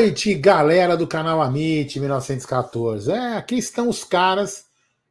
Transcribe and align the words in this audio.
Noite, 0.00 0.32
galera 0.32 0.96
do 0.96 1.08
canal 1.08 1.42
Amit 1.42 1.98
1914. 1.98 3.10
É, 3.10 3.36
aqui 3.36 3.56
estão 3.56 3.88
os 3.88 4.04
caras 4.04 4.66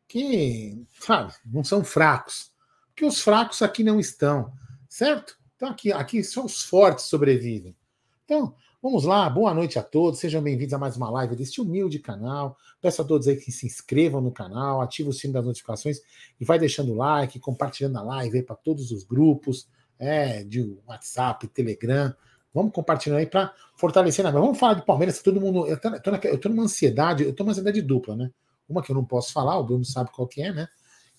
que, 0.08 0.82
sabe, 1.02 1.34
não 1.46 1.62
são 1.62 1.84
fracos. 1.84 2.54
Porque 2.88 3.04
os 3.04 3.20
fracos 3.20 3.62
aqui 3.62 3.84
não 3.84 4.00
estão, 4.00 4.50
certo? 4.88 5.38
Então 5.58 5.68
aqui, 5.68 5.92
aqui 5.92 6.24
só 6.24 6.46
os 6.46 6.64
fortes 6.64 7.04
sobrevivem. 7.04 7.76
Então, 8.24 8.56
vamos 8.82 9.04
lá, 9.04 9.30
boa 9.30 9.54
noite 9.54 9.78
a 9.78 9.84
todos, 9.84 10.22
sejam 10.22 10.42
bem-vindos 10.42 10.74
a 10.74 10.78
mais 10.78 10.96
uma 10.96 11.10
live 11.10 11.36
deste 11.36 11.60
humilde 11.60 12.00
canal. 12.00 12.58
Peço 12.82 13.02
a 13.02 13.06
todos 13.06 13.28
aí 13.28 13.36
que 13.36 13.52
se 13.52 13.66
inscrevam 13.66 14.22
no 14.22 14.32
canal, 14.32 14.80
ativem 14.80 15.10
o 15.10 15.14
sino 15.14 15.34
das 15.34 15.44
notificações 15.44 16.00
e 16.40 16.46
vai 16.46 16.58
deixando 16.58 16.94
o 16.94 16.96
like, 16.96 17.42
compartilhando 17.42 17.98
a 17.98 18.04
live 18.04 18.42
para 18.42 18.56
todos 18.56 18.92
os 18.92 19.04
grupos, 19.04 19.68
é, 20.00 20.46
de 20.46 20.78
WhatsApp, 20.88 21.46
Telegram. 21.50 22.16
Vamos 22.58 22.74
compartilhando 22.74 23.20
aí 23.20 23.28
para 23.28 23.54
fortalecer. 23.76 24.26
Mas 24.26 24.34
vamos 24.34 24.58
falar 24.58 24.74
de 24.74 24.86
Palmeiras. 24.86 25.22
Todo 25.22 25.40
mundo. 25.40 25.68
Eu 25.68 26.40
tô 26.40 26.50
numa 26.50 26.64
ansiedade, 26.64 27.24
eu 27.24 27.34
tô 27.34 27.44
numa 27.44 27.52
ansiedade 27.52 27.82
dupla, 27.84 28.16
né? 28.16 28.32
Uma 28.68 28.82
que 28.82 28.92
eu 28.92 28.96
não 28.96 29.06
posso 29.06 29.32
falar, 29.32 29.58
o 29.60 29.64
Bruno 29.64 29.86
sabe 29.86 30.10
qual 30.12 30.28
que 30.28 30.42
é, 30.42 30.52
né? 30.52 30.68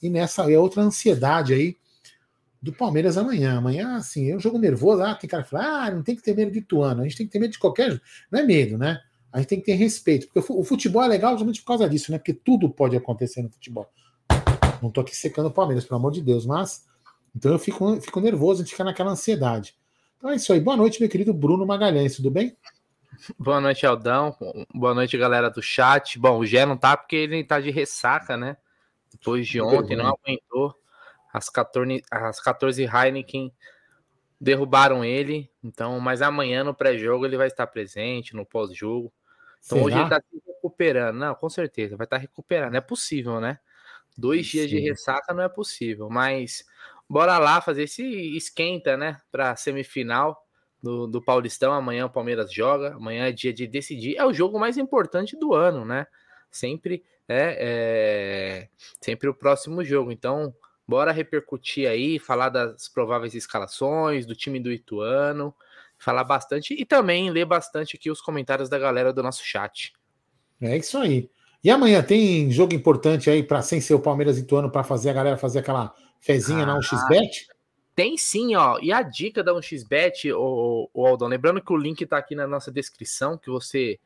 E 0.03 0.11
nessa 0.11 0.51
é 0.51 0.59
outra 0.59 0.83
ansiedade 0.83 1.55
aí 1.55 1.77
do 2.61 2.73
Palmeiras 2.73 3.17
amanhã. 3.17 3.57
Amanhã, 3.57 3.97
assim, 3.97 4.31
é 4.31 4.37
um 4.37 4.41
jogo 4.41 4.59
nervoso. 4.59 5.01
Ah, 5.03 5.15
tem 5.15 5.31
cara 5.31 5.45
que 5.45 5.51
fala, 5.51 5.87
ah, 5.87 5.91
não 5.93 6.03
tem 6.03 6.17
que 6.17 6.23
ter 6.23 6.35
medo 6.35 6.51
de 6.51 6.61
Tuano. 6.61 7.03
A 7.03 7.05
gente 7.05 7.17
tem 7.17 7.27
que 7.27 7.33
ter 7.33 7.39
medo 7.39 7.53
de 7.53 7.59
qualquer. 7.59 8.01
Não 8.31 8.41
é 8.41 8.43
medo, 8.43 8.77
né? 8.77 9.01
A 9.33 9.39
gente 9.39 9.49
tem 9.49 9.61
que 9.61 9.67
ter 9.67 9.75
respeito. 9.75 10.29
Porque 10.29 10.53
o 10.53 10.65
futebol 10.65 11.03
é 11.03 11.09
legal 11.09 11.33
justamente 11.33 11.61
por 11.61 11.69
causa 11.69 11.89
disso, 11.89 12.11
né? 12.11 12.19
Porque 12.19 12.35
tudo 12.35 12.69
pode 12.69 12.97
acontecer 12.97 13.43
no 13.43 13.51
futebol. 13.51 13.89
Não 14.83 14.91
tô 14.91 15.01
aqui 15.01 15.15
secando 15.15 15.47
o 15.47 15.53
Palmeiras, 15.53 15.85
pelo 15.85 15.99
amor 15.99 16.11
de 16.11 16.21
Deus, 16.21 16.45
mas. 16.45 16.85
Então 17.35 17.53
eu 17.53 17.59
fico, 17.59 18.01
fico 18.01 18.21
nervoso, 18.21 18.63
a 18.63 18.65
gente 18.65 18.73
fica 18.73 18.85
naquela 18.85 19.11
ansiedade. 19.11 19.75
Então 20.19 20.31
é 20.31 20.35
isso 20.35 20.53
aí. 20.53 20.59
Boa 20.59 20.77
noite, 20.77 20.99
meu 21.01 21.09
querido 21.09 21.33
Bruno 21.33 21.65
Magalhães, 21.65 22.17
tudo 22.17 22.29
bem? 22.29 22.57
Boa 23.39 23.61
noite, 23.61 23.87
Aldão. 23.87 24.37
Boa 24.75 24.93
noite, 24.93 25.17
galera 25.17 25.49
do 25.49 25.63
chat. 25.63 26.19
Bom, 26.19 26.41
o 26.41 26.45
Gé 26.45 26.67
não 26.67 26.77
tá 26.77 26.97
porque 26.97 27.15
ele 27.15 27.45
tá 27.45 27.61
de 27.61 27.71
ressaca, 27.71 28.37
né? 28.37 28.57
Depois 29.13 29.47
de 29.47 29.61
ontem, 29.61 29.97
não 29.97 30.09
aguentou. 30.09 30.75
As 31.33 31.49
14, 31.49 32.03
as 32.11 32.41
14 32.41 32.83
Heineken 32.83 33.55
derrubaram 34.41 35.05
ele. 35.05 35.49
Então, 35.63 36.01
mas 36.01 36.21
amanhã 36.21 36.65
no 36.65 36.75
pré-jogo 36.75 37.25
ele 37.25 37.37
vai 37.37 37.47
estar 37.47 37.69
presente, 37.69 38.35
no 38.35 38.45
pós-jogo. 38.45 39.13
Então 39.65 39.79
Será? 39.79 39.87
hoje 39.87 39.99
ele 40.01 40.11
tá 40.11 40.21
se 40.21 40.43
recuperando. 40.45 41.17
Não, 41.17 41.35
com 41.37 41.49
certeza, 41.49 41.97
vai 41.97 42.07
estar 42.07 42.17
recuperando. 42.17 42.75
É 42.75 42.81
possível, 42.81 43.41
né? 43.41 43.61
Dois 44.17 44.47
Sim. 44.47 44.59
dias 44.59 44.71
de 44.71 44.81
ressaca 44.81 45.33
não 45.33 45.45
é 45.45 45.49
possível, 45.49 46.11
mas 46.11 46.65
bora 47.09 47.39
lá 47.39 47.61
fazer 47.61 47.85
esse 47.85 48.05
esquenta, 48.37 48.97
né? 48.97 49.21
Para 49.31 49.57
semifinal 49.57 50.45
do, 50.83 51.07
do 51.07 51.23
Paulistão. 51.23 51.73
Amanhã 51.73 52.07
o 52.07 52.11
Palmeiras 52.11 52.53
joga. 52.53 52.95
Amanhã 52.95 53.29
é 53.29 53.33
dia 53.33 53.53
de 53.53 53.67
decidir. 53.67 54.17
É 54.17 54.25
o 54.25 54.33
jogo 54.33 54.59
mais 54.59 54.77
importante 54.77 55.37
do 55.37 55.55
ano, 55.55 55.85
né? 55.85 56.07
Sempre 56.51 57.05
é, 57.29 57.57
é 57.61 58.69
sempre 59.01 59.29
o 59.29 59.35
próximo 59.35 59.85
jogo. 59.85 60.11
Então, 60.11 60.55
bora 60.87 61.13
repercutir 61.13 61.89
aí, 61.89 62.19
falar 62.19 62.49
das 62.49 62.89
prováveis 62.89 63.35
escalações 63.35 64.25
do 64.25 64.35
time 64.35 64.59
do 64.59 64.73
Ituano, 64.73 65.55
falar 65.99 66.25
bastante 66.25 66.75
e 66.75 66.85
também 66.87 67.31
ler 67.31 67.45
bastante 67.45 67.97
aqui 67.97 68.11
os 68.11 68.21
comentários 68.21 68.69
da 68.69 68.79
galera 68.79 69.13
do 69.13 69.23
nosso 69.23 69.45
chat. 69.45 69.93
É 70.61 70.77
isso 70.77 70.97
aí. 70.97 71.31
E 71.63 71.71
amanhã 71.71 72.03
tem 72.03 72.51
jogo 72.51 72.73
importante 72.73 73.29
aí 73.29 73.43
para 73.43 73.61
sem 73.63 73.81
ser 73.81 73.95
o 73.95 74.01
Palmeiras 74.01 74.39
Ituano 74.39 74.71
para 74.71 74.85
fazer 74.85 75.11
a 75.11 75.13
galera 75.13 75.37
fazer 75.37 75.59
aquela 75.59 75.93
Fezinha 76.21 76.65
ah, 76.65 76.67
na 76.67 76.79
1xBet? 76.79 77.47
Tem 77.95 78.17
sim, 78.17 78.55
ó. 78.55 78.79
E 78.81 78.93
a 78.93 79.03
dica 79.03 79.43
da 79.43 79.53
1xBet, 79.53 80.33
o, 80.33 80.89
o 80.93 81.07
Aldão, 81.07 81.29
lembrando 81.29 81.61
que 81.61 81.73
o 81.73 81.77
link 81.77 82.05
tá 82.07 82.19
aqui 82.19 82.35
na 82.35 82.47
nossa 82.47 82.71
descrição, 82.71 83.37
que 83.37 83.51
você 83.51 83.99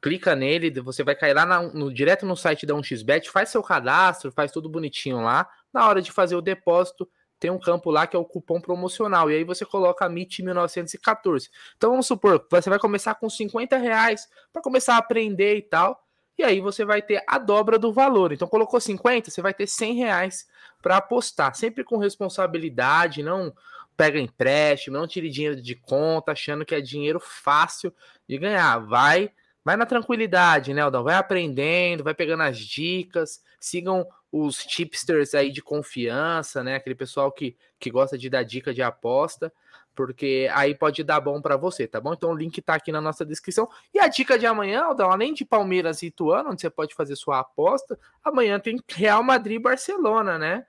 clica 0.00 0.36
nele, 0.36 0.70
você 0.80 1.02
vai 1.02 1.14
cair 1.14 1.34
lá 1.34 1.46
na, 1.46 1.62
no, 1.62 1.92
direto 1.92 2.26
no 2.26 2.36
site 2.36 2.66
da 2.66 2.74
1xBet, 2.74 3.28
faz 3.28 3.48
seu 3.48 3.62
cadastro, 3.62 4.30
faz 4.30 4.52
tudo 4.52 4.68
bonitinho 4.68 5.20
lá. 5.22 5.48
Na 5.72 5.88
hora 5.88 6.02
de 6.02 6.12
fazer 6.12 6.36
o 6.36 6.42
depósito, 6.42 7.08
tem 7.40 7.50
um 7.50 7.58
campo 7.58 7.90
lá 7.90 8.06
que 8.06 8.14
é 8.14 8.18
o 8.18 8.24
cupom 8.24 8.60
promocional. 8.60 9.30
E 9.30 9.34
aí 9.34 9.44
você 9.44 9.64
coloca 9.64 10.06
MIT 10.06 10.42
1914. 10.42 11.48
Então 11.76 11.90
vamos 11.90 12.06
supor, 12.06 12.46
você 12.50 12.68
vai 12.68 12.78
começar 12.78 13.14
com 13.14 13.28
50 13.28 13.76
reais 13.78 14.28
para 14.52 14.62
começar 14.62 14.94
a 14.94 14.98
aprender 14.98 15.56
e 15.56 15.62
tal. 15.62 16.03
E 16.36 16.42
aí 16.42 16.60
você 16.60 16.84
vai 16.84 17.00
ter 17.00 17.22
a 17.26 17.38
dobra 17.38 17.78
do 17.78 17.92
valor. 17.92 18.32
Então 18.32 18.48
colocou 18.48 18.80
50, 18.80 19.30
você 19.30 19.40
vai 19.40 19.54
ter 19.54 19.66
100 19.66 19.94
reais 19.94 20.48
para 20.82 20.96
apostar, 20.96 21.54
sempre 21.54 21.84
com 21.84 21.96
responsabilidade, 21.96 23.22
não 23.22 23.54
pega 23.96 24.18
empréstimo, 24.18 24.98
não 24.98 25.06
tire 25.06 25.30
dinheiro 25.30 25.60
de 25.60 25.74
conta 25.74 26.32
achando 26.32 26.64
que 26.64 26.74
é 26.74 26.80
dinheiro 26.80 27.20
fácil 27.20 27.94
de 28.28 28.36
ganhar. 28.36 28.78
Vai, 28.78 29.30
vai 29.64 29.76
na 29.76 29.86
tranquilidade, 29.86 30.74
né, 30.74 30.82
Aldão? 30.82 31.04
Vai 31.04 31.14
aprendendo, 31.14 32.04
vai 32.04 32.14
pegando 32.14 32.42
as 32.42 32.58
dicas, 32.58 33.42
sigam 33.60 34.06
os 34.32 34.64
tipsters 34.64 35.34
aí 35.34 35.50
de 35.50 35.62
confiança, 35.62 36.64
né? 36.64 36.74
Aquele 36.74 36.96
pessoal 36.96 37.30
que, 37.30 37.56
que 37.78 37.90
gosta 37.90 38.18
de 38.18 38.28
dar 38.28 38.42
dica 38.42 38.74
de 38.74 38.82
aposta, 38.82 39.52
porque 39.94 40.48
aí 40.52 40.74
pode 40.74 41.02
dar 41.04 41.20
bom 41.20 41.40
para 41.40 41.56
você, 41.56 41.86
tá 41.86 42.00
bom? 42.00 42.12
Então 42.12 42.30
o 42.30 42.36
link 42.36 42.60
tá 42.60 42.74
aqui 42.74 42.90
na 42.90 43.00
nossa 43.00 43.24
descrição. 43.24 43.68
E 43.92 43.98
a 43.98 44.08
dica 44.08 44.38
de 44.38 44.46
amanhã, 44.46 44.84
Aldão, 44.84 45.10
além 45.10 45.32
de 45.32 45.44
Palmeiras 45.44 46.02
e 46.02 46.06
Ituano, 46.06 46.50
onde 46.50 46.60
você 46.60 46.70
pode 46.70 46.94
fazer 46.94 47.16
sua 47.16 47.40
aposta, 47.40 47.98
amanhã 48.22 48.58
tem 48.58 48.78
Real 48.88 49.22
Madrid 49.22 49.56
e 49.56 49.62
Barcelona, 49.62 50.38
né? 50.38 50.66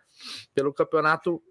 pelo 0.54 0.74
campeonato 0.74 1.42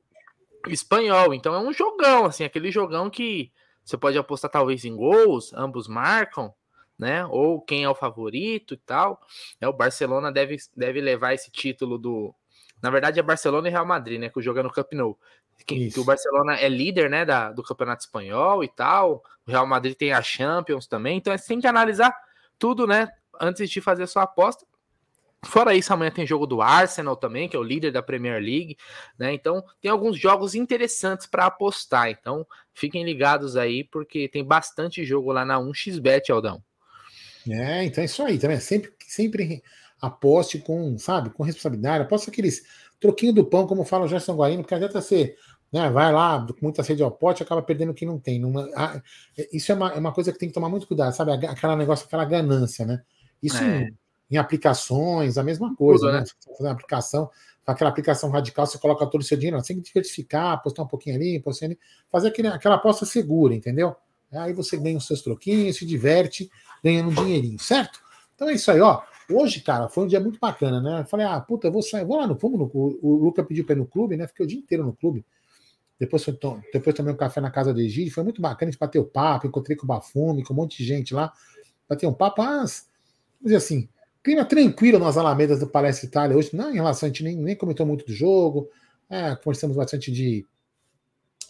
espanhol. 0.68 1.34
Então 1.34 1.54
é 1.54 1.58
um 1.58 1.72
jogão, 1.72 2.26
assim, 2.26 2.44
aquele 2.44 2.70
jogão 2.70 3.10
que 3.10 3.52
você 3.84 3.96
pode 3.96 4.16
apostar 4.16 4.50
talvez 4.50 4.84
em 4.84 4.96
gols, 4.96 5.52
ambos 5.52 5.86
marcam, 5.86 6.52
né? 6.98 7.26
Ou 7.26 7.60
quem 7.60 7.84
é 7.84 7.88
o 7.88 7.94
favorito 7.94 8.74
e 8.74 8.78
tal. 8.78 9.20
É 9.60 9.68
o 9.68 9.72
Barcelona 9.72 10.32
deve, 10.32 10.56
deve 10.76 11.00
levar 11.00 11.34
esse 11.34 11.50
título 11.50 11.98
do. 11.98 12.34
Na 12.82 12.90
verdade 12.90 13.18
é 13.18 13.22
Barcelona 13.22 13.68
e 13.68 13.70
Real 13.70 13.86
Madrid, 13.86 14.20
né? 14.20 14.28
Que 14.28 14.38
o 14.38 14.42
jogo 14.42 14.60
é 14.60 14.62
no 14.62 14.72
Camp 14.72 14.92
Nou. 14.92 15.18
Que, 15.66 15.90
que, 15.90 16.00
o 16.00 16.04
Barcelona 16.04 16.56
é 16.56 16.68
líder, 16.68 17.08
né, 17.08 17.24
da, 17.24 17.50
do 17.50 17.62
campeonato 17.62 18.04
espanhol 18.04 18.62
e 18.62 18.68
tal. 18.68 19.22
O 19.46 19.50
Real 19.50 19.66
Madrid 19.66 19.94
tem 19.94 20.12
a 20.12 20.20
Champions 20.20 20.86
também. 20.86 21.18
Então 21.18 21.36
você 21.36 21.46
tem 21.46 21.60
que 21.60 21.66
analisar 21.66 22.14
tudo, 22.58 22.86
né? 22.86 23.08
Antes 23.40 23.70
de 23.70 23.80
fazer 23.80 24.04
a 24.04 24.06
sua 24.06 24.24
aposta. 24.24 24.66
Fora 25.44 25.74
isso, 25.74 25.92
amanhã 25.92 26.10
tem 26.10 26.26
jogo 26.26 26.46
do 26.46 26.62
Arsenal 26.62 27.16
também, 27.16 27.48
que 27.48 27.56
é 27.56 27.58
o 27.58 27.62
líder 27.62 27.92
da 27.92 28.02
Premier 28.02 28.40
League, 28.40 28.76
né? 29.18 29.32
Então, 29.32 29.62
tem 29.80 29.90
alguns 29.90 30.18
jogos 30.18 30.54
interessantes 30.54 31.26
para 31.26 31.46
apostar. 31.46 32.08
Então, 32.08 32.46
fiquem 32.72 33.04
ligados 33.04 33.56
aí, 33.56 33.84
porque 33.84 34.28
tem 34.28 34.44
bastante 34.44 35.04
jogo 35.04 35.32
lá 35.32 35.44
na 35.44 35.58
1xBet, 35.58 36.30
Aldão. 36.30 36.62
É, 37.48 37.84
então 37.84 38.02
é 38.02 38.06
isso 38.06 38.22
aí, 38.22 38.38
também. 38.38 38.58
Sempre, 38.58 38.92
sempre 39.06 39.62
aposte 40.00 40.58
com, 40.58 40.96
sabe, 40.98 41.30
com 41.30 41.42
responsabilidade. 41.42 42.04
Aposte 42.04 42.30
aqueles 42.30 42.64
troquinho 43.00 43.32
do 43.32 43.44
pão, 43.44 43.66
como 43.66 43.84
fala 43.84 44.04
o 44.04 44.08
Gerson 44.08 44.34
Guarino, 44.34 44.62
porque 44.62 44.74
adianta 44.74 45.00
ser, 45.00 45.36
né, 45.72 45.90
vai 45.90 46.12
lá, 46.12 46.46
com 46.46 46.58
muita 46.62 46.82
sede 46.82 47.02
ao 47.02 47.10
pote, 47.10 47.42
acaba 47.42 47.62
perdendo 47.62 47.90
o 47.90 47.94
que 47.94 48.06
não 48.06 48.18
tem. 48.18 48.38
Numa, 48.38 48.68
a, 48.76 49.00
isso 49.52 49.72
é 49.72 49.74
uma, 49.74 49.92
é 49.92 49.98
uma 49.98 50.12
coisa 50.12 50.32
que 50.32 50.38
tem 50.38 50.48
que 50.48 50.54
tomar 50.54 50.68
muito 50.68 50.86
cuidado, 50.86 51.14
sabe? 51.14 51.32
Aquela 51.46 51.76
negócio, 51.76 52.06
aquela 52.06 52.24
ganância, 52.24 52.86
né? 52.86 53.02
Isso 53.42 53.58
é 53.62 53.90
em 54.30 54.36
aplicações, 54.36 55.38
a 55.38 55.42
mesma 55.42 55.74
coisa, 55.74 56.06
Tudo, 56.06 56.12
né? 56.12 56.20
né? 56.20 56.26
Você 56.26 56.34
fazer 56.56 56.68
uma 56.68 56.72
aplicação, 56.72 57.30
aquela 57.66 57.90
aplicação 57.90 58.30
radical, 58.30 58.66
você 58.66 58.78
coloca 58.78 59.06
todo 59.06 59.20
o 59.20 59.24
seu 59.24 59.36
dinheiro, 59.36 59.60
você 59.60 59.68
tem 59.68 59.82
que 59.82 59.88
diversificar, 59.88 60.52
apostar 60.52 60.84
um 60.84 60.88
pouquinho 60.88 61.16
ali, 61.16 61.36
apostar 61.36 61.68
ali, 61.68 61.78
fazer 62.10 62.28
aquele, 62.28 62.48
aquela 62.48 62.74
aposta 62.76 63.06
segura, 63.06 63.54
entendeu? 63.54 63.94
Aí 64.32 64.52
você 64.52 64.76
ganha 64.76 64.96
os 64.96 65.06
seus 65.06 65.22
troquinhos, 65.22 65.76
se 65.76 65.86
diverte, 65.86 66.50
ganhando 66.82 67.10
um 67.10 67.14
dinheirinho, 67.14 67.58
certo? 67.58 68.00
Então 68.34 68.48
é 68.48 68.54
isso 68.54 68.70
aí, 68.70 68.80
ó. 68.80 69.02
Hoje, 69.30 69.60
cara, 69.60 69.88
foi 69.88 70.04
um 70.04 70.06
dia 70.06 70.20
muito 70.20 70.38
bacana, 70.38 70.80
né? 70.80 71.00
Eu 71.00 71.06
falei, 71.06 71.26
ah, 71.26 71.40
puta, 71.40 71.68
eu 71.68 71.72
vou 71.72 71.82
sair, 71.82 72.04
vou 72.04 72.16
lá 72.18 72.26
no 72.26 72.38
fumo, 72.38 72.58
no, 72.58 72.70
o, 72.74 73.16
Luca 73.16 73.42
pediu 73.42 73.64
para 73.64 73.74
ir 73.74 73.78
no 73.78 73.86
clube, 73.86 74.16
né? 74.16 74.26
Fiquei 74.26 74.44
o 74.44 74.48
dia 74.48 74.58
inteiro 74.58 74.84
no 74.84 74.92
clube. 74.92 75.24
Depois, 75.98 76.24
foi, 76.24 76.38
depois 76.72 76.94
tomei 76.94 77.12
um 77.12 77.16
café 77.16 77.40
na 77.40 77.50
casa 77.50 77.72
do 77.72 77.80
Egídio, 77.80 78.12
foi 78.12 78.24
muito 78.24 78.42
bacana, 78.42 78.68
a 78.68 78.72
gente 78.72 78.80
bateu 78.80 79.04
papo, 79.04 79.46
encontrei 79.46 79.76
com 79.76 79.84
o 79.84 79.86
Bafume, 79.86 80.42
com 80.42 80.52
um 80.52 80.56
monte 80.56 80.76
de 80.78 80.84
gente 80.84 81.14
lá, 81.14 81.32
bateu 81.88 82.10
um 82.10 82.14
papo, 82.14 82.42
mas, 82.42 82.88
vamos 83.40 83.44
dizer 83.44 83.56
assim, 83.56 83.88
Clima 84.24 84.42
tranquilo 84.42 84.98
nas 84.98 85.18
Alamedas 85.18 85.60
do 85.60 85.66
Palestra 85.66 86.06
Itália 86.06 86.34
hoje, 86.34 86.56
não 86.56 86.70
em 86.70 86.76
relação, 86.76 87.06
a 87.06 87.10
gente 87.10 87.22
nem, 87.22 87.36
nem 87.36 87.54
comentou 87.54 87.84
muito 87.84 88.06
do 88.06 88.12
jogo, 88.14 88.70
é, 89.10 89.36
conversamos 89.36 89.76
bastante 89.76 90.10
de, 90.10 90.46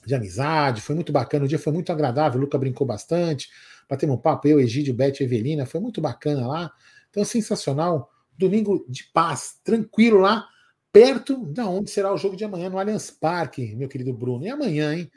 de 0.05 0.13
amizade, 0.13 0.81
foi 0.81 0.97
muito 0.97 1.13
bacana, 1.13 1.45
o 1.45 1.49
dia 1.49 1.59
foi 1.59 1.73
muito 1.73 1.93
agradável, 1.93 2.37
o 2.37 2.43
Luca 2.43 2.59
brincou 2.59 2.85
bastante, 2.85 3.49
batemos 3.89 4.17
um 4.17 4.19
papo, 4.19 4.49
eu, 4.49 4.59
Egídio, 4.59 4.93
Beth 4.93 5.21
e 5.21 5.23
Evelina, 5.23 5.65
foi 5.65 5.81
muito 5.81 6.01
bacana 6.01 6.49
lá, 6.49 6.73
então 7.15 7.25
sensacional, 7.25 8.11
domingo 8.37 8.85
de 8.89 9.05
paz, 9.05 9.61
tranquilo 9.63 10.19
lá, 10.19 10.49
perto 10.93 11.47
de 11.47 11.61
onde 11.61 11.91
será 11.91 12.13
o 12.13 12.17
jogo 12.17 12.37
de 12.37 12.45
amanhã, 12.45 12.69
no 12.69 12.79
Allianz 12.79 13.11
Parque, 13.11 13.75
meu 13.77 13.89
querido 13.89 14.13
Bruno, 14.13 14.45
e 14.45 14.51
amanhã, 14.51 14.95
hein? 14.95 15.11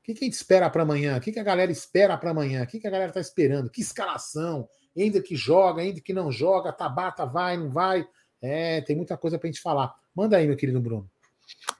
O 0.00 0.04
que, 0.04 0.14
que 0.14 0.24
a 0.24 0.26
gente 0.26 0.34
espera 0.34 0.68
para 0.68 0.82
amanhã? 0.82 1.16
O 1.16 1.20
que, 1.20 1.30
que 1.30 1.38
a 1.38 1.44
galera 1.44 1.70
espera 1.70 2.16
para 2.16 2.30
amanhã? 2.30 2.64
O 2.64 2.66
que, 2.66 2.80
que 2.80 2.88
a 2.88 2.90
galera 2.90 3.10
está 3.10 3.20
esperando? 3.20 3.70
Que 3.70 3.82
escalação? 3.82 4.68
ainda 5.00 5.22
que 5.22 5.34
joga, 5.34 5.82
ainda 5.82 6.00
que 6.00 6.12
não 6.12 6.30
joga, 6.30 6.72
Tabata 6.72 7.24
vai, 7.24 7.56
não 7.56 7.70
vai. 7.70 8.06
É, 8.40 8.80
tem 8.82 8.96
muita 8.96 9.16
coisa 9.16 9.38
para 9.38 9.48
a 9.48 9.52
gente 9.52 9.62
falar. 9.62 9.94
Manda 10.14 10.36
aí, 10.36 10.46
meu 10.46 10.56
querido 10.56 10.80
Bruno. 10.80 11.08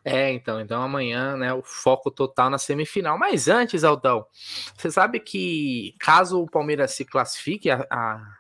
É, 0.05 0.33
então, 0.33 0.61
então 0.61 0.83
amanhã, 0.83 1.37
né, 1.37 1.53
o 1.53 1.63
foco 1.63 2.11
total 2.11 2.51
na 2.51 2.59
semifinal. 2.59 3.19
Mas 3.19 3.49
antes, 3.49 3.85
Aldão, 3.85 4.27
você 4.77 4.91
sabe 4.91 5.21
que 5.21 5.95
caso 5.99 6.43
o 6.43 6.51
Palmeiras 6.51 6.93
se 6.93 7.05
classifique, 7.05 7.71
a, 7.71 7.87
a 7.91 8.39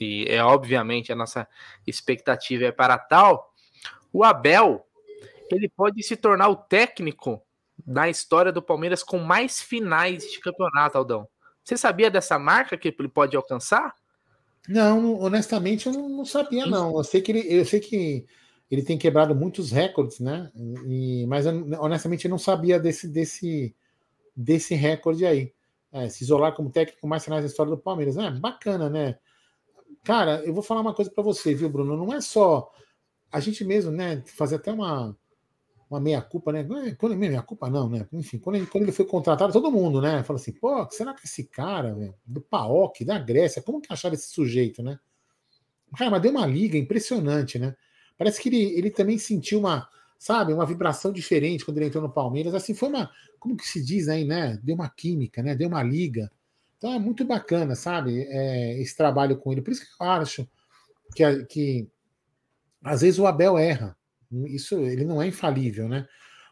e 0.00 0.26
é 0.28 0.42
obviamente 0.42 1.12
a 1.12 1.16
nossa 1.16 1.46
expectativa 1.86 2.64
é 2.64 2.72
para 2.72 2.98
tal, 2.98 3.52
o 4.12 4.24
Abel 4.24 4.86
ele 5.50 5.68
pode 5.68 6.02
se 6.02 6.16
tornar 6.16 6.48
o 6.48 6.56
técnico 6.56 7.42
na 7.86 8.08
história 8.08 8.52
do 8.52 8.62
Palmeiras 8.62 9.02
com 9.02 9.18
mais 9.18 9.60
finais 9.60 10.24
de 10.30 10.40
campeonato, 10.40 10.96
Aldão. 10.96 11.28
Você 11.62 11.76
sabia 11.76 12.10
dessa 12.10 12.38
marca 12.38 12.76
que 12.76 12.94
ele 12.98 13.08
pode 13.08 13.36
alcançar? 13.36 13.94
Não, 14.68 15.20
honestamente 15.20 15.86
eu 15.86 15.92
não, 15.92 16.24
sabia 16.24 16.66
não. 16.66 16.96
Eu 16.96 17.04
sei 17.04 17.20
que 17.20 17.32
ele, 17.32 17.40
eu 17.52 17.64
sei 17.64 17.80
que 17.80 18.26
ele 18.70 18.82
tem 18.82 18.96
quebrado 18.96 19.34
muitos 19.34 19.70
recordes, 19.70 20.20
né? 20.20 20.50
E, 20.86 21.26
mas 21.26 21.46
honestamente 21.46 22.24
eu 22.24 22.30
não 22.30 22.38
sabia 22.38 22.78
desse 22.78 23.08
desse 23.08 23.74
desse 24.34 24.74
recorde 24.74 25.26
aí. 25.26 25.52
É, 25.92 26.08
se 26.08 26.24
isolar 26.24 26.54
como 26.54 26.70
técnico 26.70 27.06
mais 27.06 27.22
finais 27.22 27.44
da 27.44 27.48
história 27.48 27.70
do 27.70 27.78
Palmeiras. 27.78 28.16
É 28.16 28.30
bacana, 28.30 28.90
né? 28.90 29.16
Cara, 30.04 30.42
eu 30.44 30.52
vou 30.52 30.62
falar 30.62 30.82
uma 30.82 30.94
coisa 30.94 31.10
para 31.10 31.24
você, 31.24 31.54
viu, 31.54 31.68
Bruno? 31.68 31.96
Não 31.96 32.12
é 32.12 32.20
só 32.20 32.70
a 33.32 33.40
gente 33.40 33.64
mesmo, 33.64 33.90
né? 33.90 34.22
Fazer 34.26 34.56
até 34.56 34.70
uma 34.72 35.16
uma 35.88 36.00
meia-culpa, 36.00 36.52
né? 36.52 36.66
É, 36.86 36.94
quando, 36.94 37.16
meia-culpa 37.16 37.70
não, 37.70 37.88
né? 37.88 38.06
Enfim, 38.12 38.38
quando 38.38 38.56
ele, 38.56 38.66
quando 38.66 38.82
ele 38.84 38.92
foi 38.92 39.04
contratado, 39.04 39.52
todo 39.52 39.70
mundo, 39.70 40.00
né? 40.00 40.22
Fala 40.24 40.38
assim, 40.38 40.52
pô, 40.52 40.88
será 40.90 41.14
que 41.14 41.26
esse 41.26 41.44
cara, 41.44 41.94
véio, 41.94 42.14
do 42.26 42.40
PAOK, 42.40 43.04
da 43.04 43.18
Grécia, 43.18 43.62
como 43.62 43.80
que 43.80 43.92
acharam 43.92 44.14
esse 44.14 44.28
sujeito, 44.28 44.82
né? 44.82 44.98
Cara, 45.96 46.10
mas 46.10 46.22
deu 46.22 46.32
uma 46.32 46.46
liga 46.46 46.76
impressionante, 46.76 47.58
né? 47.58 47.76
Parece 48.18 48.40
que 48.40 48.48
ele, 48.48 48.62
ele 48.76 48.90
também 48.90 49.18
sentiu 49.18 49.60
uma, 49.60 49.88
sabe, 50.18 50.52
uma 50.52 50.66
vibração 50.66 51.12
diferente 51.12 51.64
quando 51.64 51.78
ele 51.78 51.86
entrou 51.86 52.02
no 52.02 52.12
Palmeiras. 52.12 52.54
Assim, 52.54 52.74
foi 52.74 52.88
uma, 52.88 53.10
como 53.38 53.56
que 53.56 53.66
se 53.66 53.84
diz 53.84 54.08
aí, 54.08 54.24
né? 54.24 54.58
Deu 54.62 54.74
uma 54.74 54.88
química, 54.88 55.42
né? 55.42 55.54
Deu 55.54 55.68
uma 55.68 55.82
liga. 55.82 56.30
Então 56.84 56.96
é 56.96 56.98
muito 56.98 57.24
bacana, 57.24 57.74
sabe? 57.74 58.26
É, 58.28 58.78
esse 58.78 58.94
trabalho 58.94 59.38
com 59.38 59.50
ele. 59.50 59.62
Por 59.62 59.70
isso 59.70 59.80
que 59.80 60.04
eu 60.04 60.06
acho 60.06 60.46
que, 61.16 61.44
que 61.46 61.88
às 62.84 63.00
vezes 63.00 63.18
o 63.18 63.26
Abel 63.26 63.56
erra. 63.56 63.96
Isso 64.48 64.74
ele 64.74 65.02
não 65.02 65.22
é 65.22 65.26
infalível, 65.26 65.88
né? 65.88 66.06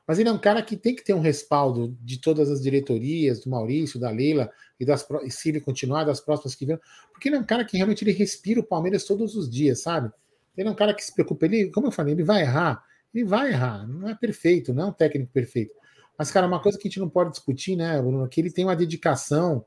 Mas 0.08 0.18
ele 0.18 0.30
é 0.30 0.32
um 0.32 0.38
cara 0.38 0.62
que 0.62 0.74
tem 0.74 0.96
que 0.96 1.04
ter 1.04 1.12
um 1.12 1.20
respaldo 1.20 1.94
de 2.00 2.18
todas 2.18 2.50
as 2.50 2.62
diretorias, 2.62 3.40
do 3.40 3.50
Maurício, 3.50 4.00
da 4.00 4.08
Leila, 4.08 4.50
e 4.80 4.86
das 4.86 5.06
e 5.22 5.30
se 5.30 5.50
ele 5.50 5.60
continuar 5.60 6.04
das 6.04 6.18
próximas 6.18 6.54
que 6.54 6.64
vêm, 6.64 6.78
porque 7.12 7.28
ele 7.28 7.36
é 7.36 7.38
um 7.38 7.44
cara 7.44 7.62
que 7.62 7.76
realmente 7.76 8.02
ele 8.02 8.12
respira 8.12 8.58
o 8.58 8.64
Palmeiras 8.64 9.04
todos 9.04 9.36
os 9.36 9.50
dias, 9.50 9.82
sabe? 9.82 10.10
Ele 10.56 10.66
é 10.66 10.70
um 10.70 10.74
cara 10.74 10.94
que 10.94 11.04
se 11.04 11.12
preocupa, 11.12 11.44
ele, 11.44 11.70
como 11.70 11.88
eu 11.88 11.92
falei, 11.92 12.14
ele 12.14 12.24
vai 12.24 12.40
errar, 12.40 12.82
ele 13.14 13.26
vai 13.26 13.50
errar, 13.50 13.86
não 13.86 14.08
é 14.08 14.14
perfeito, 14.14 14.72
não 14.72 14.84
é 14.84 14.86
um 14.86 14.92
técnico 14.92 15.30
perfeito. 15.30 15.74
Mas, 16.18 16.30
cara, 16.30 16.46
uma 16.46 16.62
coisa 16.62 16.78
que 16.78 16.88
a 16.88 16.90
gente 16.90 17.00
não 17.00 17.10
pode 17.10 17.32
discutir, 17.32 17.76
né, 17.76 18.00
Bruno, 18.00 18.24
é 18.24 18.28
que 18.28 18.40
ele 18.40 18.50
tem 18.50 18.64
uma 18.64 18.74
dedicação 18.74 19.66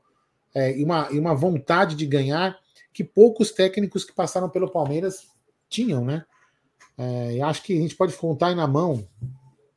é, 0.56 0.74
e, 0.74 0.82
uma, 0.82 1.08
e 1.12 1.18
uma 1.18 1.34
vontade 1.34 1.94
de 1.94 2.06
ganhar 2.06 2.58
que 2.90 3.04
poucos 3.04 3.52
técnicos 3.52 4.04
que 4.04 4.14
passaram 4.14 4.48
pelo 4.48 4.70
Palmeiras 4.70 5.26
tinham, 5.68 6.02
né? 6.02 6.24
É, 6.96 7.42
acho 7.42 7.62
que 7.62 7.76
a 7.76 7.80
gente 7.82 7.94
pode 7.94 8.14
contar 8.14 8.48
aí 8.48 8.54
na 8.54 8.66
mão 8.66 9.06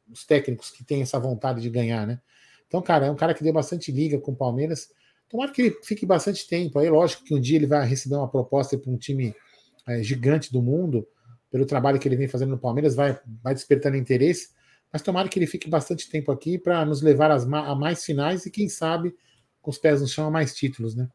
os 0.10 0.26
técnicos 0.26 0.72
que 0.72 0.86
têm 0.86 1.02
essa 1.02 1.20
vontade 1.20 1.62
de 1.62 1.70
ganhar, 1.70 2.08
né? 2.08 2.22
Então, 2.66 2.82
cara, 2.82 3.08
é 3.08 3.12
um 3.12 3.16
cara 3.16 3.34
que 3.34 3.44
deu 3.44 3.52
bastante 3.52 3.92
liga 3.92 4.18
com 4.20 4.32
o 4.32 4.36
Palmeiras. 4.36 4.90
Tomara 5.28 5.52
que 5.52 5.64
ele 5.64 5.78
fique 5.84 6.06
bastante 6.06 6.48
tempo. 6.48 6.80
Aí, 6.80 6.90
lógico 6.90 7.26
que 7.26 7.36
um 7.36 7.42
dia 7.42 7.58
ele 7.58 7.68
vai 7.68 7.86
receber 7.86 8.16
uma 8.16 8.30
proposta 8.30 8.78
para 8.78 8.90
um 8.90 8.98
time 8.98 9.36
é, 9.86 10.02
gigante 10.02 10.50
do 10.50 10.62
mundo, 10.62 11.06
pelo 11.52 11.66
trabalho 11.66 12.00
que 12.00 12.08
ele 12.08 12.16
vem 12.16 12.30
fazendo 12.30 12.52
no 12.52 12.58
Palmeiras, 12.58 12.96
vai, 12.96 13.20
vai 13.44 13.54
despertando 13.54 13.98
interesse. 13.98 14.52
Mas 14.94 15.02
tomara 15.02 15.28
que 15.28 15.38
ele 15.38 15.46
fique 15.46 15.70
bastante 15.70 16.10
tempo 16.10 16.32
aqui 16.32 16.58
para 16.58 16.86
nos 16.86 17.02
levar 17.02 17.32
às, 17.32 17.44
a 17.44 17.76
mais 17.76 18.06
finais 18.06 18.46
e, 18.46 18.50
quem 18.50 18.70
sabe, 18.70 19.14
com 19.62 19.72
os 19.72 19.78
pés 19.78 20.02
no 20.02 20.08
chão, 20.08 20.28
a 20.28 20.32
mais 20.32 20.56
títulos, 20.56 20.96
né? 20.96 21.10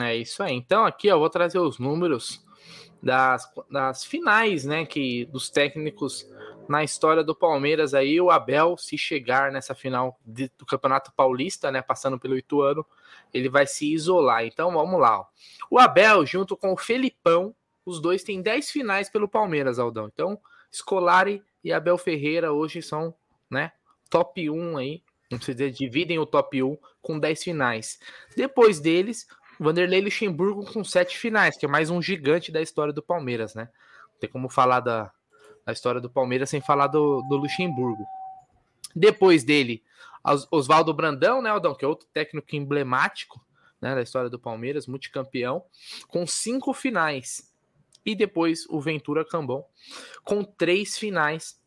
É 0.00 0.16
isso 0.16 0.42
aí. 0.42 0.54
Então, 0.54 0.84
aqui 0.84 1.08
eu 1.08 1.18
vou 1.18 1.30
trazer 1.30 1.58
os 1.58 1.78
números 1.78 2.42
das, 3.02 3.50
das 3.70 4.04
finais, 4.04 4.64
né? 4.64 4.86
Que 4.86 5.26
dos 5.26 5.50
técnicos 5.50 6.28
na 6.68 6.82
história 6.82 7.22
do 7.22 7.34
Palmeiras 7.34 7.92
aí, 7.92 8.20
o 8.20 8.30
Abel, 8.30 8.76
se 8.78 8.96
chegar 8.96 9.52
nessa 9.52 9.74
final 9.74 10.18
de, 10.24 10.50
do 10.56 10.64
Campeonato 10.64 11.12
Paulista, 11.12 11.70
né? 11.70 11.82
Passando 11.82 12.18
pelo 12.18 12.36
Ituano, 12.36 12.84
ele 13.32 13.48
vai 13.48 13.66
se 13.66 13.92
isolar. 13.92 14.44
Então 14.44 14.72
vamos 14.72 15.00
lá. 15.00 15.20
Ó. 15.20 15.26
O 15.70 15.78
Abel, 15.78 16.24
junto 16.24 16.56
com 16.56 16.72
o 16.72 16.76
Felipão, 16.76 17.54
os 17.84 18.00
dois 18.00 18.22
têm 18.22 18.40
10 18.40 18.70
finais 18.70 19.10
pelo 19.10 19.28
Palmeiras, 19.28 19.78
Aldão. 19.78 20.08
Então, 20.12 20.40
Scolari 20.72 21.42
e 21.62 21.72
Abel 21.72 21.98
Ferreira 21.98 22.52
hoje 22.52 22.80
são, 22.80 23.14
né? 23.50 23.72
Top 24.08 24.48
1 24.48 24.76
aí. 24.78 25.02
Precisa 25.36 25.56
dizer, 25.56 25.70
dividem 25.72 26.18
o 26.18 26.26
top 26.26 26.62
1 26.62 26.76
com 27.00 27.18
10 27.18 27.42
finais. 27.42 27.98
Depois 28.36 28.80
deles, 28.80 29.26
Vanderlei 29.58 30.00
Luxemburgo 30.00 30.64
com 30.72 30.82
sete 30.82 31.16
finais, 31.16 31.56
que 31.56 31.66
é 31.66 31.68
mais 31.68 31.90
um 31.90 32.02
gigante 32.02 32.50
da 32.50 32.60
história 32.60 32.92
do 32.92 33.02
Palmeiras, 33.02 33.54
né? 33.54 33.68
Não 34.12 34.20
tem 34.20 34.30
como 34.30 34.48
falar 34.48 34.80
da, 34.80 35.12
da 35.64 35.72
história 35.72 36.00
do 36.00 36.10
Palmeiras 36.10 36.50
sem 36.50 36.60
falar 36.60 36.88
do, 36.88 37.22
do 37.22 37.36
Luxemburgo. 37.36 38.04
Depois 38.94 39.44
dele, 39.44 39.82
Oswaldo 40.50 40.94
Brandão, 40.94 41.42
né, 41.42 41.50
Aldão, 41.50 41.74
que 41.74 41.84
é 41.84 41.88
outro 41.88 42.06
técnico 42.12 42.54
emblemático 42.54 43.44
né, 43.80 43.94
da 43.94 44.02
história 44.02 44.30
do 44.30 44.38
Palmeiras, 44.38 44.86
multicampeão, 44.86 45.64
com 46.08 46.26
cinco 46.26 46.72
finais. 46.72 47.52
E 48.04 48.14
depois 48.14 48.66
o 48.68 48.80
Ventura 48.80 49.24
Cambon, 49.24 49.66
com 50.22 50.44
três 50.44 50.96
finais 50.96 51.60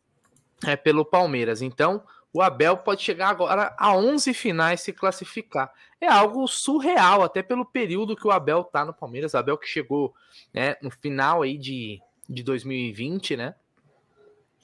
é, 0.64 0.76
pelo 0.76 1.04
Palmeiras. 1.04 1.62
Então, 1.62 2.02
o 2.32 2.42
Abel 2.42 2.76
pode 2.76 3.02
chegar 3.02 3.28
agora 3.28 3.74
a 3.78 3.96
11 3.96 4.34
finais 4.34 4.80
se 4.80 4.92
classificar. 4.92 5.72
É 6.00 6.06
algo 6.06 6.46
surreal, 6.46 7.22
até 7.22 7.42
pelo 7.42 7.64
período 7.64 8.14
que 8.14 8.26
o 8.26 8.30
Abel 8.30 8.62
tá 8.64 8.84
no 8.84 8.92
Palmeiras. 8.92 9.34
Abel 9.34 9.56
que 9.56 9.66
chegou 9.66 10.14
né, 10.52 10.76
no 10.82 10.90
final 10.90 11.42
aí 11.42 11.56
de, 11.56 12.00
de 12.28 12.42
2020, 12.42 13.36
né? 13.36 13.54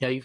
Aí 0.05 0.23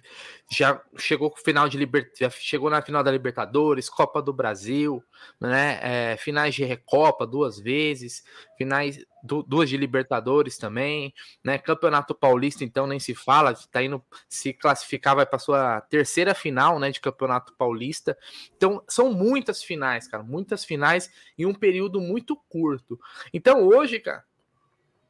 já 0.49 0.81
chegou 0.97 1.35
final 1.37 1.69
de 1.69 1.79
liber... 1.79 2.11
chegou 2.31 2.71
na 2.71 2.83
final 2.83 3.03
da 3.03 3.11
Libertadores, 3.11 3.89
Copa 3.89 4.23
do 4.23 4.33
Brasil, 4.33 5.03
né? 5.41 5.81
É, 5.83 6.17
finais 6.17 6.55
de 6.55 6.65
Recopa 6.65 7.27
duas 7.27 7.59
vezes, 7.59 8.23
finais 8.57 9.05
du... 9.23 9.43
duas 9.43 9.69
de 9.69 9.77
Libertadores 9.77 10.57
também, 10.57 11.13
né? 11.43 11.59
Campeonato 11.59 12.15
Paulista 12.15 12.65
então 12.65 12.87
nem 12.87 12.99
se 12.99 13.15
fala, 13.15 13.55
tá 13.71 13.83
indo 13.83 14.03
se 14.29 14.53
classificar 14.53 15.17
vai 15.17 15.27
para 15.27 15.39
sua 15.39 15.81
terceira 15.83 16.35
final, 16.35 16.79
né, 16.79 16.91
de 16.91 17.01
Campeonato 17.01 17.55
Paulista. 17.55 18.17
Então 18.57 18.83
são 18.89 19.13
muitas 19.13 19.63
finais, 19.63 20.07
cara, 20.07 20.23
muitas 20.23 20.65
finais 20.65 21.11
em 21.39 21.47
um 21.47 21.55
período 21.55 22.01
muito 22.01 22.37
curto. 22.49 22.99
Então 23.33 23.67
hoje, 23.67 24.01
cara, 24.01 24.25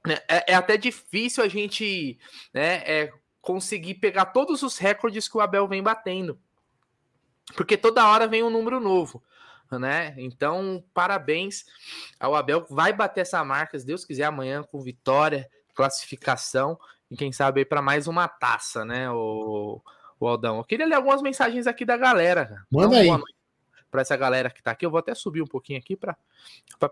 né, 0.06 0.18
é, 0.28 0.52
é 0.52 0.54
até 0.54 0.76
difícil 0.76 1.44
a 1.44 1.48
gente, 1.48 2.18
né, 2.54 2.82
é, 2.86 3.12
conseguir 3.40 3.94
pegar 3.94 4.26
todos 4.26 4.62
os 4.62 4.78
recordes 4.78 5.28
que 5.28 5.37
o 5.37 5.40
Abel 5.40 5.66
vem 5.66 5.82
batendo. 5.82 6.38
Porque 7.56 7.76
toda 7.76 8.06
hora 8.06 8.28
vem 8.28 8.42
um 8.42 8.50
número 8.50 8.78
novo, 8.78 9.23
né? 9.70 10.14
Então, 10.18 10.85
parabéns 10.94 11.64
ao 12.18 12.35
Abel. 12.35 12.66
Vai 12.70 12.92
bater 12.92 13.23
essa 13.23 13.44
marca, 13.44 13.78
se 13.78 13.87
Deus 13.87 14.04
quiser, 14.04 14.25
amanhã 14.25 14.62
com 14.62 14.80
vitória, 14.80 15.49
classificação 15.75 16.78
e 17.11 17.16
quem 17.16 17.32
sabe 17.32 17.64
para 17.64 17.82
mais 17.82 18.06
uma 18.06 18.28
taça, 18.28 18.85
né, 18.85 19.11
o, 19.11 19.82
o 20.18 20.28
Aldão. 20.28 20.59
Eu 20.59 20.64
queria 20.64 20.87
ler 20.87 20.94
algumas 20.94 21.20
mensagens 21.20 21.66
aqui 21.66 21.85
da 21.85 21.97
galera. 21.97 22.64
Manda 22.70 22.97
aí. 22.99 23.09
Para 23.90 24.02
essa 24.02 24.16
galera 24.16 24.50
que 24.50 24.62
tá 24.62 24.70
aqui, 24.70 24.87
eu 24.87 24.90
vou 24.90 25.00
até 25.00 25.12
subir 25.16 25.42
um 25.42 25.47
pouquinho 25.47 25.80
aqui 25.80 25.97
para 25.97 26.16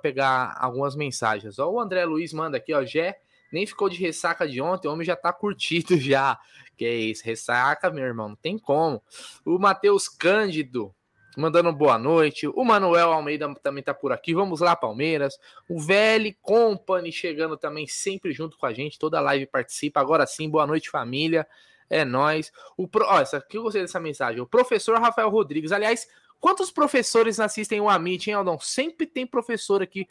pegar 0.03 0.57
algumas 0.59 0.97
mensagens. 0.97 1.61
Ó, 1.61 1.71
o 1.71 1.81
André 1.81 2.05
Luiz 2.05 2.33
manda 2.33 2.57
aqui, 2.57 2.75
ó, 2.75 2.85
Gé 2.85 3.21
nem 3.53 3.67
ficou 3.67 3.89
de 3.89 3.97
ressaca 3.99 4.47
de 4.47 4.61
ontem, 4.61 4.89
o 4.89 4.93
homem 4.93 5.07
já 5.07 5.17
tá 5.17 5.33
curtido 5.33 5.97
já. 6.01 6.39
Que 6.77 6.85
é 6.85 6.95
isso, 6.95 7.25
ressaca, 7.25 7.91
meu 7.91 8.05
irmão, 8.05 8.31
não 8.31 8.37
tem 8.37 8.59
como. 8.59 9.03
O 9.45 9.59
Matheus 9.59 10.09
Cândido 10.09 10.95
mandando 11.39 11.73
boa 11.73 11.97
noite. 11.97 12.49
O 12.49 12.65
Manuel 12.65 13.13
Almeida 13.13 13.53
também 13.63 13.83
tá 13.83 13.95
por 13.95 14.13
aqui. 14.13 14.35
Vamos 14.35 14.61
lá, 14.61 14.75
Palmeiras. 14.75 15.39
O 15.69 15.79
VL 15.81 16.35
Company 16.43 17.13
chegando 17.13 17.57
também 17.57 17.87
sempre 17.87 18.33
junto 18.33 18.59
com 18.59 18.67
a 18.67 18.73
gente. 18.73 18.99
Toda 18.99 19.21
live 19.21 19.47
participa. 19.47 20.01
Agora 20.01 20.27
sim, 20.27 20.51
boa 20.51 20.67
noite, 20.67 20.91
família. 20.91 21.47
É 21.89 22.05
nós. 22.05 22.53
O 22.77 22.89
pro... 22.89 23.07
Ó, 23.07 23.21
essa 23.21 23.39
aqui 23.39 23.57
eu 23.57 23.63
gostei 23.63 23.83
dessa 23.83 24.01
mensagem. 24.01 24.41
O 24.41 24.47
professor 24.47 24.99
Rafael 25.01 25.31
Rodrigues. 25.31 25.71
Aliás, 25.71 26.09
Quantos 26.41 26.71
professores 26.71 27.41
assistem 27.41 27.81
o 27.81 27.89
Amit, 27.89 28.31
hein, 28.31 28.37
Aldão? 28.37 28.59
Sempre 28.61 29.07
tem 29.07 29.27
professor 29.27 29.83
aqui 29.83 30.07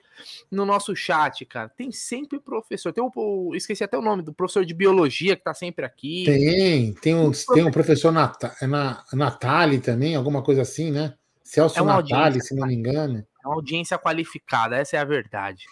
no 0.52 0.66
nosso 0.66 0.94
chat, 0.96 1.46
cara. 1.46 1.70
Tem 1.70 1.92
sempre 1.92 2.40
professor. 2.40 2.92
Tem 2.92 3.04
o, 3.04 3.56
esqueci 3.56 3.84
até 3.84 3.98
o 3.98 4.02
nome 4.02 4.22
do 4.22 4.34
professor 4.34 4.66
de 4.66 4.74
biologia 4.74 5.38
que 5.38 5.44
tá 5.44 5.54
sempre 5.54 5.86
aqui. 5.86 6.24
Tem, 6.26 6.94
tem 6.94 7.16
um, 7.16 7.32
tem 7.32 7.64
um 7.64 7.72
professor 7.72 8.12
Nat, 8.12 8.44
é 8.62 8.68
na, 8.68 9.04
Natali 9.14 9.80
também, 9.80 10.16
alguma 10.16 10.44
coisa 10.44 10.64
assim, 10.64 10.92
né? 10.92 11.14
Celso 11.44 11.80
é 11.80 11.84
Natali, 11.84 12.42
se 12.42 12.54
não 12.54 12.68
me 12.68 12.76
engano. 12.76 13.26
É 13.44 13.48
uma 13.48 13.56
audiência 13.56 13.98
qualificada, 13.98 14.76
essa 14.76 14.98
é 14.98 15.00
a 15.00 15.06
verdade. 15.06 15.66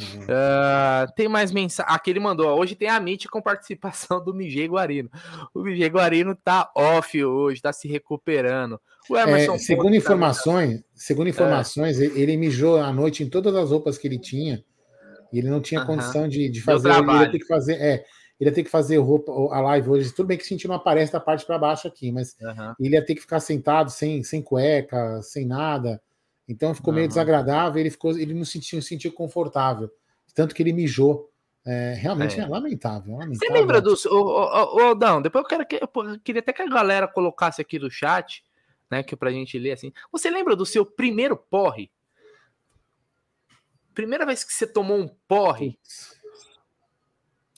Uhum. 0.00 0.22
Uh, 0.22 1.12
tem 1.14 1.28
mais 1.28 1.52
mensagem. 1.52 1.92
Aqui 1.92 2.10
ele 2.10 2.20
mandou. 2.20 2.58
Hoje 2.58 2.74
tem 2.74 2.88
a 2.88 3.00
Meet 3.00 3.26
com 3.26 3.40
participação 3.40 4.22
do 4.22 4.34
Miguel 4.34 4.72
Guarino. 4.72 5.10
O 5.54 5.62
Miguel 5.62 5.90
Guarino 5.90 6.34
tá 6.34 6.70
off 6.74 7.24
hoje, 7.24 7.60
tá 7.60 7.72
se 7.72 7.88
recuperando. 7.88 8.80
O 9.08 9.16
Emerson 9.16 9.54
é, 9.54 9.58
segundo 9.58 9.96
informações, 9.96 10.80
tá... 10.80 10.84
segundo 10.94 11.28
informações, 11.28 12.00
é. 12.00 12.04
ele 12.04 12.36
mijou 12.36 12.78
à 12.78 12.92
noite 12.92 13.22
em 13.22 13.28
todas 13.28 13.54
as 13.54 13.70
roupas 13.70 13.96
que 13.96 14.06
ele 14.06 14.18
tinha. 14.18 14.62
E 15.32 15.38
ele 15.38 15.48
não 15.48 15.60
tinha 15.60 15.80
uhum. 15.80 15.86
condição 15.86 16.28
de, 16.28 16.48
de 16.48 16.62
fazer. 16.62 16.90
Ele 16.90 17.12
ia 17.12 17.30
ter 17.30 17.38
que 17.38 17.46
fazer. 17.46 17.74
É, 17.74 18.04
ele 18.40 18.50
ia 18.50 18.54
ter 18.54 18.62
que 18.62 18.70
fazer 18.70 18.98
roupa, 18.98 19.32
a 19.32 19.60
live 19.60 19.90
hoje. 19.90 20.12
Tudo 20.12 20.26
bem 20.26 20.38
que 20.38 20.48
gente 20.48 20.68
não 20.68 20.76
aparece 20.76 21.12
da 21.12 21.20
parte 21.20 21.44
para 21.44 21.58
baixo 21.58 21.88
aqui, 21.88 22.12
mas 22.12 22.36
uhum. 22.40 22.74
ele 22.80 22.94
ia 22.94 23.04
ter 23.04 23.14
que 23.14 23.20
ficar 23.20 23.40
sentado 23.40 23.90
sem, 23.90 24.22
sem 24.22 24.40
cueca, 24.40 25.20
sem 25.22 25.44
nada. 25.44 26.00
Então 26.48 26.74
ficou 26.74 26.94
meio 26.94 27.06
desagradável, 27.06 27.78
ele 27.78 27.90
ficou, 27.90 28.12
ele 28.18 28.32
não 28.32 28.44
se 28.44 28.52
sentiu, 28.52 28.80
sentiu 28.80 29.12
confortável. 29.12 29.90
Tanto 30.34 30.54
que 30.54 30.62
ele 30.62 30.72
mijou. 30.72 31.30
É, 31.66 31.92
realmente 31.92 32.40
é. 32.40 32.44
é 32.44 32.46
lamentável, 32.46 33.16
lamentável, 33.16 33.46
Você 33.46 33.52
lembra 33.52 33.80
do. 33.82 33.94
Ô, 34.08 34.80
Aldão, 34.80 35.20
depois 35.20 35.42
eu, 35.42 35.48
quero 35.48 35.66
que, 35.66 35.76
eu 35.76 36.20
queria 36.20 36.40
até 36.40 36.50
que 36.50 36.62
a 36.62 36.66
galera 36.66 37.06
colocasse 37.06 37.60
aqui 37.60 37.78
no 37.78 37.90
chat, 37.90 38.42
né? 38.90 39.02
Que 39.02 39.14
pra 39.14 39.30
gente 39.30 39.58
ler 39.58 39.72
assim. 39.72 39.92
Você 40.10 40.30
lembra 40.30 40.56
do 40.56 40.64
seu 40.64 40.86
primeiro 40.86 41.36
porre? 41.36 41.90
Primeira 43.92 44.24
vez 44.24 44.44
que 44.44 44.52
você 44.52 44.66
tomou 44.66 44.96
um 44.98 45.08
porre. 45.26 45.78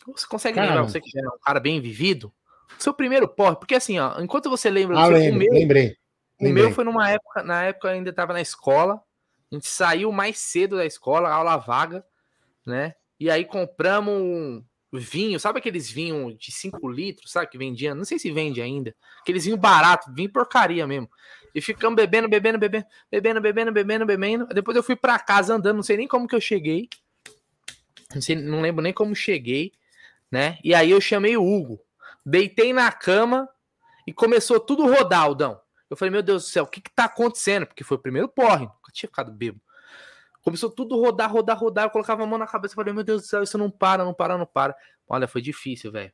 Você 0.07 0.27
consegue 0.27 0.57
cara, 0.57 0.69
lembrar, 0.69 0.83
você 0.91 1.01
que 1.01 1.17
é 1.17 1.29
um 1.29 1.39
cara 1.41 1.61
bem 1.61 1.81
vivido? 1.81 2.33
Seu 2.79 2.95
primeiro 2.95 3.29
porre, 3.29 3.57
porque 3.57 3.75
assim, 3.75 3.99
ó, 3.99 4.21
enquanto 4.21 4.51
você 4.51 4.71
lembra 4.71 4.97
do 4.97 5.03
ah, 5.03 5.07
seu 5.07 5.15
lembro, 5.15 5.39
primeiro, 5.39 5.55
lembrei. 5.55 6.00
O 6.41 6.49
meu 6.49 6.73
foi 6.73 6.85
numa 6.85 7.11
época, 7.11 7.43
na 7.43 7.65
época 7.65 7.89
eu 7.89 7.93
ainda 7.93 8.11
estava 8.11 8.33
na 8.33 8.41
escola. 8.41 8.95
A 9.51 9.55
gente 9.55 9.69
saiu 9.69 10.11
mais 10.11 10.39
cedo 10.39 10.77
da 10.77 10.87
escola, 10.87 11.29
aula 11.31 11.57
vaga, 11.57 12.05
né? 12.67 12.95
E 13.19 13.31
aí 13.31 13.45
compramos 13.45 14.15
um 14.15 14.65
vinho, 14.93 15.39
sabe 15.39 15.59
aqueles 15.59 15.91
vinhos 15.91 16.37
de 16.39 16.51
5 16.51 16.89
litros, 16.89 17.31
sabe? 17.31 17.49
Que 17.49 17.59
vendia, 17.59 17.95
não 17.95 18.05
sei 18.05 18.19
se 18.19 18.33
vende 18.33 18.63
ainda. 18.63 18.95
Aqueles 19.21 19.45
vinhos 19.45 19.61
baratos, 19.61 20.13
vinho 20.15 20.33
porcaria 20.33 20.87
mesmo. 20.87 21.11
E 21.55 21.61
ficamos 21.61 21.97
bebendo, 21.97 22.29
bebendo, 22.29 22.59
bebendo, 22.59 22.87
bebendo, 23.11 23.41
bebendo, 23.41 23.73
bebendo, 23.73 24.07
bebendo. 24.07 24.47
Depois 24.47 24.77
eu 24.77 24.83
fui 24.83 24.97
para 24.97 25.19
casa 25.19 25.55
andando, 25.55 25.77
não 25.77 25.83
sei 25.83 25.97
nem 25.97 26.09
como 26.09 26.27
que 26.27 26.35
eu 26.35 26.41
cheguei. 26.41 26.89
Não, 28.15 28.23
sei, 28.23 28.37
não 28.37 28.61
lembro 28.61 28.83
nem 28.83 28.93
como 28.93 29.15
cheguei, 29.15 29.73
né? 30.31 30.59
E 30.65 30.75
aí 30.75 30.91
eu 30.91 31.01
chamei 31.01 31.37
o 31.37 31.45
Hugo. 31.45 31.81
Deitei 32.25 32.73
na 32.73 32.91
cama 32.91 33.49
e 34.07 34.13
começou 34.13 34.59
tudo 34.59 34.87
rodar, 34.87 35.23
Aldão. 35.23 35.61
Eu 35.91 35.97
falei, 35.97 36.13
meu 36.13 36.23
Deus 36.23 36.45
do 36.45 36.49
céu, 36.49 36.65
o 36.65 36.69
que 36.69 36.81
que 36.81 36.91
tá 36.91 37.05
acontecendo? 37.05 37.67
Porque 37.67 37.83
foi 37.83 37.97
o 37.97 38.01
primeiro 38.01 38.29
porre, 38.29 38.61
nunca 38.61 38.93
tinha 38.93 39.09
ficado 39.09 39.33
bebo. 39.33 39.61
Começou 40.41 40.71
tudo 40.71 40.99
rodar, 40.99 41.31
rodar, 41.31 41.59
rodar. 41.59 41.85
Eu 41.85 41.91
colocava 41.91 42.23
a 42.23 42.27
mão 42.27 42.39
na 42.39 42.47
cabeça 42.47 42.73
e 42.73 42.77
falei, 42.77 42.95
meu 42.95 43.05
Deus 43.05 43.23
do 43.23 43.29
céu, 43.29 43.43
isso 43.43 43.59
não 43.59 43.71
para, 43.71 44.05
não 44.05 44.15
para, 44.15 44.39
não 44.39 44.47
para. 44.47 44.75
Olha, 45.07 45.27
foi 45.27 45.43
difícil, 45.43 45.91
velho. 45.91 46.13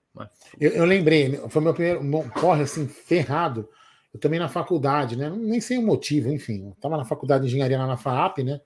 Eu, 0.59 0.71
eu, 0.71 0.85
lembrei, 0.85 1.37
foi 1.51 1.63
meu 1.63 1.75
primeiro 1.75 2.01
porre 2.41 2.63
assim, 2.63 2.89
ferrado. 2.89 3.69
Eu 4.13 4.19
também 4.19 4.41
na 4.41 4.49
faculdade, 4.49 5.17
né? 5.17 5.29
Nem 5.31 5.61
sei 5.61 5.77
o 5.77 5.83
motivo, 5.83 6.33
enfim. 6.33 6.69
Eu 6.69 6.77
tava 6.81 6.97
na 6.97 7.05
faculdade 7.05 7.43
de 7.43 7.49
engenharia 7.49 7.79
lá 7.79 7.87
na 7.87 7.99
FAAP, 7.99 8.39
né? 8.39 8.61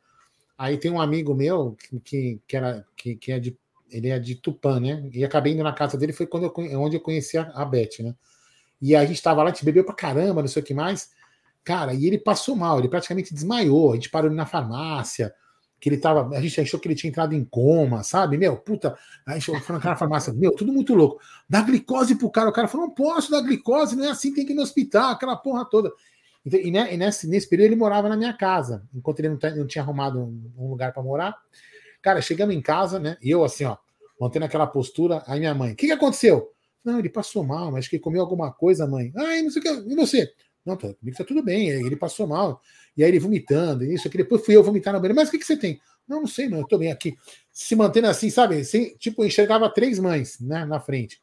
Aí 0.56 0.78
tem 0.78 0.90
um 0.90 1.00
amigo 1.00 1.34
meu 1.34 1.76
que, 2.04 2.40
que, 2.46 2.56
era, 2.56 2.86
que, 2.96 3.16
que 3.16 3.32
é 3.32 3.40
de. 3.40 3.58
Ele 3.90 4.08
é 4.08 4.20
de 4.20 4.36
Tupã, 4.36 4.78
né? 4.78 5.10
E 5.12 5.24
acabei 5.24 5.52
indo 5.52 5.64
na 5.64 5.72
casa 5.72 5.98
dele, 5.98 6.12
foi 6.12 6.26
quando 6.26 6.44
eu, 6.44 6.80
onde 6.80 6.96
eu 6.96 7.00
conheci 7.00 7.36
a, 7.36 7.50
a 7.52 7.64
Beth, 7.64 7.98
né? 7.98 8.14
E 8.80 8.96
a 8.96 9.04
gente 9.04 9.22
tava 9.22 9.42
lá, 9.42 9.50
a 9.50 9.52
gente 9.52 9.64
bebeu 9.64 9.84
pra 9.84 9.94
caramba, 9.94 10.40
não 10.40 10.48
sei 10.48 10.62
o 10.62 10.64
que 10.64 10.74
mais. 10.74 11.10
Cara, 11.62 11.92
e 11.92 12.06
ele 12.06 12.18
passou 12.18 12.56
mal, 12.56 12.78
ele 12.78 12.88
praticamente 12.88 13.34
desmaiou. 13.34 13.92
A 13.92 13.94
gente 13.94 14.10
parou 14.10 14.28
ele 14.28 14.36
na 14.36 14.46
farmácia, 14.46 15.34
que 15.80 15.88
ele 15.88 15.98
tava. 15.98 16.36
A 16.36 16.40
gente 16.40 16.60
achou 16.60 16.78
que 16.80 16.88
ele 16.88 16.94
tinha 16.94 17.10
entrado 17.10 17.34
em 17.34 17.44
coma, 17.44 18.02
sabe? 18.02 18.36
Meu, 18.36 18.56
puta. 18.56 18.96
A 19.26 19.34
gente 19.38 19.60
foi 19.60 19.78
na 19.78 19.96
farmácia, 19.96 20.32
meu, 20.32 20.52
tudo 20.52 20.72
muito 20.72 20.94
louco. 20.94 21.20
Dá 21.48 21.62
glicose 21.62 22.14
pro 22.14 22.30
cara. 22.30 22.48
O 22.48 22.52
cara 22.52 22.68
falou: 22.68 22.86
não 22.86 22.94
posso 22.94 23.30
dar 23.30 23.42
glicose, 23.42 23.96
não 23.96 24.04
é 24.04 24.10
assim, 24.10 24.32
tem 24.32 24.44
que 24.44 24.52
ir 24.52 24.56
no 24.56 24.62
hospital, 24.62 25.10
aquela 25.10 25.36
porra 25.36 25.64
toda. 25.64 25.92
E, 26.44 26.70
né, 26.70 26.92
e 26.94 26.96
nesse, 26.96 27.28
nesse 27.28 27.48
período 27.48 27.68
ele 27.68 27.76
morava 27.76 28.08
na 28.08 28.16
minha 28.16 28.32
casa, 28.32 28.82
enquanto 28.94 29.20
ele 29.20 29.28
não, 29.28 29.38
não 29.56 29.66
tinha 29.66 29.82
arrumado 29.82 30.18
um, 30.18 30.52
um 30.56 30.70
lugar 30.70 30.92
para 30.92 31.02
morar. 31.02 31.36
Cara, 32.00 32.22
chegamos 32.22 32.54
em 32.54 32.62
casa, 32.62 32.98
né? 32.98 33.18
E 33.22 33.30
eu, 33.30 33.44
assim, 33.44 33.64
ó, 33.64 33.76
mantendo 34.18 34.46
aquela 34.46 34.66
postura. 34.66 35.22
Aí 35.26 35.38
minha 35.38 35.54
mãe: 35.54 35.72
o 35.72 35.76
que, 35.76 35.86
que 35.86 35.92
aconteceu? 35.92 36.50
Não, 36.84 36.98
ele 36.98 37.08
passou 37.08 37.44
mal, 37.44 37.70
mas 37.70 37.88
que 37.88 37.98
comeu 37.98 38.20
alguma 38.20 38.52
coisa, 38.52 38.86
mãe. 38.86 39.12
Ah, 39.16 39.42
não 39.42 39.50
sei 39.50 39.60
o 39.60 39.62
que. 39.62 39.92
E 39.92 39.94
você? 39.94 40.32
Não, 40.64 40.76
tá, 40.76 40.92
comigo 40.94 41.16
tá 41.16 41.24
tudo 41.24 41.42
bem. 41.42 41.68
Ele 41.68 41.96
passou 41.96 42.26
mal. 42.26 42.60
E 42.96 43.02
aí 43.02 43.10
ele 43.10 43.18
vomitando, 43.18 43.84
isso 43.84 44.08
aqui. 44.08 44.18
Depois 44.18 44.44
fui 44.44 44.56
eu 44.56 44.62
vomitar 44.62 44.92
na 44.92 44.98
banheira. 44.98 45.14
Mas 45.14 45.28
o 45.28 45.30
que, 45.30 45.38
que 45.38 45.46
você 45.46 45.56
tem? 45.56 45.80
Não, 46.06 46.20
não 46.20 46.26
sei, 46.26 46.48
não. 46.48 46.58
Eu 46.58 46.66
tô 46.66 46.78
bem 46.78 46.90
aqui. 46.90 47.16
Se 47.52 47.76
mantendo 47.76 48.08
assim, 48.08 48.30
sabe? 48.30 48.58
Assim, 48.60 48.94
tipo, 48.98 49.24
enxergava 49.24 49.68
três 49.72 49.98
mães, 49.98 50.40
né, 50.40 50.64
na 50.64 50.80
frente. 50.80 51.20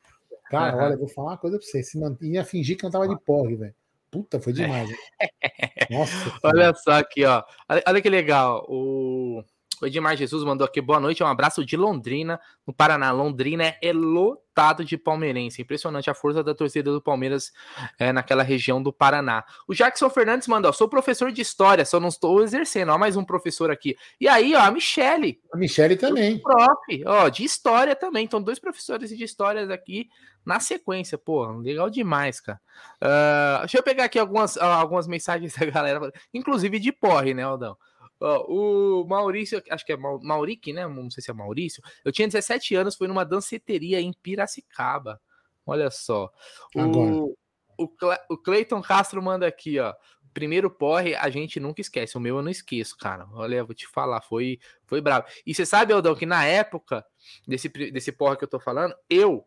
Cara, 0.50 0.76
uhum. 0.76 0.84
olha, 0.84 0.94
eu 0.94 1.00
vou 1.00 1.08
falar 1.08 1.32
uma 1.32 1.38
coisa 1.38 1.58
pra 1.58 1.68
você. 1.68 1.84
Se 1.84 2.00
mantinha, 2.00 2.44
fingir 2.46 2.78
que 2.78 2.84
não 2.84 2.92
tava 2.92 3.08
de 3.08 3.20
porre, 3.20 3.56
velho. 3.56 3.76
Puta, 4.10 4.40
foi 4.40 4.54
demais. 4.54 4.90
Nossa. 5.92 6.40
Olha 6.44 6.74
só 6.74 6.92
aqui, 6.92 7.26
ó. 7.26 7.44
Olha 7.86 8.02
que 8.02 8.10
legal. 8.10 8.66
O 8.70 9.44
o 9.82 9.86
Edmar 9.86 10.16
Jesus 10.16 10.44
mandou 10.44 10.66
aqui, 10.66 10.82
boa 10.82 11.00
noite, 11.00 11.24
um 11.24 11.28
abraço 11.28 11.64
de 11.64 11.78
Londrina, 11.78 12.40
no 12.66 12.74
Paraná. 12.74 13.12
Londrina 13.12 13.76
é 13.82 13.94
lotado 13.94 14.84
de 14.84 14.98
palmeirense. 14.98 15.62
Impressionante 15.62 16.10
a 16.10 16.14
força 16.14 16.44
da 16.44 16.56
torcida 16.56 16.92
do 16.92 17.02
Palmeiras 17.02 17.52
é, 18.00 18.12
naquela 18.12 18.42
região 18.42 18.82
do 18.82 18.92
Paraná. 18.92 19.44
O 19.68 19.76
Jackson 19.76 20.10
Fernandes 20.10 20.48
mandou, 20.48 20.74
sou 20.74 20.90
professor 20.90 21.32
de 21.32 21.42
história, 21.42 21.86
só 21.86 22.00
não 22.00 22.08
estou 22.08 22.42
exercendo. 22.42 22.90
Ó, 22.90 22.98
mais 22.98 23.16
um 23.16 23.24
professor 23.24 23.70
aqui. 23.70 23.96
E 24.20 24.28
aí, 24.28 24.56
ó, 24.56 24.62
a 24.62 24.72
Michele. 24.72 25.40
A 25.54 25.58
Michele 25.58 25.96
também. 25.96 26.40
Prof, 26.40 27.04
ó, 27.06 27.30
de 27.30 27.44
história 27.44 27.96
também. 27.96 28.26
Então, 28.26 28.42
dois 28.42 28.58
professores 28.60 29.10
de 29.10 29.24
histórias 29.24 29.70
aqui 29.70 30.10
na 30.44 30.60
sequência. 30.60 31.18
Pô, 31.18 31.46
legal 31.60 31.90
demais, 31.90 32.40
cara. 32.40 32.60
Uh, 33.04 33.60
deixa 33.60 33.78
eu 33.78 33.84
pegar 33.84 34.06
aqui 34.06 34.18
algumas, 34.18 34.58
algumas 34.58 35.08
mensagens 35.08 35.54
da 35.54 35.66
galera, 35.70 36.12
inclusive 36.34 36.80
de 36.80 36.92
porre, 36.92 37.34
né, 37.34 37.44
Aldão? 37.44 37.78
O 38.20 39.06
Maurício, 39.06 39.62
acho 39.70 39.86
que 39.86 39.94
é 39.94 39.98
Maurique, 39.98 40.74
né? 40.74 40.88
Não 40.88 41.10
sei 41.10 41.24
se 41.24 41.30
é 41.30 41.34
Maurício. 41.34 41.84
Eu 42.04 42.12
tinha 42.12 42.28
17 42.28 42.76
anos, 42.76 42.96
foi 42.96 43.08
numa 43.08 43.24
danceteria 43.24 44.02
em 44.02 44.12
Piracicaba. 44.12 45.22
Olha 45.66 45.92
só. 45.92 46.32
O, 46.74 47.36
o, 47.78 47.88
o 48.30 48.38
Cleiton 48.38 48.82
Castro 48.82 49.22
manda 49.22 49.46
aqui, 49.46 49.80
ó. 49.80 49.94
Primeiro 50.34 50.70
porre, 50.70 51.16
a 51.16 51.30
gente 51.30 51.60
nunca 51.60 51.82
esquece. 51.82 52.16
O 52.16 52.22
meu 52.22 52.38
eu 52.38 52.44
não 52.44 52.52
esqueço, 52.52 52.96
cara. 52.98 53.28
Olha, 53.34 53.64
vou 53.64 53.74
te 53.74 53.88
falar, 53.88 54.22
foi, 54.22 54.60
foi 54.86 55.02
bravo. 55.02 55.26
E 55.46 55.54
você 55.54 55.66
sabe, 55.66 55.94
Aldão, 55.94 56.16
que 56.16 56.26
na 56.26 56.46
época 56.46 57.04
desse, 57.48 57.68
desse 57.70 58.12
porre 58.12 58.38
que 58.38 58.44
eu 58.44 58.48
tô 58.48 58.60
falando, 58.60 58.96
eu, 59.10 59.46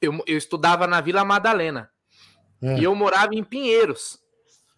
eu, 0.00 0.12
eu 0.26 0.36
estudava 0.36 0.86
na 0.86 1.00
Vila 1.00 1.24
Madalena. 1.24 1.90
É. 2.60 2.78
E 2.78 2.84
eu 2.84 2.94
morava 2.94 3.34
em 3.34 3.44
Pinheiros. 3.44 4.23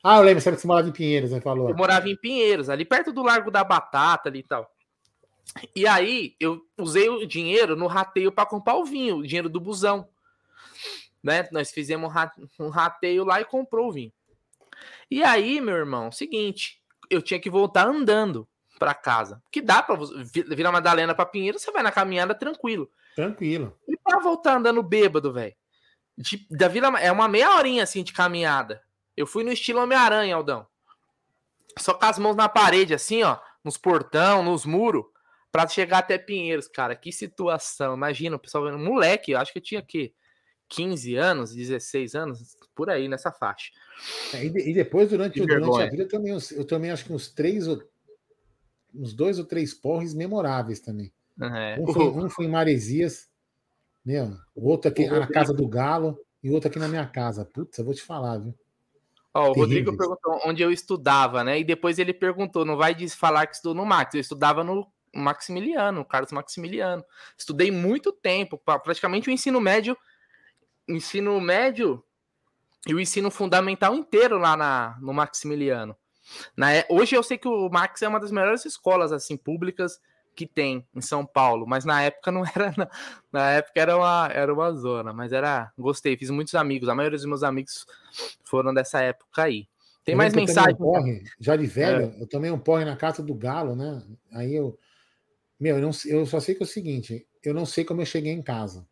Ah, 0.08 0.18
eu 0.18 0.22
lembro, 0.22 0.40
você 0.40 0.66
morava 0.68 0.88
em 0.88 0.92
Pinheiros, 0.92 1.30
você 1.30 1.40
falou. 1.40 1.68
Eu 1.68 1.74
morava 1.74 2.08
em 2.08 2.14
Pinheiros, 2.14 2.70
ali 2.70 2.84
perto 2.84 3.12
do 3.12 3.24
Largo 3.24 3.50
da 3.50 3.64
Batata 3.64 4.28
ali 4.28 4.38
e 4.38 4.42
tal. 4.44 4.70
E 5.74 5.84
aí 5.84 6.36
eu 6.38 6.60
usei 6.78 7.08
o 7.08 7.26
dinheiro 7.26 7.74
no 7.74 7.88
rateio 7.88 8.30
para 8.30 8.46
comprar 8.46 8.76
o 8.76 8.84
vinho, 8.84 9.16
o 9.16 9.26
dinheiro 9.26 9.48
do 9.48 9.58
busão. 9.58 10.08
Né? 11.20 11.48
Nós 11.50 11.72
fizemos 11.72 12.08
um 12.60 12.68
rateio 12.68 13.24
lá 13.24 13.40
e 13.40 13.44
comprou 13.44 13.88
o 13.88 13.92
vinho. 13.92 14.12
E 15.10 15.24
aí, 15.24 15.60
meu 15.60 15.74
irmão, 15.74 16.12
seguinte, 16.12 16.80
eu 17.10 17.20
tinha 17.20 17.40
que 17.40 17.50
voltar 17.50 17.88
andando 17.88 18.46
para 18.78 18.94
casa. 18.94 19.42
Que 19.50 19.60
dá 19.60 19.82
para 19.82 19.98
virar 20.54 20.70
Madalena 20.70 21.16
para 21.16 21.26
Pinheiro, 21.26 21.58
você 21.58 21.72
vai 21.72 21.82
na 21.82 21.90
caminhada 21.90 22.32
tranquilo. 22.32 22.88
Tranquilo. 23.16 23.76
E 23.88 23.96
para 23.96 24.20
voltar 24.20 24.56
andando 24.56 24.84
bêbado, 24.84 25.32
velho. 25.32 25.56
Da 26.48 26.68
Vila 26.68 26.96
é 27.00 27.10
uma 27.10 27.26
meia 27.26 27.56
horinha 27.56 27.82
assim 27.82 28.04
de 28.04 28.12
caminhada. 28.12 28.85
Eu 29.16 29.26
fui 29.26 29.42
no 29.42 29.52
estilo 29.52 29.80
Homem-Aranha, 29.80 30.34
Aldão. 30.34 30.66
Só 31.78 31.94
com 31.94 32.04
as 32.04 32.18
mãos 32.18 32.36
na 32.36 32.48
parede, 32.48 32.94
assim, 32.94 33.22
ó, 33.22 33.38
nos 33.64 33.76
portão, 33.76 34.42
nos 34.42 34.64
muros, 34.64 35.04
para 35.50 35.66
chegar 35.68 35.98
até 35.98 36.18
Pinheiros, 36.18 36.68
cara. 36.68 36.94
Que 36.94 37.12
situação. 37.12 37.94
Imagina, 37.94 38.36
o 38.36 38.38
pessoal 38.38 38.64
vendo. 38.64 38.78
Moleque, 38.78 39.32
eu 39.32 39.38
acho 39.38 39.52
que 39.52 39.58
eu 39.58 39.62
tinha 39.62 39.80
aqui 39.80 40.14
15 40.68 41.16
anos, 41.16 41.54
16 41.54 42.14
anos, 42.14 42.56
por 42.74 42.90
aí 42.90 43.08
nessa 43.08 43.30
faixa. 43.30 43.70
É, 44.34 44.44
e, 44.44 44.74
depois, 44.74 45.08
durante, 45.08 45.40
durante 45.40 45.82
a 45.82 45.90
vida, 45.90 46.02
eu 46.02 46.08
também, 46.08 46.38
eu 46.52 46.64
também 46.64 46.90
acho 46.90 47.04
que 47.04 47.12
uns 47.12 47.28
três, 47.28 47.66
uns 48.94 49.14
dois 49.14 49.38
ou 49.38 49.44
três 49.44 49.72
porres 49.72 50.14
memoráveis 50.14 50.80
também. 50.80 51.12
É. 51.40 51.78
Um, 51.80 51.92
foi, 51.92 52.04
um, 52.08 52.30
foi, 52.30 52.44
em 52.46 52.50
Maresias, 52.50 53.28
meu, 54.04 54.36
o 54.54 54.68
outro 54.68 54.90
aqui 54.90 55.04
o 55.04 55.20
na 55.20 55.26
casa 55.26 55.52
do 55.52 55.66
Galo 55.68 56.18
e 56.42 56.50
outro 56.50 56.68
aqui 56.68 56.78
na 56.78 56.88
minha 56.88 57.06
casa. 57.06 57.44
Putz, 57.44 57.78
eu 57.78 57.84
vou 57.84 57.94
te 57.94 58.02
falar, 58.02 58.38
viu? 58.38 58.54
Ó, 59.36 59.50
o 59.50 59.52
Rodrigo 59.52 59.94
perguntou 59.94 60.40
onde 60.46 60.62
eu 60.62 60.72
estudava, 60.72 61.44
né? 61.44 61.60
E 61.60 61.64
depois 61.64 61.98
ele 61.98 62.14
perguntou, 62.14 62.64
não 62.64 62.76
vai 62.76 62.96
falar 63.10 63.46
que 63.46 63.56
estudou 63.56 63.74
no 63.74 63.84
Max, 63.84 64.14
eu 64.14 64.20
estudava 64.20 64.64
no 64.64 64.90
Maximiliano, 65.14 66.06
Carlos 66.06 66.32
Maximiliano. 66.32 67.04
Estudei 67.36 67.70
muito 67.70 68.12
tempo, 68.12 68.56
praticamente 68.56 69.28
o 69.28 69.32
ensino 69.32 69.60
médio, 69.60 69.94
ensino 70.88 71.38
médio 71.38 72.02
e 72.86 72.94
o 72.94 73.00
ensino 73.00 73.30
fundamental 73.30 73.94
inteiro 73.94 74.38
lá 74.38 74.56
na, 74.56 74.96
no 75.02 75.12
Maximiliano. 75.12 75.94
Na, 76.56 76.68
hoje 76.88 77.14
eu 77.14 77.22
sei 77.22 77.36
que 77.36 77.46
o 77.46 77.68
Max 77.68 78.00
é 78.00 78.08
uma 78.08 78.18
das 78.18 78.30
melhores 78.30 78.64
escolas 78.64 79.12
assim 79.12 79.36
públicas 79.36 80.00
que 80.36 80.46
tem 80.46 80.86
em 80.94 81.00
São 81.00 81.24
Paulo, 81.24 81.66
mas 81.66 81.84
na 81.84 82.02
época 82.02 82.30
não 82.30 82.44
era. 82.54 82.72
Na, 82.76 82.90
na 83.32 83.50
época 83.52 83.80
era 83.80 83.96
uma, 83.96 84.28
era 84.32 84.52
uma 84.52 84.72
zona, 84.72 85.12
mas 85.12 85.32
era. 85.32 85.72
Gostei, 85.76 86.16
fiz 86.16 86.30
muitos 86.30 86.54
amigos. 86.54 86.88
A 86.88 86.94
maioria 86.94 87.16
dos 87.16 87.26
meus 87.26 87.42
amigos 87.42 87.86
foram 88.44 88.72
dessa 88.72 89.00
época 89.00 89.42
aí. 89.42 89.66
Tem 90.04 90.12
eu 90.12 90.18
mais 90.18 90.34
mensagem? 90.34 90.76
Porre, 90.76 91.24
já 91.40 91.56
de 91.56 91.66
velho, 91.66 92.14
é. 92.16 92.22
eu 92.22 92.26
tomei 92.26 92.50
um 92.50 92.58
porre 92.58 92.84
na 92.84 92.94
casa 92.94 93.22
do 93.22 93.34
Galo, 93.34 93.74
né? 93.74 94.02
Aí 94.30 94.54
eu. 94.54 94.78
Meu, 95.58 95.76
eu, 95.76 95.82
não, 95.82 95.90
eu 96.04 96.26
só 96.26 96.38
sei 96.38 96.54
que 96.54 96.62
é 96.62 96.66
o 96.66 96.68
seguinte: 96.68 97.26
eu 97.42 97.54
não 97.54 97.64
sei 97.64 97.84
como 97.84 98.02
eu 98.02 98.06
cheguei 98.06 98.32
em 98.32 98.42
casa. 98.42 98.86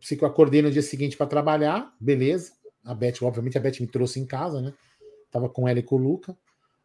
Sei 0.00 0.16
que 0.16 0.24
eu 0.24 0.28
acordei 0.28 0.60
no 0.60 0.70
dia 0.70 0.82
seguinte 0.82 1.16
para 1.16 1.26
trabalhar, 1.26 1.94
beleza. 1.98 2.52
A 2.84 2.92
Beth, 2.92 3.22
obviamente, 3.22 3.56
a 3.56 3.60
Beth 3.60 3.80
me 3.80 3.86
trouxe 3.86 4.18
em 4.20 4.26
casa, 4.26 4.60
né? 4.60 4.74
Tava 5.30 5.48
com 5.48 5.68
ela 5.68 5.78
e 5.78 5.82
com 5.82 5.94
o 5.94 5.98
Luca. 5.98 6.36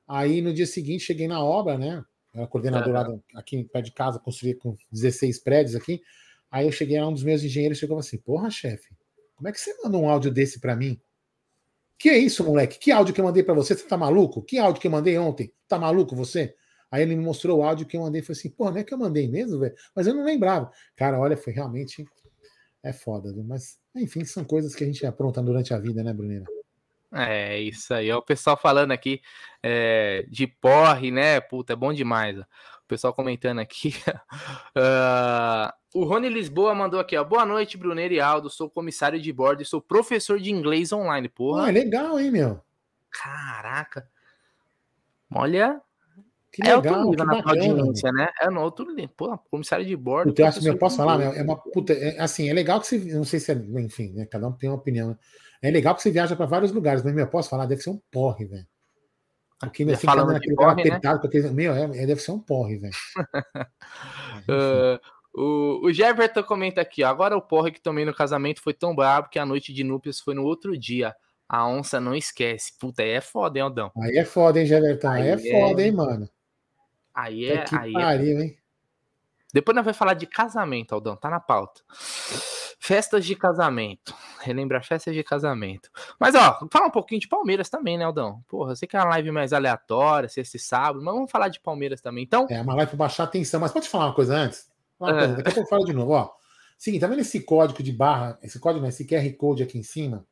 Aí 0.08 0.42
no 0.42 0.54
dia 0.54 0.66
seguinte 0.68 1.04
cheguei 1.04 1.28
na 1.28 1.44
obra, 1.44 1.78
né? 1.78 2.06
Era 2.38 2.48
coordenador 2.48 3.10
uhum. 3.10 3.22
aqui 3.36 3.64
perto 3.64 3.86
de 3.86 3.92
casa, 3.92 4.20
construí 4.20 4.54
com 4.54 4.76
16 4.92 5.40
prédios 5.40 5.76
aqui. 5.76 6.02
Aí 6.52 6.66
eu 6.66 6.72
cheguei 6.72 7.00
lá, 7.00 7.08
um 7.08 7.14
dos 7.14 7.24
meus 7.24 7.44
engenheiros 7.44 7.80
chegou 7.80 7.98
assim: 7.98 8.18
Porra, 8.18 8.50
chefe, 8.52 8.96
como 9.36 9.48
é 9.48 9.52
que 9.52 9.60
você 9.60 9.76
manda 9.84 9.98
um 9.98 10.10
áudio 10.10 10.32
desse 10.32 10.60
para 10.60 10.76
mim? 10.76 11.00
Que 11.98 12.10
é 12.10 12.18
isso, 12.18 12.44
moleque? 12.44 12.78
Que 12.78 12.92
áudio 12.92 13.14
que 13.14 13.20
eu 13.20 13.26
mandei 13.26 13.42
para 13.42 13.56
você? 13.56 13.76
Você 13.76 13.88
tá 13.88 13.98
maluco? 13.98 14.44
Que 14.44 14.60
áudio 14.60 14.80
que 14.80 14.88
eu 14.88 14.92
mandei 14.92 15.18
ontem? 15.18 15.52
Tá 15.68 15.80
maluco 15.80 16.16
você? 16.16 16.54
Aí 16.92 17.02
ele 17.02 17.16
me 17.16 17.24
mostrou 17.24 17.60
o 17.60 17.64
áudio 17.64 17.88
que 17.88 17.98
eu 17.98 18.02
mandei 18.02 18.22
e 18.22 18.24
falei 18.24 18.40
assim: 18.40 18.50
Pô, 18.50 18.70
não 18.70 18.78
é 18.78 18.84
que 18.84 18.94
eu 18.94 18.98
mandei 18.98 19.28
mesmo, 19.28 19.60
velho? 19.60 19.76
Mas 19.96 20.06
eu 20.06 20.14
não 20.14 20.24
lembrava. 20.24 20.72
Cara, 20.96 21.20
olha, 21.20 21.36
foi 21.36 21.54
realmente. 21.54 22.06
É 22.84 22.94
foda, 22.94 23.34
viu? 23.34 23.44
Mas, 23.44 23.80
enfim, 23.96 24.24
são 24.24 24.46
coisas 24.46 24.76
que 24.76 24.84
a 24.84 24.88
gente 24.88 25.06
apronta 25.06 25.42
durante 25.42 25.74
a 25.74 25.80
vida, 25.80 26.04
né, 26.04 26.14
Brunina? 26.14 26.46
É, 27.14 27.60
isso 27.60 27.94
aí. 27.94 28.12
o 28.12 28.22
pessoal 28.22 28.58
falando 28.58 28.92
aqui 28.92 29.22
é, 29.64 30.26
de 30.30 30.48
porre, 30.48 31.12
né? 31.12 31.40
Puta, 31.40 31.74
é 31.74 31.76
bom 31.76 31.94
demais. 31.94 32.38
Ó. 32.38 32.42
O 32.42 32.88
pessoal 32.88 33.14
comentando 33.14 33.60
aqui. 33.60 33.94
uh, 34.76 35.72
o 35.94 36.06
Rony 36.06 36.30
Lisboa 36.30 36.74
mandou 36.74 37.00
aqui, 37.00 37.18
ó. 37.18 37.24
Boa 37.24 37.46
noite, 37.46 37.78
Bruneiro 37.78 38.14
e 38.14 38.20
Aldo. 38.20 38.50
Sou 38.50 38.70
comissário 38.70 39.20
de 39.20 39.34
bordo 39.34 39.62
e 39.62 39.66
sou 39.66 39.82
professor 39.82 40.40
de 40.40 40.52
inglês 40.52 40.92
online. 40.92 41.30
Porra. 41.30 41.66
Ah, 41.66 41.70
é 41.70 41.72
legal, 41.72 42.20
hein, 42.20 42.32
meu? 42.32 42.62
Caraca. 43.10 44.08
Olha. 45.34 45.82
Que 46.52 46.64
legal, 46.64 46.84
é 46.84 46.92
outro 46.92 47.10
nível 47.10 47.26
na 47.26 47.44
audiência, 47.44 48.12
né? 48.12 48.30
É 48.42 48.50
no 48.50 48.62
outro 48.62 48.86
nível. 48.86 49.14
Pô, 49.16 49.38
comissário 49.52 49.86
de 49.86 49.96
bordo. 49.96 50.30
Puta, 50.30 50.42
eu, 50.42 50.48
acho, 50.48 50.68
eu 50.68 50.78
posso 50.78 50.98
falar, 50.98 51.18
meu, 51.18 51.34
é 51.34 51.44
uma 51.44 51.58
puta. 51.58 51.94
É, 51.94 52.20
assim, 52.20 52.50
é 52.50 52.54
legal 52.54 52.80
que 52.80 52.88
você. 52.88 52.98
Não 53.14 53.26
sei 53.26 53.40
se 53.40 53.52
é. 53.52 53.56
Enfim, 53.56 54.14
né? 54.14 54.26
Cada 54.26 54.48
um 54.48 54.54
tem 54.54 54.70
uma 54.70 54.78
opinião. 54.78 55.10
Né? 55.10 55.18
É 55.62 55.72
legal 55.72 55.96
que 55.96 56.02
você 56.02 56.12
viaja 56.12 56.36
para 56.36 56.46
vários 56.46 56.72
lugares, 56.72 57.04
mas, 57.04 57.14
meu, 57.14 57.26
eu 57.26 57.30
posso 57.30 57.50
falar, 57.50 57.66
deve 57.66 57.82
ser 57.82 57.90
um 57.90 58.02
porre, 58.12 58.46
velho. 58.46 58.68
Porque 59.60 59.84
meu, 59.84 59.96
assim, 59.96 60.06
naquele 60.06 60.52
lugar 60.52 60.72
apertado, 60.72 61.16
né? 61.16 61.22
porque, 61.22 61.42
meu, 61.42 61.74
é, 61.74 61.84
é, 61.84 62.06
deve 62.06 62.22
ser 62.22 62.32
um 62.32 62.40
porre, 62.40 62.78
velho. 62.78 62.94
uh, 64.48 65.00
o, 65.34 65.88
o 65.88 66.44
comenta 66.44 66.82
aqui, 66.82 67.04
ó, 67.04 67.08
agora 67.08 67.36
o 67.36 67.42
porre 67.42 67.72
que 67.72 67.82
tomei 67.82 68.06
no 68.06 68.14
casamento 68.14 68.62
foi 68.62 68.74
tão 68.74 68.96
brabo 68.96 69.30
que 69.30 69.40
a 69.40 69.46
noite 69.46 69.74
de 69.74 69.84
núpcias 69.84 70.20
foi 70.20 70.36
no 70.36 70.44
outro 70.44 70.78
dia. 70.78 71.16
A 71.50 71.66
onça 71.68 72.00
não 72.00 72.14
esquece. 72.14 72.74
Puta, 72.78 73.02
aí 73.02 73.12
é 73.12 73.22
foda, 73.22 73.58
hein, 73.58 73.64
Aldão? 73.64 73.92
Aí 73.98 74.18
é 74.18 74.26
foda, 74.26 74.60
hein, 74.60 74.66
Jefferson? 74.66 75.08
Aí, 75.08 75.22
aí 75.22 75.30
é, 75.30 75.34
é 75.34 75.52
foda, 75.52 75.82
hein, 75.82 75.92
mano? 75.92 76.30
Aí 77.16 77.46
é. 77.46 77.64
Que 77.64 77.76
aí 77.76 77.90
é 77.90 77.94
pariu, 77.94 78.40
é... 78.40 78.44
hein? 78.44 78.58
Depois 79.54 79.76
nós 79.76 79.86
vamos 79.86 79.98
falar 79.98 80.14
de 80.14 80.28
casamento, 80.28 80.94
Aldão, 80.94 81.16
tá 81.16 81.30
na 81.30 81.40
pauta. 81.40 81.82
Festas 82.80 83.26
de 83.26 83.36
casamento. 83.36 84.14
Relembrar 84.42 84.84
festas 84.86 85.14
de 85.14 85.24
casamento. 85.24 85.90
Mas, 86.20 86.36
ó, 86.36 86.68
fala 86.72 86.88
um 86.88 86.92
pouquinho 86.92 87.20
de 87.20 87.28
Palmeiras 87.28 87.70
também, 87.70 87.98
né, 87.98 88.06
Aldão? 88.06 88.44
Porra, 88.48 88.72
eu 88.72 88.76
sei 88.76 88.88
que 88.88 88.96
é 88.96 89.00
uma 89.00 89.10
live 89.10 89.32
mais 89.32 89.52
aleatória, 89.52 90.30
se 90.30 90.40
esse 90.40 90.60
sábado, 90.60 91.04
mas 91.04 91.14
vamos 91.14 91.32
falar 91.32 91.50
de 91.50 91.60
Palmeiras 91.60 92.02
também. 92.02 92.24
Então. 92.24 92.46
É 92.50 92.62
uma 92.62 92.76
live 92.76 92.90
para 92.92 92.98
baixar 92.98 93.24
a 93.24 93.26
atenção. 93.26 93.60
Mas 93.60 93.72
pode 93.72 93.90
falar 93.90 94.06
uma 94.06 94.14
coisa 94.14 94.36
antes? 94.36 94.70
Uma 95.00 95.12
coisa, 95.12 95.36
daqui 95.36 95.50
a 95.50 95.54
pouco 95.54 95.68
eu 95.68 95.70
falo 95.70 95.86
de 95.86 95.94
novo, 95.94 96.12
ó. 96.12 96.32
Seguinte, 96.78 97.02
tá 97.02 97.08
vendo 97.08 97.22
esse 97.22 97.42
código 97.42 97.82
de 97.82 97.92
barra, 97.92 98.38
esse 98.44 98.60
código, 98.60 98.84
né, 98.84 98.90
esse 98.90 99.06
QR 99.06 99.28
Code 99.34 99.64
aqui 99.64 99.80
em 99.80 99.84
cima? 99.84 100.26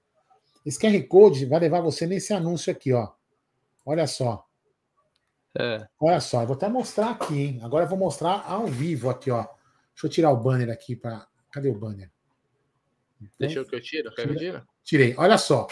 Esse 0.64 0.80
QR 0.80 1.08
Code 1.08 1.46
vai 1.46 1.60
levar 1.60 1.82
você 1.82 2.06
nesse 2.06 2.34
anúncio 2.34 2.72
aqui, 2.72 2.94
ó. 2.94 3.12
Olha 3.84 4.06
só. 4.06 4.46
É. 5.58 5.88
Olha 6.00 6.20
só, 6.20 6.42
eu 6.42 6.48
vou 6.48 6.56
até 6.56 6.68
mostrar 6.68 7.12
aqui, 7.12 7.42
hein? 7.42 7.60
Agora 7.64 7.86
eu 7.86 7.90
vou 7.90 7.98
mostrar 7.98 8.44
ao 8.48 8.68
vivo 8.68 9.10
aqui, 9.10 9.32
ó. 9.32 9.44
Deixa 9.94 10.06
eu 10.06 10.10
tirar 10.10 10.32
o 10.32 10.38
banner 10.38 10.70
aqui 10.70 10.96
para. 10.96 11.28
Cadê 11.52 11.70
o 11.70 11.80
banner? 11.80 12.12
Deixa 13.40 13.60
eu 13.60 13.66
que 13.66 13.76
eu 13.76 13.82
tiro. 13.82 14.14
Quer 14.14 14.28
que 14.28 14.34
eu 14.34 14.38
tiro? 14.38 14.68
Tirei. 14.84 15.16
Olha 15.18 15.38
só. 15.38 15.68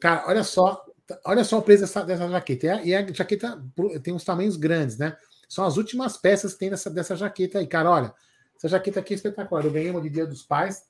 Cara, 0.00 0.26
olha 0.26 0.44
só. 0.44 0.84
Olha 1.24 1.44
só 1.44 1.58
o 1.58 1.62
preço 1.62 1.82
dessa, 1.82 2.04
dessa 2.04 2.28
jaqueta. 2.28 2.82
E 2.82 2.94
a 2.94 3.06
jaqueta 3.12 3.62
tem 4.02 4.14
uns 4.14 4.24
tamanhos 4.24 4.56
grandes, 4.56 4.96
né? 4.96 5.16
São 5.48 5.64
as 5.64 5.76
últimas 5.76 6.16
peças 6.16 6.52
que 6.52 6.60
tem 6.60 6.70
dessa, 6.70 6.88
dessa 6.90 7.16
jaqueta 7.16 7.58
aí. 7.58 7.66
Cara, 7.66 7.90
olha. 7.90 8.14
Essa 8.56 8.68
jaqueta 8.68 9.00
aqui 9.00 9.14
é 9.14 9.16
espetacular. 9.16 9.64
Eu 9.64 9.72
ganhei 9.72 9.90
uma 9.90 10.00
de 10.00 10.10
Dia 10.10 10.26
dos 10.26 10.42
Pais. 10.42 10.84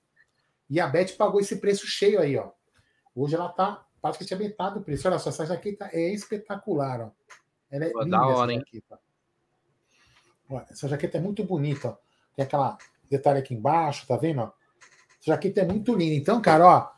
E 0.68 0.78
a 0.78 0.86
Beth 0.86 1.16
pagou 1.16 1.40
esse 1.40 1.56
preço 1.56 1.86
cheio 1.86 2.20
aí, 2.20 2.36
ó. 2.36 2.50
Hoje 3.14 3.34
ela 3.34 3.48
tá 3.48 3.86
praticamente 4.00 4.34
a 4.34 4.38
metade 4.38 4.74
do 4.74 4.84
preço. 4.84 5.08
Olha 5.08 5.18
só, 5.18 5.30
essa 5.30 5.46
jaqueta 5.46 5.88
é 5.92 6.12
espetacular, 6.12 7.00
ó. 7.00 7.10
Ela 7.70 7.84
é 7.86 7.90
Pô, 7.90 8.02
linda, 8.02 8.22
hora, 8.22 8.52
essa 8.52 8.60
jaqueta. 8.60 9.00
Olha, 10.48 10.66
essa 10.70 10.88
jaqueta 10.88 11.18
é 11.18 11.20
muito 11.20 11.44
bonita, 11.44 11.88
ó. 11.88 11.96
Tem 12.34 12.44
aquela 12.44 12.76
detalhe 13.08 13.38
aqui 13.38 13.54
embaixo, 13.54 14.06
tá 14.06 14.16
vendo? 14.16 14.42
Ó? 14.42 14.52
Essa 15.20 15.32
jaqueta 15.32 15.60
é 15.60 15.64
muito 15.64 15.94
linda. 15.94 16.14
Então, 16.14 16.40
cara, 16.40 16.66
ó, 16.66 16.88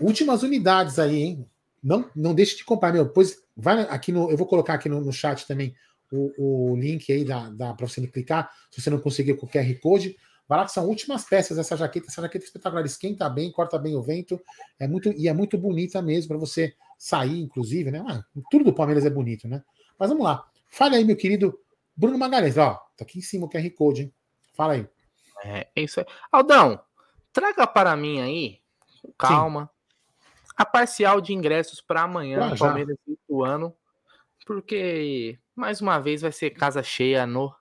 últimas 0.00 0.42
unidades 0.42 0.98
aí, 0.98 1.22
hein? 1.22 1.46
Não, 1.82 2.08
não 2.14 2.34
deixe 2.34 2.56
de 2.56 2.64
comprar, 2.64 2.92
meu. 2.92 3.04
Depois 3.04 3.42
vai 3.56 3.82
aqui 3.82 4.12
no. 4.12 4.30
Eu 4.30 4.36
vou 4.36 4.46
colocar 4.46 4.74
aqui 4.74 4.88
no, 4.88 5.00
no 5.00 5.12
chat 5.12 5.46
também 5.46 5.74
o, 6.12 6.72
o, 6.72 6.76
link 6.76 7.10
aí 7.12 7.24
da, 7.24 7.50
da 7.50 7.74
para 7.74 7.88
você 7.88 8.06
clicar. 8.06 8.50
Se 8.70 8.80
você 8.80 8.90
não 8.90 9.00
conseguir 9.00 9.34
com 9.34 9.46
o 9.46 9.48
QR 9.48 9.74
Code, 9.80 10.16
vai 10.48 10.58
lá 10.58 10.64
que 10.64 10.72
são 10.72 10.86
últimas 10.86 11.24
peças 11.24 11.56
dessa 11.56 11.76
jaqueta. 11.76 12.06
Essa 12.08 12.22
jaqueta 12.22 12.44
é 12.44 12.46
espetacular, 12.46 12.84
esquenta 12.84 13.28
bem, 13.28 13.50
corta 13.50 13.78
bem 13.78 13.96
o 13.96 14.02
vento. 14.02 14.40
É 14.78 14.86
muito, 14.86 15.10
e 15.12 15.26
é 15.26 15.32
muito 15.32 15.58
bonita 15.58 16.00
mesmo 16.00 16.28
para 16.28 16.38
você 16.38 16.74
sair, 16.98 17.40
inclusive, 17.40 17.90
né? 17.90 18.04
Ah, 18.06 18.22
tudo 18.50 18.64
do 18.64 18.72
Palmeiras 18.72 19.04
é 19.04 19.10
bonito, 19.10 19.48
né? 19.48 19.62
Mas 19.98 20.10
vamos 20.10 20.24
lá. 20.24 20.46
Fale 20.68 20.96
aí, 20.96 21.04
meu 21.04 21.16
querido 21.16 21.58
Bruno 21.96 22.18
Magalhães. 22.18 22.56
Ó, 22.56 22.74
tá 22.96 23.04
aqui 23.04 23.18
em 23.18 23.22
cima 23.22 23.46
o 23.46 23.50
QR 23.50 23.68
Code, 23.70 24.02
hein? 24.02 24.14
Fala 24.54 24.74
aí. 24.74 24.86
É, 25.44 25.66
é 25.74 25.82
isso 25.82 25.98
aí. 25.98 26.06
Aldão, 26.30 26.78
traga 27.32 27.66
para 27.66 27.96
mim 27.96 28.20
aí, 28.20 28.60
calma, 29.18 29.64
Sim. 29.64 30.52
a 30.56 30.64
parcial 30.64 31.20
de 31.20 31.32
ingressos 31.32 31.80
para 31.80 32.02
amanhã, 32.02 32.52
ah, 32.52 32.56
Palmeiras 32.56 32.96
ano, 33.44 33.74
porque 34.46 35.38
mais 35.54 35.80
uma 35.80 35.98
vez 35.98 36.22
vai 36.22 36.32
ser 36.32 36.50
casa 36.50 36.82
cheia 36.82 37.26
no 37.26 37.54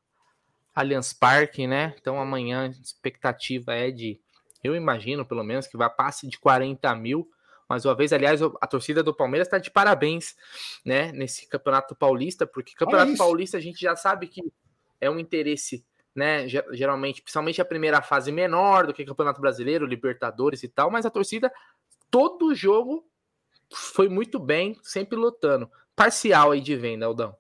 Allianz 0.76 1.14
Parque, 1.14 1.68
né? 1.68 1.96
Então 2.00 2.20
amanhã 2.20 2.64
a 2.64 2.68
expectativa 2.68 3.74
é 3.74 3.92
de, 3.92 4.20
eu 4.64 4.76
imagino 4.76 5.26
pelo 5.26 5.44
menos, 5.44 5.68
que 5.68 5.78
vai 5.78 5.90
passe 5.90 6.28
de 6.28 6.40
40 6.40 6.94
mil. 6.96 7.30
Mais 7.70 7.86
uma 7.86 7.96
vez, 7.96 8.12
aliás, 8.12 8.42
a 8.42 8.68
torcida 8.68 9.02
do 9.02 9.16
Palmeiras 9.16 9.48
está 9.48 9.58
de 9.58 9.72
parabéns, 9.72 10.36
né? 10.84 11.12
Nesse 11.14 11.48
Campeonato 11.48 11.96
Paulista, 11.96 12.46
porque 12.46 12.74
Campeonato 12.76 13.16
Paulista 13.16 13.58
a 13.58 13.62
gente 13.62 13.80
já 13.80 13.96
sabe 13.96 14.28
que 14.28 14.42
é 15.00 15.10
um 15.10 15.18
interesse 15.18 15.86
né? 16.16 16.48
Geralmente, 16.48 17.22
principalmente 17.22 17.62
a 17.62 17.66
primeira 17.66 18.02
fase 18.02 18.32
menor 18.32 18.88
do 18.88 18.94
que 18.94 19.06
Campeonato 19.06 19.42
Brasileiro, 19.42 19.86
Libertadores 19.86 20.64
e 20.64 20.68
tal, 20.68 20.92
mas 20.92 21.06
a 21.06 21.10
torcida, 21.10 21.52
todo 22.10 22.54
jogo 22.54 23.06
foi 23.74 24.10
muito 24.10 24.40
bem, 24.40 24.78
sempre 24.84 25.16
lutando. 25.18 25.70
Parcial 25.96 26.52
aí 26.52 26.62
de 26.62 26.76
venda, 26.76 27.06
Aldão. 27.06 27.36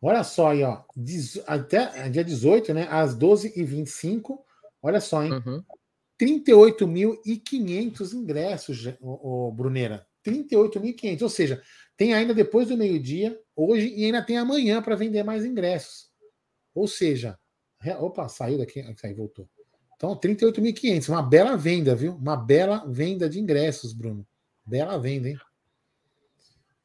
Olha 0.00 0.22
só 0.22 0.50
aí, 0.50 0.62
ó. 0.62 0.82
Até 1.46 2.08
dia 2.08 2.24
18, 2.24 2.72
né? 2.72 2.88
Às 2.90 3.16
12h25. 3.16 4.38
Olha 4.80 5.00
só, 5.00 5.24
hein? 5.24 5.32
Uhum. 5.32 5.62
38.500 6.20 8.12
ingressos, 8.12 8.86
o, 9.00 9.48
o 9.48 9.52
Bruneira. 9.52 10.06
38.500. 10.24 11.22
Ou 11.22 11.28
seja, 11.28 11.62
tem 11.96 12.14
ainda 12.14 12.34
depois 12.34 12.68
do 12.68 12.76
meio-dia, 12.76 13.38
hoje, 13.54 13.92
e 13.94 14.04
ainda 14.04 14.22
tem 14.22 14.36
amanhã 14.36 14.82
para 14.82 14.96
vender 14.96 15.22
mais 15.22 15.44
ingressos. 15.44 16.07
Ou 16.78 16.86
seja, 16.86 17.36
opa, 17.98 18.28
saiu 18.28 18.58
daqui, 18.58 18.80
aí 19.02 19.12
voltou. 19.12 19.48
Então, 19.96 20.14
38.500, 20.14 21.08
uma 21.08 21.20
bela 21.20 21.56
venda, 21.56 21.92
viu? 21.92 22.14
Uma 22.14 22.36
bela 22.36 22.84
venda 22.86 23.28
de 23.28 23.40
ingressos, 23.40 23.92
Bruno. 23.92 24.24
Bela 24.64 24.96
venda, 24.96 25.30
hein? 25.30 25.38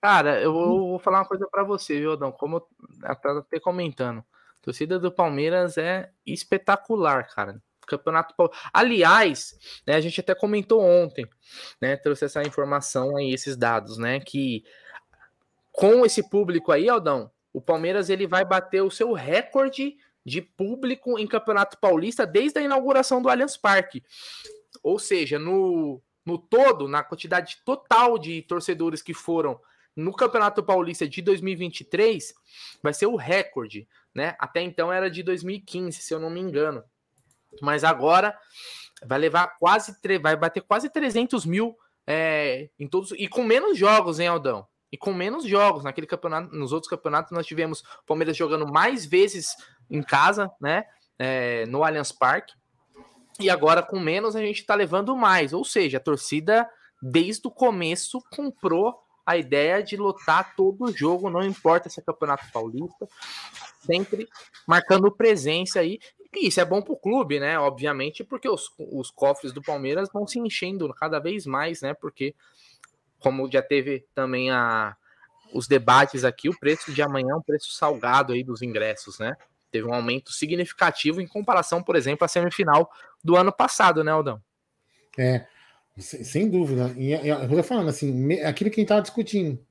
Cara, 0.02 0.42
eu 0.42 0.52
vou 0.52 0.98
falar 0.98 1.20
uma 1.20 1.28
coisa 1.28 1.48
para 1.48 1.64
você, 1.64 2.00
viu, 2.00 2.14
Adão? 2.14 2.32
Como 2.32 2.58
eu 2.58 2.68
até 3.04 3.60
comentando. 3.60 4.20
A 4.20 4.64
torcida 4.64 4.98
do 4.98 5.12
Palmeiras 5.12 5.78
é 5.78 6.12
espetacular, 6.26 7.28
cara. 7.28 7.62
Campeonato 7.86 8.34
Aliás, 8.74 9.60
né, 9.86 9.94
a 9.96 10.02
gente 10.02 10.20
até 10.20 10.34
comentou 10.34 10.82
ontem, 10.82 11.30
né? 11.80 11.98
Trouxe 11.98 12.26
essa 12.26 12.42
informação 12.42 13.16
aí, 13.16 13.32
esses 13.32 13.56
dados, 13.56 14.00
né? 14.00 14.20
Que 14.20 14.64
com 15.72 16.04
esse 16.04 16.28
público 16.28 16.72
aí, 16.72 16.90
Aldão, 16.90 17.30
o 17.54 17.62
Palmeiras 17.62 18.10
ele 18.10 18.26
vai 18.26 18.44
bater 18.44 18.82
o 18.82 18.92
seu 18.92 19.14
recorde 19.14 19.96
de 20.26 20.42
público 20.42 21.20
em 21.20 21.28
Campeonato 21.28 21.78
Paulista 21.78 22.26
desde 22.26 22.60
a 22.60 22.64
inauguração 22.64 23.22
do 23.22 23.30
Allianz 23.30 23.56
Parque. 23.56 24.04
Ou 24.82 24.98
seja, 24.98 25.38
no, 25.38 26.02
no 26.26 26.38
todo, 26.38 26.88
na 26.88 27.04
quantidade 27.04 27.58
total 27.64 28.18
de 28.18 28.42
torcedores 28.42 29.02
que 29.02 29.14
foram 29.14 29.60
no 29.96 30.14
Campeonato 30.14 30.64
Paulista 30.64 31.08
de 31.08 31.22
2023 31.22 32.34
vai 32.82 32.94
ser 32.94 33.06
o 33.06 33.16
recorde, 33.16 33.88
né? 34.14 34.36
Até 34.40 34.62
então 34.62 34.92
era 34.92 35.10
de 35.10 35.22
2015, 35.22 36.02
se 36.02 36.14
eu 36.14 36.20
não 36.20 36.32
me 36.32 36.40
engano. 36.40 36.84
Mas 37.62 37.84
agora 37.84 38.36
vai 39.06 39.20
levar 39.20 39.60
quase, 39.60 39.96
vai 40.20 40.36
bater 40.36 40.62
quase 40.62 40.90
300 40.90 41.46
mil 41.46 41.78
é, 42.08 42.70
em 42.80 42.88
todos 42.88 43.12
e 43.12 43.28
com 43.28 43.44
menos 43.44 43.78
jogos, 43.78 44.20
hein, 44.20 44.28
Aldão? 44.28 44.68
E 44.94 44.98
com 44.98 45.12
menos 45.12 45.44
jogos 45.44 45.84
naquele 45.84 46.06
campeonato, 46.06 46.56
nos 46.56 46.72
outros 46.72 46.88
campeonatos 46.88 47.32
nós 47.32 47.48
tivemos 47.48 47.80
o 47.82 48.06
Palmeiras 48.06 48.38
jogando 48.38 48.72
mais 48.72 49.08
vezes 49.08 49.56
em 49.90 50.04
casa, 50.04 50.52
né? 50.62 50.86
É, 51.18 51.66
no 51.66 51.84
Allianz 51.84 52.12
Parque. 52.12 52.54
E 53.40 53.50
agora 53.50 53.82
com 53.82 54.00
menos 54.00 54.36
a 54.36 54.40
gente 54.40 54.60
está 54.60 54.76
levando 54.76 55.18
mais, 55.18 55.52
ou 55.52 55.66
seja, 55.66 55.98
a 55.98 56.00
torcida 56.00 56.70
desde 57.02 57.48
o 57.48 57.52
começo 57.52 58.22
comprou 58.36 58.94
a 59.26 59.36
ideia 59.36 59.82
de 59.82 59.98
lotar 59.98 60.56
todo 60.56 60.84
o 60.84 60.92
jogo, 60.96 61.28
não 61.28 61.42
importa 61.42 61.90
se 61.90 62.00
é 62.00 62.04
Campeonato 62.04 62.46
Paulista, 62.54 63.08
sempre 63.84 64.28
marcando 64.68 65.12
presença 65.12 65.80
aí. 65.80 65.98
E 66.36 66.48
isso 66.50 66.62
é 66.62 66.66
bom 66.66 66.84
para 66.84 66.94
o 66.94 67.00
clube, 67.00 67.40
né? 67.40 67.58
Obviamente, 67.58 68.24
porque 68.24 68.48
os, 68.48 68.70
os 68.78 69.10
cofres 69.10 69.52
do 69.52 69.62
Palmeiras 69.62 70.10
vão 70.14 70.28
se 70.28 70.38
enchendo 70.40 70.88
cada 70.94 71.20
vez 71.20 71.48
mais, 71.48 71.82
né? 71.82 71.96
Porque, 71.96 72.36
como 73.24 73.50
já 73.50 73.62
teve 73.62 74.06
também 74.14 74.52
a, 74.52 74.96
os 75.54 75.68
debates 75.68 76.24
aqui, 76.26 76.50
o 76.50 76.60
preço 76.60 76.94
de 76.94 77.02
amanhã 77.02 77.32
é 77.32 77.36
um 77.36 77.42
preço 77.42 77.72
salgado 77.72 78.34
aí 78.34 78.44
dos 78.44 78.62
ingressos, 78.62 79.18
né? 79.18 79.36
Teve 79.72 79.88
um 79.88 79.94
aumento 79.94 80.32
significativo 80.32 81.22
em 81.22 81.28
comparação, 81.28 81.82
por 81.82 81.96
exemplo, 81.96 82.26
à 82.26 82.28
semifinal 82.28 82.92
do 83.24 83.36
ano 83.36 83.52
passado, 83.52 84.04
né, 84.04 84.12
Aldão? 84.12 84.42
É, 85.18 85.48
sem 85.98 86.50
dúvida. 86.50 86.94
E 86.98 87.12
eu 87.12 87.48
vou 87.48 87.64
falando 87.64 87.90
assim, 87.90 88.34
aquilo 88.42 88.70
que 88.70 88.80
a 88.80 88.82
gente 88.82 88.86
estava 88.86 89.02
discutindo. 89.02 89.66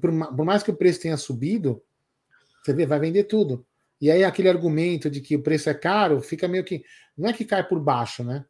Por 0.00 0.44
mais 0.44 0.62
que 0.62 0.70
o 0.70 0.76
preço 0.76 1.00
tenha 1.00 1.16
subido, 1.16 1.82
você 2.62 2.72
vê, 2.72 2.86
vai 2.86 2.98
vender 2.98 3.24
tudo. 3.24 3.66
E 4.00 4.10
aí 4.10 4.24
aquele 4.24 4.48
argumento 4.48 5.10
de 5.10 5.20
que 5.20 5.36
o 5.36 5.42
preço 5.42 5.68
é 5.68 5.74
caro 5.74 6.20
fica 6.20 6.46
meio 6.46 6.64
que. 6.64 6.84
Não 7.16 7.28
é 7.28 7.32
que 7.32 7.44
cai 7.44 7.66
por 7.66 7.80
baixo, 7.80 8.22
né? 8.22 8.44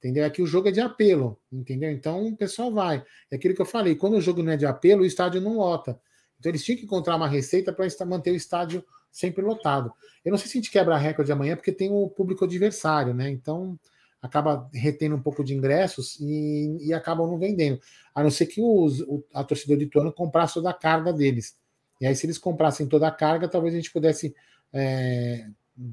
Entendeu? 0.00 0.30
Que 0.30 0.40
o 0.40 0.46
jogo 0.46 0.68
é 0.68 0.72
de 0.72 0.80
apelo, 0.80 1.38
entendeu? 1.52 1.90
Então 1.90 2.26
o 2.26 2.34
pessoal 2.34 2.72
vai. 2.72 3.04
É 3.30 3.36
aquilo 3.36 3.54
que 3.54 3.60
eu 3.60 3.66
falei, 3.66 3.94
quando 3.94 4.16
o 4.16 4.20
jogo 4.20 4.42
não 4.42 4.52
é 4.52 4.56
de 4.56 4.64
apelo, 4.64 5.02
o 5.02 5.06
estádio 5.06 5.42
não 5.42 5.58
lota. 5.58 6.00
Então 6.38 6.50
eles 6.50 6.64
tinham 6.64 6.78
que 6.78 6.86
encontrar 6.86 7.16
uma 7.16 7.28
receita 7.28 7.70
para 7.70 7.86
manter 8.06 8.30
o 8.30 8.34
estádio 8.34 8.82
sempre 9.12 9.44
lotado. 9.44 9.92
Eu 10.24 10.30
não 10.30 10.38
sei 10.38 10.48
se 10.48 10.56
a 10.56 10.60
gente 10.60 10.70
quebra 10.70 10.96
recorde 10.96 11.30
amanhã, 11.30 11.54
porque 11.54 11.70
tem 11.70 11.90
o 11.90 12.08
público 12.08 12.46
adversário, 12.46 13.12
né? 13.12 13.28
Então 13.28 13.78
acaba 14.22 14.68
retendo 14.72 15.16
um 15.16 15.22
pouco 15.22 15.44
de 15.44 15.54
ingressos 15.54 16.18
e, 16.18 16.78
e 16.80 16.94
acabam 16.94 17.26
não 17.26 17.38
vendendo. 17.38 17.78
A 18.14 18.22
não 18.22 18.30
ser 18.30 18.46
que 18.46 18.62
os, 18.62 19.00
o, 19.02 19.22
a 19.34 19.44
torcida 19.44 19.76
de 19.76 19.84
Ituano 19.84 20.12
comprasse 20.12 20.54
toda 20.54 20.70
a 20.70 20.74
carga 20.74 21.12
deles. 21.12 21.56
E 22.00 22.06
aí, 22.06 22.16
se 22.16 22.26
eles 22.26 22.38
comprassem 22.38 22.86
toda 22.86 23.06
a 23.06 23.10
carga, 23.10 23.48
talvez 23.48 23.74
a 23.74 23.76
gente 23.76 23.92
pudesse 23.92 24.34
é, 24.72 25.46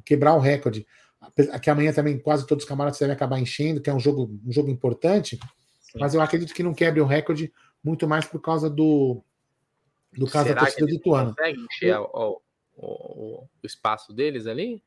quebrar 0.06 0.36
o 0.36 0.40
recorde. 0.40 0.86
Que 1.62 1.70
amanhã 1.70 1.92
também 1.92 2.20
quase 2.20 2.46
todos 2.46 2.64
os 2.64 2.70
camarotes 2.70 3.00
devem 3.00 3.16
acabar 3.16 3.40
enchendo, 3.40 3.82
que 3.82 3.90
é 3.90 3.94
um 3.94 4.00
jogo, 4.00 4.30
um 4.46 4.52
jogo 4.52 4.70
importante. 4.70 5.40
Sim. 5.82 6.00
Mas 6.00 6.14
eu 6.14 6.22
acredito 6.22 6.54
que 6.54 6.64
não 6.64 6.74
quebre 6.74 7.02
o 7.02 7.06
recorde 7.06 7.52
muito 7.84 8.08
mais 8.08 8.26
por 8.26 8.42
causa 8.42 8.70
do, 8.70 9.24
do 10.14 10.28
caso 10.28 10.50
Será 10.50 10.62
da 10.62 10.72
torcida. 10.72 11.00
Consegue 11.04 11.60
encher 11.60 11.98
o, 12.00 12.42
o, 12.76 13.44
o, 13.44 13.48
espaço 13.64 14.14
deles 14.14 14.48
ali? 14.48 14.84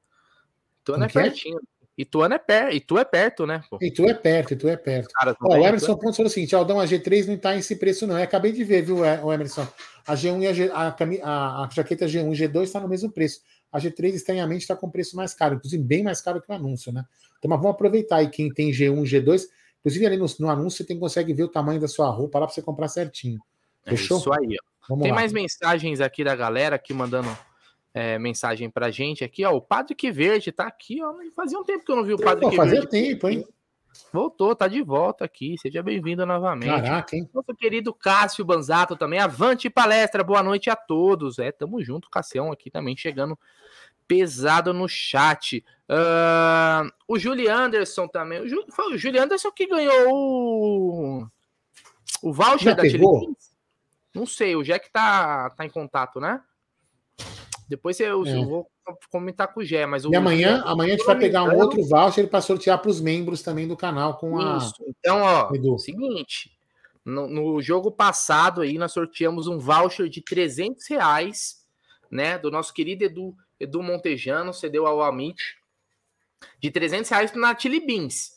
Ituano 0.83 1.05
é, 1.05 1.07
é 1.07 1.11
pertinho. 1.11 1.61
Ituano 1.97 2.35
é 2.35 2.39
perto, 2.39 2.75
Itu 2.75 2.99
é 2.99 3.05
perto, 3.05 3.47
né? 3.47 3.63
Pô. 3.69 3.79
Itu 3.81 4.05
é 4.07 4.15
perto, 4.15 4.55
Itu 4.55 4.69
é 4.69 4.77
perto. 4.77 5.11
Ó, 5.43 5.55
o 5.55 5.67
Emerson 5.67 5.97
Pontes 5.97 6.17
falou 6.17 6.29
o 6.29 6.33
seguinte: 6.33 6.55
Aldão, 6.55 6.81
a 6.81 6.87
G3 6.87 7.27
não 7.27 7.35
está 7.35 7.55
esse 7.57 7.77
preço, 7.77 8.07
não. 8.07 8.17
Eu 8.17 8.25
acabei 8.25 8.53
de 8.53 8.65
ver, 8.65 8.83
viu, 8.83 8.99
o 8.99 9.33
Emerson? 9.33 9.67
A 10.07 10.15
G1 10.15 10.43
e 10.43 10.47
a, 10.47 10.53
G, 10.53 10.71
a, 10.71 10.97
a, 11.23 11.65
a 11.65 11.69
jaqueta 11.71 12.07
G1 12.07 12.33
e 12.33 12.49
G2 12.49 12.63
está 12.63 12.81
no 12.81 12.89
mesmo 12.89 13.13
preço. 13.13 13.43
A 13.73 13.79
G3 13.79 14.15
estranhamente 14.15 14.63
está 14.63 14.75
com 14.75 14.91
preço 14.91 15.17
mais 15.17 15.33
caro, 15.33 15.55
inclusive 15.55 15.83
bem 15.83 16.03
mais 16.03 16.21
caro 16.21 16.41
que 16.41 16.51
o 16.51 16.55
anúncio, 16.55 16.93
né? 16.93 17.05
Então, 17.39 17.49
mas 17.49 17.59
vamos 17.61 17.75
aproveitar 17.75 18.17
aí 18.17 18.29
quem 18.29 18.53
tem 18.53 18.71
G1 18.71 19.07
e 19.07 19.21
G2. 19.21 19.45
Inclusive, 19.81 20.07
ali 20.07 20.17
no, 20.17 20.27
no 20.41 20.51
anúncio, 20.51 20.79
você 20.79 20.85
tem, 20.85 20.99
consegue 20.99 21.33
ver 21.33 21.45
o 21.45 21.49
tamanho 21.49 21.81
da 21.81 21.89
sua 21.89 22.11
roupa 22.11 22.39
lá 22.39 22.47
para 22.47 22.55
você 22.55 22.63
comprar 22.63 22.89
certinho. 22.89 23.41
É 23.87 23.91
Fechou? 23.91 24.19
É 24.19 24.21
isso 24.21 24.33
aí, 24.33 24.57
ó. 24.61 24.71
Vamos 24.89 25.03
tem 25.05 25.13
lá. 25.13 25.19
mais 25.19 25.33
mensagens 25.33 26.01
aqui 26.01 26.25
da 26.25 26.35
galera 26.35 26.77
aqui 26.77 26.93
mandando 26.93 27.29
é, 27.95 28.19
mensagem 28.19 28.69
pra 28.69 28.91
gente 28.91 29.25
aqui, 29.25 29.45
ó. 29.45 29.55
O 29.55 29.61
Padre 29.61 29.95
Que 29.95 30.11
Verde 30.11 30.53
tá 30.53 30.67
aqui, 30.67 31.03
ó. 31.03 31.15
Fazia 31.35 31.59
um 31.59 31.65
tempo 31.65 31.85
que 31.85 31.93
eu 31.93 31.97
não 31.97 32.05
vi 32.05 32.15
o 32.15 32.19
Padre 32.19 32.43
Pô, 32.43 32.51
Que 32.51 32.57
fazia 32.57 32.81
Verde. 32.81 32.91
Fazia 32.91 33.09
tempo, 33.09 33.29
hein? 33.29 33.47
Voltou, 34.13 34.55
tá 34.57 34.67
de 34.67 34.83
volta 34.83 35.25
aqui. 35.25 35.57
Seja 35.59 35.83
bem-vindo 35.83 36.27
novamente. 36.27 36.69
Caraca, 36.69 37.17
hein? 37.17 37.29
Nosso 37.33 37.55
querido 37.55 37.93
Cássio 37.93 38.45
Banzato 38.45 38.97
também. 38.97 39.19
Avante 39.19 39.71
palestra, 39.71 40.25
boa 40.25 40.43
noite 40.43 40.69
a 40.69 40.77
todos. 40.77 41.39
É, 41.39 41.53
tamo 41.53 41.83
junto, 41.83 42.11
Cassião 42.11 42.51
aqui 42.51 42.71
também 42.71 42.97
chegando 42.97 43.39
pesado 44.11 44.75
no 44.75 44.89
chat. 44.89 45.65
Uh, 45.89 46.91
o 47.07 47.19
Julie 47.19 47.49
Anderson 47.49 48.09
também. 48.09 48.41
O, 48.41 48.49
Ju, 48.49 48.65
foi 48.71 48.97
o 48.97 49.23
Anderson 49.23 49.53
que 49.53 49.67
ganhou 49.67 50.09
o, 50.09 51.27
o 52.23 52.33
voucher 52.33 52.71
Já 52.71 52.75
da 52.75 52.83
Chile 52.83 53.05
Não 54.13 54.27
sei, 54.27 54.57
o 54.57 54.65
Jack 54.65 54.91
tá, 54.91 55.51
tá 55.51 55.65
em 55.65 55.71
contato, 55.71 56.19
né? 56.19 56.43
Depois 57.71 58.01
eu, 58.01 58.27
é. 58.27 58.35
eu 58.37 58.45
vou 58.45 58.69
comentar 59.13 59.55
com 59.55 59.61
o 59.61 59.65
Gé, 59.65 59.87
mas 59.87 60.05
o. 60.05 60.11
E 60.11 60.17
amanhã, 60.17 60.61
amanhã 60.67 60.95
a 60.95 60.97
gente 60.97 61.07
vai 61.07 61.17
pegar 61.17 61.45
um 61.45 61.57
outro 61.57 61.81
voucher 61.85 62.29
para 62.29 62.41
sortear 62.41 62.83
para 62.83 62.91
os 62.91 63.01
membros 63.01 63.43
também 63.43 63.69
do 63.69 63.77
canal 63.77 64.19
com 64.19 64.41
a. 64.41 64.57
Isso. 64.57 64.75
Então, 64.89 65.23
ó, 65.23 65.55
Edu. 65.55 65.79
seguinte. 65.79 66.51
No, 67.05 67.29
no, 67.29 67.63
jogo 67.63 67.93
passado 67.93 68.61
aí, 68.61 68.77
nós 68.77 68.93
sorteamos 68.93 69.47
um 69.47 69.57
voucher 69.57 70.09
de 70.09 70.21
300 70.21 70.85
reais, 70.89 71.65
né? 72.11 72.37
Do 72.39 72.51
nosso 72.51 72.75
querido 72.75 73.05
Edu, 73.05 73.37
Edu 73.61 73.85
Montejano, 73.85 74.53
cedeu 74.53 74.85
ao 74.85 75.01
Amit, 75.01 75.41
de 76.59 76.73
300 76.73 77.09
reais 77.09 77.33
na 77.35 77.57
Chili 77.57 77.87
Beans. 77.87 78.33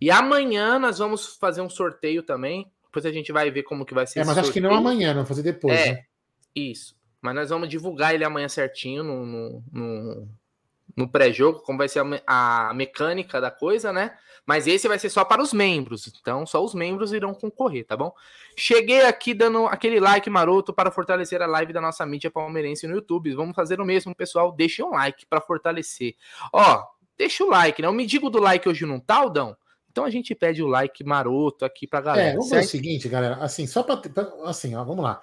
E 0.00 0.10
amanhã 0.10 0.76
nós 0.76 0.98
vamos 0.98 1.36
fazer 1.36 1.60
um 1.60 1.70
sorteio 1.70 2.24
também. 2.24 2.68
Depois 2.86 3.06
a 3.06 3.12
gente 3.12 3.30
vai 3.30 3.48
ver 3.48 3.62
como 3.62 3.86
que 3.86 3.94
vai 3.94 4.08
ser. 4.08 4.20
É, 4.20 4.24
mas 4.24 4.36
acho 4.36 4.52
que 4.52 4.60
não 4.60 4.74
amanhã, 4.74 5.14
não, 5.14 5.24
fazer 5.24 5.44
depois. 5.44 5.78
É, 5.78 5.92
né? 5.92 6.02
isso. 6.52 6.95
Mas 7.26 7.34
nós 7.34 7.50
vamos 7.50 7.68
divulgar 7.68 8.14
ele 8.14 8.22
amanhã 8.22 8.48
certinho 8.48 9.02
no, 9.02 9.26
no, 9.26 9.64
no, 9.72 10.28
no 10.96 11.08
pré-jogo, 11.08 11.58
como 11.58 11.76
vai 11.76 11.88
ser 11.88 11.98
a, 12.24 12.68
a, 12.68 12.72
mecânica 12.72 13.40
da 13.40 13.50
coisa, 13.50 13.92
né? 13.92 14.16
Mas 14.46 14.68
esse 14.68 14.86
vai 14.86 14.96
ser 14.96 15.10
só 15.10 15.24
para 15.24 15.42
os 15.42 15.52
membros. 15.52 16.06
Então, 16.20 16.46
só 16.46 16.64
os 16.64 16.72
membros 16.72 17.12
irão 17.12 17.34
concorrer, 17.34 17.84
tá 17.84 17.96
bom? 17.96 18.12
Cheguei 18.56 19.00
aqui 19.06 19.34
dando 19.34 19.66
aquele 19.66 19.98
like 19.98 20.30
maroto 20.30 20.72
para 20.72 20.92
fortalecer 20.92 21.42
a 21.42 21.46
live 21.46 21.72
da 21.72 21.80
nossa 21.80 22.06
mídia 22.06 22.30
palmeirense 22.30 22.86
no 22.86 22.94
YouTube. 22.94 23.34
Vamos 23.34 23.56
fazer 23.56 23.80
o 23.80 23.84
mesmo, 23.84 24.14
pessoal. 24.14 24.52
Deixe 24.52 24.80
um 24.84 24.90
like 24.90 25.26
para 25.26 25.40
fortalecer. 25.40 26.14
Ó, 26.52 26.84
deixa 27.18 27.42
o 27.42 27.50
like, 27.50 27.82
né? 27.82 27.88
O 27.88 27.92
me 27.92 28.06
digo 28.06 28.30
do 28.30 28.38
like 28.38 28.68
hoje 28.68 28.86
não 28.86 29.00
tá, 29.00 29.16
Aldão? 29.16 29.56
Então 29.90 30.04
a 30.04 30.10
gente 30.10 30.32
pede 30.32 30.62
o 30.62 30.68
like 30.68 31.02
maroto 31.02 31.64
aqui 31.64 31.88
pra 31.88 32.00
galera. 32.00 32.28
É, 32.28 32.32
vamos 32.34 32.50
fazer 32.50 32.66
o 32.66 32.68
seguinte, 32.68 33.08
galera. 33.08 33.38
Assim, 33.42 33.66
só 33.66 33.82
para. 33.82 34.00
Assim, 34.44 34.76
ó, 34.76 34.84
vamos 34.84 35.02
lá 35.02 35.20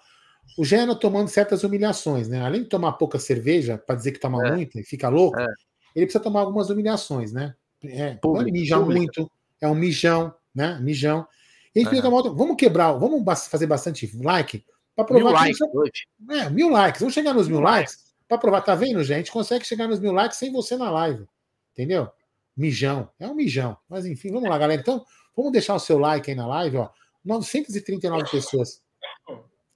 o 0.58 0.63
Geno 0.63 0.95
tomando 0.95 1.27
certas 1.27 1.63
humilhações, 1.63 2.27
né? 2.27 2.41
Além 2.41 2.63
de 2.63 2.69
tomar 2.69 2.93
pouca 2.93 3.19
cerveja, 3.19 3.77
para 3.77 3.95
dizer 3.95 4.12
que 4.12 4.19
toma 4.19 4.45
é. 4.47 4.51
muito 4.51 4.79
e 4.79 4.84
fica 4.84 5.10
louco, 5.10 5.39
é. 5.39 5.47
ele 5.95 6.06
precisa 6.06 6.23
tomar 6.23 6.41
algumas 6.41 6.69
humilhações, 6.69 7.32
né? 7.32 7.56
É, 7.84 8.13
público, 8.15 8.51
mija 8.51 8.79
muito, 8.79 9.29
é 9.60 9.67
um 9.67 9.75
mijão, 9.75 10.34
né? 10.53 10.79
Mijão. 10.82 11.27
E 11.75 11.79
a 11.79 11.84
gente 11.84 12.01
tomar 12.01 12.17
outra, 12.17 12.32
vamos 12.32 12.56
quebrar, 12.56 12.93
vamos 12.93 13.23
fazer 13.47 13.65
bastante 13.65 14.10
like 14.21 14.63
para 14.95 15.06
provar 15.06 15.23
mil 15.23 15.34
likes 15.34 15.62
hoje. 15.62 16.08
É, 16.29 16.49
mil 16.49 16.69
likes. 16.69 16.99
Vamos 16.99 17.13
chegar 17.13 17.34
nos 17.34 17.47
mil, 17.47 17.58
mil 17.58 17.65
likes 17.65 18.13
para 18.27 18.38
provar. 18.38 18.62
Tá 18.62 18.75
vendo, 18.75 19.03
gente? 19.03 19.32
Consegue 19.32 19.65
chegar 19.65 19.88
nos 19.88 19.99
mil 19.99 20.12
likes 20.12 20.38
sem 20.38 20.51
você 20.51 20.77
na 20.77 20.91
live, 20.91 21.25
entendeu? 21.71 22.10
Mijão, 22.56 23.10
é 23.19 23.27
um 23.27 23.34
mijão. 23.34 23.75
Mas 23.89 24.06
enfim, 24.06 24.32
vamos 24.32 24.47
lá, 24.47 24.58
galera. 24.58 24.79
Então, 24.79 25.03
vamos 25.36 25.51
deixar 25.51 25.73
o 25.73 25.79
seu 25.79 25.97
like 25.97 26.29
aí 26.29 26.38
na 26.38 26.45
live, 26.45 26.77
ó. 26.77 26.89
939 27.25 28.29
pessoas 28.29 28.82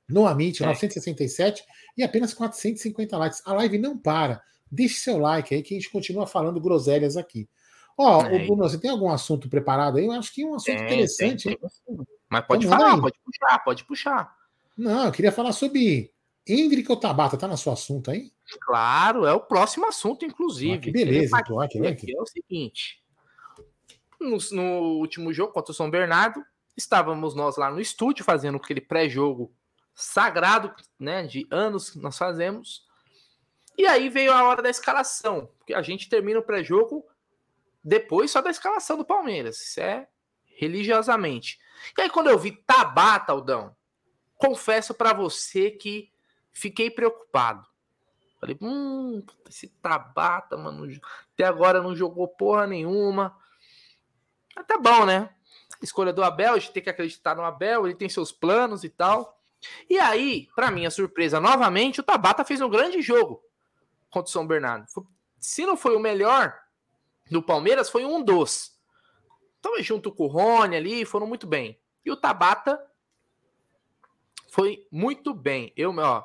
no 0.08 0.28
Amit, 0.28 0.64
é. 0.64 0.66
967 0.66 1.64
e 1.98 2.04
apenas 2.04 2.34
450 2.34 3.18
likes. 3.18 3.42
A 3.46 3.54
live 3.54 3.78
não 3.78 3.98
para. 3.98 4.42
Deixe 4.72 4.96
seu 4.96 5.18
like 5.18 5.54
aí 5.54 5.62
que 5.62 5.74
a 5.74 5.78
gente 5.78 5.90
continua 5.90 6.28
falando 6.28 6.60
groselhas 6.60 7.18
aqui. 7.18 7.50
Ó, 7.98 8.22
é. 8.22 8.46
Bruno, 8.46 8.64
você 8.64 8.78
tem 8.78 8.92
algum 8.92 9.10
assunto 9.10 9.50
preparado 9.50 9.98
aí? 9.98 10.06
Eu 10.06 10.12
acho 10.12 10.34
que 10.34 10.44
é 10.44 10.46
um 10.46 10.56
assunto 10.56 10.78
tem, 10.78 10.86
interessante. 10.86 11.44
Tem, 11.44 11.58
tem. 11.58 12.06
Mas 12.30 12.46
pode 12.46 12.68
Vamos 12.68 12.84
falar, 12.84 13.02
pode 13.02 13.20
puxar, 13.24 13.60
pode 13.60 13.84
puxar. 13.86 14.38
Não, 14.78 15.06
eu 15.06 15.12
queria 15.12 15.32
falar 15.32 15.54
sobre 15.54 16.14
Hendrick 16.48 16.90
ou 16.92 16.98
Tabata, 16.98 17.38
tá 17.38 17.48
no 17.48 17.58
seu 17.58 17.72
assunto 17.72 18.12
aí? 18.12 18.32
Claro, 18.62 19.26
é 19.26 19.34
o 19.34 19.40
próximo 19.40 19.88
assunto, 19.88 20.24
inclusive. 20.24 20.76
Ah, 20.76 20.80
que 20.80 20.92
beleza, 20.92 21.40
então, 21.40 21.60
aqui, 21.60 21.86
aqui 21.86 22.16
é 22.16 22.22
o 22.22 22.26
seguinte: 22.26 23.04
no, 24.20 24.38
no, 24.52 25.00
último 25.00 25.34
jogo 25.34 25.52
contra 25.52 25.72
o 25.72 25.76
São 25.76 25.90
Bernardo, 25.90 26.44
estávamos 26.76 27.34
nós 27.34 27.58
lá 27.58 27.72
no 27.72 27.82
estúdio 27.82 28.24
fazendo 28.24 28.58
aquele 28.58 28.80
pré-jogo 28.80 29.52
sagrado, 30.00 30.72
né, 31.00 31.26
de 31.26 31.48
anos 31.50 31.90
que 31.90 31.98
nós 31.98 32.16
fazemos. 32.16 32.86
E 33.76 33.88
aí 33.88 34.10
veio 34.10 34.32
a 34.32 34.44
hora 34.44 34.62
da 34.62 34.70
escalação, 34.70 35.50
porque 35.58 35.74
a 35.74 35.82
gente 35.82 36.08
termina 36.08 36.40
o 36.40 36.44
pré-jogo 36.44 37.04
depois 37.84 38.30
só 38.30 38.42
da 38.42 38.52
escalação 38.52 38.96
do 38.98 39.06
Palmeiras, 39.06 39.60
isso 39.60 39.80
é 39.80 40.08
religiosamente. 40.46 41.60
E 41.98 42.02
aí 42.02 42.10
quando 42.10 42.30
eu 42.30 42.38
vi 42.38 42.52
Tabata, 42.52 43.32
Aldão, 43.32 43.76
confesso 44.36 44.94
para 44.94 45.14
você 45.14 45.72
que 45.72 46.12
fiquei 46.52 46.92
preocupado. 46.92 47.66
Falei, 48.40 48.56
hum, 48.62 49.24
esse 49.50 49.68
Tabata, 49.82 50.56
mano, 50.58 50.88
até 51.34 51.44
agora 51.44 51.82
não 51.82 51.96
jogou 51.96 52.28
porra 52.28 52.68
nenhuma. 52.68 53.36
Até 54.56 54.76
tá 54.76 54.80
bom, 54.80 55.06
né? 55.06 55.34
Escolha 55.82 56.14
do 56.14 56.24
Abel, 56.24 56.54
a 56.54 56.60
gente 56.60 56.72
tem 56.72 56.84
que 56.84 56.90
acreditar 56.90 57.36
no 57.36 57.44
Abel, 57.44 57.88
ele 57.88 57.96
tem 57.96 58.10
seus 58.10 58.32
planos 58.32 58.84
e 58.84 58.90
tal. 58.90 59.37
E 59.90 59.98
aí, 59.98 60.48
para 60.56 60.72
minha 60.72 60.90
surpresa, 60.90 61.40
novamente, 61.40 62.00
o 62.00 62.04
Tabata 62.04 62.46
fez 62.46 62.62
um 62.62 62.70
grande 62.70 63.02
jogo 63.02 63.42
contra 64.10 64.30
o 64.30 64.32
São 64.32 64.46
Bernardo. 64.46 64.86
Se 65.40 65.66
não 65.66 65.78
foi 65.78 65.96
o 65.96 66.00
melhor 66.00 66.54
do 67.30 67.42
Palmeiras, 67.42 67.90
foi 67.90 68.06
um 68.06 68.24
dos. 68.24 68.78
Então, 69.60 69.82
junto 69.82 70.12
com 70.12 70.26
o 70.26 70.28
Rony 70.28 70.76
ali, 70.76 71.06
foram 71.06 71.28
muito 71.28 71.48
bem. 71.48 71.80
E 72.06 72.12
o 72.12 72.18
Tabata 72.18 72.80
foi 74.50 74.86
muito 74.92 75.34
bem. 75.34 75.74
Eu, 75.76 75.96
ó. 75.98 76.24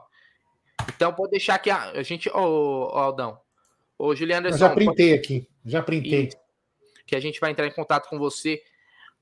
Então, 0.89 1.13
pode 1.13 1.31
deixar 1.31 1.55
aqui 1.55 1.71
a, 1.71 1.91
a 1.91 2.03
gente. 2.03 2.29
Ô, 2.29 2.39
oh, 2.39 2.91
oh, 2.93 2.99
Aldão. 2.99 3.41
Ô, 3.99 4.15
Juliano 4.15 4.47
Anderson. 4.47 4.65
Eu 4.65 4.69
já 4.69 4.75
printei 4.75 5.11
pode... 5.11 5.19
aqui. 5.19 5.49
Já 5.65 5.83
printei. 5.83 6.31
que 7.07 7.17
a 7.17 7.21
gente 7.21 7.41
vai 7.41 7.51
entrar 7.51 7.67
em 7.67 7.73
contato 7.73 8.09
com 8.09 8.19
você 8.19 8.63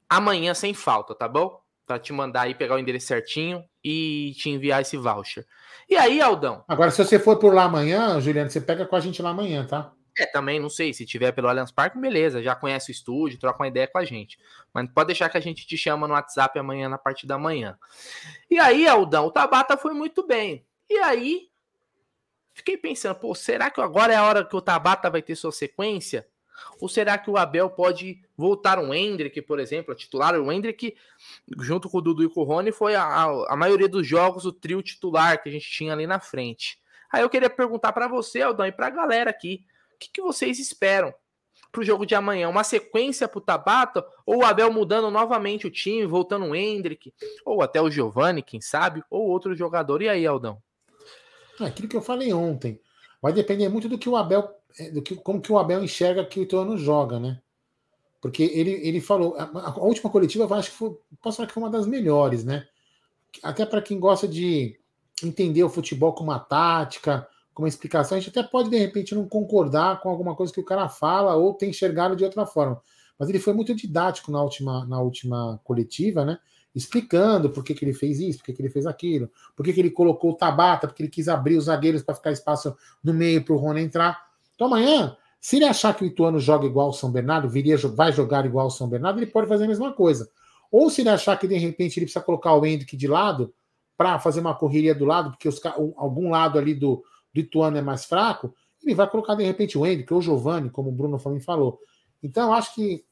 amanhã 0.09 0.55
sem 0.55 0.75
falta, 0.75 1.15
tá 1.15 1.29
bom? 1.29 1.63
Para 1.87 1.99
te 1.99 2.13
mandar 2.13 2.43
aí 2.43 2.55
pegar 2.55 2.75
o 2.75 2.79
endereço 2.79 3.07
certinho 3.07 3.65
e 3.83 4.35
te 4.37 4.51
enviar 4.51 4.83
esse 4.83 4.97
voucher. 4.97 5.47
E 5.89 5.97
aí, 5.97 6.21
Aldão? 6.21 6.65
Agora, 6.69 6.91
se 6.91 7.05
você 7.05 7.19
for 7.19 7.39
por 7.39 7.55
lá 7.55 7.65
amanhã, 7.65 8.21
Juliano, 8.21 8.51
você 8.51 8.61
pega 8.61 8.87
com 8.87 8.97
a 8.97 9.01
gente 9.01 9.21
lá 9.21 9.31
amanhã, 9.31 9.67
tá? 9.67 9.93
É, 10.19 10.27
também, 10.27 10.61
não 10.61 10.69
sei, 10.69 10.93
se 10.93 11.07
tiver 11.07 11.33
pelo 11.33 11.49
Allianz 11.49 11.71
Parque, 11.71 11.99
beleza, 11.99 12.43
já 12.43 12.55
conhece 12.55 12.91
o 12.91 12.93
estúdio, 12.93 13.39
troca 13.39 13.63
uma 13.63 13.69
ideia 13.69 13.87
com 13.87 13.99
a 13.99 14.05
gente. 14.05 14.39
Mas 14.73 14.89
pode 14.93 15.09
deixar 15.09 15.29
que 15.29 15.39
a 15.39 15.41
gente 15.41 15.67
te 15.67 15.77
chama 15.77 16.07
no 16.07 16.15
WhatsApp 16.15 16.59
amanhã, 16.59 16.89
na 16.89 16.99
parte 16.99 17.27
da 17.27 17.39
manhã. 17.39 17.79
E 18.51 18.59
aí, 18.59 18.87
Aldão, 18.87 19.27
o 19.27 19.31
Tabata 19.31 19.77
foi 19.77 19.95
muito 19.95 20.27
bem. 20.27 20.67
E 20.89 20.99
aí, 20.99 21.49
fiquei 22.53 22.77
pensando, 22.77 23.15
pô, 23.15 23.35
será 23.35 23.71
que 23.71 23.81
agora 23.81 24.13
é 24.13 24.17
a 24.17 24.25
hora 24.25 24.45
que 24.45 24.55
o 24.55 24.61
Tabata 24.61 25.09
vai 25.09 25.23
ter 25.23 25.37
sua 25.37 25.53
sequência? 25.53 26.27
Ou 26.81 26.89
será 26.89 27.19
que 27.19 27.31
o 27.31 27.37
Abel 27.37 27.71
pode 27.71 28.21
voltar 28.37 28.79
um 28.79 28.93
Hendrick, 28.93 29.41
por 29.43 29.59
exemplo, 29.59 29.93
a 29.93 29.97
titular? 29.97 30.35
O 30.35 30.51
Hendrick, 30.51 30.97
junto 31.59 31.89
com 31.89 31.99
o 31.99 32.01
Dudu 32.01 32.25
e 32.25 32.29
com 32.29 32.41
o 32.41 32.45
Rony, 32.45 32.73
foi 32.73 32.95
a, 32.95 33.25
a, 33.49 33.57
maioria 33.57 33.89
dos 33.89 34.07
jogos 34.07 34.45
o 34.45 34.53
trio 34.53 34.83
titular 34.83 35.43
que 35.43 35.49
a 35.49 35.53
gente 35.53 35.71
tinha 35.71 35.93
ali 35.93 36.07
na 36.07 36.21
frente. 36.21 36.81
Aí 37.13 37.23
eu 37.23 37.31
queria 37.31 37.51
perguntar 37.51 37.93
para 37.93 38.09
você, 38.09 38.41
Aldão, 38.41 38.67
e 38.67 38.73
para 38.73 38.87
a 38.87 38.91
galera 38.91 39.31
aqui 39.31 39.65
que, 40.01 40.09
que 40.09 40.23
vocês 40.23 40.59
esperam 40.59 41.15
para 41.71 41.83
o 41.83 41.85
jogo 41.85 42.07
de 42.07 42.15
amanhã? 42.15 42.49
Uma 42.49 42.65
sequência 42.65 43.29
para 43.29 43.39
o 43.39 43.43
Tabata? 43.43 44.05
Ou 44.25 44.39
o 44.39 44.45
Abel 44.45 44.73
mudando 44.73 45.11
novamente 45.11 45.67
o 45.67 45.71
time, 45.71 46.07
voltando 46.07 46.47
o 46.47 46.55
Hendrick? 46.57 47.13
Ou 47.45 47.63
até 47.63 47.81
o 47.81 47.91
Giovani, 47.91 48.43
quem 48.43 48.61
sabe? 48.61 49.05
Ou 49.11 49.29
outro 49.29 49.55
jogador? 49.55 50.01
E 50.01 50.09
aí, 50.09 50.27
Aldão? 50.27 50.61
É 51.61 51.65
aquilo 51.65 51.87
que 51.87 51.97
eu 51.97 52.03
falei 52.03 52.33
ontem. 52.33 52.81
Vai 53.21 53.35
depender 53.35 53.69
muito 53.69 53.89
do 53.89 53.99
que 53.99 54.09
o 54.09 54.17
Abel, 54.17 54.51
do 54.93 55.03
que, 55.03 55.17
como 55.17 55.41
que 55.41 55.53
o 55.53 55.59
Abel 55.59 55.83
enxerga 55.83 56.25
que 56.25 56.41
o 56.41 56.43
Ituano 56.43 56.77
joga, 56.77 57.19
né? 57.19 57.41
Porque 58.21 58.43
ele, 58.43 58.73
ele 58.87 59.01
falou, 59.01 59.35
a, 59.37 59.71
a 59.71 59.81
última 59.81 60.11
coletiva 60.11 60.45
eu 60.45 60.55
acho 60.55 60.71
que 60.71 60.77
foi, 60.77 60.97
posso 61.23 61.39
falar 61.39 61.47
que 61.47 61.55
foi 61.55 61.63
uma 61.63 61.71
das 61.71 61.87
melhores, 61.87 62.45
né? 62.45 62.67
Até 63.43 63.65
para 63.65 63.81
quem 63.81 63.99
gosta 63.99 64.29
de 64.29 64.79
entender 65.23 65.63
o 65.63 65.71
futebol 65.71 66.13
com 66.13 66.25
uma 66.25 66.39
tática, 66.39 67.27
com 67.55 67.63
uma 67.63 67.69
explicação, 67.69 68.17
a 68.17 68.21
gente 68.21 68.31
até 68.31 68.47
pode 68.47 68.71
de 68.71 68.79
repente 68.79 69.15
não 69.15 69.27
concordar 69.29 70.01
com 70.01 70.09
alguma 70.09 70.35
coisa 70.35 70.53
que 70.53 70.61
o 70.61 70.65
cara 70.65 70.89
fala 70.89 71.35
ou 71.35 71.55
ter 71.55 71.67
enxergado 71.67 72.17
de 72.17 72.25
outra 72.25 72.47
forma. 72.47 72.81
Mas 73.19 73.29
ele 73.29 73.39
foi 73.39 73.53
muito 73.53 73.75
didático 73.75 74.31
na 74.31 74.43
última, 74.43 74.87
na 74.87 75.01
última 75.01 75.61
coletiva, 75.65 76.25
né? 76.25 76.39
Explicando 76.75 77.51
por 77.51 77.65
que, 77.65 77.75
que 77.75 77.85
ele 77.85 77.93
fez 77.93 78.21
isso, 78.21 78.39
por 78.39 78.47
que, 78.47 78.53
que 78.53 78.63
ele 78.63 78.71
fez 78.71 78.87
aquilo, 78.87 79.31
por 79.57 79.65
que, 79.65 79.73
que 79.73 79.81
ele 79.81 79.91
colocou 79.91 80.31
o 80.31 80.37
Tabata, 80.37 80.87
porque 80.87 81.03
ele 81.03 81.11
quis 81.11 81.29
abrir 81.29 81.57
os 81.57 81.65
zagueiros 81.65 82.03
para 82.03 82.15
ficar 82.15 82.31
espaço 82.31 82.75
no 83.03 83.13
meio 83.13 83.45
para 83.45 83.55
o 83.55 83.59
Rony 83.59 83.83
entrar. 83.83 84.30
Então 84.61 84.69
amanhã, 84.69 85.17
se 85.41 85.57
ele 85.57 85.65
achar 85.65 85.97
que 85.97 86.05
o 86.05 86.07
Ituano 86.07 86.39
joga 86.39 86.67
igual 86.67 86.91
o 86.91 86.93
São 86.93 87.11
Bernardo, 87.11 87.49
viria, 87.49 87.79
vai 87.79 88.13
jogar 88.13 88.45
igual 88.45 88.67
o 88.67 88.71
São 88.71 88.87
Bernardo, 88.87 89.19
ele 89.19 89.31
pode 89.31 89.49
fazer 89.49 89.65
a 89.65 89.69
mesma 89.69 89.91
coisa. 89.91 90.31
Ou 90.71 90.91
se 90.91 91.01
ele 91.01 91.09
achar 91.09 91.39
que 91.39 91.49
de 91.49 91.57
repente 91.57 91.99
ele 91.99 92.05
precisa 92.05 92.23
colocar 92.23 92.53
o 92.53 92.67
Hendrick 92.67 92.95
de 92.95 93.09
lado 93.09 93.55
para 93.97 94.19
fazer 94.19 94.41
uma 94.41 94.55
correria 94.55 94.95
do 94.95 95.07
lado, 95.07 95.31
porque 95.31 95.49
os, 95.49 95.59
algum 95.97 96.29
lado 96.29 96.59
ali 96.59 96.75
do, 96.75 97.03
do 97.33 97.41
Ituano 97.41 97.79
é 97.79 97.81
mais 97.81 98.05
fraco, 98.05 98.55
ele 98.85 98.95
vai 98.95 99.09
colocar 99.09 99.35
de 99.35 99.45
repente 99.45 99.79
o 99.79 99.87
Hendrick 99.87 100.13
ou 100.13 100.19
o 100.19 100.23
Giovanni, 100.23 100.69
como 100.69 100.91
o 100.91 100.93
Bruno 100.93 101.19
falou. 101.19 101.81
Então, 102.23 102.49
eu 102.49 102.53
acho 102.53 102.75
que. 102.75 103.03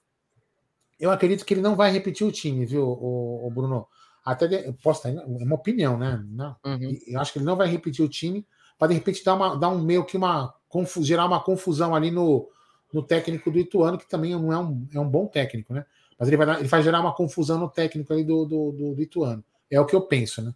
Eu 1.01 1.11
acredito 1.11 1.47
que 1.47 1.55
ele 1.55 1.63
não 1.63 1.75
vai 1.75 1.91
repetir 1.91 2.27
o 2.27 2.33
time, 2.33 2.67
viu, 2.67 2.85
o, 2.85 3.47
o 3.47 3.51
Bruno? 3.51 3.87
Até 4.23 4.47
de, 4.47 4.71
posso 4.83 5.09
estar, 5.09 5.19
é 5.19 5.25
uma 5.25 5.55
opinião, 5.55 5.97
né? 5.97 6.23
Não, 6.29 6.55
uhum. 6.67 6.99
Eu 7.07 7.19
acho 7.19 7.33
que 7.33 7.39
ele 7.39 7.47
não 7.47 7.57
vai 7.57 7.69
repetir 7.69 8.05
o 8.05 8.09
time 8.09 8.47
para 8.79 8.89
de 8.89 8.95
repente 8.95 9.25
dar, 9.25 9.35
uma, 9.35 9.57
dar 9.57 9.71
um 9.71 9.81
meio 9.81 10.05
que 10.05 10.17
uma 10.17 10.53
gerar 11.01 11.27
uma 11.27 11.41
confusão 11.41 11.95
ali 11.95 12.11
no, 12.11 12.49
no 12.93 13.03
técnico 13.03 13.51
do 13.51 13.59
Ituano, 13.59 13.99
que 13.99 14.09
também 14.09 14.33
não 14.33 14.53
é 14.53 14.59
um, 14.59 14.89
é 14.95 15.01
um 15.01 15.09
bom 15.09 15.27
técnico, 15.27 15.73
né? 15.73 15.85
Mas 16.19 16.29
ele 16.29 16.37
vai, 16.37 16.47
dar, 16.47 16.59
ele 16.59 16.69
vai 16.69 16.83
gerar 16.83 17.01
uma 17.01 17.15
confusão 17.15 17.59
no 17.59 17.69
técnico 17.69 18.13
ali 18.13 18.25
do, 18.25 18.45
do, 18.45 18.73
do, 18.73 18.95
do 18.95 19.03
Ituano. 19.03 19.45
É 19.71 19.81
o 19.81 19.87
que 19.87 19.95
eu 19.95 20.01
penso, 20.01 20.43
né? 20.43 20.53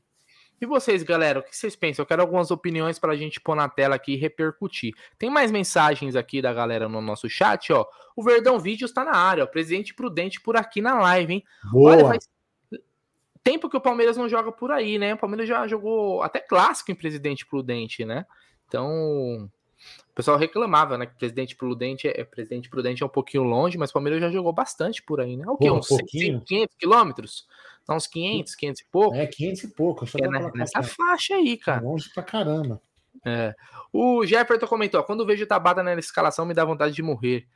E 0.60 0.66
vocês, 0.66 1.02
galera, 1.02 1.40
o 1.40 1.42
que 1.42 1.56
vocês 1.56 1.74
pensam? 1.74 2.04
Eu 2.04 2.06
quero 2.06 2.22
algumas 2.22 2.52
opiniões 2.52 2.96
para 2.96 3.12
a 3.12 3.16
gente 3.16 3.40
pôr 3.40 3.56
na 3.56 3.68
tela 3.68 3.96
aqui 3.96 4.12
e 4.12 4.16
repercutir. 4.16 4.94
Tem 5.18 5.28
mais 5.28 5.50
mensagens 5.50 6.14
aqui 6.14 6.40
da 6.40 6.52
galera 6.52 6.88
no 6.88 7.00
nosso 7.00 7.28
chat, 7.28 7.72
ó. 7.72 7.84
O 8.14 8.22
Verdão 8.22 8.60
Vídeos 8.60 8.92
está 8.92 9.04
na 9.04 9.16
área, 9.16 9.42
ó. 9.42 9.46
Presidente 9.46 9.92
Prudente 9.92 10.40
por 10.40 10.56
aqui 10.56 10.80
na 10.80 11.00
live, 11.00 11.34
hein? 11.34 11.44
Boa. 11.72 11.92
Olha, 11.92 12.04
faz 12.06 12.28
tempo 13.42 13.68
que 13.68 13.76
o 13.76 13.80
Palmeiras 13.80 14.16
não 14.16 14.28
joga 14.28 14.52
por 14.52 14.70
aí, 14.70 14.98
né? 14.98 15.14
O 15.14 15.18
Palmeiras 15.18 15.48
já 15.48 15.66
jogou 15.66 16.22
até 16.22 16.38
clássico 16.38 16.92
em 16.92 16.94
Presidente 16.94 17.44
Prudente, 17.44 18.04
né? 18.04 18.24
Então, 18.68 19.50
o 20.10 20.14
pessoal 20.14 20.36
reclamava, 20.36 20.98
né? 20.98 21.06
Que 21.06 21.14
Presidente 21.14 21.56
Prudente 21.56 22.06
é, 22.08 22.24
Presidente 22.24 22.68
Prudente 22.68 23.02
é 23.02 23.06
um 23.06 23.08
pouquinho 23.08 23.42
longe, 23.44 23.78
mas 23.78 23.90
o 23.90 23.92
Palmeiras 23.92 24.20
já 24.20 24.30
jogou 24.30 24.52
bastante 24.52 25.02
por 25.02 25.20
aí, 25.20 25.36
né? 25.36 25.44
O 25.46 25.56
que? 25.56 25.70
Uns 25.70 25.90
um 25.90 25.98
500 25.98 26.76
quilômetros? 26.78 27.46
Tá 27.86 27.94
uns 27.96 28.06
500, 28.06 28.54
500 28.54 28.80
e 28.80 28.84
pouco. 28.84 29.16
É, 29.16 29.26
500 29.26 29.62
e 29.64 29.68
pouco. 29.68 30.04
É 30.04 30.56
nessa 30.56 30.82
faixa 30.82 31.34
aí, 31.34 31.56
cara. 31.56 31.80
Tá 31.80 31.86
longe 31.86 32.10
pra 32.12 32.22
caramba. 32.22 32.80
É. 33.24 33.54
O 33.92 34.24
Jefferson 34.26 34.66
comentou: 34.66 35.02
quando 35.02 35.26
vejo 35.26 35.46
Tabata 35.46 35.82
na 35.82 35.94
escalação, 35.94 36.44
me 36.44 36.54
dá 36.54 36.64
vontade 36.64 36.94
de 36.94 37.02
morrer. 37.02 37.46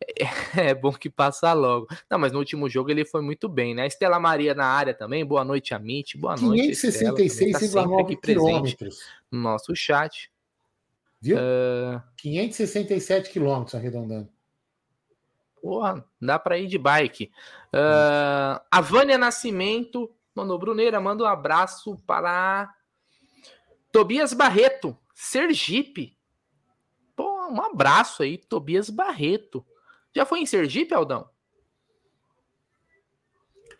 É, 0.00 0.24
é, 0.70 0.74
bom 0.74 0.92
que 0.92 1.10
passa 1.10 1.52
logo. 1.52 1.86
Não, 2.10 2.18
mas 2.18 2.32
no 2.32 2.38
último 2.38 2.68
jogo 2.68 2.90
ele 2.90 3.04
foi 3.04 3.20
muito 3.20 3.48
bem, 3.48 3.74
né? 3.74 3.86
Estela 3.86 4.20
Maria 4.20 4.54
na 4.54 4.66
área 4.66 4.94
também. 4.94 5.24
Boa 5.24 5.44
noite, 5.44 5.74
Amit. 5.74 6.16
Boa 6.16 6.36
noite. 6.36 6.70
566,9 6.70 8.14
tá 8.14 8.20
quilômetros. 8.22 9.00
No 9.30 9.40
nosso 9.40 9.74
chat. 9.74 10.30
Viu? 11.20 11.36
Uh... 11.36 12.02
567 12.16 13.30
quilômetros 13.30 13.74
arredondando. 13.74 14.28
Porra, 15.60 16.04
dá 16.20 16.38
para 16.38 16.58
ir 16.58 16.66
de 16.66 16.78
bike. 16.78 17.32
Uh, 17.74 18.60
a 18.70 18.80
Vânia 18.80 19.18
Nascimento 19.18 20.10
mandou, 20.34 20.58
Bruneira, 20.58 21.00
manda 21.00 21.24
um 21.24 21.26
abraço 21.26 21.96
para 22.06 22.72
Tobias 23.90 24.32
Barreto, 24.32 24.96
Sergipe. 25.14 26.16
Pô, 27.16 27.48
um 27.48 27.60
abraço 27.60 28.22
aí, 28.22 28.38
Tobias 28.38 28.88
Barreto. 28.88 29.66
Já 30.14 30.24
foi 30.24 30.40
em 30.40 30.46
Sergipe, 30.46 30.94
Aldão? 30.94 31.28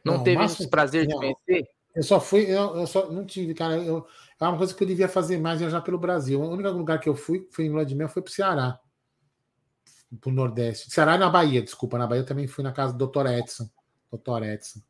Não, 0.04 0.18
não 0.18 0.24
teve 0.24 0.42
o 0.44 0.70
prazer 0.70 1.06
não, 1.06 1.20
de 1.20 1.34
conhecer? 1.34 1.70
Eu 1.98 2.02
só 2.04 2.20
fui, 2.20 2.44
eu, 2.44 2.76
eu, 2.76 2.86
só 2.86 3.10
não 3.10 3.26
tive, 3.26 3.54
cara. 3.54 3.76
Eu, 3.76 4.06
é 4.40 4.44
uma 4.44 4.56
coisa 4.56 4.72
que 4.72 4.82
eu 4.82 4.86
devia 4.86 5.08
fazer 5.08 5.38
mais 5.38 5.58
viajar 5.58 5.80
pelo 5.80 5.98
Brasil. 5.98 6.40
O 6.40 6.48
único 6.48 6.68
lugar 6.70 7.00
que 7.00 7.08
eu 7.08 7.14
fui, 7.14 7.48
fui 7.50 7.66
em 7.66 7.70
Lua 7.70 7.84
de 7.84 7.94
Mel, 7.94 8.08
foi 8.08 8.22
pro 8.22 8.32
Ceará 8.32 8.78
pro 10.16 10.30
Nordeste. 10.30 10.90
Ceará 10.90 11.16
e 11.16 11.18
na 11.18 11.28
Bahia, 11.28 11.62
desculpa. 11.62 11.98
Na 11.98 12.06
Bahia 12.06 12.22
eu 12.22 12.26
também 12.26 12.46
fui 12.46 12.64
na 12.64 12.72
casa 12.72 12.94
do 12.94 13.06
Dr. 13.06 13.26
Edson. 13.26 13.68
Dr. 14.10 14.42
Edson. 14.42 14.80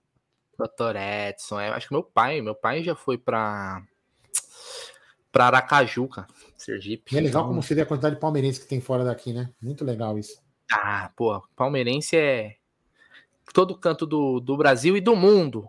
Dr. 0.58 0.96
Edson, 0.96 1.60
é, 1.60 1.68
acho 1.70 1.88
que 1.88 1.94
meu 1.94 2.02
pai, 2.02 2.40
meu 2.40 2.54
pai 2.54 2.82
já 2.82 2.94
foi 2.94 3.16
para 3.16 3.82
para 5.30 5.46
Aracaju, 5.46 6.08
cara, 6.08 6.26
Sergipe. 6.56 7.14
E 7.14 7.18
é 7.18 7.20
legal 7.20 7.42
então... 7.42 7.48
como 7.48 7.62
você 7.62 7.74
vê 7.74 7.82
a 7.82 7.86
quantidade 7.86 8.16
de 8.16 8.20
palmeirense 8.20 8.60
que 8.60 8.66
tem 8.66 8.80
fora 8.80 9.04
daqui, 9.04 9.32
né? 9.32 9.52
Muito 9.60 9.84
legal 9.84 10.18
isso. 10.18 10.42
Ah, 10.72 11.12
pô, 11.14 11.40
palmeirense 11.54 12.16
é 12.16 12.56
todo 13.52 13.78
canto 13.78 14.06
do, 14.06 14.40
do 14.40 14.56
Brasil 14.56 14.96
e 14.96 15.00
do 15.00 15.14
mundo. 15.14 15.68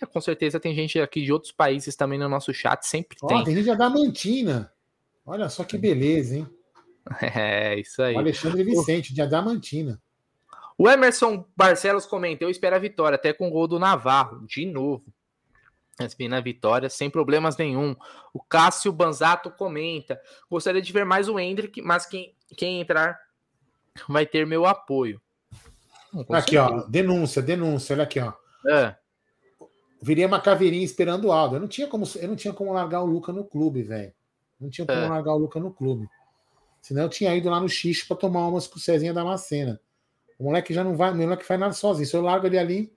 É, 0.00 0.06
com 0.06 0.20
certeza 0.20 0.58
tem 0.58 0.74
gente 0.74 0.98
aqui 1.00 1.22
de 1.22 1.32
outros 1.32 1.52
países 1.52 1.94
também 1.94 2.18
no 2.18 2.28
nosso 2.28 2.52
chat, 2.52 2.82
sempre 2.84 3.16
oh, 3.22 3.26
tem. 3.26 3.44
Tem 3.44 3.54
gente 3.54 3.64
de 3.64 3.70
Adamantina. 3.70 4.72
Olha 5.24 5.48
só 5.48 5.64
que 5.64 5.78
beleza, 5.78 6.36
hein? 6.36 6.48
É, 7.20 7.78
isso 7.78 8.02
aí. 8.02 8.14
O 8.14 8.18
Alexandre 8.18 8.64
Vicente, 8.64 9.12
de 9.12 9.20
Adamantina. 9.20 10.00
O 10.76 10.88
Emerson 10.88 11.46
Barcelos 11.56 12.06
comenta: 12.06 12.44
eu 12.44 12.50
espero 12.50 12.76
a 12.76 12.78
vitória, 12.78 13.16
até 13.16 13.32
com 13.32 13.48
o 13.48 13.50
gol 13.50 13.68
do 13.68 13.78
Navarro, 13.78 14.46
de 14.46 14.66
novo. 14.66 15.04
na 16.28 16.40
vitória, 16.40 16.88
sem 16.88 17.10
problemas 17.10 17.56
nenhum. 17.56 17.94
O 18.32 18.40
Cássio 18.40 18.92
Banzato 18.92 19.50
comenta: 19.50 20.20
gostaria 20.50 20.82
de 20.82 20.92
ver 20.92 21.04
mais 21.04 21.28
o 21.28 21.38
Hendrick, 21.38 21.80
mas 21.82 22.06
quem, 22.06 22.34
quem 22.56 22.80
entrar 22.80 23.18
vai 24.08 24.26
ter 24.26 24.46
meu 24.46 24.66
apoio. 24.66 25.20
aqui, 26.30 26.56
ó, 26.56 26.84
denúncia, 26.88 27.42
denúncia, 27.42 27.94
olha 27.94 28.04
aqui, 28.04 28.18
ó. 28.18 28.32
É. 28.66 28.96
virei 30.04 30.26
uma 30.26 30.38
caveirinha 30.38 30.84
esperando 30.84 31.28
o 31.28 31.32
Aldo. 31.32 31.56
Eu 31.56 31.60
não 31.60 31.68
tinha 31.68 31.86
como, 31.86 32.04
eu 32.16 32.28
não 32.28 32.36
tinha 32.36 32.52
como 32.52 32.72
largar 32.72 33.02
o 33.02 33.06
Luca 33.06 33.32
no 33.32 33.42
clube, 33.42 33.82
velho. 33.82 34.12
Não 34.60 34.68
tinha 34.68 34.86
como 34.86 34.98
é. 34.98 35.08
largar 35.08 35.32
o 35.32 35.38
Luca 35.38 35.58
no 35.58 35.72
clube. 35.72 36.06
Senão 36.82 37.04
eu 37.04 37.08
tinha 37.08 37.34
ido 37.34 37.48
lá 37.48 37.58
no 37.58 37.68
X 37.68 38.02
para 38.02 38.14
tomar 38.14 38.46
umas 38.46 38.66
com 38.66 38.76
o 38.76 38.80
Cezinha 38.80 39.14
da 39.14 39.24
Macena. 39.24 39.80
O 40.38 40.44
moleque 40.44 40.74
já 40.74 40.84
não 40.84 40.94
vai, 40.94 41.10
o 41.10 41.16
moleque 41.16 41.42
faz 41.42 41.58
nada 41.58 41.72
sozinho. 41.72 42.06
Se 42.06 42.14
eu 42.14 42.20
largo 42.20 42.46
ele 42.46 42.58
ali, 42.58 42.92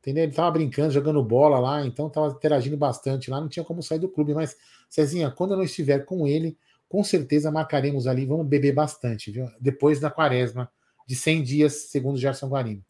entendeu? 0.00 0.24
Ele 0.24 0.34
tava 0.34 0.50
brincando, 0.50 0.92
jogando 0.92 1.22
bola 1.24 1.58
lá, 1.58 1.86
então 1.86 2.10
tava 2.10 2.28
interagindo 2.28 2.76
bastante 2.76 3.30
lá, 3.30 3.40
não 3.40 3.48
tinha 3.48 3.64
como 3.64 3.82
sair 3.82 3.98
do 3.98 4.08
clube. 4.10 4.34
Mas, 4.34 4.54
Cezinha, 4.90 5.30
quando 5.30 5.52
eu 5.52 5.56
não 5.56 5.64
estiver 5.64 6.04
com 6.04 6.26
ele, 6.26 6.58
com 6.90 7.02
certeza 7.02 7.50
marcaremos 7.50 8.06
ali, 8.06 8.26
vamos 8.26 8.46
beber 8.46 8.74
bastante, 8.74 9.30
viu? 9.30 9.48
Depois 9.58 9.98
da 9.98 10.10
quaresma 10.10 10.70
de 11.06 11.16
100 11.16 11.42
dias, 11.42 11.72
segundo 11.90 12.18
Gerson 12.18 12.48
Guarino. 12.48 12.84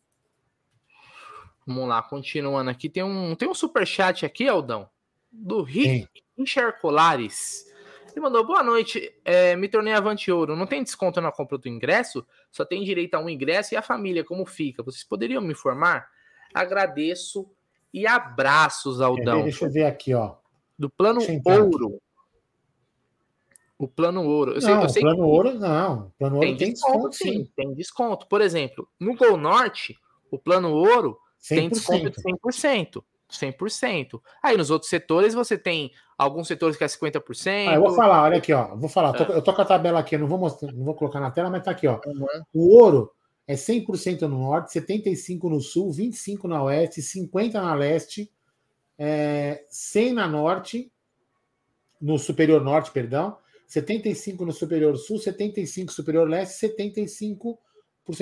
Vamos 1.70 1.88
lá, 1.88 2.02
continuando 2.02 2.68
aqui. 2.68 2.88
Tem 2.88 3.04
um, 3.04 3.36
tem 3.36 3.48
um 3.48 3.54
super 3.54 3.86
chat 3.86 4.26
aqui, 4.26 4.48
Aldão, 4.48 4.90
do 5.30 5.62
Richard 5.62 6.80
Colares. 6.80 7.64
Ele 8.10 8.20
mandou, 8.20 8.44
boa 8.44 8.60
noite, 8.60 9.14
é, 9.24 9.54
me 9.54 9.68
tornei 9.68 9.92
avante 9.92 10.32
ouro. 10.32 10.56
Não 10.56 10.66
tem 10.66 10.82
desconto 10.82 11.20
na 11.20 11.30
compra 11.30 11.56
do 11.56 11.68
ingresso? 11.68 12.26
Só 12.50 12.64
tem 12.64 12.82
direito 12.82 13.14
a 13.14 13.20
um 13.20 13.28
ingresso 13.28 13.72
e 13.72 13.76
a 13.76 13.82
família, 13.82 14.24
como 14.24 14.44
fica? 14.44 14.82
Vocês 14.82 15.04
poderiam 15.04 15.40
me 15.40 15.52
informar? 15.52 16.08
Agradeço 16.52 17.48
e 17.94 18.04
abraços, 18.04 19.00
Aldão. 19.00 19.44
Deixa 19.44 19.66
eu 19.66 19.70
ver 19.70 19.84
aqui, 19.84 20.12
ó. 20.12 20.34
Do 20.76 20.90
plano 20.90 21.20
ouro. 21.44 22.02
O 23.78 23.86
plano 23.86 24.24
ouro. 24.24 24.54
Eu 24.54 24.60
sei, 24.60 24.74
não, 24.74 24.82
eu 24.82 24.88
sei 24.88 25.02
plano 25.02 25.24
ouro 25.24 25.54
não. 25.54 26.12
Plano 26.18 26.34
ouro 26.34 26.48
tem, 26.48 26.56
tem 26.56 26.72
desconto, 26.72 27.10
desconto 27.10 27.16
sim. 27.16 27.44
sim. 27.44 27.52
Tem 27.54 27.72
desconto. 27.74 28.26
Por 28.26 28.40
exemplo, 28.40 28.88
no 28.98 29.14
Gol 29.14 29.36
Norte, 29.36 29.96
o 30.32 30.36
plano 30.36 30.70
ouro 30.72 31.16
100%. 31.42 31.56
tem 31.56 31.68
desconto 31.68 32.10
de 32.10 32.22
100%. 32.22 33.02
100%. 33.30 34.20
Aí 34.42 34.56
nos 34.56 34.70
outros 34.70 34.90
setores 34.90 35.34
você 35.34 35.56
tem 35.56 35.92
alguns 36.18 36.48
setores 36.48 36.76
que 36.76 36.84
é 36.84 36.86
50%. 36.86 37.68
Ah, 37.68 37.74
eu 37.74 37.80
vou 37.80 37.94
falar, 37.94 38.22
olha 38.24 38.38
aqui, 38.38 38.52
ó. 38.52 38.74
Vou 38.76 38.88
falar, 38.88 39.14
é. 39.20 39.36
eu 39.36 39.42
tô 39.42 39.54
com 39.54 39.62
a 39.62 39.64
tabela 39.64 40.00
aqui, 40.00 40.16
eu 40.16 40.18
não 40.18 40.26
vou 40.26 40.38
mostrar, 40.38 40.72
não 40.72 40.84
vou 40.84 40.94
colocar 40.94 41.20
na 41.20 41.30
tela, 41.30 41.50
mas 41.50 41.62
tá 41.62 41.70
aqui, 41.70 41.86
ó. 41.86 42.00
Uhum. 42.04 42.26
O 42.52 42.76
ouro 42.76 43.12
é 43.46 43.54
100% 43.54 44.22
no 44.22 44.38
norte, 44.38 44.72
75 44.72 45.48
no 45.48 45.60
sul, 45.60 45.92
25 45.92 46.46
na 46.46 46.62
oeste, 46.62 47.02
50 47.02 47.60
na 47.60 47.74
leste, 47.74 48.30
é, 48.98 49.64
100 49.68 50.12
na 50.12 50.28
norte, 50.28 50.92
no 52.00 52.18
superior 52.18 52.62
norte, 52.62 52.90
perdão, 52.90 53.36
75 53.66 54.44
no 54.44 54.52
superior 54.52 54.96
sul, 54.96 55.18
75 55.18 55.92
superior 55.92 56.28
leste, 56.28 56.66
75% 56.66 57.56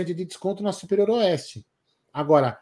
de 0.05 0.25
desconto 0.25 0.63
na 0.63 0.73
superior 0.73 1.11
oeste. 1.11 1.67
Agora, 2.13 2.59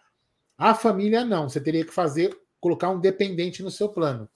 a 0.59 0.75
família 0.75 1.25
não, 1.25 1.49
você 1.49 1.61
teria 1.61 1.85
que 1.85 1.93
fazer, 1.93 2.37
colocar 2.61 2.91
um 2.91 3.01
dependente 3.01 3.63
no 3.63 3.71
seu 3.71 3.89
plano. 3.89 4.29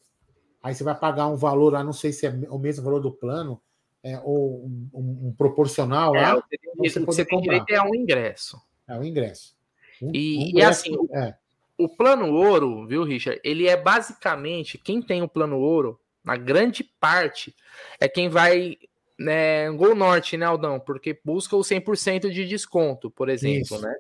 Aí 0.63 0.75
você 0.75 0.85
vai 0.85 0.95
pagar 0.95 1.27
um 1.29 1.37
valor 1.37 1.73
lá, 1.73 1.83
não 1.83 1.93
sei 1.93 2.13
se 2.13 2.27
é 2.27 2.31
o 2.51 2.59
mesmo 2.59 2.85
valor 2.85 3.01
do 3.01 3.11
plano, 3.11 3.61
é, 4.03 4.21
ou 4.23 4.65
um, 4.65 4.89
um, 4.93 5.29
um 5.29 5.35
proporcional 5.37 6.15
é, 6.15 6.21
lá. 6.21 6.43
Você, 6.77 7.01
você 7.01 7.25
tem 7.25 7.41
direito 7.41 7.71
é 7.71 7.83
um 7.83 7.95
ingresso. 7.95 8.61
É 8.87 8.95
um 8.95 9.05
ingresso. 9.05 9.57
Um, 10.03 10.11
e, 10.15 10.53
e 10.53 10.63
assim, 10.63 10.95
é. 11.13 11.35
o 11.79 11.89
plano 11.89 12.33
ouro, 12.33 12.87
viu, 12.87 13.05
Richard? 13.05 13.41
Ele 13.43 13.67
é 13.67 13.77
basicamente 13.77 14.79
quem 14.79 15.01
tem 15.01 15.23
o 15.23 15.29
plano 15.29 15.59
ouro, 15.59 15.99
na 16.23 16.37
grande 16.37 16.85
parte, 16.85 17.55
é 17.99 18.07
quem 18.07 18.29
vai 18.29 18.77
né, 19.19 19.71
Gol 19.73 19.95
Norte, 19.95 20.37
né, 20.37 20.47
Aldão? 20.47 20.81
Porque 20.81 21.19
busca 21.23 21.55
o 21.57 21.61
100% 21.61 22.31
de 22.31 22.47
desconto, 22.47 23.11
por 23.11 23.29
exemplo, 23.29 23.77
Isso. 23.77 23.81
né? 23.81 23.95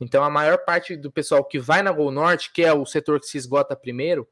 Então 0.00 0.22
a 0.22 0.30
maior 0.30 0.58
parte 0.58 0.96
do 0.96 1.10
pessoal 1.10 1.44
que 1.44 1.58
vai 1.58 1.82
na 1.82 1.92
Gol 1.92 2.10
Norte, 2.10 2.52
que 2.52 2.62
é 2.62 2.72
o 2.72 2.86
setor 2.86 3.20
que 3.20 3.26
se 3.26 3.38
esgota 3.38 3.76
primeiro, 3.76 4.28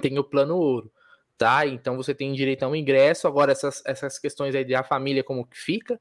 tem 0.00 0.18
o 0.18 0.24
plano 0.24 0.56
ouro, 0.56 0.92
tá? 1.38 1.66
Então 1.66 1.96
você 1.96 2.14
tem 2.14 2.32
direito 2.32 2.62
a 2.62 2.68
um 2.68 2.76
ingresso. 2.76 3.26
Agora 3.26 3.52
essas, 3.52 3.82
essas 3.84 4.18
questões 4.18 4.54
aí 4.54 4.64
da 4.64 4.82
família 4.82 5.24
como 5.24 5.46
que 5.46 5.58
fica, 5.58 5.98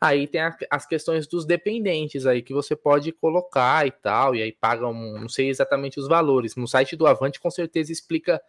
aí 0.00 0.26
tem 0.26 0.40
a, 0.40 0.56
as 0.70 0.86
questões 0.86 1.26
dos 1.26 1.44
dependentes 1.44 2.26
aí 2.26 2.42
que 2.42 2.52
você 2.52 2.76
pode 2.76 3.12
colocar 3.12 3.86
e 3.86 3.90
tal, 3.90 4.34
e 4.34 4.42
aí 4.42 4.52
pagam, 4.52 4.92
não 4.92 5.28
sei 5.28 5.48
exatamente 5.48 5.98
os 5.98 6.08
valores. 6.08 6.56
No 6.56 6.68
site 6.68 6.96
do 6.96 7.06
Avante 7.06 7.40
com 7.40 7.50
certeza 7.50 7.92
explica 7.92 8.40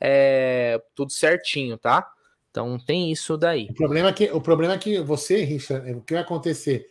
é, 0.00 0.80
tudo 0.94 1.12
certinho, 1.12 1.78
tá? 1.78 2.10
Então 2.50 2.78
tem 2.78 3.10
isso 3.10 3.36
daí. 3.38 3.68
O 3.70 3.74
problema 3.74 4.10
é 4.10 4.12
que, 4.12 4.30
o 4.30 4.40
problema 4.40 4.74
é 4.74 4.78
que 4.78 5.00
você, 5.00 5.42
Richard, 5.42 5.90
o 5.92 6.02
que 6.02 6.12
vai 6.12 6.22
acontecer? 6.22 6.90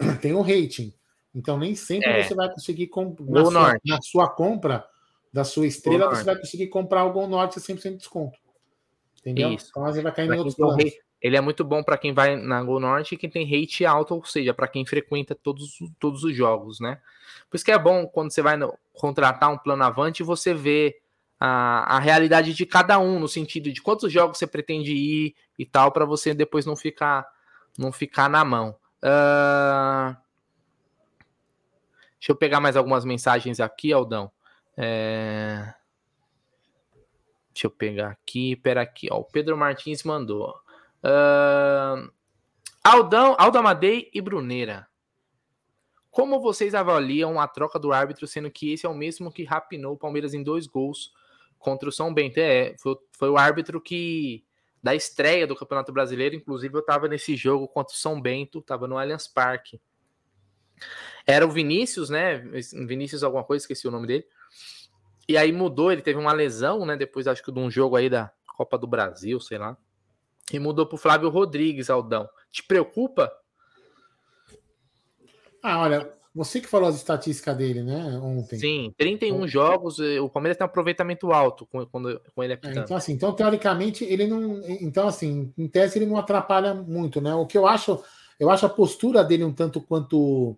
Tem 0.20 0.34
um 0.34 0.42
rating. 0.42 0.92
Então 1.36 1.58
nem 1.58 1.74
sempre 1.74 2.08
é. 2.08 2.22
você 2.22 2.34
vai 2.34 2.48
conseguir 2.48 2.90
na 3.28 3.44
sua, 3.44 3.78
na 3.84 4.00
sua, 4.00 4.28
compra 4.28 4.88
da 5.30 5.44
sua 5.44 5.66
estrela, 5.66 6.08
você 6.08 6.24
vai 6.24 6.34
conseguir 6.34 6.68
comprar 6.68 7.04
o 7.04 7.12
Gol 7.12 7.28
Norte 7.28 7.58
a 7.58 7.62
100% 7.62 7.82
de 7.82 7.96
desconto. 7.98 8.38
Entendeu? 9.20 9.52
Isso. 9.52 9.66
Então 9.68 9.82
você 9.82 10.00
vai 10.00 10.12
cair 10.12 10.28
pra 10.28 10.36
em 10.36 10.38
outros 10.38 10.56
planos. 10.56 10.92
Ele 11.20 11.36
é 11.36 11.40
muito 11.40 11.62
bom 11.62 11.82
para 11.82 11.98
quem 11.98 12.14
vai 12.14 12.36
na 12.36 12.62
Gol 12.62 12.80
Norte 12.80 13.14
e 13.14 13.18
quem 13.18 13.28
tem 13.28 13.44
rate 13.44 13.84
alto, 13.84 14.14
ou 14.14 14.24
seja, 14.24 14.54
para 14.54 14.66
quem 14.66 14.86
frequenta 14.86 15.34
todos, 15.34 15.78
todos 15.98 16.24
os 16.24 16.34
jogos, 16.34 16.80
né? 16.80 17.00
Por 17.50 17.56
isso 17.56 17.64
que 17.64 17.72
é 17.72 17.78
bom 17.78 18.06
quando 18.06 18.30
você 18.30 18.40
vai 18.40 18.56
no, 18.56 18.74
contratar 18.94 19.50
um 19.52 19.58
plano 19.58 19.82
avante 19.82 20.22
você 20.22 20.54
vê 20.54 20.96
a, 21.38 21.96
a 21.96 21.98
realidade 21.98 22.54
de 22.54 22.64
cada 22.64 22.98
um, 22.98 23.18
no 23.18 23.28
sentido 23.28 23.70
de 23.70 23.82
quantos 23.82 24.10
jogos 24.10 24.38
você 24.38 24.46
pretende 24.46 24.92
ir 24.92 25.34
e 25.58 25.66
tal, 25.66 25.92
para 25.92 26.06
você 26.06 26.32
depois 26.32 26.64
não 26.64 26.76
ficar 26.76 27.26
não 27.76 27.92
ficar 27.92 28.30
na 28.30 28.42
mão. 28.42 28.74
Uh... 29.02 30.25
Deixa 32.18 32.32
eu 32.32 32.36
pegar 32.36 32.60
mais 32.60 32.76
algumas 32.76 33.04
mensagens 33.04 33.60
aqui, 33.60 33.92
Aldão. 33.92 34.30
É... 34.76 35.74
Deixa 37.52 37.66
eu 37.66 37.70
pegar 37.70 38.10
aqui, 38.10 38.56
pera 38.56 38.82
aqui, 38.82 39.08
ó. 39.10 39.18
O 39.18 39.24
Pedro 39.24 39.56
Martins 39.56 40.02
mandou. 40.02 40.54
Uh... 41.02 42.10
Aldão, 42.82 43.34
Aldo 43.38 43.58
Amadei 43.58 44.10
e 44.14 44.20
Bruneira. 44.20 44.86
Como 46.10 46.40
vocês 46.40 46.74
avaliam 46.74 47.38
a 47.38 47.46
troca 47.46 47.78
do 47.78 47.92
árbitro, 47.92 48.26
sendo 48.26 48.50
que 48.50 48.72
esse 48.72 48.86
é 48.86 48.88
o 48.88 48.94
mesmo 48.94 49.30
que 49.30 49.44
rapinou 49.44 49.94
o 49.94 49.98
Palmeiras 49.98 50.32
em 50.32 50.42
dois 50.42 50.66
gols 50.66 51.12
contra 51.58 51.88
o 51.88 51.92
São 51.92 52.14
Bento? 52.14 52.38
É, 52.38 52.74
foi, 52.78 52.96
foi 53.12 53.28
o 53.28 53.36
árbitro 53.36 53.80
que 53.80 54.44
da 54.82 54.94
estreia 54.94 55.46
do 55.46 55.56
Campeonato 55.56 55.92
Brasileiro, 55.92 56.36
inclusive 56.36 56.74
eu 56.74 56.80
estava 56.80 57.08
nesse 57.08 57.36
jogo 57.36 57.66
contra 57.66 57.92
o 57.92 57.98
São 57.98 58.20
Bento, 58.20 58.60
estava 58.60 58.86
no 58.86 58.96
Allianz 58.96 59.26
Parque. 59.26 59.80
Era 61.26 61.46
o 61.46 61.50
Vinícius, 61.50 62.10
né? 62.10 62.38
Vinícius 62.86 63.22
alguma 63.22 63.44
coisa, 63.44 63.62
esqueci 63.62 63.86
o 63.88 63.90
nome 63.90 64.06
dele. 64.06 64.24
E 65.28 65.36
aí 65.36 65.50
mudou, 65.52 65.90
ele 65.90 66.02
teve 66.02 66.18
uma 66.18 66.32
lesão, 66.32 66.86
né? 66.86 66.96
Depois 66.96 67.26
acho 67.26 67.42
que 67.42 67.52
de 67.52 67.58
um 67.58 67.70
jogo 67.70 67.96
aí 67.96 68.08
da 68.08 68.32
Copa 68.56 68.78
do 68.78 68.86
Brasil, 68.86 69.40
sei 69.40 69.58
lá. 69.58 69.76
E 70.52 70.58
mudou 70.58 70.86
pro 70.86 70.96
Flávio 70.96 71.28
Rodrigues, 71.28 71.90
Aldão. 71.90 72.28
Te 72.50 72.62
preocupa? 72.62 73.32
Ah, 75.60 75.80
olha, 75.80 76.16
você 76.36 76.60
que 76.60 76.68
falou 76.68 76.88
as 76.88 76.96
estatísticas 76.96 77.56
dele, 77.56 77.82
né, 77.82 78.20
ontem. 78.22 78.58
Sim, 78.58 78.94
31 78.98 79.40
o... 79.40 79.48
jogos, 79.48 79.98
o 79.98 80.28
Palmeiras 80.28 80.58
tem 80.58 80.64
um 80.64 80.68
aproveitamento 80.68 81.32
alto 81.32 81.64
com, 81.66 81.84
com, 81.86 82.02
com 82.34 82.44
ele. 82.44 82.52
É, 82.52 82.58
então, 82.62 82.94
assim, 82.94 83.14
então, 83.14 83.32
teoricamente, 83.32 84.04
ele 84.04 84.26
não. 84.26 84.60
Então, 84.80 85.08
assim, 85.08 85.52
em 85.56 85.66
tese, 85.66 85.98
ele 85.98 86.04
não 86.04 86.18
atrapalha 86.18 86.74
muito, 86.74 87.22
né? 87.22 87.34
O 87.34 87.46
que 87.46 87.56
eu 87.56 87.66
acho, 87.66 88.00
eu 88.38 88.50
acho 88.50 88.66
a 88.66 88.70
postura 88.70 89.24
dele 89.24 89.44
um 89.44 89.52
tanto 89.52 89.80
quanto 89.80 90.56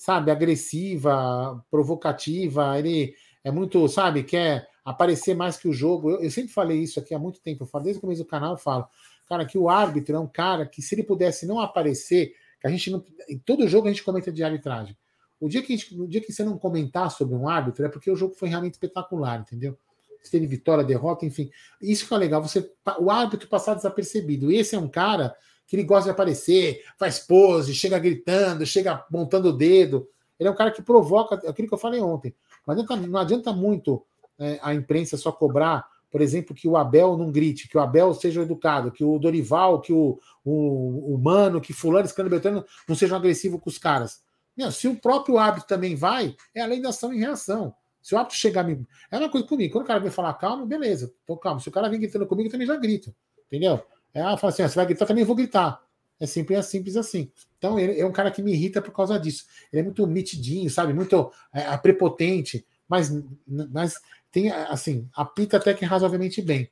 sabe, 0.00 0.30
agressiva, 0.30 1.62
provocativa, 1.70 2.78
ele 2.78 3.14
é 3.44 3.50
muito, 3.50 3.86
sabe, 3.86 4.22
quer 4.22 4.66
aparecer 4.82 5.34
mais 5.36 5.58
que 5.58 5.68
o 5.68 5.74
jogo. 5.74 6.10
Eu, 6.10 6.22
eu, 6.22 6.30
sempre 6.30 6.52
falei 6.52 6.78
isso 6.78 6.98
aqui 6.98 7.14
há 7.14 7.18
muito 7.18 7.40
tempo, 7.40 7.64
eu 7.64 7.66
falo, 7.66 7.84
desde 7.84 7.98
o 7.98 8.00
começo 8.00 8.22
do 8.22 8.28
canal 8.28 8.52
eu 8.52 8.58
falo, 8.58 8.86
cara, 9.28 9.44
que 9.44 9.58
o 9.58 9.68
árbitro 9.68 10.16
é 10.16 10.18
um 10.18 10.26
cara 10.26 10.64
que 10.64 10.80
se 10.80 10.94
ele 10.94 11.02
pudesse 11.02 11.46
não 11.46 11.60
aparecer, 11.60 12.32
que 12.60 12.66
a 12.66 12.70
gente 12.70 12.90
não. 12.90 13.04
Em 13.28 13.38
todo 13.38 13.68
jogo 13.68 13.88
a 13.88 13.90
gente 13.90 14.02
comenta 14.02 14.32
de 14.32 14.42
arbitragem. 14.42 14.96
O 15.38 15.48
dia 15.48 15.62
que, 15.62 15.76
gente, 15.76 15.98
o 15.98 16.08
dia 16.08 16.20
que 16.20 16.32
você 16.32 16.42
não 16.42 16.58
comentar 16.58 17.10
sobre 17.10 17.34
um 17.34 17.46
árbitro 17.46 17.84
é 17.84 17.88
porque 17.88 18.10
o 18.10 18.16
jogo 18.16 18.34
foi 18.34 18.48
realmente 18.48 18.74
espetacular, 18.74 19.40
entendeu? 19.40 19.76
Se 20.22 20.30
teve 20.30 20.46
vitória, 20.46 20.82
derrota, 20.82 21.26
enfim. 21.26 21.50
Isso 21.80 22.06
que 22.06 22.12
é 22.12 22.16
legal, 22.16 22.42
você 22.42 22.70
o 22.98 23.10
árbitro 23.10 23.48
passar 23.48 23.74
desapercebido. 23.74 24.50
Esse 24.50 24.74
é 24.74 24.78
um 24.78 24.88
cara 24.88 25.34
que 25.70 25.76
ele 25.76 25.84
gosta 25.84 26.06
de 26.06 26.10
aparecer, 26.10 26.82
faz 26.98 27.20
pose, 27.20 27.72
chega 27.72 27.96
gritando, 27.96 28.66
chega 28.66 29.06
montando 29.08 29.50
o 29.50 29.52
dedo. 29.52 30.08
Ele 30.36 30.48
é 30.48 30.50
um 30.52 30.56
cara 30.56 30.72
que 30.72 30.82
provoca 30.82 31.36
aquilo 31.48 31.68
que 31.68 31.74
eu 31.74 31.78
falei 31.78 32.00
ontem. 32.00 32.34
Não 32.66 32.74
adianta, 32.74 32.96
não 32.96 33.20
adianta 33.20 33.52
muito 33.52 34.04
é, 34.36 34.58
a 34.62 34.74
imprensa 34.74 35.16
só 35.16 35.30
cobrar, 35.30 35.86
por 36.10 36.20
exemplo, 36.20 36.56
que 36.56 36.66
o 36.66 36.76
Abel 36.76 37.16
não 37.16 37.30
grite, 37.30 37.68
que 37.68 37.78
o 37.78 37.80
Abel 37.80 38.12
seja 38.14 38.42
educado, 38.42 38.90
que 38.90 39.04
o 39.04 39.16
Dorival, 39.16 39.80
que 39.80 39.92
o, 39.92 40.18
o, 40.44 41.14
o 41.14 41.18
Mano, 41.18 41.60
que 41.60 41.72
Fulano, 41.72 42.08
Scano 42.08 42.28
Beltrano 42.28 42.64
não 42.88 42.96
sejam 42.96 43.16
agressivos 43.16 43.60
com 43.60 43.70
os 43.70 43.78
caras. 43.78 44.24
Se 44.72 44.88
o 44.88 44.96
próprio 44.96 45.38
hábito 45.38 45.68
também 45.68 45.94
vai, 45.94 46.34
é 46.52 46.62
a 46.62 46.66
da 46.66 46.88
ação 46.88 47.14
e 47.14 47.20
reação. 47.20 47.72
Se 48.02 48.12
o 48.12 48.18
hábito 48.18 48.34
chegar. 48.34 48.64
Me... 48.64 48.84
É 49.08 49.18
uma 49.18 49.30
coisa 49.30 49.46
comigo. 49.46 49.72
Quando 49.72 49.84
o 49.84 49.86
cara 49.86 50.00
vem 50.00 50.10
falar 50.10 50.34
calma, 50.34 50.66
beleza, 50.66 51.14
tô 51.24 51.36
calmo. 51.36 51.60
Se 51.60 51.68
o 51.68 51.72
cara 51.72 51.88
vem 51.88 52.00
gritando 52.00 52.26
comigo, 52.26 52.48
eu 52.48 52.50
também 52.50 52.66
já 52.66 52.76
grito. 52.76 53.14
Entendeu? 53.46 53.80
Ela 54.12 54.36
fala 54.36 54.52
assim: 54.52 54.62
ah, 54.62 54.68
você 54.68 54.76
vai 54.76 54.86
gritar, 54.86 55.06
também 55.06 55.24
vou 55.24 55.36
gritar. 55.36 55.82
É 56.18 56.26
simples, 56.26 56.58
é 56.58 56.62
simples 56.62 56.96
assim. 56.96 57.30
Então, 57.56 57.78
ele 57.78 57.98
é 57.98 58.06
um 58.06 58.12
cara 58.12 58.30
que 58.30 58.42
me 58.42 58.52
irrita 58.52 58.82
por 58.82 58.92
causa 58.92 59.18
disso. 59.18 59.46
Ele 59.72 59.80
é 59.80 59.82
muito 59.82 60.06
mitidinho, 60.06 60.68
sabe? 60.68 60.92
Muito 60.92 61.32
é, 61.52 61.76
prepotente. 61.78 62.66
mas, 62.88 63.10
mas 63.46 63.94
tem 64.30 64.50
assim, 64.50 65.08
apita 65.14 65.56
até 65.56 65.74
que 65.74 65.84
razoavelmente 65.84 66.40
bem. 66.40 66.70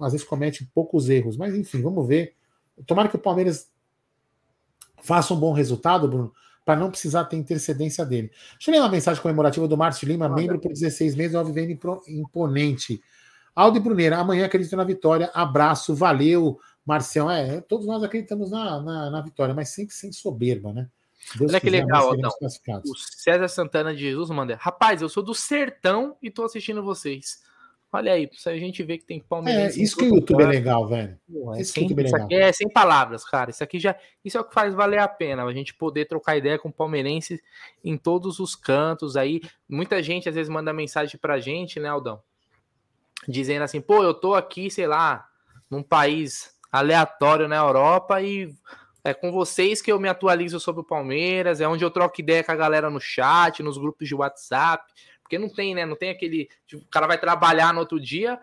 Às 0.00 0.12
vezes 0.12 0.26
comete 0.26 0.68
poucos 0.74 1.08
erros, 1.08 1.36
mas 1.36 1.54
enfim, 1.54 1.80
vamos 1.80 2.06
ver. 2.06 2.34
Tomara 2.86 3.08
que 3.08 3.16
o 3.16 3.18
Palmeiras 3.18 3.70
faça 5.02 5.32
um 5.32 5.38
bom 5.38 5.52
resultado, 5.52 6.08
Bruno, 6.08 6.32
para 6.64 6.78
não 6.78 6.90
precisar 6.90 7.24
ter 7.24 7.36
intercedência 7.36 8.04
dele. 8.04 8.30
Deixa 8.52 8.70
eu 8.70 8.74
ler 8.74 8.80
uma 8.80 8.90
mensagem 8.90 9.22
comemorativa 9.22 9.68
do 9.68 9.76
Márcio 9.76 10.06
Lima, 10.06 10.28
membro 10.28 10.58
por 10.58 10.72
16 10.72 11.14
meses, 11.14 11.34
ao 11.34 11.44
viver 11.44 11.70
imponente. 12.08 13.00
Aldo 13.54 13.78
e 13.78 13.80
Bruneira, 13.80 14.18
amanhã 14.18 14.44
acredito 14.44 14.76
na 14.76 14.84
vitória. 14.84 15.30
Abraço, 15.32 15.94
valeu, 15.94 16.58
Marcelo. 16.86 17.30
É, 17.30 17.60
todos 17.60 17.86
nós 17.86 18.02
acreditamos 18.02 18.50
na, 18.50 18.80
na, 18.80 19.10
na 19.10 19.20
vitória, 19.20 19.52
mas 19.52 19.70
sempre 19.70 19.94
sem 19.94 20.12
soberba, 20.12 20.72
né? 20.72 20.88
Deus 21.34 21.50
Olha 21.50 21.60
que 21.60 21.68
legal, 21.68 22.08
Aldão. 22.10 22.30
O 22.84 22.96
César 22.96 23.48
Santana 23.48 23.92
de 23.92 24.00
Jesus 24.00 24.30
manda. 24.30 24.56
Rapaz, 24.60 25.02
eu 25.02 25.08
sou 25.08 25.22
do 25.22 25.34
sertão 25.34 26.16
e 26.22 26.30
tô 26.30 26.44
assistindo 26.44 26.84
vocês. 26.84 27.44
Olha 27.92 28.12
aí, 28.12 28.28
a 28.46 28.56
gente 28.56 28.82
vê 28.82 28.98
que 28.98 29.04
tem 29.04 29.20
Palmeiras. 29.20 29.76
É, 29.76 29.80
isso 29.80 29.96
que 29.96 30.04
o 30.04 30.14
YouTube 30.16 30.42
é 30.42 30.46
legal, 30.46 30.86
velho. 30.86 31.18
Porra, 31.32 31.60
isso, 31.60 31.72
sem, 31.72 31.88
é 31.88 32.02
isso 32.02 32.16
aqui 32.16 32.34
é 32.34 32.52
sem 32.52 32.68
palavras, 32.68 33.24
cara. 33.24 33.50
Isso 33.50 33.64
aqui 33.64 33.78
já. 33.78 33.96
Isso 34.24 34.36
é 34.36 34.40
o 34.40 34.44
que 34.44 34.52
faz 34.52 34.74
valer 34.74 34.98
a 34.98 35.08
pena. 35.08 35.44
A 35.44 35.52
gente 35.52 35.74
poder 35.74 36.04
trocar 36.04 36.36
ideia 36.36 36.58
com 36.58 36.70
palmeirenses 36.70 37.40
em 37.82 37.96
todos 37.96 38.38
os 38.38 38.54
cantos 38.54 39.16
aí. 39.16 39.40
Muita 39.68 40.02
gente 40.02 40.28
às 40.28 40.34
vezes 40.34 40.50
manda 40.50 40.72
mensagem 40.72 41.18
pra 41.18 41.40
gente, 41.40 41.80
né, 41.80 41.88
Aldão? 41.88 42.22
Dizendo 43.26 43.62
assim, 43.62 43.80
pô, 43.80 44.02
eu 44.02 44.12
tô 44.12 44.34
aqui, 44.34 44.70
sei 44.70 44.86
lá, 44.86 45.26
num 45.70 45.82
país 45.82 46.55
aleatório 46.70 47.48
na 47.48 47.56
Europa 47.56 48.20
e 48.20 48.54
é 49.06 49.14
com 49.14 49.30
vocês 49.30 49.80
que 49.80 49.92
eu 49.92 50.00
me 50.00 50.08
atualizo 50.08 50.58
sobre 50.58 50.80
o 50.80 50.84
Palmeiras, 50.84 51.60
é 51.60 51.68
onde 51.68 51.84
eu 51.84 51.90
troco 51.90 52.20
ideia 52.20 52.42
com 52.42 52.50
a 52.50 52.56
galera 52.56 52.90
no 52.90 53.00
chat, 53.00 53.62
nos 53.62 53.78
grupos 53.78 54.08
de 54.08 54.14
WhatsApp, 54.16 54.92
porque 55.22 55.38
não 55.38 55.48
tem, 55.48 55.74
né? 55.76 55.86
Não 55.86 55.94
tem 55.94 56.10
aquele. 56.10 56.48
Tipo, 56.66 56.82
o 56.82 56.88
cara 56.88 57.06
vai 57.06 57.16
trabalhar 57.16 57.72
no 57.72 57.80
outro 57.80 58.00
dia, 58.00 58.38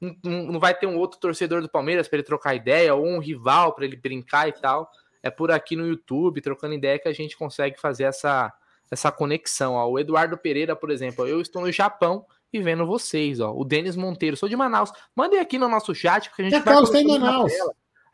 não, 0.00 0.52
não 0.52 0.60
vai 0.60 0.74
ter 0.74 0.86
um 0.86 0.96
outro 0.96 1.20
torcedor 1.20 1.60
do 1.60 1.68
Palmeiras 1.68 2.08
para 2.08 2.16
ele 2.16 2.26
trocar 2.26 2.54
ideia, 2.54 2.94
ou 2.94 3.06
um 3.06 3.18
rival 3.18 3.74
para 3.74 3.84
ele 3.84 3.96
brincar 3.96 4.48
e 4.48 4.52
tal. 4.52 4.90
É 5.22 5.30
por 5.30 5.50
aqui 5.50 5.76
no 5.76 5.86
YouTube, 5.86 6.40
trocando 6.40 6.74
ideia, 6.74 6.98
que 6.98 7.08
a 7.08 7.12
gente 7.12 7.36
consegue 7.36 7.78
fazer 7.78 8.04
essa, 8.04 8.50
essa 8.90 9.12
conexão. 9.12 9.74
Ó. 9.74 9.90
O 9.90 9.98
Eduardo 9.98 10.38
Pereira, 10.38 10.74
por 10.74 10.90
exemplo, 10.90 11.26
eu 11.26 11.40
estou 11.40 11.62
no 11.62 11.70
Japão 11.72 12.24
e 12.52 12.60
vendo 12.60 12.86
vocês, 12.86 13.40
ó. 13.40 13.52
O 13.52 13.64
Denis 13.64 13.96
Monteiro, 13.96 14.36
sou 14.36 14.48
de 14.48 14.56
Manaus. 14.56 14.90
Mandem 15.14 15.38
aqui 15.38 15.58
no 15.58 15.68
nosso 15.68 15.94
chat, 15.94 16.28
porque 16.28 16.42
a 16.42 16.44
gente 16.46 16.62
Cacau 16.62 16.82
está 16.82 17.00
em 17.00 17.06
Manaus. 17.06 17.52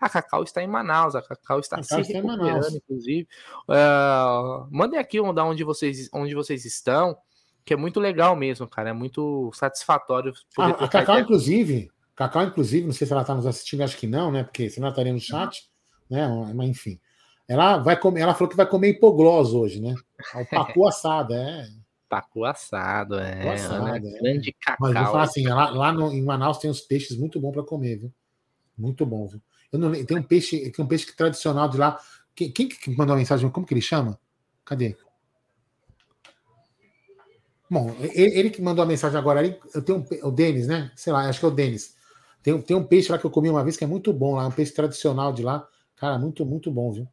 A 0.00 0.08
Cacau 0.08 0.42
está 0.42 0.62
em 0.62 0.66
Manaus, 0.66 1.14
a 1.14 1.22
Cacau 1.22 1.60
está 1.60 1.76
Cacau 1.76 2.04
se 2.04 2.12
está 2.12 2.20
recuperando, 2.20 2.76
inclusive. 2.76 3.28
Uh, 3.68 4.68
mandem 4.70 4.98
aqui 4.98 5.20
onde 5.20 5.64
vocês, 5.64 6.10
onde 6.12 6.34
vocês 6.34 6.64
estão, 6.64 7.16
que 7.64 7.72
é 7.72 7.76
muito 7.76 8.00
legal 8.00 8.36
mesmo, 8.36 8.68
cara. 8.68 8.90
É 8.90 8.92
muito 8.92 9.50
satisfatório. 9.54 10.32
a, 10.58 10.66
a 10.68 10.88
Cacau, 10.88 11.18
inclusive, 11.18 11.90
Cacau, 12.14 12.44
inclusive, 12.44 12.86
não 12.86 12.92
sei 12.92 13.06
se 13.06 13.12
ela 13.12 13.22
está 13.22 13.34
nos 13.34 13.46
assistindo, 13.46 13.82
acho 13.82 13.96
que 13.96 14.06
não, 14.06 14.30
né? 14.30 14.44
Porque 14.44 14.68
senão 14.68 14.86
ela 14.86 14.92
estaria 14.92 15.12
no 15.12 15.20
chat, 15.20 15.68
né? 16.10 16.26
Mas 16.54 16.68
enfim. 16.68 17.00
Ela 17.46 17.78
vai 17.78 17.98
comer, 17.98 18.20
ela 18.20 18.34
falou 18.34 18.48
que 18.48 18.56
vai 18.56 18.66
comer 18.66 18.90
hipoglós 18.90 19.52
hoje, 19.52 19.80
né? 19.80 19.94
O 20.34 20.46
pacu 20.46 20.86
assado, 20.86 21.34
é. 21.34 21.68
Pacu 22.08 22.44
assado, 22.44 23.18
é. 23.18 23.54
Assado, 23.54 23.88
é. 23.88 23.98
Grande 23.98 24.52
cacau. 24.60 24.76
Mas 24.80 24.94
vou 24.94 25.12
falar 25.12 25.22
assim, 25.22 25.46
lá, 25.46 25.70
lá 25.70 25.92
no, 25.92 26.12
em 26.12 26.22
Manaus 26.22 26.58
tem 26.58 26.70
uns 26.70 26.80
peixes 26.80 27.16
muito 27.16 27.40
bons 27.40 27.52
para 27.52 27.62
comer, 27.62 27.98
viu? 27.98 28.12
Muito 28.76 29.04
bom, 29.04 29.26
viu? 29.26 29.40
Eu 29.72 29.78
não, 29.78 29.92
tem 30.04 30.16
um 30.16 30.22
peixe, 30.22 30.70
tem 30.70 30.84
um 30.84 30.88
peixe 30.88 31.12
tradicional 31.16 31.68
de 31.68 31.76
lá. 31.76 31.98
Quem, 32.34 32.50
quem 32.52 32.68
que 32.68 32.90
mandou 32.96 33.14
a 33.14 33.18
mensagem? 33.18 33.48
Como 33.50 33.66
que 33.66 33.74
ele 33.74 33.80
chama? 33.80 34.18
Cadê? 34.64 34.96
Bom, 37.70 37.94
ele, 38.00 38.38
ele 38.38 38.50
que 38.50 38.62
mandou 38.62 38.82
a 38.82 38.86
mensagem 38.86 39.18
agora, 39.18 39.44
ele, 39.44 39.58
eu 39.74 39.82
tenho 39.82 39.98
um, 39.98 40.28
o 40.28 40.30
Denis, 40.30 40.68
né? 40.68 40.92
Sei 40.94 41.12
lá, 41.12 41.28
acho 41.28 41.40
que 41.40 41.44
é 41.44 41.48
o 41.48 41.50
Denis. 41.50 41.96
Tem, 42.42 42.60
tem 42.60 42.76
um 42.76 42.84
peixe 42.84 43.10
lá 43.10 43.18
que 43.18 43.24
eu 43.24 43.30
comi 43.30 43.48
uma 43.48 43.64
vez 43.64 43.76
que 43.76 43.84
é 43.84 43.86
muito 43.86 44.12
bom 44.12 44.34
lá, 44.36 44.46
um 44.46 44.50
peixe 44.50 44.72
tradicional 44.72 45.32
de 45.32 45.42
lá. 45.42 45.66
Cara, 45.96 46.18
muito, 46.18 46.44
muito 46.44 46.70
bom, 46.70 46.92
viu? 46.92 47.08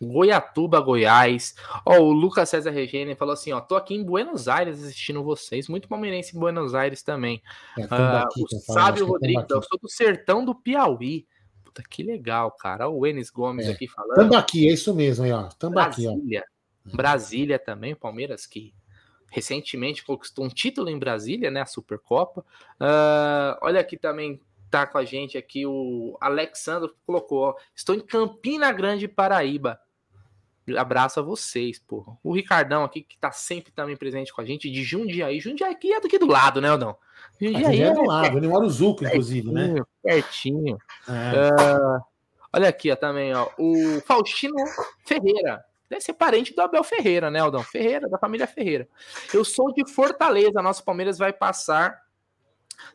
Goiatuba, 0.00 0.80
Goiás. 0.80 1.54
Ó, 1.84 1.98
o 1.98 2.12
Lucas 2.12 2.48
César 2.48 2.70
Regine 2.70 3.14
falou 3.14 3.34
assim: 3.34 3.52
ó, 3.52 3.60
tô 3.60 3.76
aqui 3.76 3.94
em 3.94 4.04
Buenos 4.04 4.48
Aires 4.48 4.82
assistindo 4.82 5.22
vocês. 5.22 5.68
Muito 5.68 5.88
palmeirense 5.88 6.36
em 6.36 6.40
Buenos 6.40 6.74
Aires 6.74 7.02
também. 7.02 7.42
É, 7.78 7.84
uh, 7.84 8.26
o 8.36 8.48
Sábio 8.60 9.06
Rodrigues, 9.06 9.46
eu 9.48 9.62
sou 9.62 9.78
do 9.80 9.88
sertão 9.88 10.44
do 10.44 10.54
Piauí. 10.54 11.26
Puta, 11.64 11.82
que 11.88 12.02
legal, 12.02 12.50
cara. 12.52 12.88
o 12.88 13.06
Enes 13.06 13.30
Gomes 13.30 13.66
é. 13.66 13.72
aqui 13.72 13.88
falando. 13.88 14.16
Tambaqui, 14.16 14.68
é 14.68 14.72
isso 14.72 14.94
mesmo 14.94 15.24
aí, 15.24 15.32
ó. 15.32 15.44
Tambaqui, 15.58 16.04
Brasília. 16.04 16.44
Ó. 16.92 16.96
Brasília 16.96 17.58
também, 17.58 17.94
Palmeiras 17.94 18.46
que 18.46 18.72
recentemente 19.30 20.04
conquistou 20.04 20.44
um 20.44 20.48
título 20.48 20.88
em 20.88 20.98
Brasília, 20.98 21.50
né? 21.50 21.62
A 21.62 21.66
Supercopa. 21.66 22.42
Uh, 22.80 23.58
olha 23.60 23.80
aqui 23.80 23.96
também 23.96 24.40
tá 24.70 24.86
com 24.86 24.98
a 24.98 25.04
gente 25.04 25.38
aqui 25.38 25.64
o 25.64 26.16
Alexandre 26.20 26.90
colocou, 27.06 27.38
ó, 27.38 27.54
estou 27.74 27.94
em 27.94 28.00
Campina 28.00 28.72
Grande, 28.72 29.08
Paraíba. 29.08 29.80
Abraço 30.76 31.20
a 31.20 31.22
vocês, 31.22 31.78
pô. 31.78 32.16
O 32.24 32.32
Ricardão 32.32 32.82
aqui, 32.82 33.02
que 33.02 33.16
tá 33.18 33.30
sempre 33.30 33.70
também 33.72 33.96
presente 33.96 34.32
com 34.32 34.40
a 34.40 34.44
gente, 34.44 34.70
de 34.70 34.82
Jundiaí. 34.82 35.38
Jundiaí 35.38 35.72
aqui 35.72 35.92
é 35.92 36.00
daqui 36.00 36.18
do 36.18 36.26
lado, 36.26 36.60
né, 36.60 36.68
Aldão? 36.68 36.96
Jundiaí 37.40 37.82
é 37.82 37.92
do 37.92 38.02
lado, 38.02 38.38
ele 38.38 38.48
mora 38.48 38.64
no 38.64 38.70
Zuco, 38.70 39.04
inclusive, 39.04 39.52
né? 39.52 39.74
Pertinho. 40.02 40.78
É. 41.08 41.76
Uh, 41.76 42.00
olha 42.52 42.68
aqui, 42.68 42.90
ó, 42.90 42.96
também, 42.96 43.32
ó. 43.34 43.48
O 43.58 44.00
Faustino 44.06 44.56
Ferreira. 45.04 45.64
Deve 45.88 46.00
ser 46.00 46.14
parente 46.14 46.52
do 46.52 46.60
Abel 46.60 46.82
Ferreira, 46.82 47.30
né, 47.30 47.38
Aldão? 47.38 47.62
Ferreira, 47.62 48.08
da 48.08 48.18
família 48.18 48.46
Ferreira. 48.46 48.88
Eu 49.32 49.44
sou 49.44 49.72
de 49.72 49.88
Fortaleza, 49.88 50.60
nosso 50.60 50.84
Palmeiras 50.84 51.16
vai 51.16 51.32
passar. 51.32 52.02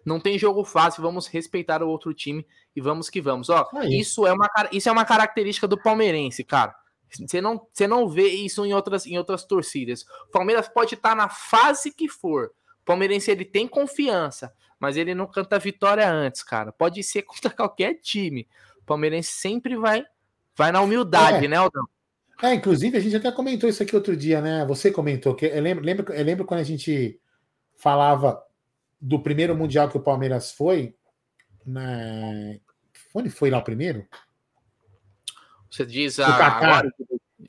Não 0.05 0.19
tem 0.19 0.37
jogo 0.37 0.63
fácil, 0.63 1.01
vamos 1.01 1.27
respeitar 1.27 1.81
o 1.81 1.89
outro 1.89 2.13
time 2.13 2.45
e 2.75 2.81
vamos 2.81 3.09
que 3.09 3.21
vamos. 3.21 3.49
Ó, 3.49 3.67
é 3.75 3.87
isso 3.87 4.27
é 4.27 4.33
uma 4.33 4.49
isso 4.71 4.89
é 4.89 4.91
uma 4.91 5.05
característica 5.05 5.67
do 5.67 5.77
palmeirense, 5.77 6.43
cara. 6.43 6.75
Você 7.11 7.41
não, 7.41 7.67
você 7.71 7.87
não 7.87 8.07
vê 8.07 8.27
isso 8.27 8.65
em 8.65 8.73
outras, 8.73 9.05
em 9.05 9.17
outras 9.17 9.43
torcidas. 9.43 10.03
O 10.27 10.31
Palmeiras 10.31 10.67
pode 10.67 10.95
estar 10.95 11.15
na 11.15 11.29
fase 11.29 11.91
que 11.91 12.07
for. 12.07 12.51
O 12.81 12.85
palmeirense 12.85 13.29
ele 13.29 13.45
tem 13.45 13.67
confiança, 13.67 14.53
mas 14.79 14.97
ele 14.97 15.13
não 15.13 15.27
canta 15.27 15.59
vitória 15.59 16.09
antes, 16.09 16.41
cara. 16.43 16.71
Pode 16.71 17.03
ser 17.03 17.21
contra 17.23 17.51
qualquer 17.51 17.95
time. 17.95 18.47
O 18.79 18.85
palmeirense 18.85 19.31
sempre 19.33 19.75
vai 19.75 20.05
vai 20.55 20.71
na 20.71 20.81
humildade, 20.81 21.45
é. 21.45 21.47
né, 21.47 21.57
Aldão? 21.57 21.87
É, 22.41 22.53
inclusive 22.53 22.97
a 22.97 22.99
gente 22.99 23.15
até 23.15 23.31
comentou 23.31 23.69
isso 23.69 23.83
aqui 23.83 23.95
outro 23.95 24.15
dia, 24.17 24.41
né? 24.41 24.65
Você 24.65 24.91
comentou 24.91 25.35
que 25.35 25.45
eu 25.45 25.61
lembro, 25.61 25.83
lembro, 25.83 26.13
eu 26.13 26.23
lembro 26.23 26.45
quando 26.45 26.59
a 26.59 26.63
gente 26.63 27.19
falava 27.77 28.41
do 28.99 29.21
primeiro 29.21 29.55
mundial 29.55 29.89
que 29.89 29.97
o 29.97 30.01
Palmeiras 30.01 30.51
foi, 30.51 30.95
né? 31.65 32.59
Onde 33.13 33.29
foi 33.29 33.49
lá 33.49 33.59
o 33.59 33.63
primeiro? 33.63 34.07
Você 35.71 35.85
diz 35.85 36.19
a 36.19 36.27
agora 36.27 36.93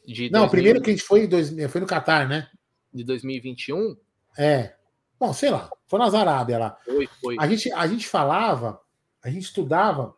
de, 0.06 0.30
Não, 0.30 0.44
o 0.44 0.50
primeiro 0.50 0.80
que 0.80 0.90
a 0.90 0.92
gente 0.92 1.04
foi 1.04 1.26
dois, 1.26 1.52
foi 1.70 1.80
no 1.80 1.86
Catar, 1.86 2.28
né? 2.28 2.48
De 2.94 3.02
2021? 3.02 3.96
É. 4.38 4.74
Bom, 5.18 5.32
sei 5.32 5.50
lá, 5.50 5.68
foi 5.86 5.98
na 5.98 6.06
Arábia 6.18 6.58
lá. 6.58 6.78
Foi, 6.84 7.08
foi. 7.20 7.36
A 7.38 7.46
gente, 7.48 7.72
a 7.72 7.86
gente 7.86 8.06
falava, 8.06 8.80
a 9.22 9.28
gente 9.28 9.44
estudava 9.44 10.14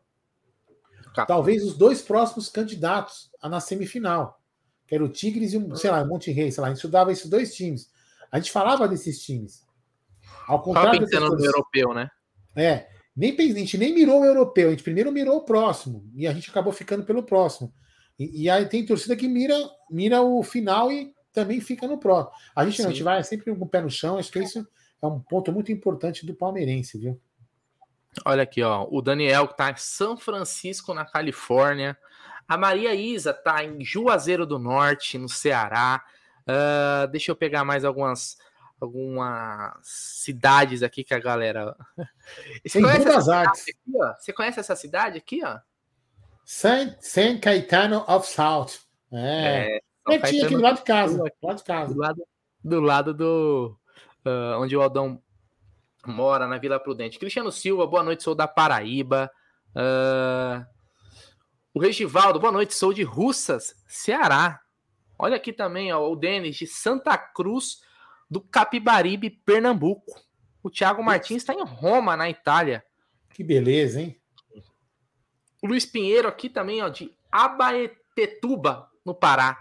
Catar. 1.15 1.27
talvez 1.27 1.65
os 1.65 1.77
dois 1.77 2.03
próximos 2.03 2.49
candidatos 2.49 3.31
a 3.41 3.49
na 3.49 3.61
semifinal, 3.61 4.41
que 4.87 4.95
era 4.95 5.05
o 5.05 5.09
Tigres 5.09 5.53
e 5.53 5.59
o, 5.59 5.75
sei 5.77 5.91
lá, 5.91 6.03
o 6.03 6.09
Monte 6.09 6.31
Rei, 6.31 6.51
sei 6.51 6.61
lá, 6.61 6.69
a 6.69 6.71
gente 6.71 6.79
estudava 6.79 7.11
esses 7.11 7.29
dois 7.29 7.55
times. 7.55 7.91
A 8.31 8.39
gente 8.39 8.53
falava 8.53 8.87
desses 8.87 9.23
times. 9.23 9.65
Ao 10.47 10.61
contrário 10.61 11.01
Só 11.01 11.07
pensando 11.07 11.37
no 11.37 11.45
europeu, 11.45 11.95
né? 11.95 12.11
É. 12.55 12.89
Nem, 13.17 13.35
a 13.39 13.59
gente 13.59 13.79
nem 13.79 13.95
mirou 13.95 14.23
o 14.23 14.25
europeu, 14.25 14.69
a 14.69 14.71
gente 14.73 14.83
primeiro 14.83 15.13
mirou 15.13 15.37
o 15.37 15.45
próximo. 15.45 16.11
E 16.15 16.27
a 16.27 16.33
gente 16.33 16.51
acabou 16.51 16.73
ficando 16.73 17.05
pelo 17.05 17.23
próximo. 17.23 17.73
E, 18.19 18.45
e, 18.45 18.51
aí 18.51 18.67
tem 18.67 18.87
torcida 18.87 19.17
que 19.17 19.27
mira, 19.27 19.57
mira 19.91 20.23
o 20.23 20.43
final 20.43 20.93
e 20.93 21.13
também 21.33 21.61
fica 21.61 21.87
no 21.87 21.99
próximo. 21.99 22.33
A 22.55 22.65
gente 22.65 22.81
não, 22.81 22.89
a 22.89 22.93
gente 22.93 23.03
vai 23.03 23.25
sempre 23.25 23.55
com 23.55 23.65
o 23.65 23.69
pé 23.69 23.81
no 23.81 23.91
chão, 23.91 24.19
acho 24.19 24.31
que 24.31 24.39
isso 24.39 24.67
é 25.03 25.07
um 25.07 25.19
ponto 25.21 25.53
muito 25.53 25.73
importante 25.73 26.25
do 26.25 26.35
palmeirense, 26.35 26.99
viu? 26.99 27.21
Olha 28.25 28.45
aqui, 28.45 28.63
ó, 28.63 28.87
o 28.89 29.03
Daniel 29.03 29.49
que 29.49 29.57
tá 29.57 29.71
em 29.71 29.77
São 29.77 30.17
Francisco, 30.17 30.95
na 30.95 31.05
Califórnia. 31.05 31.99
A 32.47 32.57
Maria 32.57 32.95
Isa 32.95 33.33
tá 33.33 33.65
em 33.65 33.85
Juazeiro 33.85 34.47
do 34.47 34.59
Norte, 34.59 35.19
no 35.19 35.29
Ceará. 35.29 36.05
Uh, 36.43 37.09
deixa 37.09 37.33
eu 37.33 37.37
pegar 37.37 37.65
mais 37.65 37.85
algumas 37.85 38.37
algumas 38.81 39.73
cidades 39.83 40.83
aqui 40.83 41.03
que 41.03 41.15
a 41.15 41.19
galera. 41.19 41.75
Você 42.65 42.81
conhece, 42.81 43.09
essa 43.09 43.43
aqui, 43.43 43.75
Você 44.19 44.33
conhece 44.33 44.61
essa 44.61 44.77
cidade 44.77 45.19
aqui, 45.19 45.41
ó? 45.45 45.59
San, 46.45 46.95
San 47.01 47.39
Caetano 47.39 48.05
of 48.07 48.27
South. 48.27 48.81
É. 49.13 49.81
é 50.09 50.15
aqui 50.17 50.47
do 50.47 50.61
lado 50.61 50.77
de 50.77 50.83
casa. 50.83 51.17
Do 51.19 51.25
lado 51.43 51.57
de 51.57 51.65
casa. 51.65 51.95
Do 51.95 52.01
lado 52.01 52.27
do, 52.63 52.81
lado 52.81 53.15
do 53.15 53.79
uh, 54.27 54.61
onde 54.61 54.77
o 54.77 54.83
Aldão 54.83 55.23
mora, 56.07 56.47
na 56.47 56.59
Vila 56.59 56.79
Prudente. 56.79 57.19
Cristiano 57.19 57.51
Silva, 57.51 57.87
boa 57.87 58.03
noite, 58.03 58.23
sou 58.23 58.35
da 58.35 58.47
Paraíba. 58.47 59.31
Uh, 59.75 60.65
o 61.73 61.81
Regivaldo, 61.81 62.39
boa 62.39 62.53
noite, 62.53 62.75
sou 62.75 62.93
de 62.93 63.03
Russas, 63.03 63.75
Ceará. 63.89 64.61
Olha 65.19 65.37
aqui 65.37 65.53
também, 65.53 65.93
ó, 65.93 66.11
o 66.11 66.17
Denis 66.17 66.57
de 66.57 66.67
Santa 66.67 67.17
Cruz 67.17 67.81
do 68.31 68.41
Capibaribe, 68.41 69.31
Pernambuco. 69.31 70.21
O 70.63 70.71
Thiago 70.71 71.03
Martins 71.03 71.43
está 71.43 71.55
em 71.55 71.65
Roma, 71.65 72.17
na 72.17 72.29
Itália. 72.29 72.85
Que 73.31 73.45
beleza, 73.45 74.01
hein? 74.01 74.21
O 75.65 75.67
Luiz 75.67 75.87
Pinheiro 75.87 76.29
aqui 76.29 76.51
também, 76.51 76.83
ó, 76.83 76.91
de 76.91 77.11
Abaetetuba, 77.33 78.91
no 79.03 79.15
Pará. 79.15 79.59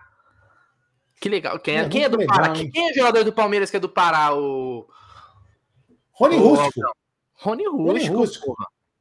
Que 1.15 1.29
legal. 1.29 1.57
Quem 1.59 1.77
é, 1.77 1.79
é, 1.79 1.87
quem 1.87 2.03
é 2.03 2.09
do 2.09 2.17
legal, 2.17 2.35
Pará? 2.35 2.57
Hein? 2.57 2.69
Quem 2.69 2.89
é 2.89 2.93
jogador 2.93 3.23
do 3.23 3.31
Palmeiras 3.31 3.71
que 3.71 3.77
é 3.77 3.79
do 3.79 3.87
Pará? 3.87 4.35
O. 4.35 4.85
Rony 6.11 6.35
Rústico. 6.35 6.81
Rony 7.35 7.65
Rústico. 7.65 7.87
Rony 7.87 8.07
Rústico. 8.09 8.55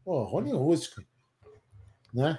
Rony 0.06 0.52
Rústico. 0.52 1.02
Né? 2.14 2.38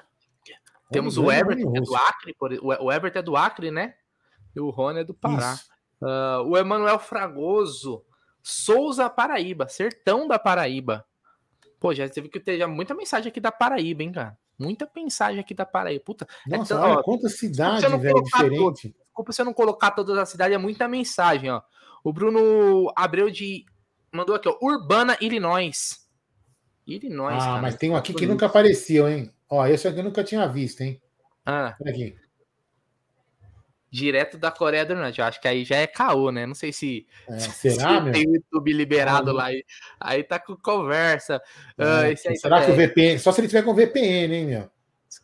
Temos 0.90 1.18
Rony 1.18 1.28
o 1.28 1.32
Everton, 1.34 1.76
é 1.76 1.82
do 1.82 1.96
Acre. 1.98 2.36
O 2.40 2.90
Everton 2.90 3.20
é 3.20 3.22
do 3.22 3.36
Acre, 3.36 3.70
né? 3.70 3.96
E 4.56 4.62
o 4.62 4.70
Rony 4.70 5.02
é 5.02 5.04
do 5.04 5.14
Pará. 5.14 5.60
Uh, 6.02 6.48
o 6.48 6.58
Emanuel 6.58 7.00
Fragoso. 7.00 8.06
Souza 8.42 9.10
Paraíba, 9.10 9.68
Sertão 9.68 10.26
da 10.26 10.40
Paraíba. 10.40 11.06
Pô, 11.82 11.94
já 11.94 12.08
teve 12.08 12.30
que 12.30 12.40
ter 12.40 12.58
já 12.58 12.66
muita 12.66 12.94
mensagem 12.94 13.28
aqui 13.28 13.42
da 13.42 13.52
Paraíba, 13.52 14.04
hein, 14.04 14.14
cara? 14.14 14.38
Muita 14.64 14.90
mensagem 14.96 15.40
aqui 15.40 15.54
da 15.54 15.66
Paraíba. 15.66 16.04
Puta, 16.04 16.28
é 16.50 16.58
Nossa, 16.58 16.74
é, 16.74 16.78
olha 16.78 17.00
ó, 17.00 17.04
quanta 17.04 17.30
cidade, 17.30 17.86
velho, 17.98 18.24
diferente. 18.24 18.58
Todo, 18.58 18.74
desculpa 18.74 19.32
se 19.32 19.42
eu 19.42 19.46
não 19.46 19.54
colocar 19.54 19.92
todas 19.92 20.18
as 20.18 20.30
cidades, 20.30 20.56
é 20.56 20.58
muita 20.58 20.88
mensagem, 20.88 21.52
ó. 21.52 21.62
O 22.04 22.12
Bruno 22.12 22.92
Abreu 22.96 23.30
de 23.30 23.66
mandou 24.12 24.36
aqui, 24.36 24.48
ó, 24.48 24.58
Urbana, 24.62 25.18
Illinois. 25.22 26.08
Illinois, 26.86 27.36
Ah, 27.36 27.46
cara, 27.46 27.62
mas 27.62 27.76
tem 27.76 27.90
um 27.92 27.96
aqui 27.96 28.14
que 28.14 28.26
nunca 28.26 28.46
apareceu, 28.46 29.08
hein? 29.08 29.34
Ó, 29.50 29.66
esse 29.66 29.88
aqui 29.88 30.00
eu 30.00 30.04
nunca 30.04 30.24
tinha 30.24 30.48
visto, 30.48 30.82
hein? 30.82 31.02
Ah. 31.46 31.76
Olha 31.80 31.92
aqui 31.92 32.23
direto 33.94 34.40
da 34.40 34.50
Coreia 34.50 34.84
do 34.84 34.96
Norte. 34.96 35.20
Eu 35.20 35.26
acho 35.26 35.40
que 35.40 35.48
aí 35.48 35.64
já 35.64 35.76
é 35.76 35.86
caô, 35.86 36.32
né? 36.32 36.48
Não 36.48 36.56
sei 36.56 36.74
se, 36.74 37.06
é, 37.30 37.38
será, 37.38 38.04
se 38.04 38.12
tem 38.12 38.28
o 38.28 38.34
YouTube 38.34 38.74
liberado 38.74 39.32
lá. 39.32 39.46
Aí, 39.46 39.64
aí 40.00 40.24
tá 40.24 40.40
com 40.40 40.56
conversa. 40.56 41.40
É, 41.78 42.12
uh, 42.12 42.36
será 42.36 42.66
que 42.66 42.72
o 42.72 42.76
VPN. 42.76 43.20
Só 43.20 43.32
se 43.32 43.40
ele 43.40 43.48
tiver 43.48 43.62
com 43.62 43.76
VPN, 43.76 44.36
hein, 44.36 44.46
meu? 44.48 44.70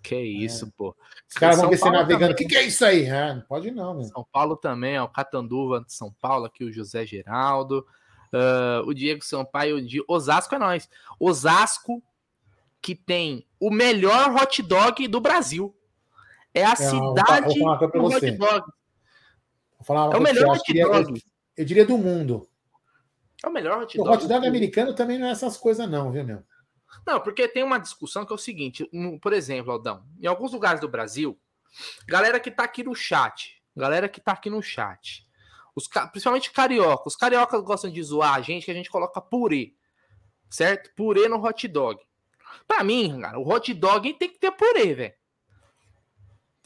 Que 0.04 0.16
isso, 0.16 0.68
é. 0.68 0.70
pô. 0.78 0.96
Os 1.28 1.34
caras 1.34 1.58
vão 1.58 1.68
ver 1.68 1.78
você 1.78 1.90
navegando. 1.90 2.34
O 2.34 2.36
que, 2.36 2.46
que 2.46 2.56
é 2.56 2.62
isso 2.62 2.86
aí? 2.86 3.10
Ah, 3.10 3.34
não 3.34 3.42
pode 3.42 3.72
não, 3.72 3.96
meu. 3.96 4.04
São 4.04 4.24
Paulo 4.32 4.56
também, 4.56 5.00
ó. 5.00 5.08
Catanduva 5.08 5.82
de 5.82 5.92
São 5.92 6.14
Paulo, 6.22 6.46
aqui 6.46 6.64
o 6.64 6.72
José 6.72 7.08
Geraldo. 7.08 7.84
Uh, 8.32 8.86
o 8.86 8.94
Diego 8.94 9.26
Sampaio 9.26 9.84
de 9.84 10.04
Osasco 10.08 10.54
é 10.54 10.60
nós. 10.60 10.88
Osasco, 11.20 12.04
que 12.80 12.94
tem 12.94 13.48
o 13.60 13.72
melhor 13.72 14.32
hot 14.36 14.62
dog 14.62 15.08
do 15.08 15.20
Brasil. 15.20 15.76
É 16.60 16.66
a 16.66 16.72
é, 16.72 16.76
cidade 16.76 17.60
vou, 17.60 17.78
vou 17.78 17.92
do 17.92 18.06
hot 18.06 18.32
dog. 18.32 18.72
É 20.14 20.18
o 20.18 20.22
melhor 20.22 20.56
hot 20.56 20.74
dog. 20.74 21.10
Eu, 21.10 21.22
eu 21.58 21.66
diria 21.66 21.86
do 21.86 21.98
mundo. 21.98 22.48
É 23.44 23.48
o 23.48 23.52
melhor 23.52 23.82
hot 23.82 23.98
dog. 23.98 24.10
O 24.10 24.14
hot 24.14 24.28
dog 24.28 24.46
americano 24.46 24.94
também 24.94 25.18
não 25.18 25.28
é 25.28 25.32
essas 25.32 25.58
coisas, 25.58 25.90
não, 25.90 26.12
viu, 26.12 26.24
meu? 26.24 26.44
Não, 27.06 27.20
porque 27.20 27.48
tem 27.48 27.64
uma 27.64 27.80
discussão 27.80 28.26
que 28.26 28.34
é 28.34 28.36
o 28.36 28.40
seguinte: 28.40 28.90
por 29.22 29.34
exemplo, 29.34 29.72
Aldão, 29.72 30.04
em 30.20 30.28
alguns 30.28 30.52
lugares 30.52 30.82
do 30.82 30.90
Brasil, 30.90 31.40
galera 32.08 32.40
que 32.40 32.52
tá 32.52 32.64
aqui 32.64 32.84
no 32.84 32.96
chat, 32.96 33.62
galera 33.76 34.10
que 34.10 34.20
tá 34.20 34.34
aqui 34.34 34.50
no 34.50 34.62
chat, 34.62 35.26
os, 35.76 35.88
principalmente 36.12 36.52
carioca, 36.52 37.08
os 37.08 37.16
cariocas 37.16 37.62
gostam 37.64 37.90
de 37.90 38.02
zoar 38.04 38.36
a 38.36 38.42
gente 38.42 38.66
que 38.66 38.72
a 38.72 38.76
gente 38.76 38.90
coloca 38.90 39.22
purê, 39.22 39.74
certo? 40.50 40.92
Purê 40.96 41.28
no 41.28 41.44
hot 41.44 41.68
dog. 41.68 42.00
Pra 42.68 42.84
mim, 42.84 43.20
cara, 43.22 43.40
o 43.40 43.48
hot 43.48 43.74
dog 43.74 44.14
tem 44.16 44.30
que 44.30 44.40
ter 44.40 44.52
purê, 44.52 44.94
velho. 44.94 45.14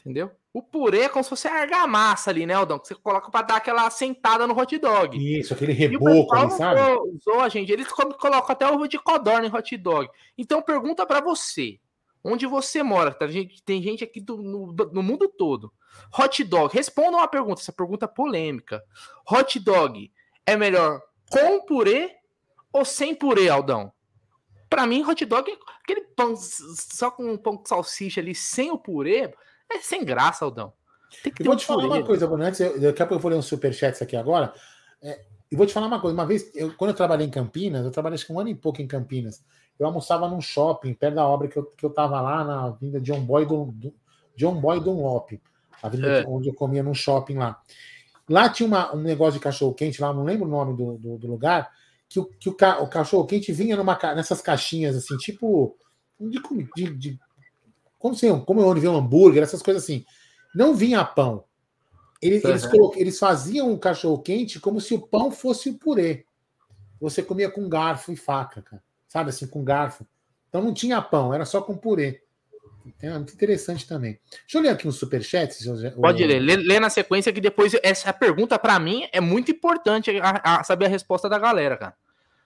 Entendeu? 0.04 0.30
O 0.52 0.62
purê 0.62 1.00
é 1.00 1.08
como 1.08 1.24
se 1.24 1.30
fosse 1.30 1.48
a 1.48 1.54
argamassa 1.54 2.30
ali, 2.30 2.44
né, 2.44 2.52
Aldão? 2.52 2.78
Que 2.78 2.88
você 2.88 2.94
coloca 2.94 3.30
para 3.30 3.46
dar 3.46 3.56
aquela 3.56 3.88
sentada 3.88 4.46
no 4.46 4.56
hot 4.56 4.76
dog. 4.78 5.38
Isso, 5.38 5.54
aquele 5.54 5.72
reboco 5.72 6.34
ali, 6.34 6.50
sabe? 6.50 6.80
Usou 7.14 7.40
a 7.40 7.48
gente. 7.48 7.72
Eles 7.72 7.88
colocam 7.88 8.50
até 8.50 8.70
ovo 8.70 8.86
de 8.86 8.98
codorna 8.98 9.46
em 9.46 9.52
hot 9.52 9.76
dog. 9.78 10.08
Então, 10.36 10.60
pergunta 10.60 11.06
para 11.06 11.22
você. 11.22 11.80
Onde 12.22 12.46
você 12.46 12.82
mora? 12.82 13.12
Tá? 13.14 13.26
Tem 13.64 13.82
gente 13.82 14.04
aqui 14.04 14.20
do, 14.20 14.36
no, 14.36 14.72
no, 14.72 15.02
mundo 15.02 15.26
todo. 15.26 15.72
Hot 16.18 16.44
dog. 16.44 16.74
Responda 16.74 17.16
uma 17.16 17.28
pergunta. 17.28 17.62
Essa 17.62 17.72
pergunta 17.72 18.04
é 18.04 18.08
polêmica. 18.08 18.84
Hot 19.30 19.58
dog 19.58 20.12
é 20.44 20.54
melhor 20.54 21.00
com 21.30 21.64
purê 21.64 22.14
ou 22.70 22.84
sem 22.84 23.14
purê, 23.14 23.48
Aldão? 23.48 23.90
Para 24.68 24.86
mim, 24.86 25.02
hot 25.02 25.24
dog 25.24 25.50
é 25.50 25.56
aquele 25.82 26.02
pão 26.02 26.34
só 26.36 27.10
com 27.10 27.32
um 27.32 27.38
pão 27.38 27.56
com 27.56 27.64
salsicha 27.64 28.20
ali, 28.20 28.34
sem 28.34 28.70
o 28.70 28.78
purê 28.78 29.32
é 29.70 29.78
sem 29.78 30.04
graça, 30.04 30.44
Aldão. 30.44 30.72
eu 31.24 31.46
vou 31.46 31.56
te 31.56 31.64
falar 31.64 31.86
uma 31.86 32.02
coisa, 32.02 32.26
Bruno, 32.26 32.44
antes, 32.44 32.60
eu, 32.60 32.80
daqui 32.80 33.02
a 33.02 33.06
pouco 33.06 33.14
eu 33.14 33.22
vou 33.22 33.30
ler 33.30 33.36
um 33.36 33.42
superchat 33.42 34.02
aqui 34.02 34.16
agora. 34.16 34.52
É, 35.02 35.24
e 35.50 35.56
vou 35.56 35.66
te 35.66 35.72
falar 35.72 35.86
uma 35.86 36.00
coisa. 36.00 36.14
Uma 36.14 36.26
vez, 36.26 36.50
eu, 36.54 36.74
quando 36.74 36.90
eu 36.90 36.96
trabalhei 36.96 37.26
em 37.26 37.30
Campinas, 37.30 37.84
eu 37.84 37.90
trabalhei 37.90 38.14
acho 38.14 38.26
que 38.26 38.32
um 38.32 38.40
ano 38.40 38.48
e 38.48 38.54
pouco 38.54 38.82
em 38.82 38.86
Campinas. 38.86 39.44
Eu 39.78 39.86
almoçava 39.86 40.28
num 40.28 40.40
shopping, 40.40 40.94
perto 40.94 41.14
da 41.14 41.26
obra 41.26 41.48
que 41.48 41.56
eu, 41.56 41.64
que 41.64 41.84
eu 41.84 41.90
tava 41.90 42.20
lá, 42.20 42.44
na 42.44 42.70
vinda 42.70 43.00
John 43.00 43.20
Boy, 43.20 43.46
do, 43.46 43.66
do, 43.66 43.94
John 44.36 44.60
Boy 44.60 44.80
Dunlop, 44.80 45.40
a 45.82 45.88
vinda 45.88 46.06
é. 46.08 46.24
onde 46.26 46.48
eu 46.48 46.54
comia 46.54 46.82
num 46.82 46.94
shopping 46.94 47.34
lá. 47.34 47.60
Lá 48.28 48.48
tinha 48.48 48.66
uma, 48.66 48.94
um 48.94 49.00
negócio 49.00 49.34
de 49.34 49.40
cachorro-quente, 49.40 50.00
lá, 50.00 50.12
não 50.12 50.24
lembro 50.24 50.46
o 50.46 50.50
nome 50.50 50.76
do, 50.76 50.96
do, 50.96 51.18
do 51.18 51.26
lugar, 51.26 51.70
que, 52.08 52.18
o, 52.18 52.24
que 52.24 52.48
o, 52.48 52.52
o 52.52 52.88
cachorro-quente 52.88 53.52
vinha 53.52 53.76
numa, 53.76 53.98
nessas 54.14 54.40
caixinhas, 54.40 54.96
assim, 54.96 55.16
tipo 55.18 55.76
de, 56.18 56.40
de, 56.74 56.94
de 56.94 57.20
como, 58.04 58.14
assim, 58.14 58.38
como 58.40 58.60
eu 58.60 58.74
vi 58.74 58.86
um 58.86 58.96
hambúrguer, 58.96 59.42
essas 59.42 59.62
coisas 59.62 59.82
assim. 59.82 60.04
Não 60.54 60.74
vinha 60.74 61.02
pão. 61.02 61.44
Eles, 62.20 62.44
uhum. 62.44 62.50
eles, 62.50 62.96
eles 62.96 63.18
faziam 63.18 63.72
o 63.72 63.78
cachorro 63.78 64.18
quente 64.18 64.60
como 64.60 64.78
se 64.78 64.92
o 64.92 65.00
pão 65.00 65.30
fosse 65.30 65.70
o 65.70 65.78
purê. 65.78 66.26
Você 67.00 67.22
comia 67.22 67.50
com 67.50 67.66
garfo 67.66 68.12
e 68.12 68.16
faca, 68.16 68.60
cara. 68.60 68.82
Sabe 69.08 69.30
assim, 69.30 69.46
com 69.46 69.64
garfo. 69.64 70.06
Então 70.50 70.60
não 70.60 70.74
tinha 70.74 71.00
pão, 71.00 71.32
era 71.32 71.46
só 71.46 71.62
com 71.62 71.78
purê. 71.78 72.20
É 73.00 73.10
muito 73.10 73.32
interessante 73.32 73.88
também. 73.88 74.18
Deixa 74.30 74.58
eu 74.58 74.60
ler 74.60 74.68
aqui 74.68 74.86
um 74.86 74.92
superchat. 74.92 75.56
Pode 75.98 76.26
ler. 76.26 76.40
Lê, 76.40 76.56
lê, 76.56 76.78
na 76.78 76.90
sequência 76.90 77.32
que 77.32 77.40
depois 77.40 77.72
essa 77.82 78.12
pergunta 78.12 78.58
para 78.58 78.78
mim 78.78 79.08
é 79.14 79.20
muito 79.20 79.50
importante 79.50 80.10
a, 80.20 80.58
a 80.58 80.62
saber 80.64 80.84
a 80.84 80.90
resposta 80.90 81.26
da 81.26 81.38
galera, 81.38 81.78
cara. 81.78 81.94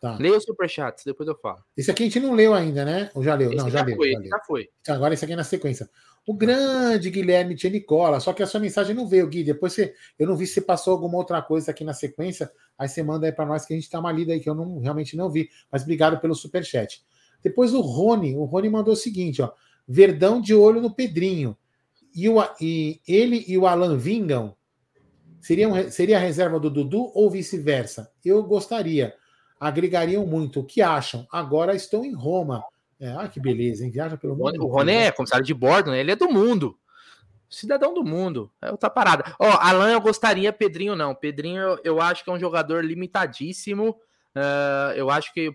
Tá. 0.00 0.16
Leia 0.16 0.36
os 0.36 0.44
superchats, 0.44 1.04
depois 1.04 1.28
eu 1.28 1.34
falo. 1.34 1.58
Esse 1.76 1.90
aqui 1.90 2.04
a 2.04 2.06
gente 2.06 2.20
não 2.20 2.32
leu 2.32 2.54
ainda, 2.54 2.84
né? 2.84 3.10
Ou 3.14 3.22
já 3.22 3.34
leu? 3.34 3.48
Esse 3.48 3.56
não, 3.56 3.68
já, 3.68 3.80
já 3.80 3.84
leu. 3.84 3.96
Foi, 3.96 4.12
já, 4.12 4.22
já 4.22 4.40
foi. 4.46 4.68
Então, 4.80 4.94
agora 4.94 5.12
esse 5.12 5.24
aqui 5.24 5.32
é 5.32 5.36
na 5.36 5.44
sequência. 5.44 5.90
O 6.24 6.34
grande 6.34 7.10
Guilherme 7.10 7.56
Nicola, 7.64 8.20
só 8.20 8.32
que 8.32 8.42
a 8.42 8.46
sua 8.46 8.60
mensagem 8.60 8.94
não 8.94 9.08
veio, 9.08 9.26
Gui. 9.26 9.42
Depois 9.42 9.72
você, 9.72 9.94
eu 10.18 10.26
não 10.26 10.36
vi 10.36 10.46
se 10.46 10.60
passou 10.60 10.92
alguma 10.92 11.16
outra 11.16 11.42
coisa 11.42 11.70
aqui 11.70 11.82
na 11.82 11.94
sequência. 11.94 12.50
Aí 12.78 12.88
você 12.88 13.02
manda 13.02 13.26
aí 13.26 13.32
para 13.32 13.46
nós 13.46 13.64
que 13.64 13.72
a 13.72 13.76
gente 13.76 13.90
tá 13.90 13.98
uma 13.98 14.12
lida 14.12 14.32
aí 14.32 14.38
que 14.38 14.48
eu 14.48 14.54
não, 14.54 14.78
realmente 14.78 15.16
não 15.16 15.30
vi. 15.30 15.48
Mas 15.72 15.82
obrigado 15.82 16.20
pelo 16.20 16.34
superchat. 16.34 17.02
Depois 17.42 17.72
o 17.72 17.80
Rony, 17.80 18.36
o 18.36 18.44
Rony 18.44 18.68
mandou 18.68 18.92
o 18.92 18.96
seguinte, 18.96 19.42
ó. 19.42 19.50
Verdão 19.86 20.40
de 20.40 20.54
olho 20.54 20.80
no 20.80 20.94
Pedrinho. 20.94 21.56
E, 22.14 22.28
o, 22.28 22.36
e 22.60 23.00
ele 23.08 23.44
e 23.48 23.56
o 23.56 23.66
Alan 23.66 23.96
vingam? 23.96 24.54
Seria, 25.40 25.90
seria 25.90 26.18
a 26.18 26.20
reserva 26.20 26.60
do 26.60 26.70
Dudu 26.70 27.10
ou 27.14 27.30
vice-versa? 27.30 28.12
Eu 28.24 28.42
gostaria 28.44 29.14
agregariam 29.60 30.26
muito. 30.26 30.60
O 30.60 30.64
que 30.64 30.82
acham? 30.82 31.26
Agora 31.30 31.74
estão 31.74 32.04
em 32.04 32.14
Roma. 32.14 32.64
É, 33.00 33.10
ah, 33.12 33.28
que 33.28 33.38
beleza, 33.38 33.84
hein? 33.84 33.90
Viaja 33.90 34.16
pelo 34.16 34.36
mundo. 34.36 34.64
O 34.64 34.66
Rony 34.66 34.92
é 34.92 35.12
comissário 35.12 35.44
de 35.44 35.54
bordo, 35.54 35.90
né? 35.90 36.00
Ele 36.00 36.10
é 36.10 36.16
do 36.16 36.28
mundo. 36.28 36.76
Cidadão 37.48 37.94
do 37.94 38.04
mundo. 38.04 38.50
É 38.60 38.70
outra 38.70 38.90
parada. 38.90 39.34
Ó, 39.38 39.48
oh, 39.48 39.58
Alan 39.60 39.90
eu 39.90 40.00
gostaria, 40.00 40.52
Pedrinho 40.52 40.96
não. 40.96 41.14
Pedrinho 41.14 41.60
eu, 41.60 41.80
eu 41.84 42.00
acho 42.00 42.24
que 42.24 42.30
é 42.30 42.32
um 42.32 42.40
jogador 42.40 42.84
limitadíssimo. 42.84 43.90
Uh, 44.34 44.92
eu 44.94 45.10
acho 45.10 45.32
que 45.32 45.52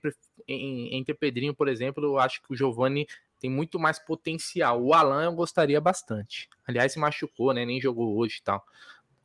em, 0.48 0.96
entre 0.96 1.14
Pedrinho, 1.14 1.54
por 1.54 1.68
exemplo, 1.68 2.04
eu 2.04 2.18
acho 2.18 2.42
que 2.42 2.52
o 2.52 2.56
Giovani 2.56 3.08
tem 3.40 3.50
muito 3.50 3.78
mais 3.78 4.00
potencial. 4.00 4.82
O 4.82 4.94
Alan 4.94 5.26
eu 5.26 5.34
gostaria 5.34 5.80
bastante. 5.80 6.50
Aliás, 6.66 6.94
se 6.94 7.00
machucou, 7.00 7.54
né? 7.54 7.66
Nem 7.66 7.80
jogou 7.80 8.18
hoje 8.18 8.38
e 8.40 8.44
tal. 8.44 8.64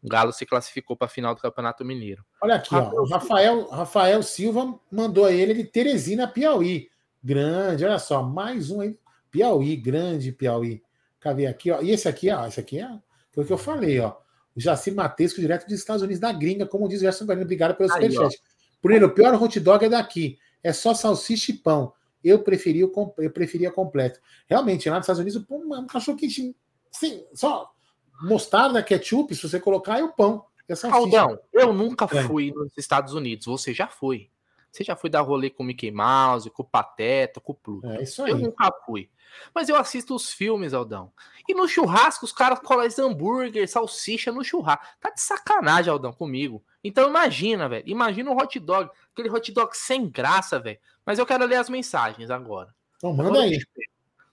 O 0.02 0.08
Galo 0.08 0.32
se 0.32 0.46
classificou 0.46 0.96
para 0.96 1.06
a 1.06 1.10
final 1.10 1.34
do 1.34 1.40
Campeonato 1.40 1.84
Mineiro. 1.84 2.24
Olha 2.40 2.54
aqui, 2.54 2.74
ó, 2.74 2.90
o 2.92 3.08
Rafael, 3.08 3.68
Rafael 3.68 4.22
Silva 4.22 4.78
mandou 4.90 5.24
a 5.24 5.32
ele 5.32 5.54
de 5.54 5.64
Teresina, 5.64 6.28
Piauí. 6.28 6.88
Grande, 7.22 7.84
olha 7.84 7.98
só, 7.98 8.22
mais 8.22 8.70
um 8.70 8.80
aí. 8.80 8.96
Piauí, 9.30 9.76
grande 9.76 10.32
Piauí. 10.32 10.82
Cadê 11.20 11.46
aqui, 11.46 11.70
ó? 11.70 11.80
E 11.82 11.90
esse 11.90 12.08
aqui, 12.08 12.30
ó, 12.30 12.46
esse 12.46 12.60
aqui 12.60 12.80
é 12.80 12.88
foi 13.32 13.44
o 13.44 13.46
que 13.46 13.52
eu 13.52 13.58
falei, 13.58 13.98
ó. 14.00 14.16
O 14.56 14.60
Jacir 14.60 14.94
Matesco, 14.94 15.40
direto 15.40 15.64
dos 15.64 15.74
Estados 15.74 16.02
Unidos 16.02 16.20
da 16.20 16.32
gringa, 16.32 16.66
como 16.66 16.88
diz 16.88 16.98
o 16.98 17.02
Gerson 17.02 17.24
Guarino. 17.24 17.44
Obrigado 17.44 17.76
pelo 17.76 17.90
superchat. 17.90 18.40
Bruno, 18.82 19.06
o 19.06 19.10
pior 19.10 19.40
hot 19.40 19.60
dog 19.60 19.84
é 19.84 19.88
daqui. 19.88 20.38
É 20.62 20.72
só 20.72 20.94
salsicha 20.94 21.52
e 21.52 21.54
pão. 21.54 21.92
Eu 22.22 22.42
preferia, 22.42 22.88
eu 23.18 23.30
preferia 23.30 23.70
completo. 23.70 24.20
Realmente, 24.48 24.88
lá 24.88 24.96
nos 24.96 25.04
Estados 25.04 25.20
Unidos, 25.20 25.44
pô, 25.44 25.56
um 25.58 25.86
cachorro 25.86 26.16
quente. 26.16 26.56
Sim, 26.90 27.24
só 27.32 27.72
mostarda, 28.20 28.82
ketchup, 28.82 29.34
se 29.34 29.48
você 29.48 29.60
colocar, 29.60 29.98
é 29.98 30.04
o 30.04 30.12
pão. 30.12 30.44
É 30.68 30.88
Aldão, 30.90 31.38
eu 31.50 31.72
nunca 31.72 32.04
é. 32.12 32.22
fui 32.24 32.52
nos 32.52 32.76
Estados 32.76 33.14
Unidos. 33.14 33.46
Você 33.46 33.72
já 33.72 33.88
foi. 33.88 34.30
Você 34.70 34.84
já 34.84 34.94
foi 34.94 35.08
dar 35.08 35.22
rolê 35.22 35.48
com 35.48 35.62
o 35.62 35.66
Mickey 35.66 35.90
Mouse, 35.90 36.50
com 36.50 36.62
o 36.62 36.66
Pateta, 36.66 37.40
com 37.40 37.52
o 37.52 37.54
Pluto. 37.54 37.88
É 37.88 38.02
isso 38.02 38.22
aí. 38.22 38.32
Eu 38.32 38.38
nunca 38.38 38.70
fui. 38.84 39.08
Mas 39.54 39.68
eu 39.68 39.76
assisto 39.76 40.14
os 40.14 40.30
filmes, 40.30 40.74
Aldão. 40.74 41.10
E 41.48 41.54
no 41.54 41.66
churrasco, 41.66 42.26
os 42.26 42.32
caras 42.32 42.58
colocam 42.60 43.06
hambúrguer, 43.06 43.66
salsicha 43.66 44.30
no 44.30 44.44
churrasco. 44.44 44.84
Tá 45.00 45.10
de 45.10 45.20
sacanagem, 45.22 45.90
Aldão, 45.90 46.12
comigo. 46.12 46.62
Então 46.84 47.08
imagina, 47.08 47.68
velho. 47.68 47.84
Imagina 47.86 48.30
um 48.30 48.36
hot 48.36 48.58
dog. 48.60 48.90
Aquele 49.12 49.30
hot 49.30 49.50
dog 49.52 49.74
sem 49.74 50.08
graça, 50.08 50.58
velho. 50.58 50.78
Mas 51.04 51.18
eu 51.18 51.24
quero 51.24 51.46
ler 51.46 51.56
as 51.56 51.70
mensagens 51.70 52.30
agora. 52.30 52.74
Então 52.96 53.12
manda 53.14 53.40
aí. 53.40 53.58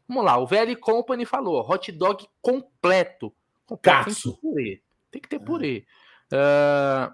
Vamos 0.07 0.25
lá. 0.25 0.37
O 0.37 0.45
Velho 0.45 0.77
Company 0.77 1.25
falou: 1.25 1.61
hot 1.67 1.91
dog 1.91 2.27
completo. 2.41 3.33
Completo. 3.65 4.05
Tem 4.05 4.13
que 4.13 4.21
ter 4.21 4.41
purê. 4.41 4.81
Tem 5.11 5.21
que 5.21 5.29
ter 5.29 5.39
purê. 5.39 5.85
Uh, 6.31 7.13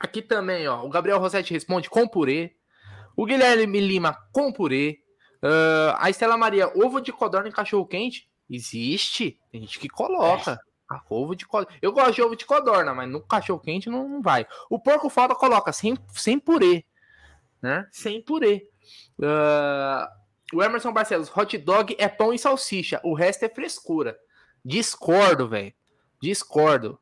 aqui 0.00 0.22
também, 0.22 0.66
ó. 0.68 0.84
O 0.84 0.88
Gabriel 0.88 1.18
Rossetti 1.18 1.52
responde 1.52 1.90
com 1.90 2.06
purê. 2.06 2.56
O 3.16 3.24
Guilherme 3.24 3.80
Lima 3.80 4.16
com 4.32 4.52
purê. 4.52 5.00
Uh, 5.42 5.94
a 5.98 6.08
Estela 6.10 6.36
Maria, 6.36 6.68
ovo 6.74 7.00
de 7.00 7.12
codorna 7.12 7.48
em 7.48 7.52
cachorro 7.52 7.86
quente? 7.86 8.28
Existe. 8.48 9.38
Tem 9.50 9.60
gente 9.60 9.78
que 9.78 9.88
coloca. 9.88 10.58
Ah, 10.90 11.02
ovo 11.08 11.34
de 11.34 11.46
codorna. 11.46 11.78
Eu 11.80 11.92
gosto 11.92 12.14
de 12.14 12.22
ovo 12.22 12.36
de 12.36 12.44
codorna, 12.44 12.94
mas 12.94 13.10
no 13.10 13.20
cachorro 13.20 13.60
quente 13.60 13.88
não, 13.88 14.08
não 14.08 14.22
vai. 14.22 14.46
O 14.70 14.78
porco 14.78 15.08
falta 15.08 15.34
coloca 15.34 15.72
sem, 15.72 15.96
sem 16.12 16.38
purê. 16.38 16.84
Né? 17.62 17.86
Sem 17.90 18.22
purê. 18.22 18.68
Uh, 19.18 20.06
o 20.56 20.62
Emerson 20.62 20.92
Barcelos, 20.92 21.34
hot 21.34 21.56
dog 21.58 21.96
é 21.98 22.08
pão 22.08 22.32
e 22.32 22.38
salsicha. 22.38 23.00
O 23.02 23.14
resto 23.14 23.44
é 23.44 23.48
frescura. 23.48 24.16
Discordo, 24.64 25.48
velho. 25.48 25.74
Discordo. 26.20 26.98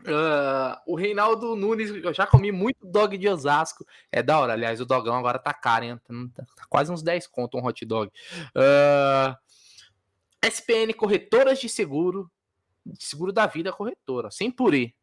Uh, 0.00 0.80
o 0.86 0.94
Reinaldo 0.94 1.54
Nunes, 1.54 1.90
eu 1.90 2.14
já 2.14 2.26
comi 2.26 2.50
muito 2.50 2.86
dog 2.86 3.16
de 3.18 3.28
Osasco. 3.28 3.86
É 4.10 4.22
da 4.22 4.38
hora, 4.38 4.54
aliás, 4.54 4.80
o 4.80 4.86
dogão 4.86 5.14
agora 5.14 5.38
tá 5.38 5.52
caro, 5.52 5.84
hein? 5.84 6.00
Tá, 6.34 6.44
tá 6.56 6.64
quase 6.68 6.90
uns 6.90 7.02
10 7.02 7.26
conto 7.26 7.58
um 7.58 7.64
hot 7.64 7.84
dog. 7.84 8.10
Uh, 8.56 9.36
SPN 10.42 10.92
Corretoras 10.94 11.58
de 11.58 11.68
Seguro. 11.68 12.30
Seguro 12.98 13.32
da 13.32 13.46
Vida 13.46 13.72
Corretora, 13.72 14.30
sem 14.30 14.50
purê. 14.50 14.94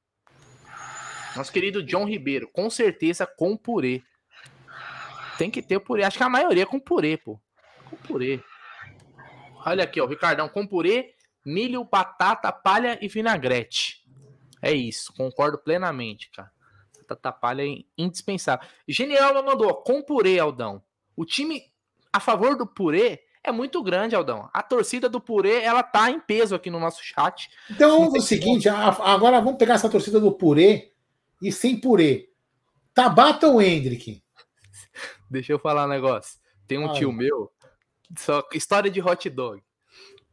Nosso 1.35 1.51
querido 1.51 1.83
John 1.83 2.05
Ribeiro, 2.05 2.49
com 2.51 2.67
certeza 2.69 3.27
com 3.27 3.55
purê. 3.55 4.03
Tem 5.37 5.51
que 5.51 5.61
ter 5.61 5.79
purê. 5.79 6.03
Acho 6.03 6.17
que 6.17 6.23
a 6.23 6.29
maioria 6.29 6.63
é 6.63 6.65
com 6.65 6.79
purê, 6.79 7.17
pô. 7.17 7.39
Com 7.87 7.95
purê. 7.97 8.43
Olha 9.63 9.83
aqui, 9.83 10.01
ó, 10.01 10.07
Ricardão, 10.07 10.49
com 10.49 10.65
purê, 10.65 11.13
milho, 11.47 11.83
batata, 11.83 12.51
palha 12.51 12.99
e 13.01 13.07
vinagrete. 13.07 14.05
É 14.61 14.73
isso, 14.73 15.13
concordo 15.13 15.57
plenamente, 15.57 16.29
cara. 16.31 16.51
Batata 17.07 17.31
palha 17.31 17.63
é 17.63 17.83
indispensável. 17.97 18.67
Genial 18.87 19.33
mandou, 19.43 19.73
com 19.75 20.01
purê, 20.01 20.39
Aldão. 20.39 20.83
O 21.15 21.25
time 21.25 21.63
a 22.11 22.19
favor 22.19 22.57
do 22.57 22.67
purê 22.67 23.21
é 23.43 23.51
muito 23.51 23.81
grande, 23.81 24.15
Aldão. 24.15 24.49
A 24.53 24.61
torcida 24.61 25.07
do 25.07 25.21
purê, 25.21 25.61
ela 25.61 25.81
tá 25.81 26.11
em 26.11 26.19
peso 26.19 26.53
aqui 26.53 26.69
no 26.69 26.79
nosso 26.79 27.01
chat. 27.01 27.49
Então 27.71 27.97
vamos 27.97 28.23
o 28.23 28.27
seguinte, 28.27 28.67
agora 28.67 29.39
vamos 29.39 29.57
pegar 29.57 29.75
essa 29.75 29.89
torcida 29.89 30.19
do 30.19 30.33
purê 30.33 30.91
e 31.41 31.51
sem 31.51 31.79
purê. 31.79 32.29
Tabata 32.93 33.47
ou 33.47 33.61
Hendrick? 33.61 34.21
Deixa 35.31 35.53
eu 35.53 35.59
falar 35.59 35.85
um 35.85 35.89
negócio. 35.89 36.39
Tem 36.67 36.77
um 36.77 36.91
tio 36.91 37.13
meu, 37.13 37.49
só 38.17 38.43
história 38.53 38.91
de 38.91 39.01
hot 39.01 39.29
dog. 39.29 39.63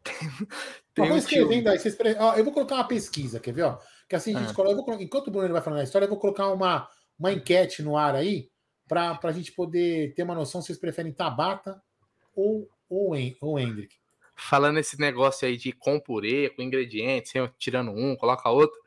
Tem 0.94 1.10
um 1.10 1.16
escrevendo 1.16 1.68
aí, 1.68 1.78
vocês... 1.78 1.96
ó, 2.18 2.34
eu 2.36 2.44
vou 2.44 2.52
colocar 2.52 2.76
uma 2.76 2.86
pesquisa, 2.86 3.40
quer 3.40 3.52
ver? 3.52 3.62
Ó? 3.62 3.78
Que 4.08 4.14
assim, 4.14 4.34
a 4.34 4.38
gente 4.38 4.52
ah. 4.52 4.54
coloca, 4.54 4.82
colocar, 4.82 5.02
enquanto 5.02 5.28
o 5.28 5.30
Bruno 5.30 5.52
vai 5.52 5.62
falando 5.62 5.80
a 5.80 5.84
história, 5.84 6.06
eu 6.06 6.10
vou 6.10 6.18
colocar 6.18 6.48
uma, 6.52 6.88
uma 7.18 7.32
enquete 7.32 7.82
no 7.82 7.96
ar 7.96 8.14
aí 8.14 8.48
para 8.86 9.18
a 9.22 9.32
gente 9.32 9.50
poder 9.52 10.14
ter 10.14 10.22
uma 10.22 10.34
noção 10.34 10.60
se 10.60 10.68
vocês 10.68 10.78
preferem 10.78 11.12
Tabata 11.12 11.82
ou, 12.34 12.68
ou, 12.88 13.12
ou 13.40 13.58
Hendrick. 13.58 13.96
Falando 14.36 14.78
esse 14.78 14.98
negócio 15.00 15.48
aí 15.48 15.56
de 15.56 15.72
com 15.72 15.98
purê, 15.98 16.50
com 16.50 16.62
ingredientes, 16.62 17.32
tirando 17.58 17.90
um, 17.90 18.16
coloca 18.16 18.48
outro. 18.50 18.78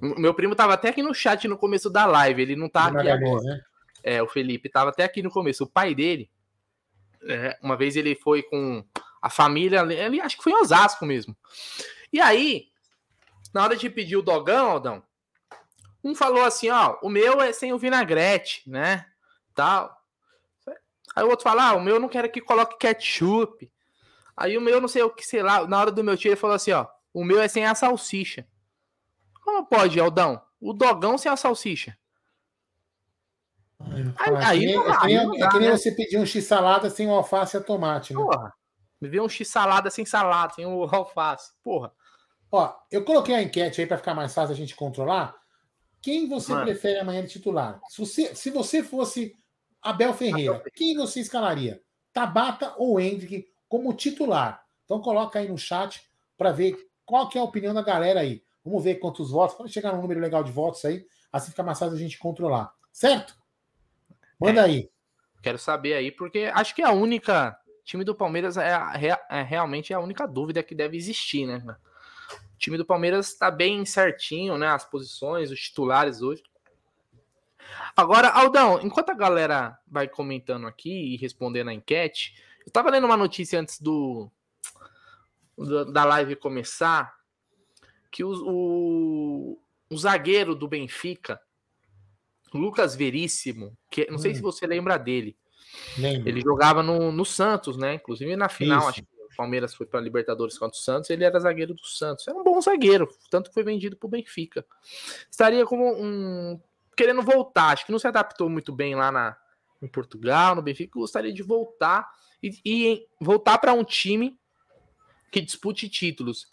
Meu 0.00 0.32
primo 0.32 0.56
tava 0.56 0.74
até 0.74 0.88
aqui 0.88 1.02
no 1.02 1.14
chat 1.14 1.46
no 1.46 1.58
começo 1.58 1.90
da 1.90 2.06
live, 2.06 2.42
ele 2.42 2.56
não 2.56 2.68
tá 2.68 2.86
aqui 2.86 3.08
agora. 3.08 3.42
Né? 3.42 3.60
É, 4.02 4.22
o 4.22 4.28
Felipe 4.28 4.68
tava 4.68 4.90
até 4.90 5.04
aqui 5.04 5.22
no 5.22 5.30
começo. 5.30 5.64
O 5.64 5.66
pai 5.68 5.94
dele, 5.94 6.30
é, 7.28 7.58
uma 7.62 7.76
vez 7.76 7.96
ele 7.96 8.14
foi 8.14 8.42
com 8.42 8.84
a 9.20 9.28
família, 9.28 9.80
ele 9.80 10.20
acho 10.20 10.36
que 10.36 10.42
foi 10.42 10.52
em 10.52 10.60
Osasco 10.60 11.04
mesmo. 11.04 11.36
E 12.12 12.20
aí, 12.20 12.68
na 13.52 13.62
hora 13.62 13.76
de 13.76 13.90
pedir 13.90 14.16
o 14.16 14.22
dogão, 14.22 14.70
Aldão, 14.70 15.02
um 16.02 16.14
falou 16.14 16.44
assim, 16.44 16.70
ó, 16.70 16.98
o 17.02 17.08
meu 17.08 17.40
é 17.40 17.52
sem 17.52 17.72
o 17.72 17.78
vinagrete, 17.78 18.62
né? 18.68 19.06
Tal. 19.54 19.94
Aí 21.14 21.24
o 21.24 21.28
outro 21.28 21.42
fala, 21.42 21.70
ah, 21.70 21.74
o 21.74 21.80
meu 21.80 22.00
não 22.00 22.08
quero 22.08 22.30
que 22.30 22.40
coloque 22.40 22.78
ketchup. 22.78 23.70
Aí 24.36 24.56
o 24.56 24.60
meu 24.60 24.80
não 24.80 24.88
sei 24.88 25.02
o 25.02 25.10
que, 25.10 25.26
sei 25.26 25.42
lá, 25.42 25.66
na 25.66 25.78
hora 25.78 25.90
do 25.90 26.02
meu 26.02 26.16
tio 26.16 26.30
ele 26.30 26.36
falou 26.36 26.56
assim, 26.56 26.72
ó, 26.72 26.86
o 27.12 27.24
meu 27.24 27.40
é 27.40 27.48
sem 27.48 27.66
a 27.66 27.74
salsicha. 27.74 28.46
Como 29.44 29.66
pode, 29.66 30.00
Aldão? 30.00 30.40
O 30.60 30.72
dogão 30.72 31.18
sem 31.18 31.30
a 31.30 31.36
salsicha? 31.36 31.96
Aí, 33.80 34.36
aí, 34.36 34.64
é, 34.74 34.82
que 35.00 35.06
nem, 35.06 35.42
é, 35.42 35.48
que 35.48 35.58
nem 35.58 35.70
né? 35.70 35.76
você 35.76 35.92
pedir 35.92 36.18
um 36.18 36.26
x-salada 36.26 36.88
sem 36.90 37.08
o 37.08 37.12
alface 37.12 37.56
e 37.56 37.60
tomate, 37.60 38.14
né? 38.14 38.20
Porra, 38.20 38.54
me 39.00 39.08
vê 39.08 39.20
um 39.20 39.28
x-salada 39.28 39.90
sem 39.90 40.04
salada, 40.04 40.54
sem 40.54 40.66
o 40.66 40.84
alface. 40.92 41.52
Porra. 41.62 41.92
Ó, 42.52 42.72
eu 42.90 43.04
coloquei 43.04 43.34
a 43.34 43.42
enquete 43.42 43.80
aí 43.80 43.86
para 43.86 43.98
ficar 43.98 44.14
mais 44.14 44.34
fácil 44.34 44.52
a 44.52 44.56
gente 44.56 44.74
controlar. 44.74 45.36
Quem 46.02 46.28
você 46.28 46.52
Mano. 46.52 46.64
prefere 46.64 46.98
amanhã 46.98 47.22
de 47.22 47.32
titular? 47.32 47.80
Se 47.88 47.98
você, 47.98 48.34
se 48.34 48.50
você 48.50 48.82
fosse 48.82 49.34
Abel 49.82 50.12
Ferreira, 50.14 50.56
Abel. 50.56 50.72
quem 50.74 50.96
você 50.96 51.20
escalaria? 51.20 51.80
Tabata 52.12 52.74
ou 52.76 52.98
Hendrick 52.98 53.46
como 53.68 53.92
titular? 53.94 54.64
Então 54.84 55.00
coloca 55.00 55.38
aí 55.38 55.48
no 55.48 55.56
chat 55.56 56.02
para 56.36 56.50
ver 56.50 56.76
qual 57.04 57.28
que 57.28 57.38
é 57.38 57.40
a 57.40 57.44
opinião 57.44 57.72
da 57.72 57.82
galera 57.82 58.20
aí. 58.20 58.42
Vamos 58.64 58.82
ver 58.82 58.96
quantos 58.96 59.30
votos. 59.30 59.56
Pode 59.56 59.72
chegar 59.72 59.92
num 59.92 60.02
número 60.02 60.20
legal 60.20 60.42
de 60.42 60.50
votos 60.50 60.84
aí, 60.84 61.06
assim 61.32 61.50
fica 61.50 61.62
mais 61.62 61.78
fácil 61.78 61.94
a 61.94 61.98
gente 61.98 62.18
controlar. 62.18 62.74
Certo? 62.92 63.34
Manda 64.40 64.62
é, 64.62 64.64
aí. 64.64 64.90
Quero 65.42 65.58
saber 65.58 65.94
aí, 65.94 66.10
porque 66.10 66.50
acho 66.54 66.74
que 66.74 66.82
é 66.82 66.86
a 66.86 66.92
única. 66.92 67.58
Time 67.90 68.04
do 68.04 68.14
Palmeiras 68.14 68.56
é, 68.56 68.70
é, 68.70 69.38
é, 69.38 69.42
realmente 69.42 69.92
a 69.92 69.98
única 69.98 70.24
dúvida 70.24 70.62
que 70.62 70.76
deve 70.76 70.96
existir, 70.96 71.44
né? 71.44 71.76
O 72.54 72.58
time 72.58 72.78
do 72.78 72.86
Palmeiras 72.86 73.32
está 73.32 73.50
bem 73.50 73.84
certinho, 73.84 74.56
né? 74.56 74.68
As 74.68 74.84
posições, 74.84 75.50
os 75.50 75.58
titulares 75.58 76.22
hoje. 76.22 76.40
Agora, 77.96 78.28
Aldão, 78.28 78.80
enquanto 78.80 79.10
a 79.10 79.14
galera 79.14 79.76
vai 79.88 80.06
comentando 80.06 80.68
aqui 80.68 81.14
e 81.14 81.16
respondendo 81.16 81.68
a 81.68 81.74
enquete, 81.74 82.36
eu 82.64 82.70
tava 82.70 82.90
lendo 82.90 83.06
uma 83.06 83.16
notícia 83.16 83.58
antes 83.58 83.80
do, 83.80 84.30
do 85.58 85.90
da 85.90 86.04
live 86.04 86.36
começar 86.36 87.12
que 88.08 88.22
o, 88.22 88.30
o, 88.30 89.62
o 89.90 89.98
zagueiro 89.98 90.54
do 90.54 90.68
Benfica, 90.68 91.40
Lucas 92.54 92.94
Veríssimo, 92.94 93.76
que 93.90 94.06
não 94.06 94.14
hum. 94.14 94.18
sei 94.18 94.32
se 94.32 94.40
hum. 94.40 94.44
você 94.44 94.64
lembra 94.64 94.96
dele. 94.96 95.36
Lembro. 95.98 96.28
Ele 96.28 96.40
jogava 96.40 96.82
no, 96.82 97.12
no 97.12 97.24
Santos, 97.24 97.76
né? 97.76 97.94
Inclusive 97.94 98.36
na 98.36 98.48
final, 98.48 98.80
Isso. 98.80 98.88
acho 98.88 99.02
que 99.02 99.08
o 99.32 99.36
Palmeiras 99.36 99.74
foi 99.74 99.86
para 99.86 100.00
Libertadores 100.00 100.58
contra 100.58 100.76
o 100.76 100.82
Santos, 100.82 101.10
ele 101.10 101.24
era 101.24 101.38
zagueiro 101.38 101.74
do 101.74 101.84
Santos. 101.84 102.26
Era 102.26 102.36
um 102.36 102.44
bom 102.44 102.60
zagueiro, 102.60 103.08
tanto 103.30 103.48
que 103.48 103.54
foi 103.54 103.62
vendido 103.62 103.96
para 103.96 104.06
o 104.06 104.10
Benfica. 104.10 104.64
Estaria 105.30 105.64
como 105.64 105.92
um 105.92 106.60
querendo 106.96 107.22
voltar, 107.22 107.68
acho 107.68 107.86
que 107.86 107.92
não 107.92 107.98
se 107.98 108.06
adaptou 108.06 108.50
muito 108.50 108.74
bem 108.74 108.94
lá 108.94 109.10
na, 109.10 109.34
em 109.80 109.88
Portugal, 109.88 110.54
no 110.54 110.60
Benfica, 110.60 110.98
gostaria 110.98 111.32
de 111.32 111.42
voltar 111.42 112.06
e, 112.42 112.60
e 112.64 113.06
voltar 113.18 113.56
para 113.58 113.72
um 113.72 113.82
time 113.82 114.38
que 115.30 115.40
dispute 115.40 115.88
títulos. 115.88 116.52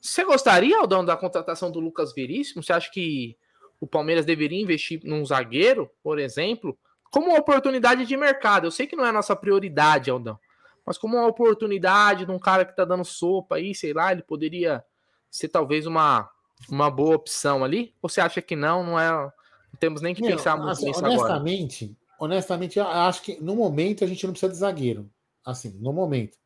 Você 0.00 0.24
gostaria, 0.24 0.78
Aldão, 0.78 1.04
da 1.04 1.16
contratação 1.16 1.70
do 1.70 1.80
Lucas 1.80 2.12
Veríssimo? 2.12 2.62
Você 2.62 2.72
acha 2.72 2.90
que 2.90 3.36
o 3.80 3.86
Palmeiras 3.86 4.24
deveria 4.24 4.60
investir 4.60 5.00
num 5.02 5.24
zagueiro, 5.24 5.90
por 6.02 6.18
exemplo, 6.18 6.78
como 7.14 7.28
uma 7.28 7.38
oportunidade 7.38 8.04
de 8.04 8.16
mercado. 8.16 8.66
Eu 8.66 8.72
sei 8.72 8.88
que 8.88 8.96
não 8.96 9.06
é 9.06 9.10
a 9.10 9.12
nossa 9.12 9.36
prioridade, 9.36 10.10
Aldão, 10.10 10.36
mas 10.84 10.98
como 10.98 11.16
uma 11.16 11.28
oportunidade 11.28 12.26
de 12.26 12.32
um 12.32 12.40
cara 12.40 12.64
que 12.64 12.74
tá 12.74 12.84
dando 12.84 13.04
sopa 13.04 13.54
aí, 13.54 13.72
sei 13.72 13.92
lá, 13.92 14.10
ele 14.10 14.24
poderia 14.24 14.84
ser 15.30 15.46
talvez 15.46 15.86
uma, 15.86 16.28
uma 16.68 16.90
boa 16.90 17.14
opção 17.14 17.62
ali? 17.62 17.94
Ou 18.02 18.08
você 18.08 18.20
acha 18.20 18.42
que 18.42 18.56
não, 18.56 18.82
não 18.82 18.98
é. 18.98 19.12
Não 19.12 19.78
temos 19.78 20.02
nem 20.02 20.12
que 20.12 20.22
não, 20.22 20.28
pensar 20.28 20.56
muito 20.56 20.70
assim, 20.70 20.86
nisso 20.86 21.04
honestamente, 21.04 21.84
agora. 21.84 21.98
Honestamente, 22.18 22.78
eu 22.80 22.88
acho 22.88 23.22
que 23.22 23.40
no 23.40 23.54
momento 23.54 24.02
a 24.02 24.08
gente 24.08 24.26
não 24.26 24.32
precisa 24.32 24.50
de 24.50 24.58
zagueiro. 24.58 25.08
Assim, 25.46 25.70
no 25.80 25.92
momento. 25.92 26.36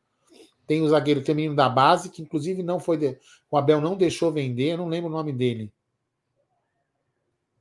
Tem 0.67 0.83
o 0.83 0.89
zagueiro 0.89 1.23
que 1.23 1.33
menino 1.33 1.55
da 1.55 1.67
base, 1.67 2.11
que 2.11 2.21
inclusive 2.21 2.61
não 2.61 2.79
foi. 2.79 2.97
De... 2.97 3.17
O 3.49 3.57
Abel 3.57 3.81
não 3.81 3.97
deixou 3.97 4.31
vender, 4.31 4.73
eu 4.73 4.77
não 4.77 4.87
lembro 4.87 5.09
o 5.09 5.13
nome 5.13 5.33
dele. 5.33 5.73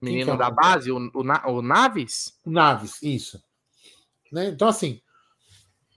Menino 0.00 0.32
é 0.32 0.36
da 0.36 0.50
base, 0.50 0.90
o, 0.90 0.96
o, 0.96 1.50
o 1.52 1.62
Naves? 1.62 2.38
Naves, 2.46 3.02
isso. 3.02 3.42
Né? 4.32 4.48
Então, 4.48 4.68
assim, 4.68 5.00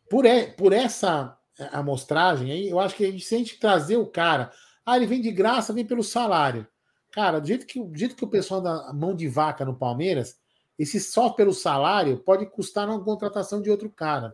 por, 0.09 0.25
e, 0.25 0.47
por 0.47 0.73
essa 0.73 1.37
amostragem 1.71 2.51
aí, 2.51 2.69
eu 2.69 2.79
acho 2.79 2.95
que 2.95 3.05
a 3.05 3.11
gente, 3.11 3.23
se 3.23 3.35
a 3.35 3.37
gente 3.37 3.59
trazer 3.59 3.97
o 3.97 4.07
cara, 4.07 4.51
ah, 4.85 4.97
ele 4.97 5.05
vem 5.05 5.21
de 5.21 5.31
graça, 5.31 5.73
vem 5.73 5.85
pelo 5.85 6.03
salário. 6.03 6.67
Cara, 7.11 7.39
do 7.39 7.47
jeito 7.47 7.65
que, 7.65 7.83
do 7.83 7.97
jeito 7.97 8.15
que 8.15 8.23
o 8.23 8.29
pessoal 8.29 8.61
da 8.61 8.91
mão 8.93 9.15
de 9.15 9.27
vaca 9.27 9.65
no 9.65 9.77
Palmeiras, 9.77 10.39
Esse 10.79 10.99
só 10.99 11.29
pelo 11.29 11.53
salário 11.53 12.17
pode 12.23 12.45
custar 12.47 12.89
uma 12.89 13.03
contratação 13.03 13.61
de 13.61 13.69
outro 13.69 13.89
cara. 13.89 14.33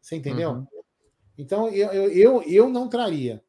Você 0.00 0.16
entendeu? 0.16 0.50
Uhum. 0.50 0.66
Então, 1.38 1.68
eu, 1.68 1.92
eu, 1.92 2.10
eu, 2.10 2.42
eu 2.42 2.68
não 2.68 2.88
traria. 2.88 3.42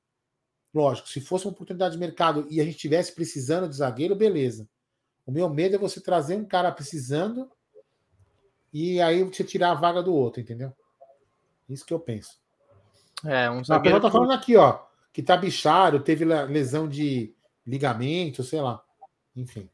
Lógico, 0.74 1.08
se 1.08 1.22
fosse 1.22 1.46
uma 1.46 1.52
oportunidade 1.52 1.94
de 1.94 2.00
mercado 2.00 2.46
e 2.50 2.62
a 2.62 2.64
gente 2.64 2.78
tivesse 2.78 3.16
precisando 3.16 3.68
de 3.68 3.78
zagueiro, 3.78 4.16
beleza. 4.16 4.70
O 5.28 5.32
meu 5.32 5.50
medo 5.50 5.76
é 5.76 5.78
você 5.78 6.00
trazer 6.00 6.38
um 6.38 6.46
cara 6.46 6.72
precisando 6.72 7.52
e 8.72 9.02
aí 9.02 9.22
você 9.22 9.44
tirar 9.44 9.72
a 9.72 9.76
vaga 9.76 10.02
do 10.02 10.16
outro, 10.16 10.40
entendeu? 10.40 10.74
Isso 11.70 11.86
que 11.86 11.94
eu 11.94 12.00
penso. 12.00 12.40
É, 13.26 13.50
um. 13.52 13.60
A 13.60 14.00
tá 14.00 14.10
falando 14.10 14.32
aqui, 14.32 14.56
ó, 14.56 14.80
que 15.12 15.22
tá 15.22 15.36
bichado, 15.36 16.00
teve 16.00 16.24
lesão 16.24 16.88
de 16.88 17.36
ligamento, 17.66 18.42
sei 18.42 18.62
lá. 18.62 18.82
Enfim. 19.36 19.70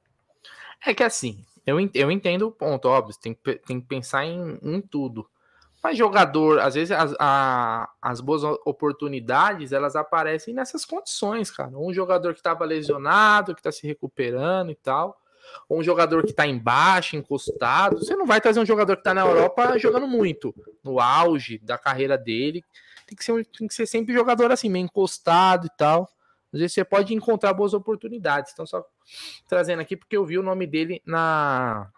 É 0.83 0.91
que 0.91 1.03
assim, 1.03 1.45
eu, 1.65 1.77
eu 1.93 2.09
entendo 2.09 2.47
o 2.47 2.51
ponto, 2.51 2.87
óbvio, 2.87 3.15
tem, 3.21 3.37
tem 3.65 3.79
que 3.79 3.87
pensar 3.87 4.25
em, 4.25 4.57
em 4.61 4.81
tudo. 4.81 5.29
Mas 5.83 5.97
jogador, 5.97 6.59
às 6.59 6.73
vezes 6.73 6.91
as, 6.91 7.13
a, 7.19 7.89
as 8.01 8.21
boas 8.21 8.43
oportunidades 8.65 9.71
elas 9.71 9.95
aparecem 9.95 10.53
nessas 10.53 10.83
condições, 10.83 11.51
cara. 11.51 11.77
Um 11.77 11.93
jogador 11.93 12.33
que 12.33 12.39
estava 12.39 12.65
lesionado, 12.65 13.53
que 13.53 13.59
está 13.59 13.71
se 13.71 13.85
recuperando 13.85 14.71
e 14.71 14.75
tal, 14.75 15.21
ou 15.67 15.79
um 15.79 15.83
jogador 15.83 16.23
que 16.23 16.31
está 16.31 16.45
embaixo, 16.45 17.15
encostado. 17.15 17.99
Você 17.99 18.15
não 18.15 18.25
vai 18.25 18.41
trazer 18.41 18.59
um 18.59 18.65
jogador 18.65 18.95
que 18.95 19.01
está 19.01 19.13
na 19.13 19.21
Europa 19.21 19.77
jogando 19.77 20.07
muito, 20.07 20.53
no 20.83 20.99
auge 20.99 21.59
da 21.59 21.77
carreira 21.77 22.17
dele. 22.17 22.63
Tem 23.07 23.15
que 23.15 23.23
ser, 23.23 23.45
tem 23.45 23.67
que 23.67 23.73
ser 23.73 23.85
sempre 23.85 24.13
jogador 24.13 24.51
assim, 24.51 24.69
meio 24.69 24.85
encostado 24.85 25.67
e 25.67 25.77
tal. 25.77 26.09
Às 26.53 26.59
vezes 26.59 26.73
você 26.73 26.85
pode 26.85 27.13
encontrar 27.13 27.53
boas 27.53 27.73
oportunidades. 27.73 28.51
Então, 28.53 28.65
só 28.65 28.85
trazendo 29.47 29.81
aqui, 29.81 29.97
porque 29.97 30.15
eu 30.15 30.25
vi 30.25 30.37
o 30.37 30.43
nome 30.43 30.67
dele 30.67 31.01
na. 31.05 31.89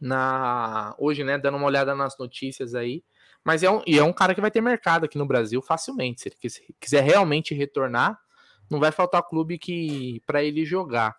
na 0.00 0.94
hoje, 0.98 1.22
né? 1.22 1.38
Dando 1.38 1.56
uma 1.56 1.66
olhada 1.66 1.94
nas 1.94 2.18
notícias 2.18 2.74
aí. 2.74 3.04
Mas 3.44 3.62
é 3.62 3.70
um, 3.70 3.82
e 3.86 3.98
é 3.98 4.02
um 4.02 4.12
cara 4.12 4.34
que 4.34 4.40
vai 4.40 4.50
ter 4.50 4.60
mercado 4.60 5.04
aqui 5.04 5.16
no 5.16 5.24
Brasil 5.24 5.62
facilmente. 5.62 6.20
Se 6.20 6.28
ele 6.28 6.74
quiser 6.78 7.02
realmente 7.02 7.54
retornar, 7.54 8.20
não 8.68 8.78
vai 8.78 8.92
faltar 8.92 9.22
clube 9.22 9.56
que 9.56 10.20
para 10.26 10.42
ele 10.42 10.64
jogar. 10.64 11.16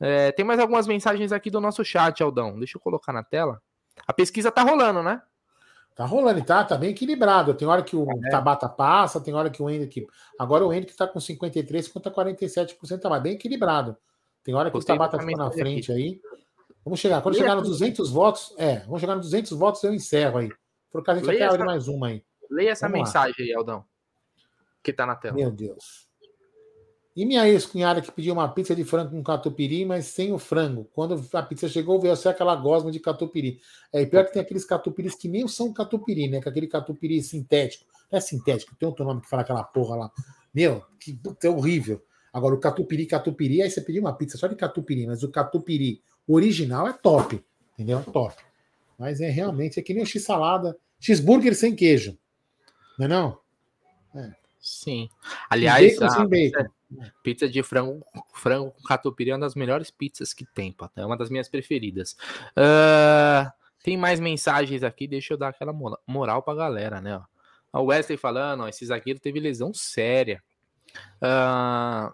É, 0.00 0.32
tem 0.32 0.44
mais 0.44 0.60
algumas 0.60 0.86
mensagens 0.86 1.32
aqui 1.32 1.50
do 1.50 1.60
nosso 1.60 1.84
chat, 1.84 2.22
Aldão. 2.22 2.58
Deixa 2.58 2.76
eu 2.76 2.80
colocar 2.80 3.12
na 3.12 3.22
tela. 3.22 3.60
A 4.06 4.12
pesquisa 4.12 4.50
tá 4.50 4.62
rolando, 4.62 5.02
né? 5.02 5.20
Tá 5.94 6.04
rolando, 6.04 6.44
tá? 6.44 6.62
Tá 6.62 6.76
bem 6.76 6.90
equilibrado. 6.90 7.54
Tem 7.54 7.66
hora 7.66 7.82
que 7.82 7.96
o 7.96 8.06
é. 8.26 8.30
Tabata 8.30 8.68
passa, 8.68 9.20
tem 9.20 9.34
hora 9.34 9.50
que 9.50 9.60
o 9.60 9.68
Hendrick. 9.68 10.06
Agora 10.38 10.64
o 10.64 10.72
Hendrick 10.72 10.96
tá 10.96 11.08
com 11.08 11.18
53, 11.18 11.88
conta 11.88 12.10
47%, 12.10 13.00
tá 13.00 13.18
bem 13.18 13.32
equilibrado. 13.32 13.96
Tem 14.44 14.54
hora 14.54 14.70
que 14.70 14.78
Botei 14.78 14.94
o 14.94 14.98
Tabata 14.98 15.18
fica 15.18 15.36
na 15.36 15.50
frente 15.50 15.90
aqui. 15.90 16.00
aí. 16.00 16.20
Vamos 16.84 17.00
chegar. 17.00 17.20
Quando 17.20 17.36
chegar 17.36 17.56
nos 17.56 17.68
200 17.68 18.10
votos, 18.10 18.54
é, 18.56 18.78
vamos 18.80 19.00
chegar 19.00 19.16
nos 19.16 19.26
200 19.26 19.52
votos, 19.52 19.82
eu 19.82 19.92
encerro 19.92 20.38
aí. 20.38 20.48
Por 20.90 21.02
causa 21.02 21.20
a 21.20 21.24
gente 21.24 21.32
Leia 21.32 21.46
até 21.46 21.56
essa... 21.56 21.64
mais 21.64 21.88
uma 21.88 22.06
aí. 22.06 22.24
Leia 22.48 22.70
essa 22.70 22.88
vamos 22.88 23.00
mensagem 23.00 23.34
lá. 23.36 23.44
aí, 23.44 23.54
Aldão. 23.54 23.84
Que 24.82 24.92
tá 24.92 25.04
na 25.04 25.16
tela. 25.16 25.34
Meu 25.34 25.50
Deus. 25.50 26.07
E 27.18 27.26
minha 27.26 27.48
ex-cunhada 27.48 28.00
que 28.00 28.12
pediu 28.12 28.32
uma 28.32 28.48
pizza 28.48 28.76
de 28.76 28.84
frango 28.84 29.10
com 29.10 29.24
catupiry, 29.24 29.84
mas 29.84 30.06
sem 30.06 30.32
o 30.32 30.38
frango. 30.38 30.88
Quando 30.94 31.20
a 31.32 31.42
pizza 31.42 31.68
chegou, 31.68 32.00
veio 32.00 32.14
só 32.14 32.30
aquela 32.30 32.54
gosma 32.54 32.92
de 32.92 33.00
catupiry. 33.00 33.60
É, 33.92 34.02
e 34.02 34.06
pior 34.06 34.24
que 34.24 34.34
tem 34.34 34.40
aqueles 34.40 34.64
catupiris 34.64 35.16
que 35.16 35.26
nem 35.26 35.48
são 35.48 35.72
catupiry, 35.72 36.28
né? 36.28 36.40
Com 36.40 36.48
aquele 36.48 36.68
catupiry 36.68 37.20
sintético. 37.20 37.86
Não 38.08 38.18
é 38.18 38.20
sintético, 38.20 38.76
tem 38.76 38.88
outro 38.88 39.04
nome 39.04 39.20
que 39.20 39.28
fala 39.28 39.42
aquela 39.42 39.64
porra 39.64 39.96
lá. 39.96 40.12
Meu, 40.54 40.84
que 41.00 41.18
é 41.42 41.50
horrível. 41.50 42.00
Agora, 42.32 42.54
o 42.54 42.60
catupiry, 42.60 43.04
catupiry, 43.04 43.62
aí 43.62 43.70
você 43.70 43.80
pediu 43.80 44.00
uma 44.00 44.12
pizza 44.12 44.38
só 44.38 44.46
de 44.46 44.54
catupiry, 44.54 45.08
mas 45.08 45.24
o 45.24 45.28
catupiry 45.28 46.00
original 46.24 46.86
é 46.86 46.92
top. 46.92 47.44
Entendeu? 47.72 48.00
Top. 48.12 48.36
Mas 48.96 49.20
é 49.20 49.28
realmente, 49.28 49.80
é 49.80 49.82
que 49.82 49.92
nem 49.92 50.04
o 50.04 50.06
x-salada. 50.06 50.78
X-burger 51.00 51.56
sem 51.56 51.74
queijo. 51.74 52.16
Não 52.96 53.06
é 53.06 53.08
não? 53.08 53.40
É. 54.14 54.30
Sim. 54.60 55.08
Aliás, 55.50 55.98
bacon, 55.98 56.22
a, 56.22 56.28
bacon. 56.28 56.77
Pizza 57.22 57.48
de 57.48 57.62
frango, 57.62 58.04
frango 58.32 58.70
com 58.70 58.82
catupiry 58.82 59.30
é 59.30 59.34
uma 59.34 59.40
das 59.40 59.54
melhores 59.54 59.90
pizzas 59.90 60.32
que 60.32 60.46
tem, 60.46 60.72
Pata. 60.72 61.02
É 61.02 61.06
uma 61.06 61.16
das 61.16 61.28
minhas 61.28 61.48
preferidas. 61.48 62.16
Uh, 62.56 63.50
tem 63.82 63.96
mais 63.96 64.18
mensagens 64.18 64.82
aqui, 64.82 65.06
deixa 65.06 65.34
eu 65.34 65.38
dar 65.38 65.48
aquela 65.48 65.72
moral 66.06 66.42
pra 66.42 66.54
galera, 66.54 67.00
né? 67.00 67.22
O 67.72 67.84
Wesley 67.84 68.16
falando, 68.16 68.62
ó, 68.62 68.68
esse 68.68 68.86
zagueiro 68.86 69.20
teve 69.20 69.38
lesão 69.38 69.74
séria. 69.74 70.42
Uh, 71.22 72.12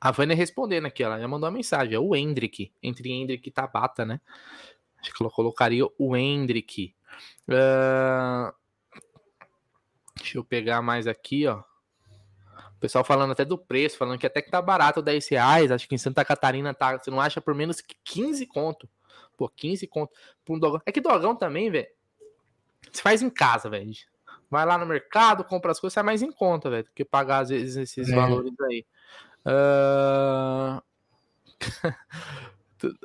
a 0.00 0.10
Vânia 0.10 0.34
respondendo 0.34 0.86
aqui, 0.86 1.02
ela 1.02 1.20
já 1.20 1.28
mandou 1.28 1.48
uma 1.48 1.56
mensagem. 1.56 1.94
É 1.94 1.98
o 1.98 2.16
Hendrick, 2.16 2.72
entre 2.82 3.10
Hendrick 3.10 3.48
e 3.48 3.52
Tabata, 3.52 4.06
né? 4.06 4.20
Acho 4.98 5.12
que 5.12 5.22
ela 5.22 5.30
colocaria 5.30 5.86
o 5.98 6.16
Hendrick. 6.16 6.94
Uh, 7.48 8.52
deixa 10.16 10.38
eu 10.38 10.44
pegar 10.44 10.80
mais 10.80 11.06
aqui, 11.06 11.46
ó. 11.46 11.62
O 12.76 12.78
pessoal 12.78 13.02
falando 13.02 13.32
até 13.32 13.44
do 13.44 13.56
preço, 13.56 13.96
falando 13.96 14.18
que 14.18 14.26
até 14.26 14.42
que 14.42 14.50
tá 14.50 14.60
barato 14.60 15.00
10 15.00 15.28
reais. 15.28 15.70
Acho 15.70 15.88
que 15.88 15.94
em 15.94 15.98
Santa 15.98 16.24
Catarina 16.24 16.74
tá. 16.74 16.98
Você 16.98 17.10
não 17.10 17.20
acha 17.20 17.40
por 17.40 17.54
menos 17.54 17.80
que 17.80 17.94
15 18.04 18.46
conto. 18.46 18.88
Pô, 19.36 19.48
15 19.48 19.86
conto 19.86 20.12
por 20.44 20.56
um 20.56 20.58
dogão. 20.58 20.80
É 20.84 20.92
que 20.92 21.00
dogão 21.00 21.34
também, 21.34 21.70
velho. 21.70 21.88
Você 22.92 23.02
faz 23.02 23.22
em 23.22 23.30
casa, 23.30 23.70
velho. 23.70 23.92
Vai 24.50 24.64
lá 24.64 24.78
no 24.78 24.86
mercado, 24.86 25.42
compra 25.42 25.72
as 25.72 25.80
coisas, 25.80 25.94
sai 25.94 26.04
mais 26.04 26.22
em 26.22 26.30
conta, 26.30 26.70
velho, 26.70 26.84
do 26.84 26.92
que 26.92 27.04
pagar 27.04 27.40
às 27.40 27.48
vezes 27.48 27.76
esses 27.76 28.10
é. 28.10 28.14
valores 28.14 28.52
aí. 28.60 28.86
Uh... 29.44 30.82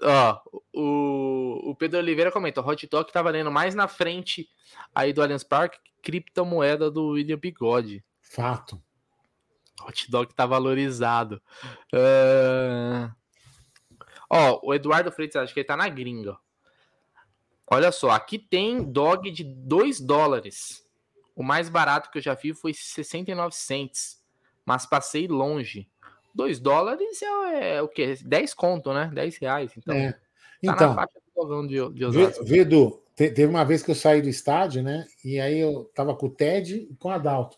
Ó, 0.04 0.42
o, 0.74 1.72
o 1.72 1.76
Pedro 1.76 2.00
Oliveira 2.00 2.32
comenta: 2.32 2.62
o 2.62 2.68
Hot 2.68 2.88
Dog 2.88 3.12
tá 3.12 3.22
valendo 3.22 3.50
mais 3.50 3.74
na 3.74 3.88
frente 3.88 4.50
aí 4.94 5.14
do 5.14 5.22
Allianz 5.22 5.44
Parque 5.44 5.80
que 5.84 5.92
criptomoeda 6.02 6.92
do 6.92 7.12
William 7.12 7.38
Bigode. 7.38 8.04
Fato. 8.20 8.82
Hot 9.88 10.10
dog 10.10 10.34
tá 10.34 10.46
valorizado. 10.46 11.42
Uh... 11.94 13.12
Ó, 14.30 14.60
o 14.64 14.74
Eduardo 14.74 15.12
Freitas, 15.12 15.44
acho 15.44 15.54
que 15.54 15.60
ele 15.60 15.68
tá 15.68 15.76
na 15.76 15.90
gringa. 15.90 16.38
Olha 17.70 17.92
só, 17.92 18.12
aqui 18.12 18.40
tem 18.40 18.84
dog 18.84 19.30
de 19.32 19.44
2 19.44 20.00
dólares. 20.00 20.86
O 21.36 21.44
mais 21.44 21.70
barato 21.70 22.10
que 22.12 22.18
eu 22.18 22.22
já 22.22 22.34
vi 22.34 22.54
foi 22.54 22.74
69 22.74 23.56
cents. 23.56 24.22
Mas 24.66 24.86
passei 24.86 25.28
longe. 25.28 25.90
2 26.34 26.60
dólares 26.60 27.22
é, 27.22 27.76
é, 27.76 27.82
o 27.82 27.88
quê? 27.88 28.16
10 28.24 28.54
conto, 28.54 28.94
né? 28.94 29.10
10 29.14 29.38
reais. 29.38 29.72
Então, 29.78 29.96
é. 29.96 30.12
tá 30.12 30.20
então, 30.62 30.90
na 30.90 30.96
faixa 30.96 31.20
do 31.36 31.68
de, 31.68 31.94
de 31.94 32.06
Osasco. 32.06 32.46
Vedo, 32.46 33.04
teve 33.16 33.46
uma 33.46 33.66
vez 33.66 33.84
que 33.84 33.92
eu 33.92 33.96
saí 33.96 34.22
do 34.22 34.30
estádio, 34.30 34.84
né? 34.84 35.06
E 35.24 35.40
aí 35.40 35.60
eu 35.60 35.92
tava 35.96 36.16
com 36.16 36.28
o 36.28 36.30
Ted 36.30 36.88
e 36.90 36.96
com 36.96 37.10
o 37.10 37.12
Adalto. 37.12 37.58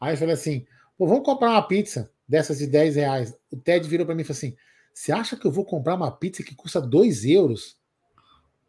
Aí 0.00 0.14
eu 0.14 0.18
falei 0.18 0.34
assim: 0.34 0.66
Pô, 0.96 1.06
vamos 1.06 1.24
comprar 1.24 1.50
uma 1.50 1.66
pizza 1.66 2.10
dessas 2.28 2.58
de 2.58 2.66
10 2.66 2.96
reais. 2.96 3.34
O 3.50 3.56
Ted 3.56 3.86
virou 3.88 4.06
para 4.06 4.14
mim 4.14 4.22
e 4.22 4.24
falou 4.24 4.36
assim: 4.36 4.56
Você 4.92 5.12
acha 5.12 5.36
que 5.36 5.46
eu 5.46 5.52
vou 5.52 5.64
comprar 5.64 5.94
uma 5.94 6.10
pizza 6.10 6.42
que 6.42 6.54
custa 6.54 6.80
2 6.80 7.24
euros? 7.26 7.76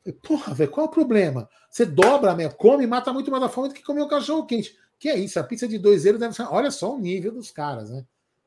Eu 0.06 0.14
falei, 0.14 0.20
Porra, 0.22 0.54
velho, 0.54 0.72
qual 0.72 0.86
é 0.86 0.90
o 0.90 0.92
problema? 0.92 1.50
Você 1.70 1.86
dobra, 1.86 2.36
meu, 2.36 2.50
come 2.52 2.84
e 2.84 2.88
mata 2.88 3.14
muito 3.14 3.32
mais 3.32 3.42
da 3.42 3.50
fome 3.50 3.70
do 3.70 3.74
que 3.74 3.84
comer 3.84 4.02
um 4.02 4.08
cachorro 4.08 4.46
quente. 4.46 4.76
Que 5.00 5.10
é 5.10 5.18
isso? 5.18 5.40
A 5.40 5.44
pizza 5.44 5.68
de 5.68 5.78
2 5.78 6.06
euros 6.06 6.20
deve 6.20 6.34
ser. 6.34 6.44
Olha 6.44 6.72
só 6.72 6.96
o 6.96 7.00
nível 7.00 7.32
dos 7.32 7.52
caras, 7.52 7.90
né? 7.90 8.06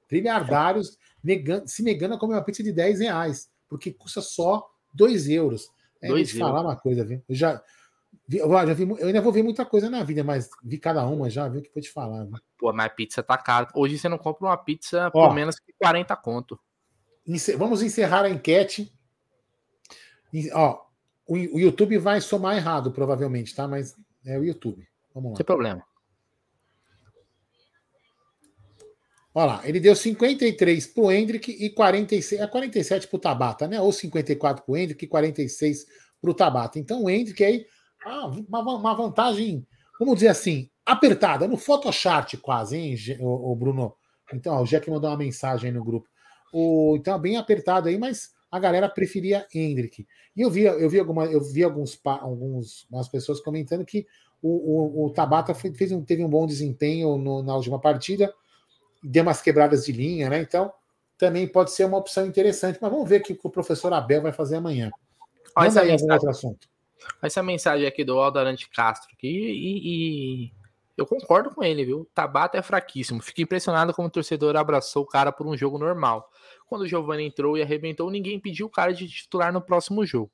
Trilhardários 0.08 0.98
negando, 1.22 1.68
se 1.68 1.82
negando 1.82 2.14
a 2.14 2.18
comer 2.18 2.34
uma 2.34 2.44
pizza 2.44 2.62
de 2.62 2.72
10 2.72 3.00
reais, 3.00 3.48
porque 3.68 3.92
custa 3.92 4.20
só 4.20 4.68
2 4.92 5.28
euros. 5.28 5.70
É, 6.02 6.08
dois 6.08 6.32
falar 6.32 6.62
uma 6.62 6.76
coisa, 6.76 7.04
viu? 7.04 7.22
Eu 7.28 7.34
já, 7.34 7.62
eu, 8.38 8.50
já 8.50 8.74
vi, 8.74 8.88
eu 8.88 9.06
ainda 9.06 9.20
vou 9.20 9.32
ver 9.32 9.42
muita 9.42 9.64
coisa 9.64 9.90
na 9.90 10.04
vida, 10.04 10.22
mas 10.22 10.48
vi 10.62 10.78
cada 10.78 11.04
uma 11.06 11.28
já, 11.28 11.48
viu 11.48 11.60
o 11.60 11.62
que 11.62 11.70
vou 11.74 11.82
te 11.82 11.90
falar. 11.90 12.24
Né? 12.24 12.38
Pô, 12.56 12.72
mas 12.72 12.92
pizza 12.94 13.22
tá 13.22 13.36
caro. 13.36 13.68
Hoje 13.74 13.98
você 13.98 14.08
não 14.08 14.18
compra 14.18 14.46
uma 14.46 14.56
pizza 14.56 15.10
por 15.10 15.34
menos 15.34 15.58
que 15.58 15.72
40 15.72 16.14
conto. 16.16 16.60
Vamos 17.56 17.82
encerrar 17.82 18.24
a 18.24 18.30
enquete. 18.30 18.92
Ó, 20.52 20.80
o, 21.26 21.36
YouTube 21.36 21.98
vai 21.98 22.20
somar 22.20 22.56
errado, 22.56 22.92
provavelmente, 22.92 23.54
tá? 23.54 23.66
Mas 23.66 23.96
é 24.24 24.38
o 24.38 24.44
YouTube. 24.44 24.86
Vamos 25.14 25.32
lá. 25.32 25.36
Sem 25.36 25.46
problema. 25.46 25.84
Olha 29.32 29.46
lá, 29.46 29.60
ele 29.64 29.78
deu 29.78 29.94
53 29.94 30.88
pro 30.88 31.10
Hendrick 31.10 31.52
e 31.52 31.70
46, 31.70 32.40
é 32.40 32.46
47 32.48 33.06
pro 33.06 33.18
Tabata, 33.18 33.68
né? 33.68 33.80
Ou 33.80 33.92
54 33.92 34.64
pro 34.64 34.76
Hendrick 34.76 35.04
e 35.04 35.08
46 35.08 35.86
pro 36.20 36.34
Tabata. 36.34 36.80
Então 36.80 37.04
o 37.04 37.10
Hendrick 37.10 37.42
aí 37.44 37.64
uma, 38.06 38.60
uma, 38.60 38.94
vantagem, 38.94 39.66
vamos 39.98 40.14
dizer 40.14 40.28
assim, 40.28 40.70
apertada, 40.84 41.46
no 41.46 41.56
Photoshop 41.56 42.36
quase, 42.38 42.76
hein, 42.76 42.96
o, 43.20 43.54
Bruno? 43.54 43.94
Então, 44.32 44.60
o 44.60 44.64
Jack 44.64 44.88
mandou 44.90 45.10
uma 45.10 45.16
mensagem 45.16 45.70
aí 45.70 45.76
no 45.76 45.84
grupo. 45.84 46.08
O, 46.52 46.96
então, 46.96 47.18
bem 47.18 47.36
apertado 47.36 47.88
aí, 47.88 47.98
mas 47.98 48.30
a 48.50 48.58
galera 48.58 48.88
preferia 48.88 49.46
Hendrick. 49.54 50.06
E 50.36 50.40
eu 50.40 50.50
vi, 50.50 50.62
eu 50.62 50.88
vi, 50.88 50.98
alguma, 50.98 51.26
eu 51.26 51.40
vi 51.40 51.62
alguns, 51.62 52.00
alguns 52.04 52.86
umas 52.90 53.08
pessoas 53.08 53.40
comentando 53.40 53.84
que 53.84 54.06
o, 54.42 54.48
o, 54.48 55.06
o 55.06 55.10
Tabata 55.10 55.54
fez 55.54 55.92
um, 55.92 56.02
teve 56.02 56.24
um 56.24 56.28
bom 56.28 56.46
desempenho 56.46 57.16
no, 57.18 57.42
na 57.42 57.54
última 57.54 57.78
partida, 57.78 58.32
deu 59.02 59.22
umas 59.22 59.42
quebradas 59.42 59.84
de 59.84 59.92
linha, 59.92 60.30
né? 60.30 60.40
Então, 60.40 60.72
também 61.18 61.46
pode 61.46 61.70
ser 61.72 61.84
uma 61.84 61.98
opção 61.98 62.26
interessante. 62.26 62.78
Mas 62.80 62.90
vamos 62.90 63.08
ver 63.08 63.20
o 63.20 63.22
que 63.22 63.38
o 63.44 63.50
professor 63.50 63.92
Abel 63.92 64.22
vai 64.22 64.32
fazer 64.32 64.56
amanhã. 64.56 64.90
Olha 65.54 65.68
essa, 65.68 65.84
mensagem, 65.84 66.28
assunto. 66.28 66.69
Essa 67.22 67.42
mensagem 67.42 67.86
aqui 67.86 68.04
do 68.04 68.18
Aldarante 68.18 68.68
Castro 68.68 69.10
aqui, 69.12 69.28
e, 69.28 70.44
e, 70.46 70.52
eu 70.96 71.06
concordo 71.06 71.50
com 71.54 71.64
ele, 71.64 71.84
viu? 71.84 72.06
Tabata 72.14 72.58
é 72.58 72.62
fraquíssimo. 72.62 73.22
Fico 73.22 73.40
impressionado 73.40 73.94
como 73.94 74.08
o 74.08 74.10
torcedor 74.10 74.54
abraçou 74.56 75.02
o 75.02 75.06
cara 75.06 75.32
por 75.32 75.46
um 75.46 75.56
jogo 75.56 75.78
normal. 75.78 76.30
Quando 76.66 76.82
o 76.82 76.86
Giovanni 76.86 77.24
entrou 77.24 77.56
e 77.56 77.62
arrebentou, 77.62 78.10
ninguém 78.10 78.38
pediu 78.38 78.66
o 78.66 78.70
cara 78.70 78.92
de 78.92 79.08
titular 79.08 79.52
no 79.52 79.62
próximo 79.62 80.04
jogo. 80.04 80.30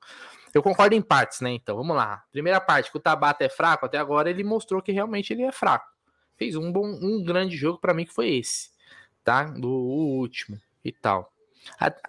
Eu 0.53 0.63
concordo 0.63 0.95
em 0.95 1.03
partes, 1.03 1.41
né? 1.41 1.53
Então, 1.53 1.77
vamos 1.77 1.95
lá. 1.95 2.25
Primeira 2.33 2.61
parte, 2.61 2.91
que 2.91 2.97
o 2.97 3.01
Tabata 3.01 3.45
é 3.45 3.49
fraco, 3.49 3.87
até 3.87 3.99
agora 3.99 4.29
ele 4.29 4.43
mostrou 4.43 4.83
que 4.83 4.91
realmente 4.91 5.33
ele 5.33 5.43
é 5.43 5.53
fraco. 5.53 5.87
Fez 6.37 6.57
um 6.57 6.73
bom, 6.73 6.87
um 6.87 7.23
grande 7.23 7.57
jogo 7.57 7.79
para 7.79 7.95
mim 7.95 8.05
que 8.05 8.13
foi 8.13 8.37
esse, 8.37 8.71
tá? 9.23 9.45
Do 9.45 9.71
último 9.71 10.61
e 10.85 10.91
tal. 10.93 11.33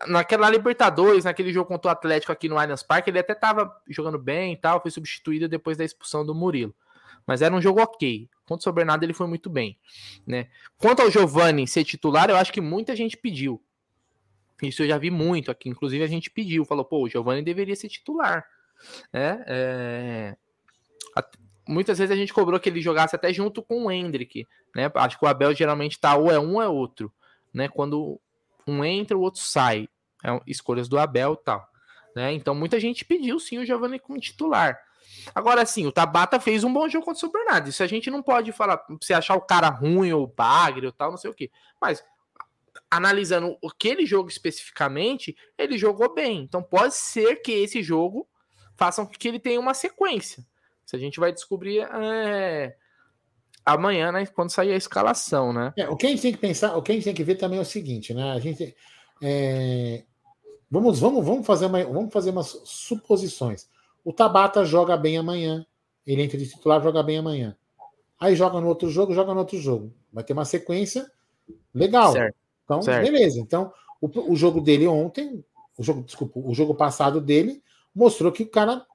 Naquela 0.08 0.49
Libertadores, 0.49 1.26
naquele 1.26 1.51
jogo 1.51 1.68
contra 1.68 1.89
o 1.89 1.91
Atlético 1.91 2.32
aqui 2.32 2.47
no 2.47 2.58
Allianz 2.58 2.84
Parque, 2.84 3.10
ele 3.10 3.20
até 3.20 3.34
tava 3.34 3.76
jogando 3.88 4.18
bem 4.18 4.53
e 4.53 4.58
tal, 4.58 4.82
foi 4.82 4.91
substituído 4.91 5.47
depois 5.47 5.78
da 5.78 5.84
expulsão 5.84 6.26
do 6.26 6.36
Murilo. 6.36 6.76
Mas 7.26 7.41
era 7.41 7.53
um 7.53 7.62
jogo 7.62 7.82
ok. 7.82 8.30
Contra 8.45 8.62
o 8.62 8.64
São 8.64 8.74
Bernardo 8.74 9.03
ele 9.03 9.14
foi 9.14 9.28
muito 9.28 9.49
bem, 9.49 9.78
né? 10.26 10.47
Quanto 10.78 11.01
ao 11.01 11.12
Giovani 11.12 11.68
ser 11.68 11.84
titular, 11.84 12.30
eu 12.30 12.38
acho 12.38 12.53
que 12.53 12.62
muita 12.62 12.95
gente 12.95 13.18
pediu. 13.18 13.62
Isso 14.62 14.84
eu 14.84 14.88
já 14.88 14.97
vi 14.97 15.12
muito 15.12 15.51
aqui, 15.51 15.70
inclusive 15.70 16.03
a 16.03 16.08
gente 16.08 16.32
pediu, 16.32 16.64
falou, 16.66 16.86
pô, 16.86 17.03
o 17.03 17.10
Giovani 17.10 17.41
deveria 17.41 17.76
ser 17.76 17.89
titular. 17.89 18.45
É, 19.12 19.43
é... 19.47 20.38
Muitas 21.68 21.97
vezes 21.97 22.12
a 22.12 22.16
gente 22.16 22.34
cobrou 22.34 22.60
que 22.60 22.70
ele 22.70 22.80
jogasse 22.80 23.16
até 23.16 23.34
junto 23.34 23.62
com 23.62 23.86
o 23.86 23.91
Hendrick, 23.91 24.47
né? 24.74 24.89
Acho 24.95 25.20
que 25.20 25.26
o 25.26 25.28
Abel 25.28 25.53
geralmente 25.53 25.99
tá 25.99 26.16
ou 26.16 26.32
é 26.32 26.39
um 26.39 26.55
ou 26.55 26.62
é 26.62 26.68
outro, 26.70 27.12
né? 27.53 27.68
Quando 27.68 28.22
um 28.68 28.84
entra, 28.84 29.18
o 29.18 29.22
outro 29.22 29.41
sai. 29.41 29.88
É 30.24 30.30
escolhas 30.47 30.88
do 30.88 30.97
Abel 30.97 31.34
e 31.34 31.43
tal. 31.43 31.68
Né? 32.15 32.34
Então 32.34 32.55
muita 32.55 32.80
gente 32.80 33.05
pediu 33.05 33.39
sim 33.39 33.59
o 33.59 33.65
Giovanni 33.65 33.99
como 33.99 34.20
titular. 34.20 34.80
Agora 35.34 35.65
sim, 35.65 35.86
o 35.86 35.91
Tabata 35.91 36.39
fez 36.39 36.63
um 36.63 36.74
bom 36.74 36.88
jogo 36.89 37.05
contra 37.05 37.28
o 37.28 37.32
Bernardo. 37.32 37.70
Isso 37.70 37.84
a 37.84 37.88
gente 37.88 38.09
não 38.09 38.22
pode 38.22 38.51
falar, 38.51 38.84
se 39.01 39.13
achar 39.13 39.36
o 39.36 39.41
cara 39.41 39.70
ruim 39.70 40.11
ou 40.11 40.28
bagre 40.28 40.86
ou 40.86 40.91
tal, 40.91 41.11
não 41.11 41.18
sei 41.18 41.30
o 41.30 41.34
que. 41.34 41.51
Mas 41.82 42.03
analisando 42.89 43.57
aquele 43.65 44.05
jogo 44.05 44.30
especificamente, 44.30 45.36
ele 45.57 45.78
jogou 45.78 46.13
bem. 46.13 46.41
Então 46.41 46.63
pode 46.63 46.95
ser 46.95 47.38
que 47.38 47.51
esse 47.51 47.84
jogo 47.84 48.28
faça 48.76 49.05
com 49.05 49.11
que 49.11 49.28
ele 49.28 49.39
tenha 49.39 49.59
uma 49.59 49.74
sequência. 49.74 50.45
Se 50.86 50.95
a 50.95 50.99
gente 50.99 51.20
vai 51.20 51.34
descobrir 51.34 51.80
é, 51.82 52.76
amanhã, 53.68 54.11
né, 54.11 54.26
quando 54.26 54.49
sair 54.49 54.72
a 54.72 54.78
escalação, 54.78 55.51
né? 55.51 55.74
É, 55.76 55.89
o 55.89 55.97
que 55.97 56.07
a 56.07 56.09
gente 56.09 56.22
tem 56.22 56.32
que 56.32 56.38
pensar, 56.38 56.78
o 56.78 56.82
que 56.82 56.91
a 56.91 56.95
gente 56.95 57.03
tem 57.03 57.13
que 57.13 57.24
ver 57.24 57.36
também 57.36 57.59
é 57.59 57.61
o 57.61 57.65
seguinte, 57.65 58.13
né? 58.13 58.32
A 58.32 58.39
gente 58.39 58.74
é, 59.22 60.03
vamos, 60.72 60.99
vamos, 60.99 61.26
vamos 61.26 61.45
fazer 61.45 61.65
uma, 61.65 61.84
vamos 61.84 62.13
fazer 62.13 62.30
umas 62.30 62.61
suposições. 62.63 63.70
O 64.05 64.13
Tabata 64.13 64.63
joga 64.63 64.95
bem 64.95 65.18
amanhã, 65.18 65.65
ele 66.05 66.24
entra 66.24 66.38
de 66.38 66.47
titular, 66.47 66.82
joga 66.82 67.03
bem 67.03 67.18
amanhã. 67.18 67.57
Aí 68.18 68.36
joga 68.36 68.61
no 68.61 68.68
outro 68.68 68.89
jogo, 68.89 69.13
joga 69.13 69.34
no 69.34 69.41
outro 69.41 69.59
jogo. 69.59 69.93
Vai 70.11 70.24
ter 70.24 70.34
uma 70.34 70.45
sequência 70.45 71.05
legal. 71.74 72.13
Certo. 72.13 72.36
Então, 72.63 72.82
certo. 72.82 73.11
beleza. 73.11 73.39
Então, 73.39 73.72
o, 74.01 74.32
o 74.32 74.36
jogo 74.36 74.61
dele 74.61 74.88
ontem, 74.88 75.43
o 75.78 75.84
jogo, 75.84 76.03
desculpa, 76.03 76.39
o 76.39 76.53
jogo 76.53 76.74
passado 76.74 77.20
dele 77.20 77.61
mostrou 77.93 78.32
que 78.32 78.43
o 78.43 78.49
cara 78.49 78.86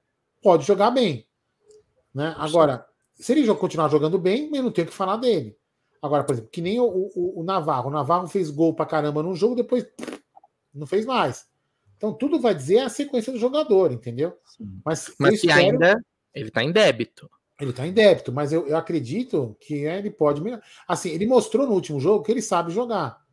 pode 0.41 0.65
jogar 0.65 0.91
bem. 0.91 1.25
Né? 2.13 2.33
Agora, 2.37 2.85
se 3.23 3.31
ele 3.31 3.53
continuar 3.55 3.89
jogando 3.89 4.19
bem, 4.19 4.49
eu 4.53 4.63
não 4.63 4.71
tenho 4.71 4.87
que 4.87 4.93
falar 4.93 5.17
dele. 5.17 5.57
Agora, 6.01 6.23
por 6.23 6.33
exemplo, 6.33 6.49
que 6.51 6.61
nem 6.61 6.79
o, 6.79 6.85
o, 6.85 7.39
o 7.39 7.43
Navarro. 7.43 7.89
O 7.89 7.93
Navarro 7.93 8.27
fez 8.27 8.49
gol 8.49 8.73
pra 8.73 8.85
caramba 8.85 9.23
num 9.23 9.33
jogo, 9.33 9.55
depois 9.55 9.87
não 10.73 10.85
fez 10.85 11.05
mais. 11.05 11.47
Então, 11.95 12.13
tudo 12.13 12.39
vai 12.39 12.53
dizer 12.53 12.79
a 12.79 12.89
sequência 12.89 13.31
do 13.31 13.39
jogador, 13.39 13.93
entendeu? 13.93 14.37
Mas, 14.83 15.13
mas 15.17 15.35
espero... 15.35 15.57
ainda 15.57 16.05
ele 16.33 16.51
tá 16.51 16.63
em 16.63 16.71
débito. 16.71 17.29
Ele 17.61 17.71
tá 17.71 17.87
em 17.87 17.93
débito, 17.93 18.33
mas 18.33 18.51
eu, 18.51 18.67
eu 18.67 18.75
acredito 18.75 19.55
que 19.61 19.85
ele 19.85 20.11
pode. 20.11 20.41
Assim, 20.85 21.11
ele 21.11 21.25
mostrou 21.25 21.65
no 21.65 21.73
último 21.73 22.01
jogo 22.01 22.25
que 22.25 22.31
ele 22.31 22.41
sabe 22.41 22.73
jogar. 22.73 23.23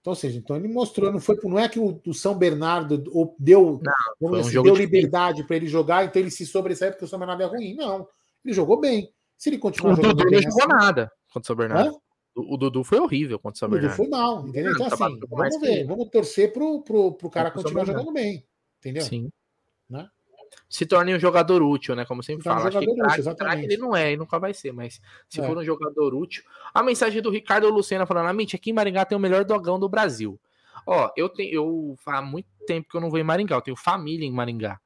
Então, 0.00 0.12
ou 0.12 0.14
seja, 0.14 0.38
então 0.38 0.54
ele 0.54 0.68
mostrou, 0.68 1.10
não 1.10 1.18
foi, 1.18 1.36
não 1.42 1.58
é 1.58 1.66
que 1.66 1.80
o, 1.80 2.00
o 2.06 2.14
São 2.14 2.36
Bernardo 2.36 3.02
deu, 3.38 3.80
não, 4.20 4.30
um 4.30 4.34
assim, 4.34 4.62
deu 4.62 4.76
liberdade 4.76 5.42
para 5.44 5.56
ele 5.56 5.66
jogar, 5.66 6.04
então 6.04 6.20
ele 6.20 6.30
se 6.30 6.44
sobressai 6.46 6.90
porque 6.90 7.06
o 7.06 7.08
São 7.08 7.18
Bernardo 7.18 7.42
é 7.42 7.46
ruim. 7.46 7.74
Não. 7.74 8.06
Ele 8.44 8.54
jogou 8.54 8.78
bem. 8.78 9.12
Se 9.36 9.50
ele 9.50 9.58
continuar 9.58 9.96
jogando 9.96 10.14
Dudu 10.14 10.30
bem. 10.30 10.42
Não 10.42 10.50
jogou 10.50 10.64
assim, 10.64 10.84
nada 10.84 11.12
contra 11.32 11.40
o 11.40 11.46
São 11.46 11.56
Bernardo. 11.56 12.00
O, 12.34 12.54
o 12.54 12.56
Dudu 12.56 12.84
foi 12.84 12.98
horrível 12.98 13.38
contra 13.38 13.56
o 13.56 13.58
São 13.58 13.68
Bernardo. 13.68 13.94
O 13.94 13.96
Dudu 13.96 14.10
foi 14.10 14.18
mal, 14.18 14.46
entendeu? 14.46 14.72
Então, 14.72 14.88
tá 14.88 15.06
assim, 15.06 15.20
vamos 15.28 15.60
ver. 15.60 15.86
Vamos 15.86 16.08
torcer 16.10 16.52
pro, 16.52 16.82
pro, 16.82 17.12
pro 17.12 17.30
cara 17.30 17.50
continuar 17.50 17.84
jogando 17.84 18.12
bem. 18.12 18.44
Entendeu? 18.78 19.02
Sim. 19.02 19.30
Né? 19.88 20.08
Se 20.68 20.86
torne 20.86 21.14
um 21.14 21.18
jogador 21.18 21.62
útil, 21.62 21.96
né? 21.96 22.04
Como 22.04 22.22
sempre 22.22 22.44
fala. 22.44 22.64
Um 22.64 22.68
Acho 22.68 22.78
que 22.78 22.94
craque, 22.94 23.34
craque 23.36 23.64
ele 23.64 23.76
não 23.76 23.94
é 23.94 24.12
e 24.12 24.16
nunca 24.16 24.38
vai 24.38 24.54
ser, 24.54 24.72
mas 24.72 25.00
se 25.28 25.40
é. 25.40 25.46
for 25.46 25.56
um 25.56 25.64
jogador 25.64 26.14
útil. 26.14 26.44
A 26.72 26.82
mensagem 26.82 27.20
do 27.20 27.30
Ricardo 27.30 27.68
Lucena 27.68 28.06
falando: 28.06 28.28
Amit, 28.28 28.54
aqui 28.54 28.70
em 28.70 28.72
Maringá 28.72 29.04
tem 29.04 29.16
o 29.16 29.20
melhor 29.20 29.44
dogão 29.44 29.78
do 29.78 29.88
Brasil. 29.88 30.40
Ó, 30.86 31.10
eu 31.16 31.28
tenho. 31.28 31.52
Eu 31.52 31.98
há 32.06 32.22
muito 32.22 32.48
tempo 32.66 32.88
que 32.88 32.96
eu 32.96 33.00
não 33.00 33.10
vou 33.10 33.18
em 33.18 33.24
Maringá, 33.24 33.56
eu 33.56 33.62
tenho 33.62 33.76
família 33.76 34.26
em 34.26 34.32
Maringá 34.32 34.80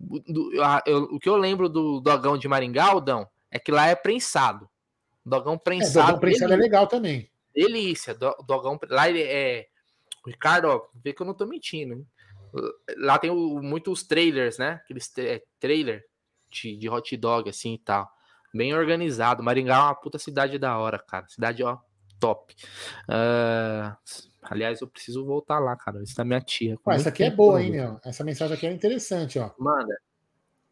do, 0.00 0.50
eu, 0.86 1.02
o 1.04 1.20
que 1.20 1.28
eu 1.28 1.36
lembro 1.36 1.68
do 1.68 2.00
dogão 2.00 2.38
de 2.38 2.48
Maringá, 2.48 2.86
Aldão, 2.86 3.28
é 3.50 3.58
que 3.58 3.70
lá 3.70 3.86
é 3.86 3.94
prensado. 3.94 4.68
Dogão 5.24 5.58
prensado. 5.58 6.00
É, 6.00 6.06
dogão 6.06 6.20
prensado 6.20 6.52
é 6.52 6.56
legal 6.56 6.86
também. 6.86 7.30
Delícia. 7.54 8.14
Do, 8.14 8.34
dogão, 8.46 8.78
lá 8.88 9.08
ele 9.08 9.22
é. 9.22 9.68
Ricardo, 10.26 10.66
ó, 10.66 10.88
vê 11.02 11.12
que 11.12 11.20
eu 11.20 11.26
não 11.26 11.34
tô 11.34 11.46
mentindo. 11.46 11.94
Hein? 11.94 12.06
Lá 12.96 13.18
tem 13.18 13.30
o, 13.30 13.60
muitos 13.62 14.02
trailers, 14.02 14.58
né? 14.58 14.80
Aqueles 14.84 15.12
é, 15.18 15.42
trailer 15.58 16.04
de, 16.50 16.76
de 16.76 16.88
hot 16.88 17.14
dog, 17.16 17.48
assim 17.48 17.74
e 17.74 17.78
tal. 17.78 18.08
Bem 18.54 18.74
organizado. 18.74 19.42
Maringá 19.42 19.76
é 19.76 19.80
uma 19.80 19.94
puta 19.94 20.18
cidade 20.18 20.58
da 20.58 20.78
hora, 20.78 20.98
cara. 20.98 21.28
Cidade, 21.28 21.62
ó, 21.62 21.78
top. 22.20 22.54
Uh, 23.08 23.96
Aliás, 24.42 24.80
eu 24.80 24.88
preciso 24.88 25.24
voltar 25.24 25.58
lá, 25.58 25.76
cara. 25.76 26.02
Isso 26.02 26.16
da 26.16 26.24
minha 26.24 26.40
tia. 26.40 26.76
Ué, 26.86 26.96
essa 26.96 27.10
aqui 27.10 27.22
é 27.22 27.30
boa, 27.30 27.62
hein, 27.62 27.70
meu? 27.70 28.00
Essa 28.04 28.24
mensagem 28.24 28.56
aqui 28.56 28.66
é 28.66 28.72
interessante, 28.72 29.38
ó. 29.38 29.50
Manda. 29.58 29.96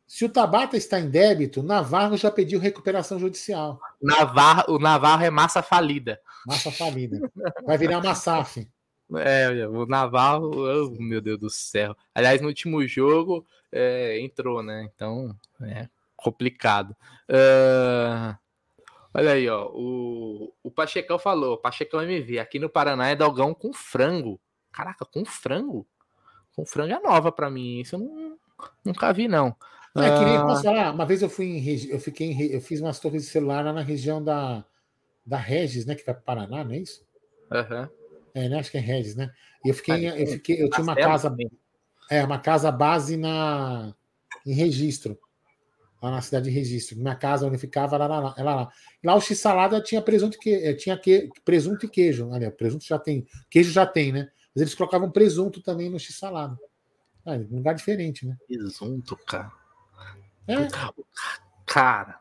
Se 0.07 0.25
o 0.25 0.29
Tabata 0.29 0.77
está 0.77 0.99
em 0.99 1.11
débito, 1.11 1.63
Navarro 1.63 2.17
já 2.17 2.31
pediu 2.31 2.59
recuperação 2.59 3.19
judicial. 3.19 3.79
Navarro, 4.01 4.75
o 4.75 4.79
Navarro 4.79 5.23
é 5.23 5.31
massa 5.31 5.63
falida. 5.63 6.19
Massa 6.47 6.73
falida. 6.73 7.21
Vai 7.65 7.77
virar 7.77 7.99
uma 7.99 8.15
SAF. 8.15 8.67
É, 9.17 9.69
o 9.69 9.87
Navarro, 9.87 10.51
oh, 10.55 10.91
meu 10.99 11.21
Deus 11.21 11.39
do 11.39 11.51
céu. 11.51 11.95
Aliás, 12.15 12.41
no 12.41 12.49
último 12.49 12.87
jogo 12.87 13.47
é, 13.71 14.19
entrou, 14.21 14.63
né? 14.63 14.89
Então, 14.95 15.37
é 15.63 15.89
complicado. 16.17 16.97
Uh, 17.29 18.35
Olha 19.13 19.33
aí, 19.33 19.49
ó. 19.49 19.71
O, 19.73 20.53
o 20.63 20.71
Pachecão 20.71 21.19
falou, 21.19 21.59
Pachecão 21.59 22.03
MV, 22.03 22.39
aqui 22.39 22.59
no 22.59 22.69
Paraná 22.69 23.09
é 23.09 23.17
dogão 23.17 23.55
com 23.55 23.73
frango. 23.73 24.41
Caraca, 24.73 25.05
com 25.05 25.25
frango? 25.25 25.87
Com 26.55 26.65
frango 26.67 26.95
é 26.95 27.01
nova 27.01 27.33
para 27.33 27.51
mim. 27.51 27.81
Isso 27.81 27.97
eu 27.97 28.01
não, 28.01 28.39
nunca 28.85 29.13
vi, 29.13 29.29
não. 29.29 29.57
É 29.97 30.19
que 30.19 30.25
nem, 30.25 30.41
posso 30.41 30.63
falar, 30.63 30.93
uma 30.93 31.07
vez 31.07 31.23
eu 31.23 31.31
fui 31.31 31.47
em, 31.47 31.89
eu 31.89 31.99
fiquei 31.99 32.31
em, 32.31 32.43
eu 32.53 32.61
fiz 32.61 32.81
umas 32.81 33.01
torres 33.01 33.23
de 33.23 33.31
celular 33.31 33.65
lá 33.65 33.73
na 33.73 33.83
região 33.83 34.23
da, 34.23 34.65
da 35.27 35.37
Regis, 35.37 35.87
né? 35.87 35.95
Que 35.95 36.05
vai 36.05 36.15
para 36.15 36.23
Paraná, 36.23 36.63
não 36.63 36.73
é 36.73 36.79
isso? 36.79 37.05
Uhum. 37.51 37.89
É, 38.35 38.49
né? 38.49 38.59
Acho 38.61 38.71
que 38.71 38.77
é 38.77 38.81
Regis, 38.81 39.17
né? 39.17 39.33
E 39.65 39.71
eu 39.71 39.75
fiquei, 39.75 40.09
eu 40.09 40.27
fiquei, 40.27 40.63
eu 40.63 40.71
tinha 40.71 40.85
uma 40.85 40.95
casa, 40.95 41.35
é, 42.11 42.23
uma 42.23 42.39
casa 42.39 42.71
base 42.71 43.17
na 43.17 43.93
em 44.47 44.53
registro 44.53 45.19
lá 46.01 46.11
na 46.11 46.21
cidade 46.21 46.47
de 46.47 46.51
registro. 46.51 46.97
Minha 46.97 47.15
casa 47.15 47.47
onde 47.47 47.59
ficava 47.59 47.97
era 47.97 48.07
lá. 48.07 48.35
Era 48.37 48.55
lá. 48.55 48.73
lá 49.05 49.15
o 49.15 49.21
x-salada 49.21 49.81
tinha 49.81 50.01
presunto 50.01 50.39
que 50.39 50.51
eh, 50.51 50.75
tinha 50.75 50.97
que, 50.97 51.29
presunto 51.45 51.87
e 51.87 51.89
queijo. 51.89 52.29
Olha, 52.31 52.51
presunto 52.51 52.85
já 52.85 52.99
tem, 52.99 53.27
queijo 53.51 53.71
já 53.71 53.87
tem, 53.87 54.13
né? 54.13 54.31
Mas 54.55 54.63
eles 54.63 54.75
colocavam 54.75 55.11
presunto 55.11 55.61
também 55.61 55.91
no 55.91 55.99
x-salada. 55.99 56.59
Ah, 57.27 57.33
um 57.33 57.57
lugar 57.57 57.75
diferente, 57.75 58.27
né? 58.27 58.37
Presunto, 58.47 59.17
cara. 59.17 59.53
É. 60.47 60.55
Cara, 61.67 62.19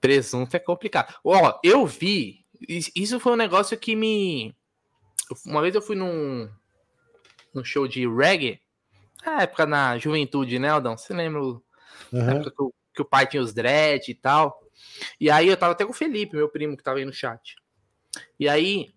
presunto 0.00 0.54
é 0.54 0.60
complicado. 0.60 1.14
Ó, 1.24 1.58
eu 1.64 1.86
vi. 1.86 2.44
Isso 2.68 3.18
foi 3.18 3.32
um 3.32 3.36
negócio 3.36 3.78
que 3.78 3.96
me. 3.96 4.54
Uma 5.46 5.62
vez 5.62 5.74
eu 5.74 5.80
fui 5.80 5.96
num, 5.96 6.50
num 7.54 7.64
show 7.64 7.88
de 7.88 8.06
reggae. 8.06 8.60
Na 9.24 9.42
época 9.42 9.66
na 9.66 9.98
juventude, 9.98 10.58
né, 10.58 10.68
Aldão? 10.68 10.96
Você 10.96 11.14
lembra 11.14 11.40
Uhum. 12.12 12.42
Que, 12.42 12.62
o, 12.62 12.74
que, 12.94 13.02
o 13.02 13.04
pai 13.04 13.26
tinha 13.26 13.42
os 13.42 13.52
dread 13.52 14.10
e 14.10 14.14
tal. 14.14 14.60
E 15.20 15.30
aí 15.30 15.48
eu 15.48 15.56
tava 15.56 15.72
até 15.72 15.84
com 15.84 15.92
o 15.92 15.94
Felipe, 15.94 16.36
meu 16.36 16.48
primo, 16.48 16.76
que 16.76 16.82
tava 16.82 16.98
aí 16.98 17.04
no 17.04 17.12
chat. 17.12 17.56
E 18.38 18.48
aí 18.48 18.92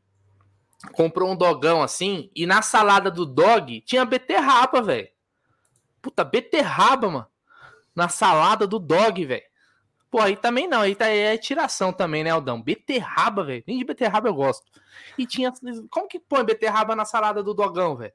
comprou 0.92 1.32
um 1.32 1.36
dogão 1.36 1.82
assim, 1.82 2.30
e 2.36 2.46
na 2.46 2.62
salada 2.62 3.10
do 3.10 3.26
dog 3.26 3.82
tinha 3.82 4.04
beterraba, 4.04 4.82
velho. 4.82 5.08
Puta, 6.02 6.24
beterraba, 6.24 7.10
mano. 7.10 7.28
Na 7.96 8.10
salada 8.10 8.68
do 8.68 8.80
dog, 8.80 9.26
velho. 9.26 9.44
Pô, 10.12 10.20
aí 10.20 10.36
também 10.36 10.68
não, 10.68 10.82
aí 10.82 10.94
tá, 10.94 11.08
é 11.08 11.38
tiração 11.38 11.92
também, 11.92 12.24
né, 12.24 12.30
Aldão? 12.30 12.62
Beterraba, 12.62 13.44
velho. 13.44 13.64
Nem 13.66 13.80
de 13.80 13.86
beterraba 13.86 14.28
eu 14.30 14.34
gosto. 14.36 14.64
E 15.18 15.26
tinha. 15.26 15.52
Como 15.90 16.08
que 16.08 16.20
põe 16.20 16.44
beterraba 16.44 16.96
na 16.96 17.06
salada 17.06 17.42
do 17.42 17.54
dogão, 17.54 17.96
velho? 17.96 18.14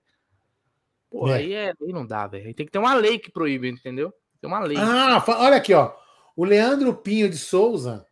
Pô, 1.10 1.28
é. 1.28 1.38
aí, 1.38 1.52
é, 1.54 1.68
aí 1.70 1.92
não 1.92 2.06
dá, 2.06 2.26
velho. 2.26 2.54
Tem 2.54 2.66
que 2.66 2.70
ter 2.70 2.78
uma 2.78 2.94
lei 2.94 3.18
que 3.18 3.32
proíbe, 3.32 3.68
entendeu? 3.68 4.12
Tem 4.40 4.48
uma 4.48 4.60
lei. 4.60 4.76
Ah, 4.76 5.24
olha 5.26 5.56
aqui, 5.56 5.74
ó. 5.74 5.92
O 6.36 6.44
Leandro 6.44 6.94
Pinho 6.94 7.28
de 7.28 7.36
Souza 7.36 8.06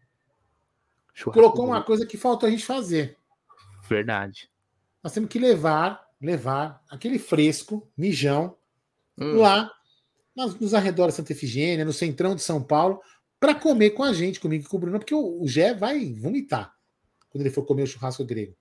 Churrasco 1.15 1.33
colocou 1.33 1.67
uma 1.67 1.83
coisa 1.83 2.05
que 2.05 2.19
faltou 2.19 2.47
a 2.47 2.51
gente 2.51 2.65
fazer. 2.65 3.17
Verdade. 3.89 4.51
Nós 5.03 5.13
temos 5.13 5.31
que 5.31 5.39
levar, 5.39 6.05
levar 6.21 6.83
aquele 6.91 7.19
fresco, 7.19 7.89
mijão, 7.97 8.57
hum. 9.17 9.37
lá 9.37 9.71
nos 10.37 10.75
arredores 10.75 11.15
de 11.15 11.17
Santa 11.17 11.33
Efigênia, 11.33 11.85
no 11.85 11.93
centrão 11.93 12.35
de 12.35 12.43
São 12.43 12.63
Paulo, 12.63 13.01
para 13.41 13.55
comer 13.55 13.91
com 13.91 14.03
a 14.03 14.13
gente, 14.13 14.41
comigo 14.41 14.65
e 14.65 14.69
com 14.69 14.77
o 14.77 14.81
Bruno, 14.81 14.99
porque 14.99 15.15
o, 15.15 15.43
o 15.43 15.49
Gé 15.49 15.73
vai 15.73 16.13
vomitar 16.15 16.75
quando 17.31 17.43
ele 17.43 17.51
for 17.51 17.65
comer 17.65 17.85
o 17.85 17.87
churrasco 17.87 18.25
grego. 18.25 18.55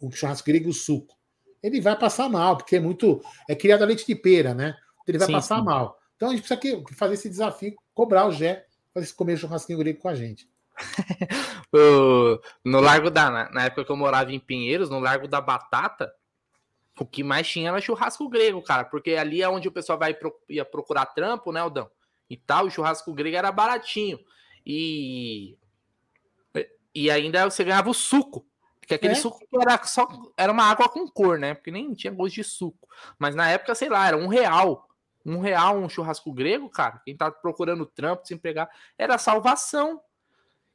O 0.00 0.10
churrasco 0.10 0.46
grego, 0.46 0.68
o 0.68 0.74
suco. 0.74 1.16
Ele 1.62 1.80
vai 1.80 1.98
passar 1.98 2.28
mal, 2.28 2.56
porque 2.58 2.76
é 2.76 2.80
muito. 2.80 3.22
É 3.48 3.54
criado 3.54 3.82
a 3.82 3.86
leite 3.86 4.06
de 4.06 4.14
pera, 4.14 4.52
né? 4.52 4.74
Ele 5.06 5.16
vai 5.16 5.26
sim, 5.26 5.32
passar 5.32 5.58
sim. 5.58 5.64
mal. 5.64 5.98
Então 6.24 6.32
a 6.32 6.36
gente 6.36 6.48
precisa 6.48 6.82
fazer 6.96 7.14
esse 7.14 7.28
desafio, 7.28 7.76
cobrar 7.92 8.26
o 8.26 8.32
Gé 8.32 8.64
para 8.94 9.02
comer 9.14 9.36
churrasquinho 9.36 9.78
grego 9.78 10.00
com 10.00 10.08
a 10.08 10.14
gente. 10.14 10.48
no 12.64 12.80
Largo 12.80 13.10
da. 13.10 13.50
Na 13.50 13.64
época 13.66 13.84
que 13.84 13.92
eu 13.92 13.96
morava 13.96 14.32
em 14.32 14.40
Pinheiros, 14.40 14.88
no 14.88 14.98
Largo 14.98 15.28
da 15.28 15.38
Batata, 15.38 16.10
o 16.98 17.04
que 17.04 17.22
mais 17.22 17.46
tinha 17.46 17.68
era 17.68 17.78
churrasco 17.78 18.26
grego, 18.26 18.62
cara, 18.62 18.86
porque 18.86 19.10
ali 19.16 19.42
é 19.42 19.48
onde 19.50 19.68
o 19.68 19.72
pessoal 19.72 19.98
vai 19.98 20.16
ia 20.48 20.64
procurar 20.64 21.04
trampo, 21.04 21.52
né, 21.52 21.60
Aldão? 21.60 21.90
E 22.30 22.38
tal, 22.38 22.64
o 22.64 22.70
churrasco 22.70 23.12
grego 23.12 23.36
era 23.36 23.52
baratinho. 23.52 24.18
E 24.64 25.58
e 26.94 27.10
ainda 27.10 27.50
você 27.50 27.64
ganhava 27.64 27.90
o 27.90 27.94
suco, 27.94 28.46
que 28.86 28.94
aquele 28.94 29.12
é? 29.12 29.16
suco 29.16 29.40
era 29.60 29.84
só 29.84 30.08
era 30.38 30.50
uma 30.50 30.64
água 30.64 30.88
com 30.88 31.06
cor, 31.06 31.38
né? 31.38 31.52
Porque 31.52 31.70
nem 31.70 31.92
tinha 31.92 32.12
gosto 32.14 32.36
de 32.36 32.44
suco. 32.44 32.88
Mas 33.18 33.34
na 33.34 33.50
época, 33.50 33.74
sei 33.74 33.90
lá, 33.90 34.06
era 34.08 34.16
um 34.16 34.26
real. 34.26 34.88
Um 35.24 35.40
real 35.40 35.78
um 35.78 35.88
churrasco 35.88 36.32
grego, 36.32 36.68
cara. 36.68 37.00
Quem 37.04 37.16
tá 37.16 37.30
procurando 37.30 37.86
trampo, 37.86 38.26
sem 38.26 38.36
pegar, 38.36 38.68
era 38.98 39.18
salvação. 39.18 40.00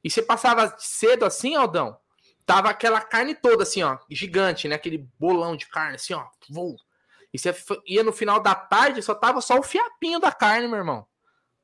E 0.03 0.09
você 0.09 0.21
passava 0.21 0.75
cedo 0.77 1.25
assim, 1.25 1.55
Aldão, 1.55 1.97
tava 2.45 2.69
aquela 2.69 3.01
carne 3.01 3.35
toda 3.35 3.63
assim, 3.63 3.83
ó, 3.83 3.97
gigante, 4.09 4.67
né? 4.67 4.75
Aquele 4.75 5.07
bolão 5.19 5.55
de 5.55 5.67
carne 5.67 5.95
assim, 5.95 6.13
ó. 6.13 6.25
Vou. 6.49 6.75
E 7.33 7.37
você 7.37 7.53
ia 7.85 8.03
no 8.03 8.11
final 8.11 8.39
da 8.39 8.55
tarde, 8.55 9.01
só 9.01 9.13
tava 9.13 9.39
só 9.41 9.59
o 9.59 9.63
fiapinho 9.63 10.19
da 10.19 10.31
carne, 10.31 10.67
meu 10.67 10.77
irmão. 10.77 11.05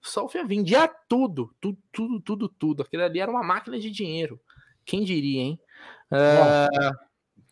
Só 0.02 0.26
o 0.26 0.30
fiapinho. 0.30 0.60
Vendia 0.60 0.88
tudo, 1.10 1.56
tudo, 1.60 1.78
tudo, 1.92 2.22
tudo, 2.22 2.50
tudo. 2.50 2.84
Aquilo 2.84 3.04
ali 3.04 3.20
era 3.20 3.32
uma 3.32 3.44
máquina 3.44 3.80
de 3.80 3.90
dinheiro. 3.90 4.40
Quem 4.86 5.04
diria, 5.04 5.42
hein? 5.42 5.60
Uh... 6.12 7.06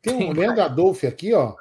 Tem 0.03 0.29
um 0.29 0.33
Leandro 0.33 0.61
Adolfo 0.61 1.07
aqui, 1.07 1.33
ó. 1.33 1.55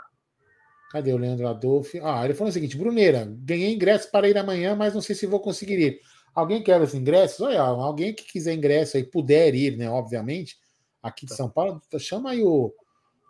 Cadê 0.93 1.11
o 1.11 1.17
Leandro 1.17 1.49
Adolfo? 1.49 1.97
Ah, 2.05 2.23
ele 2.23 2.35
falou 2.35 2.51
o 2.51 2.53
seguinte: 2.53 2.77
Bruneira, 2.77 3.27
ganhei 3.27 3.73
ingresso 3.73 4.11
para 4.11 4.29
ir 4.29 4.37
amanhã, 4.37 4.77
mas 4.77 4.93
não 4.93 5.01
sei 5.01 5.17
se 5.17 5.27
vou 5.27 5.41
conseguir 5.41 5.79
ir. 5.79 6.01
Alguém 6.35 6.63
quer 6.63 6.79
os 6.83 6.93
ingressos? 6.93 7.41
Olha, 7.41 7.63
alguém 7.63 8.13
que 8.13 8.25
quiser 8.25 8.53
ingresso 8.53 8.99
aí, 8.99 9.03
puder 9.03 9.55
ir, 9.55 9.79
né? 9.79 9.89
Obviamente, 9.89 10.59
aqui 11.03 11.25
de 11.25 11.35
São 11.35 11.49
Paulo, 11.49 11.81
chama 11.99 12.33
aí 12.33 12.43
o, 12.43 12.75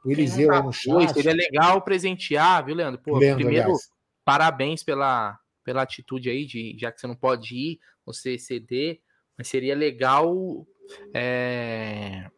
o 0.04 0.10
Eliseu 0.10 0.52
aí 0.52 0.60
no 0.60 0.72
chat. 0.72 1.14
Seria 1.14 1.32
legal 1.32 1.80
presentear, 1.82 2.64
viu, 2.66 2.74
Leandro? 2.74 3.00
Pô, 3.00 3.16
Leandro, 3.16 3.44
primeiro, 3.44 3.66
aliás. 3.66 3.88
parabéns 4.24 4.82
pela, 4.82 5.38
pela 5.62 5.82
atitude 5.82 6.30
aí, 6.30 6.44
de, 6.44 6.76
já 6.76 6.90
que 6.90 7.00
você 7.00 7.06
não 7.06 7.14
pode 7.14 7.54
ir, 7.54 7.78
você 8.04 8.36
ceder, 8.36 9.00
mas 9.38 9.46
seria 9.46 9.76
legal 9.76 10.66
é, 11.14 12.28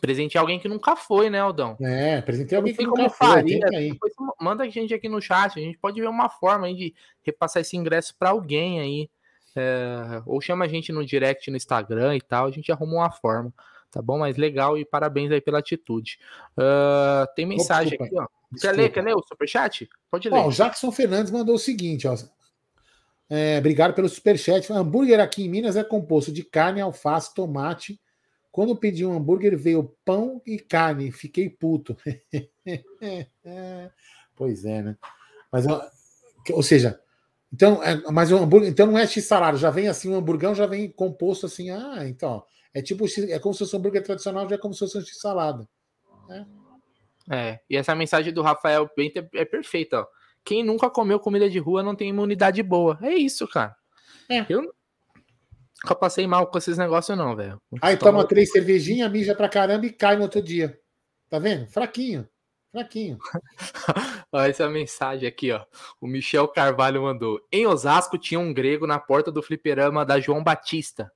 presentear 0.00 0.42
alguém 0.42 0.58
que 0.58 0.68
nunca 0.68 0.96
foi, 0.96 1.28
né, 1.28 1.40
Aldão? 1.40 1.76
É, 1.80 2.20
presentear 2.22 2.60
alguém 2.60 2.74
que 2.74 2.84
nunca 2.84 3.08
foi. 3.08 3.28
Faria, 3.28 3.66
manda 4.40 4.64
a 4.64 4.68
gente 4.68 4.94
aqui 4.94 5.08
no 5.08 5.20
chat, 5.20 5.58
a 5.58 5.62
gente 5.62 5.78
pode 5.78 6.00
ver 6.00 6.08
uma 6.08 6.28
forma 6.28 6.66
aí 6.66 6.74
de 6.74 6.94
repassar 7.22 7.60
esse 7.60 7.76
ingresso 7.76 8.14
para 8.18 8.30
alguém 8.30 8.80
aí. 8.80 9.10
É, 9.56 10.22
ou 10.26 10.40
chama 10.40 10.64
a 10.64 10.68
gente 10.68 10.92
no 10.92 11.04
direct 11.04 11.50
no 11.50 11.56
Instagram 11.56 12.16
e 12.16 12.20
tal, 12.20 12.46
a 12.46 12.50
gente 12.50 12.70
arruma 12.70 12.94
uma 12.94 13.10
forma, 13.10 13.52
tá 13.90 14.00
bom? 14.00 14.18
Mas 14.18 14.36
legal 14.36 14.78
e 14.78 14.84
parabéns 14.84 15.30
aí 15.32 15.40
pela 15.40 15.58
atitude. 15.58 16.18
Uh, 16.56 17.26
tem 17.34 17.46
mensagem 17.46 17.98
aqui, 18.00 18.16
ó. 18.16 18.26
Quer 18.60 18.72
ler, 18.72 18.90
quer 18.90 19.02
ler 19.02 19.14
o 19.14 19.22
superchat? 19.22 19.88
Pode 20.10 20.28
ler. 20.28 20.38
Ó, 20.38 20.48
o 20.48 20.52
Jackson 20.52 20.90
Fernandes 20.90 21.30
mandou 21.30 21.54
o 21.54 21.58
seguinte, 21.58 22.06
ó. 22.08 22.16
É, 23.28 23.58
obrigado 23.58 23.94
pelo 23.94 24.08
superchat. 24.08 24.72
Hambúrguer 24.72 25.20
aqui 25.20 25.44
em 25.44 25.48
Minas 25.48 25.76
é 25.76 25.84
composto 25.84 26.32
de 26.32 26.42
carne, 26.42 26.80
alface, 26.80 27.32
tomate. 27.32 28.00
Quando 28.50 28.76
pedi 28.76 29.06
um 29.06 29.12
hambúrguer, 29.12 29.56
veio 29.56 29.96
pão 30.04 30.42
e 30.44 30.58
carne. 30.58 31.12
Fiquei 31.12 31.48
puto. 31.48 31.96
pois 34.34 34.64
é, 34.64 34.82
né? 34.82 34.96
Mas, 35.52 35.66
ou 36.52 36.62
seja, 36.62 37.00
então, 37.52 37.82
é, 37.82 38.00
mas 38.10 38.30
o 38.30 38.36
hambúrguer, 38.36 38.68
então 38.68 38.86
não 38.86 38.98
é 38.98 39.06
X 39.06 39.24
salário, 39.24 39.58
já 39.58 39.70
vem 39.70 39.88
assim, 39.88 40.12
o 40.12 40.16
hamburgão 40.16 40.54
já 40.54 40.66
vem 40.66 40.90
composto 40.90 41.46
assim, 41.46 41.70
ah, 41.70 42.06
então, 42.06 42.44
é 42.72 42.80
tipo, 42.80 43.04
é 43.28 43.38
como 43.38 43.52
se 43.52 43.60
fosse 43.60 43.74
um 43.74 43.78
hambúrguer 43.78 44.02
tradicional, 44.02 44.48
já 44.48 44.54
é 44.54 44.58
como 44.58 44.72
se 44.72 44.80
fosse 44.80 44.98
um 44.98 45.00
X 45.00 45.18
salada. 45.18 45.68
É. 46.28 47.36
é, 47.36 47.60
e 47.68 47.76
essa 47.76 47.94
mensagem 47.94 48.32
do 48.32 48.42
Rafael 48.42 48.88
Bento 48.96 49.18
é, 49.18 49.28
é 49.34 49.44
perfeita, 49.44 50.00
ó. 50.00 50.06
Quem 50.44 50.64
nunca 50.64 50.88
comeu 50.88 51.20
comida 51.20 51.50
de 51.50 51.58
rua 51.58 51.82
não 51.82 51.94
tem 51.94 52.08
imunidade 52.08 52.62
boa. 52.62 52.98
É 53.02 53.12
isso, 53.12 53.46
cara. 53.46 53.76
É. 54.28 54.46
Eu 54.48 54.72
nunca 55.82 55.94
passei 55.94 56.26
mal 56.26 56.46
com 56.46 56.58
esses 56.58 56.78
negócios, 56.78 57.16
não, 57.16 57.34
velho. 57.34 57.60
Aí 57.80 57.96
toma 57.96 58.26
três 58.26 58.50
cervejinhas, 58.50 59.10
mija 59.10 59.34
pra 59.34 59.48
caramba 59.48 59.86
e 59.86 59.92
cai 59.92 60.16
no 60.16 60.22
outro 60.22 60.42
dia. 60.42 60.78
Tá 61.28 61.38
vendo? 61.38 61.66
Fraquinho. 61.68 62.28
Fraquinho. 62.70 63.18
Olha 64.32 64.50
essa 64.50 64.68
mensagem 64.68 65.28
aqui, 65.28 65.50
ó. 65.50 65.64
O 66.00 66.06
Michel 66.06 66.46
Carvalho 66.46 67.02
mandou. 67.02 67.40
Em 67.50 67.66
Osasco 67.66 68.16
tinha 68.16 68.38
um 68.38 68.54
grego 68.54 68.86
na 68.86 68.98
porta 68.98 69.32
do 69.32 69.42
fliperama 69.42 70.04
da 70.04 70.20
João 70.20 70.42
Batista. 70.42 71.10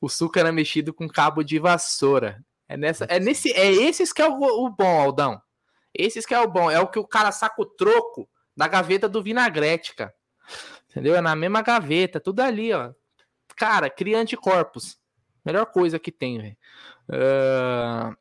O 0.00 0.08
suco 0.08 0.38
era 0.38 0.52
mexido 0.52 0.94
com 0.94 1.08
cabo 1.08 1.42
de 1.42 1.58
vassoura. 1.58 2.44
É, 2.68 2.76
nessa, 2.76 3.04
é, 3.06 3.18
nesse, 3.18 3.52
é 3.52 3.70
esses 3.70 4.12
que 4.12 4.22
é 4.22 4.28
o, 4.28 4.40
o 4.40 4.70
bom, 4.70 5.00
Aldão. 5.00 5.40
Esses 5.92 6.24
que 6.24 6.34
é 6.34 6.40
o 6.40 6.48
bom. 6.48 6.70
É 6.70 6.78
o 6.78 6.88
que 6.88 6.98
o 6.98 7.06
cara 7.06 7.32
saca 7.32 7.60
o 7.60 7.66
troco 7.66 8.28
da 8.56 8.68
gaveta 8.68 9.08
do 9.08 9.22
vinagrete, 9.22 9.94
cara. 9.96 10.14
Entendeu? 10.90 11.16
É 11.16 11.20
na 11.20 11.34
mesma 11.34 11.62
gaveta, 11.62 12.20
tudo 12.20 12.40
ali, 12.40 12.72
ó. 12.72 12.92
Cara, 13.56 13.90
cria 13.90 14.18
anticorpos. 14.18 14.98
Melhor 15.44 15.66
coisa 15.66 15.98
que 15.98 16.10
tem, 16.10 16.38
velho. 16.38 16.56
Uh... 17.08 18.16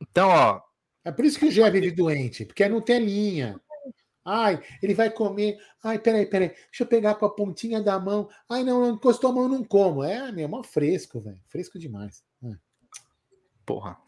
Então, 0.00 0.28
ó, 0.28 0.60
é 1.04 1.10
por 1.10 1.24
isso 1.24 1.38
que 1.38 1.46
o 1.46 1.50
Gé 1.50 1.68
vive 1.70 1.90
doente, 1.90 2.44
porque 2.44 2.64
é 2.64 2.68
no 2.68 2.80
telinha. 2.80 3.60
Ai, 4.24 4.62
ele 4.80 4.94
vai 4.94 5.10
comer. 5.10 5.58
Ai, 5.82 5.98
peraí, 5.98 6.26
peraí. 6.26 6.48
Deixa 6.48 6.84
eu 6.84 6.86
pegar 6.86 7.16
com 7.16 7.26
a 7.26 7.34
pontinha 7.34 7.82
da 7.82 7.98
mão. 7.98 8.28
Ai, 8.48 8.62
não, 8.62 8.80
não 8.80 8.94
encostou 8.94 9.30
a 9.30 9.32
mão, 9.32 9.48
não 9.48 9.64
como. 9.64 10.04
É, 10.04 10.30
meu, 10.30 10.44
é 10.44 10.48
mó 10.48 10.62
fresco, 10.62 11.20
velho. 11.20 11.40
Fresco 11.48 11.76
demais. 11.76 12.22
É. 12.44 12.52
Porra. 13.66 13.98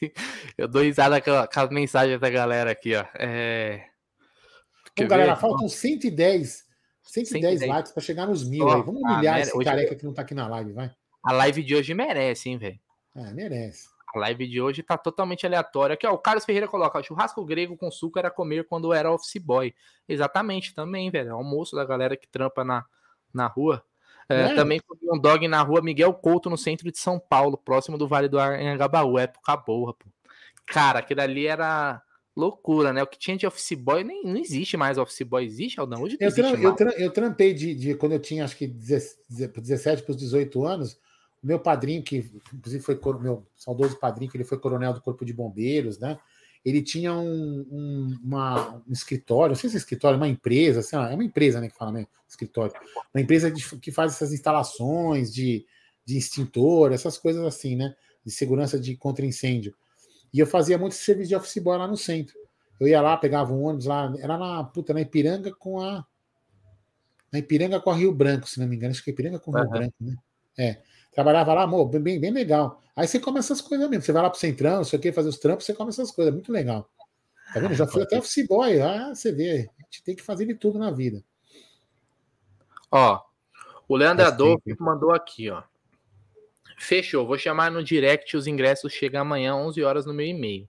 eu 0.56 0.66
dou 0.66 0.82
risada 0.82 1.20
com, 1.20 1.30
com 1.30 1.60
as 1.60 1.70
mensagens 1.70 2.18
da 2.18 2.30
galera 2.30 2.70
aqui, 2.70 2.94
ó. 2.94 3.04
É... 3.18 3.86
Bom, 4.96 5.06
galera, 5.06 5.36
faltam 5.36 5.68
110, 5.68 6.64
110, 7.10 7.58
110. 7.58 7.68
likes 7.68 7.92
para 7.92 8.02
chegar 8.02 8.26
nos 8.26 8.48
mil 8.48 8.66
oh, 8.66 8.70
aí. 8.70 8.82
Vamos 8.82 9.02
humilhar 9.02 9.36
ah, 9.36 9.40
esse 9.40 9.64
careca 9.64 9.94
que 9.96 10.04
não 10.04 10.14
tá 10.14 10.22
aqui 10.22 10.34
na 10.34 10.46
live, 10.46 10.72
vai. 10.72 10.90
A 11.22 11.32
live 11.32 11.62
de 11.62 11.74
hoje 11.74 11.92
merece, 11.92 12.48
hein, 12.48 12.56
velho? 12.56 12.78
É, 13.16 13.32
merece. 13.32 13.88
A 14.14 14.18
live 14.18 14.46
de 14.46 14.60
hoje 14.60 14.82
tá 14.82 14.96
totalmente 14.96 15.44
aleatória. 15.44 15.94
Aqui, 15.94 16.06
ó, 16.06 16.12
o 16.12 16.18
Carlos 16.18 16.44
Ferreira 16.44 16.68
coloca: 16.68 17.02
churrasco 17.02 17.44
grego 17.44 17.76
com 17.76 17.90
suco 17.90 18.18
era 18.18 18.30
comer 18.30 18.64
quando 18.66 18.92
era 18.92 19.12
office 19.12 19.42
boy. 19.42 19.74
Exatamente, 20.08 20.74
também, 20.74 21.10
velho. 21.10 21.34
Almoço 21.34 21.76
da 21.76 21.84
galera 21.84 22.16
que 22.16 22.28
trampa 22.28 22.64
na, 22.64 22.84
na 23.34 23.46
rua. 23.46 23.84
É, 24.28 24.42
é. 24.42 24.54
Também 24.54 24.80
comi 24.80 25.00
um 25.12 25.18
dog 25.18 25.46
na 25.48 25.60
rua 25.62 25.82
Miguel 25.82 26.14
Couto, 26.14 26.48
no 26.48 26.56
centro 26.56 26.90
de 26.90 26.98
São 26.98 27.18
Paulo, 27.18 27.58
próximo 27.58 27.98
do 27.98 28.06
Vale 28.06 28.28
do 28.28 28.38
Anhangabaú, 28.38 29.18
época 29.18 29.56
boa, 29.56 29.92
pô. 29.92 30.06
Cara, 30.64 31.00
aquilo 31.00 31.20
ali 31.20 31.48
era 31.48 32.00
loucura, 32.36 32.92
né? 32.92 33.02
O 33.02 33.06
que 33.06 33.18
tinha 33.18 33.36
de 33.36 33.46
office 33.46 33.72
boy, 33.72 34.04
nem, 34.04 34.24
não 34.24 34.36
existe 34.36 34.76
mais 34.76 34.98
office 34.98 35.22
boy, 35.22 35.44
existe, 35.44 35.80
Aldão? 35.80 36.02
Hoje 36.02 36.16
eu, 36.20 36.30
eu, 36.30 36.76
eu, 36.98 37.10
trampei 37.10 37.52
de, 37.52 37.74
de, 37.74 37.94
quando 37.94 38.12
eu 38.12 38.20
tinha 38.20 38.44
acho 38.44 38.56
que 38.56 38.66
17 38.66 40.02
para 40.02 40.10
os 40.10 40.16
18 40.16 40.64
anos, 40.64 40.98
meu 41.42 41.58
padrinho, 41.58 42.02
que 42.02 42.30
inclusive 42.54 42.82
foi 42.82 42.98
meu 43.20 43.46
saudoso 43.56 43.98
padrinho, 43.98 44.30
que 44.30 44.36
ele 44.36 44.44
foi 44.44 44.58
coronel 44.58 44.92
do 44.92 45.00
Corpo 45.00 45.24
de 45.24 45.32
Bombeiros, 45.32 45.98
né? 45.98 46.18
Ele 46.62 46.82
tinha 46.82 47.14
um, 47.14 47.66
um, 47.70 48.18
uma, 48.22 48.82
um 48.86 48.92
escritório, 48.92 49.54
não 49.54 49.56
sei 49.56 49.70
se 49.70 49.76
é 49.76 49.78
escritório, 49.78 50.18
uma 50.18 50.28
empresa, 50.28 50.80
assim, 50.80 50.94
é 50.94 51.14
uma 51.14 51.24
empresa, 51.24 51.58
né, 51.58 51.70
que 51.70 51.74
fala, 51.76 51.92
né, 51.92 52.06
escritório, 52.28 52.74
uma 53.14 53.22
empresa 53.22 53.50
de, 53.50 53.64
que 53.78 53.90
faz 53.90 54.12
essas 54.12 54.30
instalações 54.30 55.32
de, 55.32 55.64
de 56.04 56.18
extintor, 56.18 56.92
essas 56.92 57.16
coisas 57.16 57.42
assim, 57.46 57.76
né, 57.76 57.94
de 58.22 58.30
segurança 58.30 58.78
de 58.78 58.94
contra 58.94 59.24
incêndio. 59.24 59.74
E 60.32 60.38
eu 60.38 60.46
fazia 60.46 60.78
muito 60.78 60.94
serviço 60.94 61.28
de 61.28 61.36
office 61.36 61.62
boy 61.62 61.76
lá 61.76 61.86
no 61.86 61.96
centro. 61.96 62.34
Eu 62.78 62.88
ia 62.88 63.00
lá, 63.00 63.16
pegava 63.16 63.52
um 63.52 63.64
ônibus 63.64 63.86
lá, 63.86 64.12
era 64.18 64.38
na 64.38 64.64
puta, 64.64 64.94
na 64.94 65.00
Ipiranga 65.00 65.52
com 65.52 65.80
a 65.80 66.04
na 67.32 67.38
Ipiranga 67.38 67.80
com 67.80 67.90
a 67.90 67.94
Rio 67.94 68.12
Branco, 68.12 68.48
se 68.48 68.58
não 68.58 68.66
me 68.66 68.74
engano, 68.74 68.90
acho 68.90 69.04
que 69.04 69.10
é 69.10 69.12
Ipiranga 69.12 69.38
com 69.38 69.50
o 69.50 69.54
Rio 69.54 69.64
uhum. 69.64 69.70
Branco, 69.70 69.94
né? 70.00 70.16
É. 70.58 70.82
Trabalhava 71.12 71.54
lá, 71.54 71.62
amor, 71.62 71.88
bem, 71.88 72.20
bem 72.20 72.30
legal. 72.30 72.80
Aí 72.94 73.06
você 73.06 73.18
come 73.18 73.38
essas 73.38 73.60
coisas 73.60 73.88
mesmo. 73.88 74.02
Você 74.02 74.12
vai 74.12 74.22
lá 74.22 74.30
pro 74.30 74.38
centrão, 74.38 74.76
não 74.76 74.84
sei 74.84 74.98
o 74.98 75.02
que, 75.02 75.12
fazer 75.12 75.28
os 75.28 75.38
trampos, 75.38 75.66
você 75.66 75.74
come 75.74 75.90
essas 75.90 76.10
coisas. 76.10 76.32
Muito 76.32 76.52
legal. 76.52 76.88
Tá 77.52 77.60
vendo? 77.60 77.74
Já 77.74 77.86
fui 77.86 78.02
até 78.02 78.18
office 78.18 78.46
boy. 78.46 78.80
Ah, 78.80 79.12
você 79.14 79.32
vê. 79.32 79.70
A 79.78 79.82
gente 79.84 80.02
tem 80.04 80.14
que 80.14 80.22
fazer 80.22 80.46
de 80.46 80.54
tudo 80.54 80.78
na 80.78 80.90
vida. 80.90 81.22
Ó, 82.90 83.20
o 83.88 83.96
Leandro 83.96 84.26
Adolfo 84.26 84.62
mandou 84.78 85.10
aqui, 85.12 85.50
ó. 85.50 85.62
Fechou, 86.80 87.26
vou 87.26 87.36
chamar 87.36 87.70
no 87.70 87.84
direct, 87.84 88.34
os 88.36 88.46
ingressos 88.46 88.92
chegam 88.92 89.20
amanhã, 89.20 89.54
11 89.54 89.82
horas 89.82 90.06
no 90.06 90.14
meu 90.14 90.26
e-mail. 90.26 90.66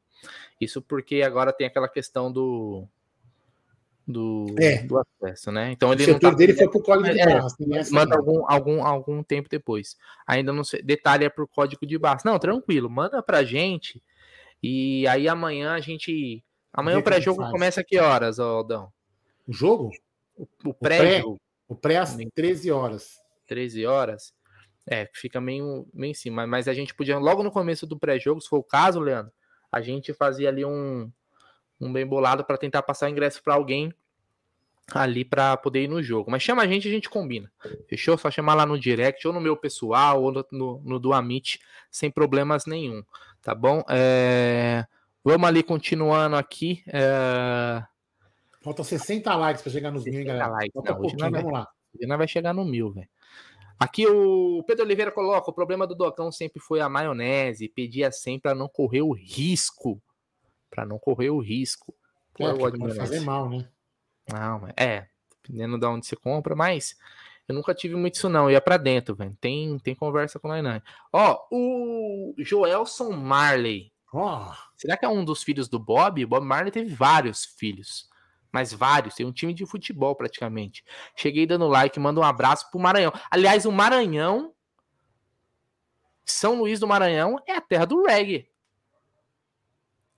Isso 0.60 0.82
porque 0.82 1.22
agora 1.22 1.54
tem 1.54 1.66
aquela 1.66 1.88
questão 1.88 2.30
do 2.30 2.86
do, 4.06 4.48
é. 4.60 4.84
do 4.84 5.00
acesso, 5.00 5.54
né? 5.54 5.72
Então 5.72 5.94
ele 5.94 6.04
o 6.04 6.06
setor 6.06 6.32
tá, 6.32 6.36
dele 6.36 6.54
foi 6.54 6.70
por 6.70 6.84
código 6.84 7.14
de 7.14 7.22
é, 7.22 7.26
barra. 7.26 7.48
manda 7.92 8.18
algum, 8.18 8.44
algum, 8.46 8.84
algum 8.84 9.24
tempo 9.24 9.48
depois. 9.50 9.96
Ainda 10.28 10.52
não 10.52 10.66
sei, 10.66 10.82
detalhe 10.82 11.24
é 11.24 11.30
por 11.30 11.48
código 11.48 11.86
de 11.86 11.98
barra. 11.98 12.20
Não, 12.26 12.38
tranquilo, 12.38 12.90
manda 12.90 13.24
pra 13.24 13.44
gente 13.44 14.04
e 14.62 15.08
aí 15.08 15.30
amanhã 15.30 15.74
a 15.74 15.80
gente 15.80 16.44
amanhã 16.74 17.00
o 17.00 17.04
pré-jogo 17.04 17.50
começa 17.50 17.80
a 17.80 17.84
que 17.86 17.98
horas, 17.98 18.38
Aldão? 18.38 18.92
O 19.48 19.54
jogo? 19.54 19.92
O, 20.36 20.46
o 20.66 20.74
pré-jogo. 20.74 21.40
O 21.70 21.76
pré 21.76 21.98
às 22.00 22.18
13 22.36 22.70
horas. 22.70 23.18
13 23.48 23.86
horas. 23.86 24.34
É, 24.88 25.10
fica 25.14 25.40
meio, 25.40 25.88
meio 25.94 26.12
em 26.12 26.16
cima. 26.16 26.46
Mas 26.48 26.68
a 26.68 26.74
gente 26.74 26.94
podia, 26.94 27.18
logo 27.18 27.44
no 27.44 27.52
começo 27.52 27.86
do 27.86 27.98
pré-jogo, 27.98 28.42
se 28.42 28.50
for 28.50 28.58
o 28.58 28.64
caso, 28.64 29.00
Leandro, 29.00 29.32
a 29.72 29.82
gente 29.82 30.14
fazia 30.14 30.50
ali 30.50 30.66
um, 30.66 31.12
um 31.80 31.92
bem 31.92 32.06
bolado 32.06 32.44
para 32.44 32.58
tentar 32.58 32.82
passar 32.82 33.08
o 33.08 33.10
ingresso 33.10 33.42
para 33.44 33.54
alguém 33.54 33.94
ali 34.94 35.24
para 35.24 35.56
poder 35.58 35.84
ir 35.84 35.88
no 35.88 36.02
jogo. 36.04 36.30
Mas 36.30 36.44
chama 36.44 36.64
a 36.64 36.68
gente, 36.68 36.88
a 36.88 36.92
gente 36.92 37.10
combina. 37.10 37.52
Fechou? 37.88 38.18
Só 38.18 38.30
chamar 38.30 38.56
lá 38.56 38.66
no 38.66 38.80
direct, 38.80 39.26
ou 39.28 39.34
no 39.34 39.40
meu 39.40 39.56
pessoal, 39.56 40.22
ou 40.22 40.32
no, 40.52 40.82
no, 40.84 41.00
do 41.00 41.14
Amit, 41.14 41.60
sem 41.90 42.12
problemas 42.12 42.66
nenhum. 42.66 43.04
Tá 43.42 43.56
bom? 43.56 43.84
É... 43.90 44.86
Vamos 45.24 45.48
ali 45.48 45.64
continuando 45.64 46.36
aqui. 46.36 46.84
É... 46.88 47.84
Faltam 48.62 48.84
60 48.84 49.34
likes 49.36 49.64
para 49.64 49.72
chegar 49.72 49.92
nos 49.92 50.04
mil, 50.04 50.26
galera. 50.26 50.48
Likes. 50.48 50.72
Não, 50.76 50.84
vai, 50.84 51.32
vamos 51.32 51.52
lá. 51.52 51.68
Hoje 51.96 52.08
não 52.08 52.18
vai 52.18 52.28
chegar 52.28 52.54
no 52.54 52.66
mil, 52.66 52.92
velho. 52.92 53.10
Aqui 53.82 54.06
o 54.06 54.64
Pedro 54.68 54.86
Oliveira 54.86 55.12
coloca: 55.12 55.50
o 55.50 55.54
problema 55.54 55.88
do 55.88 55.96
Docão 55.96 56.32
sempre 56.32 56.62
foi 56.62 56.80
a 56.80 56.88
maionese. 56.88 57.68
Pedia 57.68 58.12
sempre 58.12 58.44
para 58.44 58.54
não 58.54 58.70
correr 58.70 59.02
o 59.02 59.12
risco. 59.12 60.00
Para 60.70 60.86
não 60.86 61.00
correr 61.00 61.32
o 61.32 61.40
risco. 61.40 61.92
Pô, 62.36 62.48
é, 62.48 62.56
pode 62.56 62.96
fazer 62.96 63.22
mal, 63.22 63.50
né? 63.50 63.68
Não, 64.32 64.68
é. 64.78 65.08
Dependendo 65.42 65.80
de 65.80 65.86
onde 65.88 66.06
você 66.06 66.16
compra, 66.16 66.56
mas 66.56 66.96
eu 67.48 67.56
nunca 67.56 67.74
tive 67.74 67.96
muito 67.96 68.14
isso, 68.14 68.30
não. 68.30 68.52
Ia 68.52 68.62
pra 68.62 68.78
dentro, 68.78 69.16
velho. 69.16 69.36
Tem, 69.42 69.80
tem 69.80 69.96
conversa 69.96 70.40
com 70.40 70.48
nós, 70.48 70.64
não. 70.64 70.80
Ó, 71.12 71.48
o 71.50 72.36
Joelson 72.38 73.10
Marley. 73.10 73.92
Oh. 74.14 74.52
Será 74.78 74.96
que 74.96 75.06
é 75.06 75.10
um 75.10 75.26
dos 75.26 75.42
filhos 75.42 75.68
do 75.68 75.80
Bob? 75.80 76.24
O 76.24 76.28
Bob 76.28 76.46
Marley 76.46 76.72
teve 76.72 76.94
vários 76.94 77.46
filhos 77.46 78.11
mas 78.52 78.74
vários, 78.74 79.16
tem 79.16 79.26
um 79.26 79.32
time 79.32 79.54
de 79.54 79.66
futebol 79.66 80.16
praticamente. 80.16 80.84
Cheguei 81.16 81.46
dando 81.46 81.68
like, 81.68 82.00
manda 82.00 82.20
um 82.20 82.24
abraço 82.24 82.70
pro 82.70 82.80
Maranhão. 82.80 83.14
Aliás, 83.30 83.66
o 83.66 83.72
Maranhão, 83.72 84.54
São 86.26 86.60
Luís 86.60 86.80
do 86.80 86.88
Maranhão, 86.88 87.38
é 87.48 87.56
a 87.56 87.62
terra 87.62 87.86
do 87.86 88.04
reggae. 88.04 88.50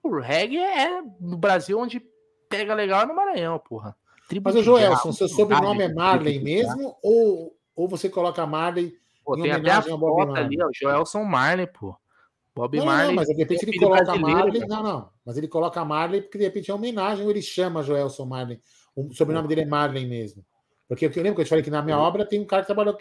O 0.02 0.20
reggae 0.20 0.58
é 0.58 1.02
no 1.20 1.38
Brasil 1.38 1.80
onde 1.80 2.02
pega 2.50 2.74
legal 2.74 3.02
é 3.02 3.06
no 3.06 3.16
Maranhão, 3.16 3.60
porra. 3.60 3.96
Tribo 4.28 4.50
mas, 4.50 4.56
o 4.56 4.64
Joelson, 4.64 5.12
seu 5.12 5.28
sobrenome 5.28 5.84
é 5.84 5.94
Marley 5.94 6.40
mesmo? 6.40 6.96
Ou, 7.02 7.56
ou 7.76 7.88
você 7.88 8.10
coloca 8.10 8.46
Marley 8.46 8.98
Pô, 9.24 9.38
tem 9.38 9.52
até 9.52 9.72
a 9.72 9.82
foto 9.82 10.36
ali, 10.36 10.62
ó, 10.62 10.70
Joelson 10.74 11.24
Marley, 11.24 11.68
pô. 11.68 11.96
Bob 12.56 12.78
não, 12.78 12.86
Marley. 12.86 13.08
Não, 13.08 13.16
mas 13.16 13.28
de 13.28 13.34
repente 13.34 13.66
ele 13.66 13.80
coloca 13.80 14.16
Marley. 14.16 14.68
Não, 14.68 14.84
não. 14.84 15.10
Mas 15.26 15.38
ele 15.38 15.48
coloca 15.48 15.84
Marley 15.84 16.22
porque 16.22 16.38
de 16.38 16.44
repente 16.44 16.70
é 16.70 16.74
homenagem 16.74 17.24
ou 17.24 17.32
ele 17.32 17.42
chama 17.42 17.82
Joelson 17.82 18.26
Marley. 18.26 18.62
O 18.96 19.14
sobrenome 19.14 19.48
dele 19.48 19.62
é 19.62 19.66
Marley 19.66 20.06
mesmo. 20.06 20.46
Porque 20.88 21.06
eu 21.06 21.12
lembro 21.16 21.36
que 21.36 21.42
eu 21.42 21.46
te 21.46 21.50
falei 21.50 21.64
que 21.64 21.72
na 21.72 21.82
minha 21.82 21.98
obra 21.98 22.26
tem 22.26 22.40
um 22.40 22.46
cara 22.46 22.62
que 22.62 22.68
trabalhou, 22.68 22.98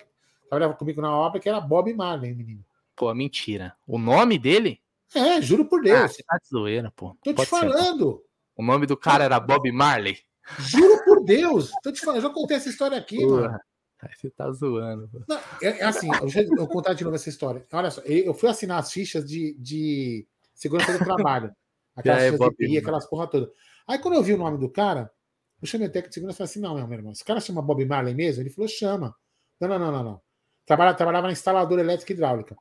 trabalhava 0.49 0.75
comigo 0.75 1.03
na 1.03 1.15
obra 1.15 1.39
que 1.39 1.49
era 1.49 1.61
Bob 1.61 1.93
Marley, 1.93 2.35
menino. 2.35 2.65
Pô, 2.97 3.13
mentira. 3.15 3.75
O 3.87 3.99
nome 3.99 4.39
dele? 4.39 4.81
É, 5.15 5.43
juro 5.43 5.67
por 5.67 5.83
Deus. 5.83 6.01
Ah, 6.01 6.09
você 6.09 6.23
tá 6.23 6.39
de 6.39 6.49
zoeira, 6.49 6.91
pô. 6.97 7.17
Tô 7.23 7.35
Pode 7.35 7.47
te 7.47 7.51
falando. 7.51 8.17
Ser. 8.17 8.23
O 8.57 8.63
nome 8.65 8.87
do 8.87 8.97
cara 8.97 9.25
era 9.25 9.39
Bob 9.39 9.71
Marley? 9.71 10.19
Juro 10.59 11.05
por 11.05 11.23
Deus. 11.23 11.71
Tô 11.83 11.93
te 11.93 12.01
falando, 12.01 12.23
eu 12.23 12.29
já 12.29 12.31
contei 12.31 12.57
essa 12.57 12.69
história 12.69 12.97
aqui, 12.97 13.19
Pô. 13.19 13.33
mano. 13.33 13.61
Você 14.11 14.31
tá 14.31 14.51
zoando. 14.51 15.09
Não, 15.29 15.37
é, 15.63 15.79
é, 15.79 15.85
assim, 15.85 16.09
eu, 16.21 16.29
já, 16.29 16.43
eu 16.43 16.57
vou 16.57 16.69
contar 16.69 16.93
de 16.95 17.05
novo 17.05 17.15
essa 17.15 17.29
história. 17.29 17.65
Olha 17.73 17.91
só, 17.91 18.01
eu 18.03 18.35
fui 18.35 18.49
assinar 18.49 18.79
as 18.79 18.91
fichas 18.91 19.25
de, 19.25 19.57
de 19.59 20.27
segurança 20.55 20.99
do 20.99 21.05
trabalho. 21.05 21.55
Aquelas 21.95 22.23
é, 22.23 22.33
fichas 22.33 22.57
de 22.57 22.79
aquelas 22.79 23.07
porra 23.09 23.27
toda. 23.29 23.51
Aí 23.87 23.99
quando 23.99 24.15
eu 24.15 24.23
vi 24.23 24.33
o 24.33 24.39
nome 24.39 24.59
do 24.59 24.71
cara, 24.71 25.11
eu 25.61 25.69
chamei 25.69 25.87
o 25.87 25.91
técnico 25.91 26.09
de 26.09 26.15
segurança 26.15 26.37
e 26.37 26.39
falei 26.39 26.51
assim: 26.51 26.61
não, 26.61 26.87
meu 26.87 26.99
irmão, 26.99 27.13
esse 27.13 27.25
cara 27.25 27.39
chama 27.39 27.63
Bob 27.63 27.85
Marley 27.85 28.15
mesmo? 28.15 28.43
Ele 28.43 28.51
falou: 28.51 28.67
chama. 28.67 29.15
Não, 29.61 29.69
não, 29.69 29.79
não, 29.79 29.93
não, 29.93 30.05
não. 30.05 30.23
Trabalha, 30.65 30.95
trabalhava 30.95 31.27
na 31.27 31.33
instaladora 31.33 31.81
elétrica 31.81 32.13
e 32.13 32.15
hidráulica. 32.15 32.57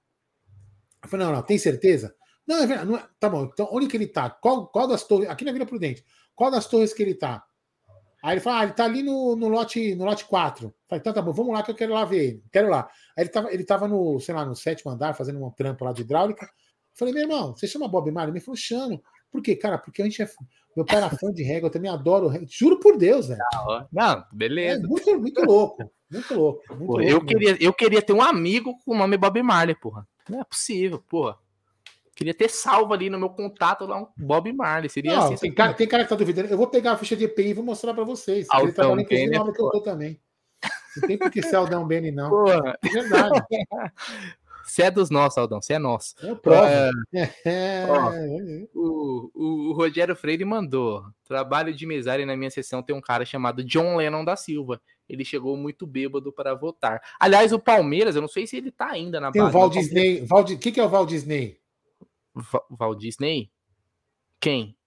Eu 1.03 1.09
falei: 1.09 1.25
não, 1.25 1.33
não, 1.33 1.41
tem 1.41 1.57
certeza? 1.57 2.13
Não, 2.45 2.57
é 2.57 2.67
verdade. 2.67 2.89
Não 2.89 2.97
é... 2.97 3.07
Tá 3.19 3.29
bom, 3.29 3.45
então 3.45 3.69
onde 3.71 3.87
que 3.87 3.97
ele 3.97 4.07
tá? 4.07 4.29
Qual, 4.29 4.67
qual 4.67 4.87
das 4.87 5.03
torres? 5.05 5.29
Aqui 5.29 5.45
na 5.45 5.51
Vila 5.51 5.65
Prudente. 5.65 6.03
Qual 6.35 6.51
das 6.51 6.67
torres 6.67 6.93
que 6.93 7.01
ele 7.01 7.15
tá? 7.15 7.43
Aí 8.23 8.35
ele 8.35 8.41
fala, 8.41 8.59
ah, 8.59 8.63
ele 8.63 8.73
tá 8.73 8.85
ali 8.85 9.01
no, 9.01 9.35
no, 9.35 9.47
lote, 9.47 9.95
no 9.95 10.05
lote 10.05 10.25
4. 10.25 10.73
falei, 10.87 10.99
então 10.99 11.11
tá 11.11 11.21
bom, 11.21 11.33
vamos 11.33 11.53
lá 11.53 11.63
que 11.63 11.71
eu 11.71 11.75
quero 11.75 11.93
lá 11.93 12.05
ver 12.05 12.23
ele. 12.23 12.43
Quero 12.51 12.69
lá. 12.69 12.87
Aí 13.17 13.23
ele 13.23 13.29
tava, 13.29 13.53
ele 13.53 13.63
tava 13.63 13.87
no, 13.87 14.19
sei 14.19 14.35
lá, 14.35 14.45
no 14.45 14.55
sétimo 14.55 14.91
andar, 14.91 15.13
fazendo 15.13 15.43
um 15.43 15.49
trampo 15.49 15.83
lá 15.83 15.91
de 15.91 16.01
hidráulica. 16.01 16.47
falei, 16.93 17.13
meu 17.13 17.23
irmão, 17.23 17.55
você 17.55 17.67
chama 17.67 17.87
Bob 17.87 18.11
Marley? 18.11 18.33
Ele 18.33 18.39
falou, 18.39 18.55
chamo. 18.55 19.01
Por 19.31 19.41
quê? 19.41 19.55
Cara, 19.55 19.77
porque 19.77 20.01
a 20.01 20.05
gente 20.05 20.21
é. 20.21 20.29
Meu 20.75 20.85
pai 20.85 20.97
era 20.97 21.09
fã 21.09 21.31
de 21.31 21.43
reggae, 21.43 21.65
eu 21.65 21.71
também 21.71 21.89
adoro 21.89 22.27
reggae. 22.27 22.47
Juro 22.49 22.79
por 22.79 22.97
Deus, 22.97 23.27
velho. 23.27 23.41
Não, 23.91 24.23
beleza. 24.31 24.85
É 24.85 24.87
muito, 24.87 25.19
muito 25.19 25.41
louco. 25.41 25.91
Muito 26.09 26.33
louco. 26.33 26.61
Muito 26.69 26.85
porra, 26.85 27.03
louco 27.03 27.09
eu, 27.09 27.25
queria, 27.25 27.57
eu 27.59 27.73
queria 27.73 28.01
ter 28.01 28.13
um 28.13 28.21
amigo 28.21 28.77
com 28.85 28.93
o 28.93 28.97
nome 28.97 29.17
Bob 29.17 29.41
Marley, 29.41 29.75
porra. 29.75 30.07
Não 30.29 30.41
é 30.41 30.43
possível, 30.43 30.99
porra. 31.09 31.37
Queria 32.21 32.35
ter 32.35 32.51
salvo 32.51 32.93
ali 32.93 33.09
no 33.09 33.17
meu 33.17 33.31
contato 33.31 33.83
lá 33.87 33.99
um 33.99 34.07
Bob 34.15 34.53
Marley. 34.53 34.87
Seria 34.91 35.15
não, 35.15 35.23
assim. 35.23 35.37
Tem 35.37 35.51
cara, 35.51 35.73
tem 35.73 35.87
cara 35.87 36.03
que 36.03 36.09
tá 36.09 36.15
duvidando. 36.15 36.49
Eu 36.49 36.57
vou 36.57 36.67
pegar 36.67 36.91
a 36.91 36.97
ficha 36.97 37.15
de 37.15 37.23
EPI 37.23 37.47
e 37.47 37.53
vou 37.55 37.65
mostrar 37.65 37.95
para 37.95 38.03
vocês. 38.03 38.45
Altão 38.51 38.67
ele 38.67 38.73
trabalha 38.73 39.01
inclusive 39.01 39.31
no 39.31 39.39
nome 39.39 39.53
que 39.53 39.59
eu 39.59 39.71
tô 39.71 39.81
também. 39.81 40.21
Não 40.97 41.07
tem 41.07 41.17
por 41.17 41.31
que 41.31 41.41
ser 41.41 41.55
Aldão 41.55 41.83
Bene, 41.83 42.11
não. 42.11 42.29
Porra. 42.45 42.77
É 42.85 42.89
verdade. 42.89 43.41
Você 44.63 44.83
é 44.83 44.91
dos 44.91 45.09
nossos, 45.09 45.39
Aldão. 45.39 45.59
Você 45.59 45.73
é 45.73 45.79
nosso. 45.79 46.13
Eu 46.21 46.35
provo. 46.35 46.63
É... 46.63 46.91
É... 47.43 47.87
Ó, 47.89 48.11
o, 48.79 49.31
o, 49.33 49.69
o, 49.69 49.73
Rogério 49.73 50.15
Freire 50.15 50.45
mandou. 50.45 51.03
Trabalho 51.27 51.73
de 51.73 51.87
mesária 51.87 52.23
na 52.23 52.37
minha 52.37 52.51
sessão 52.51 52.83
tem 52.83 52.95
um 52.95 53.01
cara 53.01 53.25
chamado 53.25 53.63
John 53.63 53.95
Lennon 53.95 54.23
da 54.23 54.35
Silva. 54.35 54.79
Ele 55.09 55.25
chegou 55.25 55.57
muito 55.57 55.87
bêbado 55.87 56.31
para 56.31 56.53
votar. 56.53 57.01
Aliás, 57.19 57.51
o 57.51 57.57
Palmeiras, 57.57 58.15
eu 58.15 58.21
não 58.21 58.29
sei 58.29 58.45
se 58.45 58.57
ele 58.57 58.71
tá 58.71 58.91
ainda 58.91 59.19
na 59.19 59.31
Tem 59.31 59.41
base, 59.41 59.55
o 59.57 59.59
Val 59.59 59.69
Disney. 59.71 60.23
Val... 60.23 60.41
O 60.41 60.45
que, 60.45 60.71
que 60.71 60.79
é 60.79 60.83
o 60.83 60.89
Val 60.89 61.07
Disney? 61.07 61.60
Val 62.69 62.95
Disney? 62.95 63.51
Quem? 64.39 64.77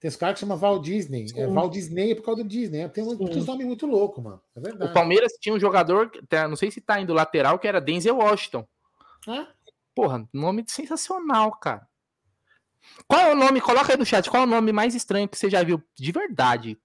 Tem 0.00 0.08
os 0.08 0.16
caras 0.16 0.34
que 0.34 0.40
chamam 0.40 0.58
Val 0.58 0.78
Disney. 0.80 1.26
É 1.34 1.46
Val 1.46 1.70
Disney 1.70 2.12
é 2.12 2.14
por 2.14 2.24
causa 2.24 2.42
do 2.42 2.48
Disney. 2.48 2.86
Tem 2.90 3.04
Sim. 3.04 3.16
muitos 3.16 3.46
nomes 3.46 3.66
muito 3.66 3.86
loucos, 3.86 4.22
mano. 4.22 4.40
É 4.54 4.60
verdade. 4.60 4.90
O 4.90 4.94
Palmeiras 4.94 5.32
tinha 5.40 5.54
um 5.54 5.58
jogador, 5.58 6.10
não 6.48 6.56
sei 6.56 6.70
se 6.70 6.80
tá 6.80 7.00
indo 7.00 7.14
lateral, 7.14 7.58
que 7.58 7.66
era 7.66 7.80
Denzel 7.80 8.18
Washington. 8.18 8.66
Porra, 9.94 10.28
nome 10.32 10.64
sensacional, 10.66 11.52
cara. 11.52 11.88
Qual 13.08 13.20
é 13.20 13.32
o 13.32 13.36
nome? 13.36 13.60
Coloca 13.62 13.92
aí 13.92 13.98
no 13.98 14.04
chat. 14.04 14.28
Qual 14.28 14.42
é 14.42 14.46
o 14.46 14.48
nome 14.48 14.72
mais 14.72 14.94
estranho 14.94 15.26
que 15.28 15.38
você 15.38 15.48
já 15.48 15.62
viu? 15.62 15.82
De 15.94 16.12
verdade. 16.12 16.78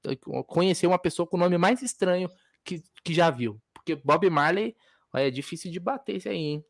Conhecer 0.48 0.88
uma 0.88 0.98
pessoa 0.98 1.28
com 1.28 1.36
o 1.36 1.40
nome 1.40 1.58
mais 1.58 1.82
estranho 1.82 2.30
que, 2.64 2.82
que 3.04 3.14
já 3.14 3.30
viu. 3.30 3.62
Porque 3.74 3.96
Bob 3.96 4.30
Marley 4.30 4.78
é 5.14 5.30
difícil 5.30 5.72
de 5.72 5.80
bater 5.80 6.16
isso 6.16 6.30
aí, 6.30 6.38
hein? 6.38 6.66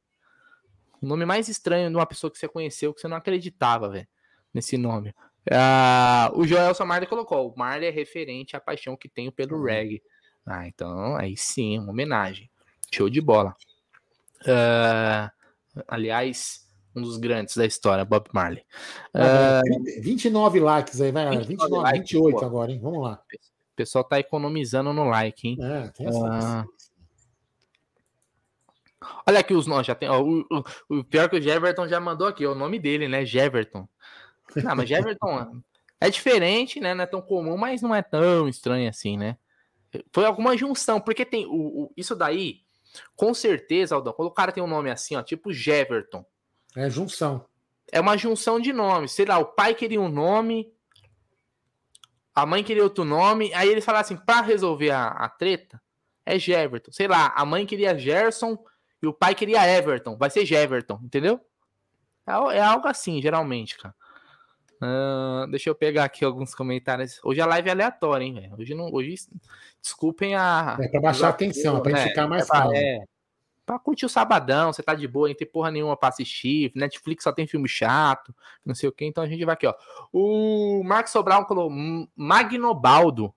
O 1.01 1.05
nome 1.05 1.25
mais 1.25 1.47
estranho 1.47 1.89
de 1.89 1.95
uma 1.95 2.05
pessoa 2.05 2.29
que 2.29 2.37
você 2.37 2.47
conheceu 2.47 2.93
que 2.93 3.01
você 3.01 3.07
não 3.07 3.17
acreditava, 3.17 3.89
velho, 3.89 4.07
nesse 4.53 4.77
nome. 4.77 5.13
Uh, 5.49 6.37
o 6.37 6.45
Joel 6.45 6.75
Samarda 6.75 7.05
colocou: 7.05 7.49
o 7.49 7.57
Marley 7.57 7.87
é 7.87 7.91
referente 7.91 8.55
à 8.55 8.59
paixão 8.59 8.97
que 8.97 9.09
tenho 9.09 9.31
pelo 9.31 9.57
uhum. 9.57 9.63
reggae. 9.63 10.03
Ah, 10.45 10.67
então 10.67 11.15
aí 11.15 11.37
sim, 11.37 11.79
uma 11.79 11.91
homenagem. 11.91 12.49
Show 12.93 13.09
de 13.09 13.21
bola. 13.21 13.55
Uh, 14.41 15.29
aliás, 15.87 16.67
um 16.95 17.01
dos 17.01 17.17
grandes 17.17 17.55
da 17.55 17.65
história, 17.65 18.03
Bob 18.03 18.27
Marley. 18.33 18.63
Uh, 19.13 20.01
29 20.01 20.59
likes 20.59 21.01
aí, 21.01 21.11
vai, 21.11 21.25
29, 21.29 21.47
29 21.47 21.83
likes, 21.83 22.11
28 22.11 22.39
pô. 22.39 22.45
agora, 22.45 22.71
hein? 22.71 22.79
Vamos 22.81 23.03
lá. 23.03 23.21
O 23.33 23.75
pessoal 23.75 24.03
tá 24.03 24.19
economizando 24.19 24.91
no 24.91 25.05
like, 25.05 25.47
hein? 25.47 25.57
É, 25.61 25.87
tem 25.89 26.07
essa. 26.07 26.65
Uh, 26.65 26.78
Olha 29.25 29.39
aqui 29.39 29.53
os 29.53 29.65
nomes, 29.65 29.87
já 29.87 29.95
tem. 29.95 30.09
Ó, 30.09 30.21
o, 30.21 30.41
o, 30.41 30.97
o, 30.97 31.03
pior 31.03 31.29
que 31.29 31.37
o 31.37 31.41
Jeverton 31.41 31.87
já 31.87 31.99
mandou 31.99 32.27
aqui, 32.27 32.45
ó, 32.45 32.51
o 32.51 32.55
nome 32.55 32.79
dele, 32.79 33.07
né? 33.07 33.25
Jeverton. 33.25 33.87
Não, 34.55 34.75
mas 34.75 34.89
Jeverton 34.89 35.61
é 36.01 36.09
diferente, 36.09 36.79
né? 36.79 36.93
Não 36.93 37.03
é 37.03 37.07
tão 37.07 37.21
comum, 37.21 37.57
mas 37.57 37.81
não 37.81 37.93
é 37.93 38.01
tão 38.01 38.47
estranho 38.47 38.89
assim, 38.89 39.17
né? 39.17 39.37
Foi 40.11 40.25
alguma 40.25 40.57
junção, 40.57 40.99
porque 40.99 41.25
tem 41.25 41.45
o, 41.45 41.51
o 41.85 41.93
isso 41.95 42.15
daí, 42.15 42.61
com 43.15 43.33
certeza, 43.33 43.95
Aldão, 43.95 44.13
quando 44.13 44.27
o 44.27 44.33
cara 44.33 44.51
tem 44.51 44.61
um 44.61 44.67
nome 44.67 44.89
assim, 44.89 45.15
ó, 45.15 45.23
tipo 45.23 45.51
Jeverton. 45.51 46.25
É 46.75 46.89
junção. 46.89 47.45
É 47.91 47.99
uma 47.99 48.17
junção 48.17 48.59
de 48.59 48.71
nomes. 48.71 49.11
Sei 49.13 49.25
lá, 49.25 49.39
o 49.39 49.45
pai 49.45 49.73
queria 49.73 49.99
um 49.99 50.09
nome, 50.09 50.71
a 52.35 52.45
mãe 52.45 52.63
queria 52.63 52.83
outro 52.83 53.03
nome, 53.03 53.53
aí 53.53 53.69
eles 53.69 53.83
falaram 53.83 54.01
assim, 54.01 54.17
pra 54.17 54.41
resolver 54.41 54.91
a, 54.91 55.07
a 55.07 55.29
treta, 55.29 55.81
é 56.25 56.37
Jeverton. 56.37 56.91
Sei 56.91 57.07
lá, 57.07 57.33
a 57.35 57.45
mãe 57.45 57.65
queria 57.65 57.97
Gerson 57.97 58.57
e 59.01 59.07
o 59.07 59.13
pai 59.13 59.33
queria 59.33 59.67
Everton. 59.67 60.17
Vai 60.17 60.29
ser 60.29 60.45
Jeverton, 60.45 60.99
entendeu? 61.03 61.39
É, 62.27 62.57
é 62.57 62.61
algo 62.61 62.87
assim, 62.87 63.21
geralmente, 63.21 63.77
cara. 63.77 63.95
Uh, 64.81 65.45
deixa 65.51 65.69
eu 65.69 65.75
pegar 65.75 66.05
aqui 66.05 66.23
alguns 66.23 66.55
comentários. 66.55 67.19
Hoje 67.23 67.41
a 67.41 67.45
live 67.45 67.67
é 67.67 67.71
aleatória, 67.71 68.23
hein, 68.23 68.33
velho? 68.33 68.55
Hoje 68.57 68.73
não. 68.73 68.93
Hoje, 68.93 69.15
desculpem 69.81 70.35
a. 70.35 70.77
É 70.79 70.87
pra 70.87 71.01
baixar 71.01 71.27
a 71.27 71.29
atenção, 71.31 71.77
é 71.77 71.81
pra 71.81 71.91
gente 71.91 72.05
é, 72.05 72.09
ficar 72.09 72.27
mais 72.27 72.45
é 72.45 72.47
calmo. 72.47 72.75
É, 72.75 73.03
pra 73.65 73.77
curtir 73.77 74.05
o 74.05 74.09
sabadão, 74.09 74.71
você 74.71 74.81
tá 74.81 74.95
de 74.95 75.07
boa, 75.07 75.27
não 75.27 75.35
tem 75.35 75.47
porra 75.47 75.69
nenhuma 75.69 75.97
pra 75.97 76.09
assistir. 76.09 76.71
Netflix 76.75 77.23
só 77.23 77.31
tem 77.33 77.45
filme 77.45 77.67
chato, 77.67 78.33
não 78.65 78.73
sei 78.73 78.87
o 78.87 78.91
que. 78.91 79.03
Então 79.05 79.23
a 79.23 79.27
gente 79.27 79.43
vai 79.43 79.53
aqui, 79.53 79.67
ó. 79.67 79.75
O 80.13 80.81
Marcos 80.83 81.11
Sobral 81.11 81.45
falou 81.45 81.69
Magnobaldo. 82.15 83.33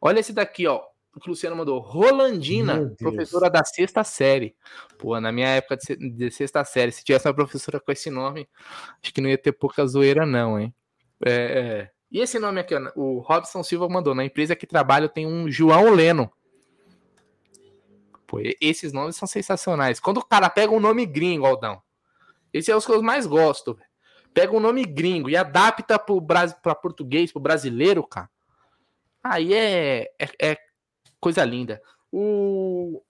Olha 0.00 0.20
esse 0.20 0.32
daqui, 0.32 0.66
ó 0.66 0.89
o 1.14 1.30
Luciano 1.30 1.56
mandou. 1.56 1.80
Rolandina, 1.80 2.94
professora 2.98 3.50
da 3.50 3.64
sexta 3.64 4.04
série. 4.04 4.54
Pô, 4.98 5.18
na 5.20 5.32
minha 5.32 5.48
época 5.48 5.76
de, 5.76 6.10
de, 6.10 6.30
sexta 6.30 6.64
série, 6.64 6.92
se 6.92 7.02
tivesse 7.02 7.26
uma 7.26 7.34
professora 7.34 7.80
com 7.80 7.90
esse 7.90 8.10
nome, 8.10 8.48
acho 9.02 9.12
que 9.12 9.20
não 9.20 9.28
ia 9.28 9.38
ter 9.38 9.52
pouca 9.52 9.84
zoeira, 9.86 10.24
não, 10.24 10.58
hein? 10.58 10.72
É, 11.24 11.32
é. 11.32 11.90
E 12.10 12.20
esse 12.20 12.38
nome 12.38 12.60
aqui, 12.60 12.74
ó, 12.74 12.92
o 12.94 13.18
Robson 13.18 13.62
Silva 13.62 13.88
mandou. 13.88 14.14
Na 14.14 14.24
empresa 14.24 14.56
que 14.56 14.66
trabalho 14.66 15.08
tem 15.08 15.26
um 15.26 15.50
João 15.50 15.92
Leno. 15.94 16.30
Pô, 18.26 18.38
esses 18.60 18.92
nomes 18.92 19.16
são 19.16 19.26
sensacionais. 19.26 19.98
Quando 19.98 20.18
o 20.18 20.24
cara 20.24 20.48
pega 20.48 20.72
um 20.72 20.80
nome 20.80 21.04
gringo, 21.04 21.46
Aldão, 21.46 21.82
esse 22.52 22.70
é 22.70 22.76
os 22.76 22.86
que 22.86 22.92
eu 22.92 23.02
mais 23.02 23.26
gosto. 23.26 23.76
Pega 24.32 24.56
um 24.56 24.60
nome 24.60 24.84
gringo 24.84 25.28
e 25.28 25.36
adapta 25.36 25.98
para 25.98 26.74
português, 26.76 27.32
pro 27.32 27.40
brasileiro, 27.40 28.06
cara. 28.06 28.30
Aí 29.22 29.52
é, 29.52 30.12
é, 30.18 30.28
é 30.40 30.58
Coisa 31.20 31.44
linda. 31.44 31.82
O 32.10 33.02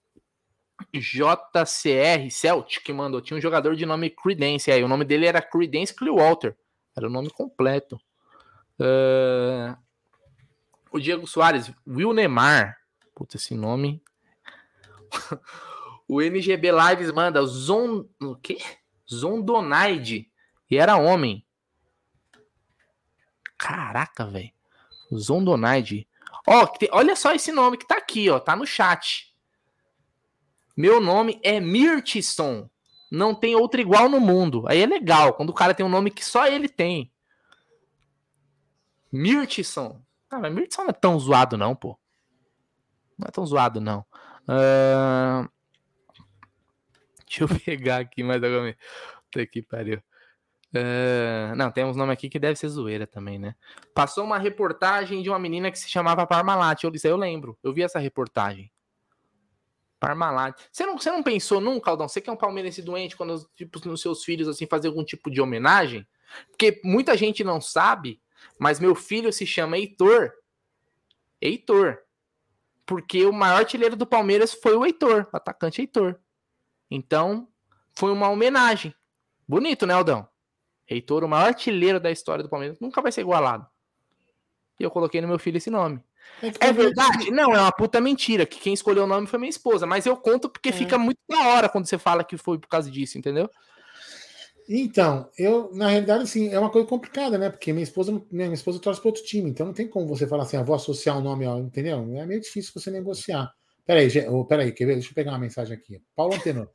JCR 0.93 2.29
Celtic 2.29 2.89
mandou. 2.89 3.21
Tinha 3.21 3.37
um 3.37 3.41
jogador 3.41 3.75
de 3.75 3.85
nome 3.85 4.09
Credence 4.09 4.71
aí. 4.71 4.83
O 4.83 4.87
nome 4.87 5.05
dele 5.05 5.25
era 5.25 5.41
Credence 5.41 5.93
Clearwater. 5.93 6.57
Era 6.95 7.07
o 7.07 7.11
nome 7.11 7.29
completo. 7.29 7.99
Uh... 8.79 9.77
O 10.91 10.99
Diego 10.99 11.25
Soares, 11.25 11.71
Will 11.87 12.11
Neymar. 12.11 12.77
Puta, 13.15 13.37
esse 13.37 13.55
nome. 13.55 14.03
o 16.07 16.21
MGB 16.21 16.69
Lives 16.71 17.11
manda 17.13 17.45
Zon. 17.45 18.05
O 18.21 18.35
quê? 18.35 18.57
Zondonaide. 19.09 20.29
E 20.69 20.77
era 20.77 20.97
homem. 20.97 21.45
Caraca, 23.57 24.25
velho. 24.25 24.51
Zondonaide. 25.13 26.07
Ó, 26.47 26.67
olha 26.91 27.15
só 27.15 27.33
esse 27.33 27.51
nome 27.51 27.77
que 27.77 27.87
tá 27.87 27.97
aqui, 27.97 28.29
ó, 28.29 28.39
tá 28.39 28.55
no 28.55 28.65
chat. 28.65 29.31
Meu 30.75 30.99
nome 30.99 31.39
é 31.43 31.59
Mirtisson. 31.59 32.69
Não 33.11 33.35
tem 33.35 33.55
outro 33.55 33.81
igual 33.81 34.07
no 34.07 34.19
mundo. 34.19 34.63
Aí 34.67 34.81
é 34.81 34.85
legal, 34.85 35.33
quando 35.33 35.49
o 35.49 35.53
cara 35.53 35.73
tem 35.73 35.85
um 35.85 35.89
nome 35.89 36.09
que 36.09 36.23
só 36.23 36.47
ele 36.47 36.69
tem. 36.69 37.11
Mirtisson. 39.11 40.01
Ah, 40.29 40.39
mas 40.39 40.53
Mirtisson 40.53 40.83
não 40.83 40.89
é 40.89 40.93
tão 40.93 41.19
zoado, 41.19 41.57
não, 41.57 41.75
pô. 41.75 41.99
Não 43.17 43.27
é 43.27 43.31
tão 43.31 43.45
zoado, 43.45 43.81
não. 43.81 44.05
Uh... 44.47 45.49
Deixa 47.27 47.43
eu 47.43 47.47
pegar 47.65 47.99
aqui 47.99 48.23
mais 48.23 48.43
alguma. 48.43 48.75
Puta 49.25 49.45
que 49.45 49.61
pariu. 49.61 50.01
Uh, 50.73 51.53
não, 51.55 51.69
tem 51.69 51.83
uns 51.83 51.97
nomes 51.97 52.13
aqui 52.13 52.29
que 52.29 52.39
deve 52.39 52.57
ser 52.57 52.69
zoeira 52.69 53.05
também, 53.05 53.37
né? 53.37 53.55
Passou 53.93 54.23
uma 54.23 54.37
reportagem 54.37 55.21
de 55.21 55.29
uma 55.29 55.37
menina 55.37 55.69
que 55.69 55.77
se 55.77 55.89
chamava 55.89 56.25
Parmalat. 56.25 56.83
Eu 56.83 56.91
disse, 56.91 57.07
eu 57.07 57.17
lembro, 57.17 57.57
eu 57.61 57.73
vi 57.73 57.83
essa 57.83 57.99
reportagem. 57.99 58.71
Parmalat. 59.99 60.59
Você 60.71 60.85
não, 60.85 60.97
você 60.97 61.11
não 61.11 61.21
pensou 61.21 61.59
nunca, 61.59 61.91
Aldão? 61.91 62.07
Você 62.07 62.21
que 62.21 62.29
é 62.29 62.33
um 62.33 62.37
palmeirense 62.37 62.81
doente, 62.81 63.15
quando 63.17 63.45
tipo, 63.55 63.85
nos 63.87 64.01
seus 64.01 64.23
filhos 64.23 64.47
assim 64.47 64.65
fazer 64.65 64.87
algum 64.87 65.03
tipo 65.03 65.29
de 65.29 65.41
homenagem? 65.41 66.07
Porque 66.49 66.79
muita 66.83 67.15
gente 67.17 67.43
não 67.43 67.59
sabe, 67.59 68.21
mas 68.57 68.79
meu 68.79 68.95
filho 68.95 69.31
se 69.31 69.45
chama 69.45 69.77
Heitor. 69.77 70.31
Heitor. 71.41 71.99
Porque 72.85 73.25
o 73.25 73.33
maior 73.33 73.59
artilheiro 73.59 73.95
do 73.95 74.07
Palmeiras 74.07 74.53
foi 74.53 74.75
o 74.75 74.85
Heitor, 74.85 75.27
o 75.31 75.37
atacante 75.37 75.81
Heitor. 75.81 76.19
Então, 76.89 77.47
foi 77.93 78.11
uma 78.11 78.29
homenagem. 78.29 78.95
Bonito, 79.47 79.85
né, 79.85 79.93
Aldão? 79.93 80.30
Heitor, 80.91 81.23
o 81.23 81.27
maior 81.27 81.47
artilheiro 81.47 81.99
da 81.99 82.11
história 82.11 82.43
do 82.43 82.49
Palmeiras, 82.49 82.79
nunca 82.79 83.01
vai 83.01 83.11
ser 83.11 83.21
igualado. 83.21 83.65
E 84.79 84.83
eu 84.83 84.91
coloquei 84.91 85.21
no 85.21 85.27
meu 85.27 85.39
filho 85.39 85.57
esse 85.57 85.69
nome. 85.69 86.01
É, 86.59 86.73
verdade? 86.73 87.31
Não, 87.31 87.53
é 87.53 87.59
uma 87.59 87.71
puta 87.71 88.01
mentira. 88.01 88.45
Que 88.45 88.59
quem 88.59 88.73
escolheu 88.73 89.03
o 89.03 89.07
nome 89.07 89.27
foi 89.27 89.39
minha 89.39 89.49
esposa. 89.49 89.85
Mas 89.85 90.05
eu 90.05 90.17
conto 90.17 90.49
porque 90.49 90.69
é. 90.69 90.71
fica 90.71 90.97
muito 90.97 91.19
da 91.29 91.47
hora 91.47 91.69
quando 91.69 91.85
você 91.85 91.97
fala 91.97 92.23
que 92.23 92.37
foi 92.37 92.59
por 92.59 92.67
causa 92.67 92.89
disso, 92.89 93.17
entendeu? 93.17 93.49
Então, 94.67 95.29
eu, 95.37 95.69
na 95.73 95.87
realidade, 95.87 96.23
assim, 96.23 96.49
é 96.49 96.59
uma 96.59 96.69
coisa 96.69 96.87
complicada, 96.87 97.37
né? 97.37 97.49
Porque 97.49 97.73
minha 97.73 97.83
esposa, 97.83 98.21
minha 98.31 98.53
esposa 98.53 98.79
torce 98.79 99.01
para 99.01 99.09
outro 99.09 99.23
time, 99.23 99.49
então 99.49 99.65
não 99.65 99.73
tem 99.73 99.87
como 99.87 100.07
você 100.07 100.25
falar 100.25 100.43
assim, 100.43 100.55
ah, 100.55 100.63
vou 100.63 100.75
associar 100.75 101.17
o 101.17 101.19
um 101.19 101.23
nome, 101.23 101.45
entendeu? 101.45 101.97
É 102.17 102.25
meio 102.25 102.39
difícil 102.39 102.71
você 102.73 102.89
negociar. 102.89 103.51
Peraí, 103.85 104.07
peraí, 104.47 104.71
quer 104.71 104.85
ver? 104.85 104.93
Deixa 104.93 105.09
eu 105.09 105.15
pegar 105.15 105.31
uma 105.31 105.39
mensagem 105.39 105.75
aqui. 105.75 106.01
Paulo 106.15 106.35
Antenor. 106.35 106.69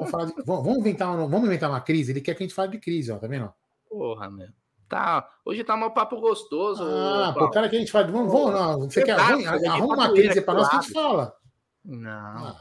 Vamos, 0.00 0.10
falar 0.10 0.24
de, 0.24 0.34
vamos, 0.44 0.78
inventar 0.78 1.14
uma, 1.14 1.28
vamos 1.28 1.46
inventar 1.46 1.68
uma 1.68 1.80
crise? 1.80 2.12
Ele 2.12 2.22
quer 2.22 2.34
que 2.34 2.42
a 2.42 2.46
gente 2.46 2.54
fale 2.54 2.72
de 2.72 2.78
crise, 2.78 3.12
ó, 3.12 3.18
tá 3.18 3.26
vendo? 3.26 3.52
Porra, 3.88 4.30
meu. 4.30 4.48
Tá, 4.88 5.28
hoje 5.44 5.62
tá 5.62 5.74
um 5.74 5.90
papo 5.90 6.18
gostoso. 6.20 6.82
Ah, 6.82 7.32
pô, 7.36 7.44
o 7.44 7.50
cara 7.50 7.68
que 7.68 7.76
a 7.76 7.78
gente 7.78 7.92
fala, 7.92 8.06
vamos, 8.10 8.32
vamos, 8.32 8.52
não, 8.52 8.80
você 8.80 9.04
quer, 9.04 9.16
vamos, 9.16 9.46
arruma 9.46 9.94
uma 9.94 10.12
crise 10.12 10.40
para 10.40 10.54
nós 10.54 10.68
que 10.68 10.76
a 10.76 10.80
gente 10.80 10.92
fala. 10.92 11.34
Não. 11.84 12.10
Ah. 12.10 12.56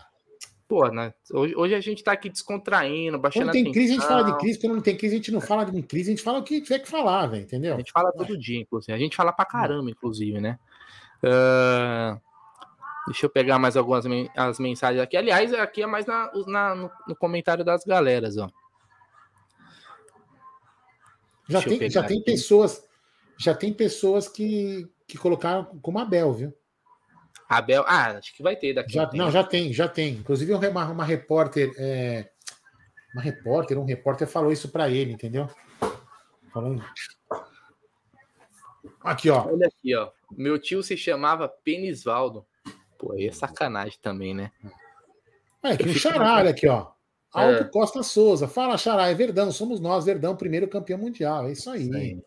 Pô, 0.68 0.88
né? 0.90 1.12
Hoje, 1.34 1.56
hoje 1.56 1.74
a 1.74 1.80
gente 1.80 2.04
tá 2.04 2.12
aqui 2.12 2.30
descontraindo, 2.30 3.18
baixando 3.18 3.48
Quando 3.48 3.54
tem 3.54 3.72
crise, 3.72 3.94
a 3.94 3.96
gente 3.96 4.08
fala 4.08 4.24
de 4.24 4.38
crise. 4.38 4.60
Quando 4.60 4.76
não 4.76 4.82
tem 4.82 4.96
crise, 4.96 5.16
a 5.16 5.18
gente 5.18 5.32
não 5.32 5.42
fala 5.42 5.66
de 5.66 5.82
crise, 5.82 6.12
a 6.12 6.16
gente 6.16 6.24
fala 6.24 6.40
o 6.40 6.44
que 6.44 6.62
tiver 6.62 6.80
que 6.80 6.88
falar, 6.88 7.26
velho, 7.26 7.42
entendeu? 7.42 7.74
A 7.74 7.78
gente 7.78 7.92
fala 7.92 8.12
todo 8.12 8.38
dia, 8.38 8.62
inclusive. 8.62 8.94
A 8.94 9.00
gente 9.00 9.16
fala 9.16 9.32
pra 9.32 9.46
caramba, 9.46 9.90
inclusive, 9.90 10.40
né? 10.40 10.60
Uh... 11.24 12.29
Deixa 13.10 13.26
eu 13.26 13.30
pegar 13.30 13.58
mais 13.58 13.76
algumas 13.76 14.06
as 14.38 14.60
mensagens 14.60 15.02
aqui. 15.02 15.18
Aliás, 15.18 15.52
aqui 15.56 15.82
é 15.82 15.88
mais 15.88 16.06
na, 16.06 16.32
na 16.46 16.76
no, 16.76 16.92
no, 17.08 17.16
comentário 17.16 17.66
das 17.66 17.84
galeras, 17.84 18.38
ó. 18.38 18.48
Já 21.48 21.60
tem, 21.60 21.90
já 21.90 22.04
tem 22.04 22.22
pessoas, 22.22 22.88
já 23.36 23.56
tem 23.56 23.74
pessoas 23.74 24.28
que, 24.28 24.88
que 25.08 25.18
colocaram 25.18 25.66
como 25.82 25.98
Abel, 25.98 26.32
viu? 26.34 26.54
Abel, 27.50 27.84
ah, 27.88 28.12
acho 28.12 28.32
que 28.36 28.44
vai 28.44 28.56
ter 28.56 28.76
daqui. 28.76 28.94
Já, 28.94 29.10
não, 29.12 29.32
já 29.32 29.44
tem, 29.44 29.74
já 29.74 29.88
tem. 29.88 30.14
Inclusive 30.14 30.54
uma, 30.54 30.92
uma 30.92 31.04
repórter, 31.04 31.74
é, 31.80 32.30
uma 33.12 33.24
repórter, 33.24 33.80
um 33.80 33.86
repórter 33.86 34.28
falou 34.28 34.52
isso 34.52 34.70
para 34.70 34.88
ele, 34.88 35.14
entendeu? 35.14 35.50
Falando. 36.54 36.86
Aqui, 39.02 39.32
ó. 39.32 39.48
Olha 39.48 39.66
aqui, 39.66 39.96
ó. 39.96 40.12
Meu 40.32 40.60
tio 40.60 40.84
se 40.84 40.96
chamava 40.96 41.50
Penisvaldo. 41.50 42.46
Pô, 43.00 43.14
aí 43.14 43.28
é 43.28 43.32
sacanagem 43.32 43.98
também, 44.02 44.36
né? 44.36 44.52
É, 45.64 45.76
que 45.76 45.88
o 45.88 45.94
Xará, 45.94 46.36
olha 46.36 46.52
aqui, 46.52 46.68
ó. 46.68 46.92
Aldo 47.32 47.62
é. 47.62 47.64
Costa 47.64 48.04
Souza. 48.04 48.48
Fala, 48.48 48.78
Xará, 48.78 49.08
é 49.08 49.14
Verdão, 49.14 49.52
somos 49.52 49.80
nós, 49.80 50.06
Verdão, 50.06 50.36
primeiro 50.36 50.68
campeão 50.68 51.00
mundial. 51.00 51.48
É 51.48 51.54
isso 51.54 51.70
aí. 51.70 52.22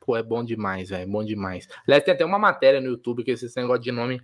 Pô, 0.00 0.16
é 0.16 0.22
bom 0.22 0.44
demais, 0.44 0.90
velho. 0.90 1.04
É 1.04 1.06
bom 1.06 1.24
demais. 1.24 1.68
Aliás, 1.86 2.04
tem 2.04 2.12
até 2.12 2.24
uma 2.24 2.38
matéria 2.38 2.80
no 2.80 2.88
YouTube 2.88 3.22
que 3.22 3.30
esse 3.30 3.56
negócio 3.56 3.82
de 3.82 3.92
nome 3.92 4.20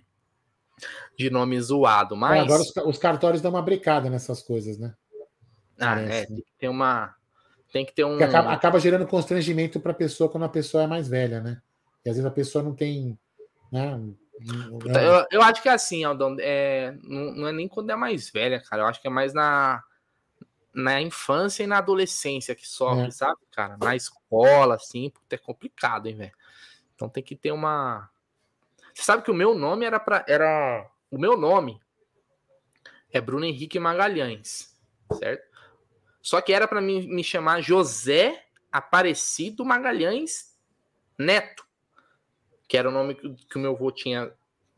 de 1.17 1.29
nome 1.29 1.59
zoado, 1.61 2.15
mas. 2.15 2.37
É, 2.37 2.39
agora 2.41 2.61
os, 2.61 2.75
os, 2.75 2.97
cartórios 2.97 3.41
dão 3.41 3.51
uma 3.51 3.61
brecada 3.61 4.09
nessas 4.09 4.41
coisas, 4.41 4.77
né? 4.77 4.93
Ah, 5.79 5.95
Parece, 5.95 6.11
é, 6.11 6.25
tem 6.25 6.35
que 6.37 6.53
ter 6.57 6.67
uma. 6.67 7.15
Tem 7.71 7.85
que 7.85 7.93
ter 7.93 8.03
um. 8.03 8.15
Acaba, 8.21 8.51
acaba, 8.51 8.79
gerando 8.79 9.07
constrangimento 9.07 9.79
para 9.79 9.91
a 9.91 9.95
pessoa 9.95 10.29
quando 10.29 10.43
a 10.43 10.49
pessoa 10.49 10.83
é 10.83 10.87
mais 10.87 11.07
velha, 11.07 11.39
né? 11.39 11.61
E 12.03 12.09
às 12.09 12.15
vezes 12.15 12.25
a 12.25 12.33
pessoa 12.33 12.63
não 12.63 12.73
tem. 12.73 13.17
Né, 13.71 13.99
eu, 14.85 15.27
eu, 15.31 15.41
acho 15.41 15.61
que 15.61 15.69
é 15.69 15.73
assim, 15.73 16.03
Aldão, 16.03 16.35
é, 16.39 16.95
não, 17.03 17.31
não, 17.33 17.47
é 17.47 17.51
nem 17.51 17.67
quando 17.67 17.89
é 17.91 17.95
mais 17.95 18.29
velha, 18.29 18.59
cara. 18.59 18.83
Eu 18.83 18.87
acho 18.87 19.01
que 19.01 19.07
é 19.07 19.11
mais 19.11 19.33
na, 19.33 19.83
na 20.73 21.01
infância 21.01 21.63
e 21.63 21.67
na 21.67 21.77
adolescência 21.77 22.55
que 22.55 22.67
sofre, 22.67 23.07
é. 23.07 23.11
sabe, 23.11 23.39
cara? 23.51 23.77
Na 23.77 23.95
escola, 23.95 24.75
assim, 24.75 25.11
é 25.29 25.37
complicado, 25.37 26.07
hein, 26.07 26.15
velho? 26.15 26.33
Então 26.95 27.09
tem 27.09 27.23
que 27.23 27.35
ter 27.35 27.51
uma. 27.51 28.09
Você 28.93 29.03
sabe 29.03 29.23
que 29.23 29.31
o 29.31 29.35
meu 29.35 29.53
nome 29.53 29.85
era 29.85 29.99
para 29.99 30.25
era 30.27 30.89
o 31.09 31.17
meu 31.17 31.37
nome 31.37 31.79
é 33.11 33.19
Bruno 33.19 33.45
Henrique 33.45 33.79
Magalhães, 33.79 34.77
certo? 35.13 35.49
Só 36.21 36.39
que 36.39 36.53
era 36.53 36.67
para 36.67 36.81
mim 36.81 37.07
me 37.07 37.23
chamar 37.23 37.61
José 37.61 38.45
Aparecido 38.71 39.65
Magalhães 39.65 40.57
Neto 41.17 41.65
que 42.71 42.77
era 42.77 42.87
o 42.87 42.91
nome 42.91 43.15
que, 43.15 43.57
o 43.57 43.59
meu 43.59 43.73
avô 43.73 43.91
tinha, 43.91 44.31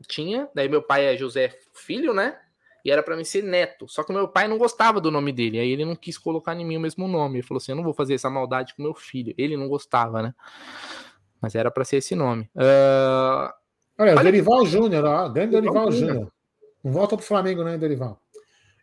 tinha. 0.08 0.48
Daí 0.52 0.68
meu 0.68 0.82
pai 0.82 1.14
é 1.14 1.16
José 1.16 1.56
Filho, 1.72 2.12
né? 2.12 2.36
E 2.84 2.90
era 2.90 3.04
para 3.04 3.16
mim 3.16 3.22
ser 3.22 3.44
neto. 3.44 3.86
Só 3.88 4.02
que 4.02 4.10
o 4.10 4.12
meu 4.12 4.26
pai 4.26 4.48
não 4.48 4.58
gostava 4.58 5.00
do 5.00 5.12
nome 5.12 5.30
dele. 5.30 5.60
Aí 5.60 5.70
ele 5.70 5.84
não 5.84 5.94
quis 5.94 6.18
colocar 6.18 6.56
em 6.56 6.64
mim 6.64 6.76
o 6.76 6.80
mesmo 6.80 7.06
nome. 7.06 7.36
Ele 7.36 7.46
falou 7.46 7.58
assim: 7.58 7.70
eu 7.70 7.76
não 7.76 7.84
vou 7.84 7.94
fazer 7.94 8.14
essa 8.14 8.28
maldade 8.28 8.74
com 8.74 8.82
meu 8.82 8.96
filho. 8.96 9.32
Ele 9.38 9.56
não 9.56 9.68
gostava, 9.68 10.20
né? 10.20 10.34
Mas 11.40 11.54
era 11.54 11.70
para 11.70 11.84
ser 11.84 11.98
esse 11.98 12.16
nome. 12.16 12.50
Uh... 12.56 13.54
Olha, 13.96 14.16
Olha 14.16 14.24
Dorival 14.24 14.66
Júnior, 14.66 15.04
ó, 15.04 15.28
grande 15.28 15.52
Dorival 15.52 15.92
Júnior. 15.92 16.32
Não 16.82 16.90
volta 16.90 17.16
pro 17.16 17.24
Flamengo, 17.24 17.62
né, 17.62 17.78
Dorival? 17.78 18.20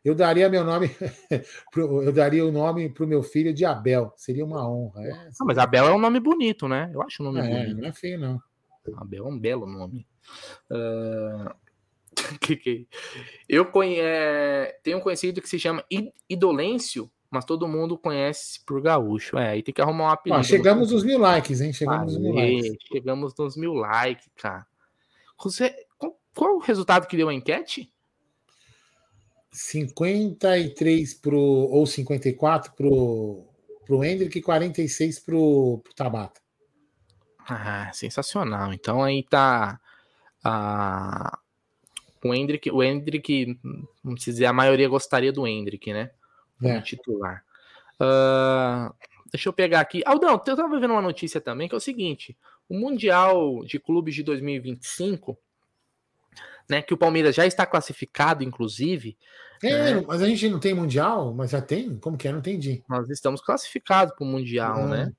Eu 0.06 0.16
daria 0.16 0.48
meu 0.48 0.64
nome, 0.64 0.90
eu 1.76 2.14
daria 2.14 2.46
o 2.46 2.52
nome 2.52 2.88
pro 2.88 3.06
meu 3.06 3.22
filho 3.22 3.54
de 3.54 3.66
Abel. 3.66 4.14
Seria 4.16 4.46
uma 4.46 4.66
honra. 4.66 5.04
É, 5.04 5.12
ah, 5.12 5.46
mas 5.46 5.58
Abel 5.58 5.86
é 5.86 5.94
um 5.94 6.00
nome 6.00 6.22
bonito, 6.22 6.66
né? 6.70 6.90
Eu 6.94 7.02
acho 7.02 7.22
o 7.22 7.26
nome 7.26 7.42
é, 7.42 7.44
bonito. 7.44 7.82
Não 7.82 7.90
é 7.90 7.92
feio, 7.92 8.18
não. 8.18 8.42
Abel 8.98 9.26
é 9.26 9.30
um 9.30 9.40
belo 9.40 9.66
nome. 9.66 10.08
Uh... 10.70 11.50
eu 13.48 13.66
conhe... 13.66 13.98
tenho 14.84 14.98
um 14.98 15.02
conhecido 15.02 15.42
que 15.42 15.50
se 15.50 15.58
chama 15.58 15.84
Idolêncio, 16.30 17.10
mas 17.32 17.46
todo 17.46 17.68
mundo 17.68 17.98
conhece 17.98 18.60
por 18.66 18.82
gaúcho. 18.82 19.38
É, 19.38 19.52
aí 19.52 19.64
tem 19.64 19.74
que 19.74 19.82
arrumar 19.82 20.04
um 20.04 20.10
apelido. 20.10 20.40
Ah, 20.40 20.44
chegamos 20.44 20.92
nos 20.92 21.04
mil 21.06 21.18
likes, 21.18 21.62
hein? 21.62 21.72
Chegamos 21.72 22.14
nos 22.14 22.22
mil 22.22 22.34
likes. 22.34 22.78
Chegamos 22.92 23.34
nos 23.38 23.56
mil 23.56 23.74
likes, 23.74 24.30
cara. 24.36 24.68
Você, 25.42 25.74
qual, 25.98 26.20
qual 26.36 26.56
o 26.58 26.60
resultado 26.60 27.08
que 27.08 27.16
deu 27.16 27.30
a 27.30 27.34
enquete? 27.34 27.92
53 29.52 31.14
pro, 31.16 31.40
ou 31.40 31.86
54 31.86 32.74
pro, 32.74 33.46
pro 33.86 34.04
Hendrick 34.04 34.38
e 34.38 34.42
46 34.42 35.20
pro, 35.20 35.80
pro 35.84 35.94
Tabata. 35.94 36.41
Ah, 37.48 37.92
sensacional. 37.94 38.74
Então 38.74 39.04
aí 39.04 39.24
tá 39.24 39.80
a, 40.44 41.40
o 42.24 42.34
Hendrick, 42.34 42.70
o 42.72 42.84
Hendrick, 42.84 43.60
se 44.18 44.32
dizer, 44.32 44.46
a 44.46 44.54
maioria 44.54 44.88
gostaria 44.88 45.32
do 45.32 45.48
Hendrick, 45.48 45.92
né? 45.92 46.12
É. 46.64 46.80
titular. 46.82 47.44
Uh, 48.00 48.94
deixa 49.32 49.50
eu 49.50 49.54
pegar 49.54 49.80
aqui. 49.80 50.04
Aldão, 50.06 50.32
eu 50.32 50.40
tava 50.40 50.80
vendo 50.80 50.92
uma 50.92 51.02
notícia 51.02 51.42
também 51.42 51.68
que 51.68 51.74
é 51.74 51.78
o 51.78 51.82
seguinte: 51.82 52.38
o 52.70 52.78
Mundial 52.78 53.64
de 53.66 53.80
Clubes 53.80 54.14
de 54.14 54.24
2025, 54.24 55.38
né? 56.70 56.82
Que 56.82 56.94
o 56.94 56.98
Palmeiras 56.98 57.36
já 57.36 57.46
está 57.46 57.66
classificado, 57.66 58.44
inclusive. 58.44 59.18
É, 59.64 59.96
né? 59.96 60.04
mas 60.08 60.22
a 60.22 60.28
gente 60.28 60.50
não 60.50 60.60
tem 60.60 60.74
Mundial, 60.74 61.34
mas 61.34 61.52
já 61.52 61.62
tem? 61.62 61.98
Como 61.98 62.18
que 62.18 62.28
é? 62.28 62.32
Não 62.32 62.40
entendi. 62.40 62.84
Nós 62.88 63.10
estamos 63.10 63.42
classificados 63.42 64.14
para 64.16 64.24
o 64.24 64.28
Mundial, 64.28 64.88
né? 64.88 65.12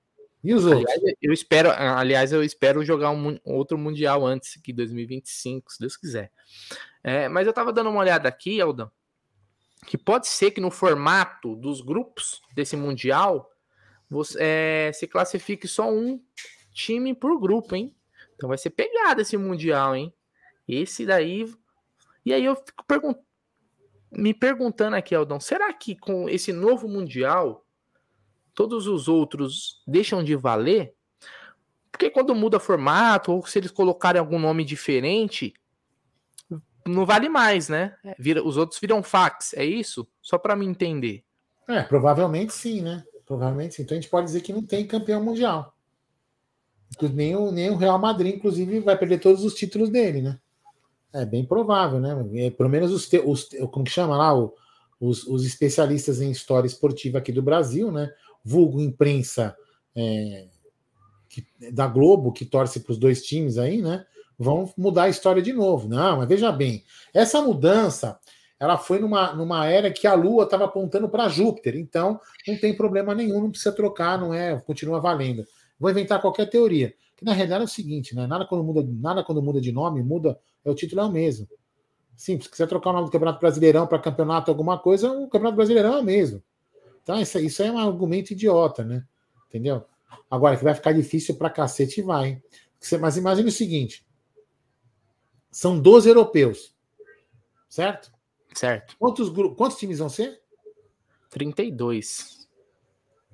E 0.43 0.53
os 0.53 0.65
outros? 0.65 0.91
Aliás, 0.91 1.17
eu 1.23 1.33
espero, 1.33 1.71
aliás, 1.71 2.33
eu 2.33 2.43
espero 2.43 2.85
jogar 2.85 3.11
um 3.11 3.39
outro 3.45 3.79
Mundial 3.79 4.27
antes 4.27 4.61
que 4.61 4.73
2025, 4.73 5.73
se 5.73 5.79
Deus 5.79 5.97
quiser. 5.97 6.33
É, 7.03 7.29
mas 7.29 7.47
eu 7.47 7.53
tava 7.53 7.73
dando 7.73 7.91
uma 7.91 8.01
olhada 8.01 8.29
aqui, 8.29 8.61
Aldão, 8.61 8.91
que 9.87 9.97
pode 9.97 10.27
ser 10.27 10.51
que 10.51 10.61
no 10.61 10.71
formato 10.71 11.55
dos 11.57 11.81
grupos 11.81 12.43
desse 12.55 12.77
Mundial 12.77 13.51
você 14.11 14.39
é, 14.41 14.93
se 14.93 15.07
classifique 15.07 15.67
só 15.67 15.91
um 15.91 16.21
time 16.73 17.15
por 17.15 17.41
grupo, 17.41 17.75
hein? 17.77 17.95
Então 18.35 18.49
vai 18.49 18.59
ser 18.59 18.71
pegado 18.71 19.21
esse 19.21 19.37
Mundial, 19.37 19.95
hein? 19.95 20.13
Esse 20.67 21.07
daí. 21.07 21.53
E 22.25 22.33
aí 22.33 22.45
eu 22.45 22.57
fico 22.57 22.85
me 24.11 24.35
perguntando 24.35 24.97
aqui, 24.97 25.15
Aldão, 25.15 25.41
será 25.41 25.73
que 25.73 25.97
com 25.97 26.29
esse 26.29 26.53
novo 26.53 26.89
Mundial 26.89 27.65
todos 28.55 28.87
os 28.87 29.09
outros 29.09 29.83
deixam 29.87 30.23
de 30.23 30.37
valer? 30.37 30.95
Porque 31.91 32.11
quando 32.11 32.35
muda 32.35 32.59
formato, 32.59 33.33
ou 33.33 33.47
se 33.47 33.59
eles 33.59 33.71
colocarem 33.71 34.19
algum 34.19 34.39
nome 34.39 34.65
diferente, 34.65 35.53
não 36.87 37.07
vale 37.07 37.29
mais, 37.29 37.69
né? 37.69 37.95
É, 38.05 38.15
vira, 38.19 38.43
os 38.43 38.57
outros 38.57 38.81
viram 38.81 39.03
fax, 39.03 39.55
é 39.55 39.65
isso? 39.65 40.07
Só 40.21 40.39
para 40.39 40.57
me 40.57 40.67
entender. 40.67 41.25
É, 41.69 41.83
provavelmente 41.83 42.53
sim, 42.53 42.81
né? 42.81 43.05
Provavelmente 43.27 43.75
sim. 43.75 43.83
Então 43.83 43.97
a 43.97 44.01
gente 44.01 44.11
pode 44.11 44.27
dizer 44.27 44.41
que 44.41 44.53
não 44.53 44.65
tem 44.65 44.87
campeão 44.87 45.23
mundial. 45.23 45.75
Nem 47.01 47.37
o, 47.37 47.51
nem 47.51 47.71
o 47.71 47.77
Real 47.77 47.99
Madrid, 47.99 48.35
inclusive, 48.35 48.81
vai 48.81 48.99
perder 48.99 49.19
todos 49.19 49.45
os 49.45 49.55
títulos 49.55 49.89
dele, 49.89 50.21
né? 50.21 50.39
É 51.13 51.25
bem 51.25 51.45
provável, 51.45 52.01
né? 52.01 52.17
É, 52.47 52.51
pelo 52.51 52.69
menos 52.69 52.91
os, 52.91 53.09
os 53.25 53.49
como 53.71 53.85
que 53.85 53.91
chama 53.91 54.17
lá, 54.17 54.37
o, 54.37 54.55
os, 55.01 55.27
os, 55.27 55.45
especialistas 55.45 56.21
em 56.21 56.31
história 56.31 56.67
esportiva 56.67 57.19
aqui 57.19 57.33
do 57.33 57.43
Brasil, 57.43 57.91
né? 57.91 58.11
Vulgo 58.45 58.81
imprensa 58.81 59.57
é, 59.97 60.49
que, 61.29 61.47
da 61.71 61.87
Globo, 61.87 62.33
que 62.33 62.45
torce 62.45 62.81
para 62.81 62.93
os 62.93 62.99
dois 62.99 63.23
times 63.23 63.59
aí, 63.59 63.81
né? 63.81 64.05
vão 64.43 64.73
mudar 64.77 65.05
a 65.05 65.09
história 65.09 65.41
de 65.41 65.53
novo. 65.53 65.89
Não, 65.89 66.19
mas 66.19 66.29
veja 66.29 66.51
bem, 66.53 66.85
essa 67.15 67.41
mudança 67.41 68.19
ela 68.59 68.79
foi 68.79 69.01
numa, 69.01 69.35
numa 69.35 69.67
era 69.67 69.91
que 69.91 70.07
a 70.07 70.15
Lua 70.15 70.45
estava 70.45 70.67
apontando 70.67 71.09
para 71.09 71.29
Júpiter, 71.29 71.77
então 71.77 72.21
não 72.47 72.57
tem 72.57 72.77
problema 72.77 73.15
nenhum, 73.15 73.41
não 73.41 73.51
precisa 73.51 73.73
trocar, 73.73 74.19
não 74.21 74.33
é, 74.33 74.59
continua 74.61 75.01
valendo. 75.01 75.45
Vou 75.79 75.91
inventar 75.91 76.21
qualquer 76.21 76.49
teoria. 76.49 76.95
Que 77.17 77.25
na 77.25 77.33
realidade 77.33 77.63
é 77.63 77.65
o 77.65 77.69
seguinte, 77.69 78.15
né? 78.15 78.25
Nada 78.27 78.47
quando 78.47 78.63
muda, 78.63 78.87
nada 78.89 79.25
quando 79.25 79.43
muda 79.43 79.61
de 79.61 79.73
nome, 79.73 80.01
muda, 80.03 80.39
é 80.65 80.71
o 80.71 80.75
título 80.75 81.01
é 81.01 81.05
o 81.05 81.11
mesmo. 81.11 81.49
Sim, 82.17 82.41
se 82.41 82.49
quiser 82.49 82.69
trocar 82.69 82.91
o 82.91 82.93
nome 82.93 83.07
do 83.07 83.11
Campeonato 83.11 83.41
Brasileirão 83.41 83.87
para 83.87 83.99
Campeonato 83.99 84.51
alguma 84.51 84.79
coisa, 84.79 85.11
o 85.11 85.25
Campeonato 85.25 85.57
Brasileirão 85.57 85.95
é 85.95 86.01
o 86.01 86.05
mesmo. 86.05 86.41
Então, 87.03 87.21
isso, 87.21 87.39
isso 87.39 87.63
é 87.63 87.71
um 87.71 87.79
argumento 87.79 88.33
idiota, 88.33 88.85
né? 88.85 89.07
Entendeu? 89.49 89.85
Agora, 90.31 90.57
que 90.57 90.65
vai 90.65 90.75
ficar 90.75 90.93
difícil 90.93 91.37
para 91.37 91.51
cacete, 91.51 92.01
vai. 92.01 92.43
Mas 93.01 93.17
imagine 93.17 93.49
o 93.49 93.53
seguinte: 93.53 94.07
são 95.51 95.79
12 95.79 96.09
europeus. 96.09 96.75
Certo? 97.69 98.13
Certo. 98.55 98.97
Quantos, 98.99 99.29
quantos 99.57 99.79
times 99.79 99.99
vão 99.99 100.09
ser? 100.09 100.41
32. 101.31 102.49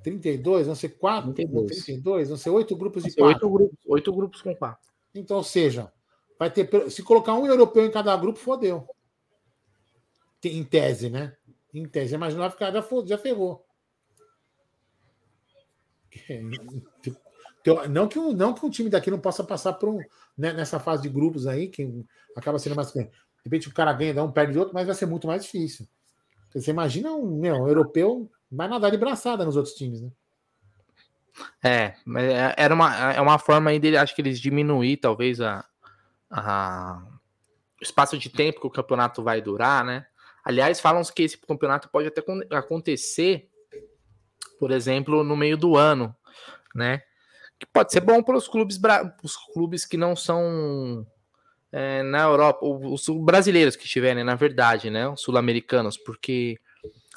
32? 0.02 0.66
Vão 0.66 0.74
ser 0.74 0.90
4? 0.90 1.32
32. 1.32 1.84
32? 1.84 2.28
Vão 2.28 2.36
ser 2.36 2.50
8 2.50 2.76
grupos 2.76 3.04
de 3.04 3.14
4? 3.14 3.24
8 3.24 3.50
grupos, 3.50 3.78
8 3.86 4.12
grupos 4.12 4.42
com 4.42 4.54
4. 4.54 4.88
Então, 5.14 5.36
ou 5.38 5.44
seja, 5.44 5.92
vai 6.38 6.50
ter. 6.50 6.68
Se 6.90 7.02
colocar 7.02 7.34
um 7.34 7.46
europeu 7.46 7.84
em 7.84 7.90
cada 7.90 8.16
grupo, 8.16 8.38
fodeu. 8.38 8.88
Em 10.44 10.64
tese, 10.64 11.10
né? 11.10 11.36
Em 11.72 11.86
tese. 11.86 12.16
Mas 12.16 12.34
não 12.34 12.40
vai 12.40 12.50
ficar, 12.50 12.72
já, 13.06 13.18
ferrou. 13.18 13.64
Não 17.90 18.08
que, 18.08 18.18
não 18.18 18.54
que 18.54 18.64
um 18.64 18.70
time 18.70 18.88
daqui 18.88 19.10
não 19.10 19.18
possa 19.18 19.44
passar 19.44 19.74
por 19.74 19.90
um, 19.90 19.98
né, 20.38 20.54
nessa 20.54 20.80
fase 20.80 21.02
de 21.02 21.08
grupos 21.10 21.46
aí, 21.46 21.68
que 21.68 22.02
acaba 22.34 22.58
sendo 22.58 22.74
mais. 22.74 22.90
De 22.92 23.10
repente 23.44 23.68
o 23.68 23.74
cara 23.74 23.92
ganha, 23.92 24.14
dá 24.14 24.24
um 24.24 24.32
perde 24.32 24.52
de 24.52 24.58
outro, 24.58 24.72
mas 24.72 24.86
vai 24.86 24.94
ser 24.94 25.04
muito 25.04 25.26
mais 25.26 25.42
difícil. 25.42 25.86
Você 26.54 26.70
imagina 26.70 27.12
um, 27.12 27.40
um 27.40 27.68
europeu 27.68 28.30
vai 28.50 28.68
nadar 28.68 28.90
de 28.90 28.96
braçada 28.96 29.44
nos 29.44 29.56
outros 29.56 29.74
times, 29.74 30.00
né? 30.00 30.10
É, 31.62 31.94
é, 32.16 32.54
era 32.56 32.74
uma, 32.74 33.12
é 33.12 33.20
uma 33.20 33.38
forma 33.38 33.70
aí 33.70 33.78
dele, 33.78 33.96
acho 33.96 34.14
que 34.14 34.22
eles 34.22 34.40
diminuir 34.40 34.96
talvez 34.96 35.40
a, 35.40 35.64
a 36.30 37.02
o 37.80 37.84
espaço 37.84 38.18
de 38.18 38.28
tempo 38.28 38.60
que 38.60 38.66
o 38.66 38.70
campeonato 38.70 39.22
vai 39.22 39.40
durar, 39.40 39.84
né? 39.84 40.06
Aliás, 40.48 40.80
falam 40.80 41.02
que 41.04 41.22
esse 41.22 41.36
campeonato 41.36 41.88
pode 41.90 42.08
até 42.08 42.22
acontecer, 42.56 43.50
por 44.58 44.70
exemplo, 44.70 45.22
no 45.22 45.36
meio 45.36 45.56
do 45.56 45.76
ano, 45.76 46.16
né? 46.74 47.02
que 47.58 47.66
pode 47.66 47.92
ser 47.92 48.00
bom 48.00 48.22
para 48.22 48.36
os 48.36 48.46
clubes, 48.46 48.78
os 49.22 49.36
clubes 49.36 49.84
que 49.84 49.96
não 49.96 50.14
são 50.14 51.04
é, 51.72 52.02
na 52.02 52.22
Europa, 52.22 52.60
os 52.64 53.04
brasileiros 53.08 53.74
que 53.74 53.84
estiverem, 53.84 54.22
na 54.22 54.36
verdade, 54.36 54.90
né? 54.90 55.08
Os 55.08 55.22
sul-americanos, 55.22 55.98
porque 55.98 56.58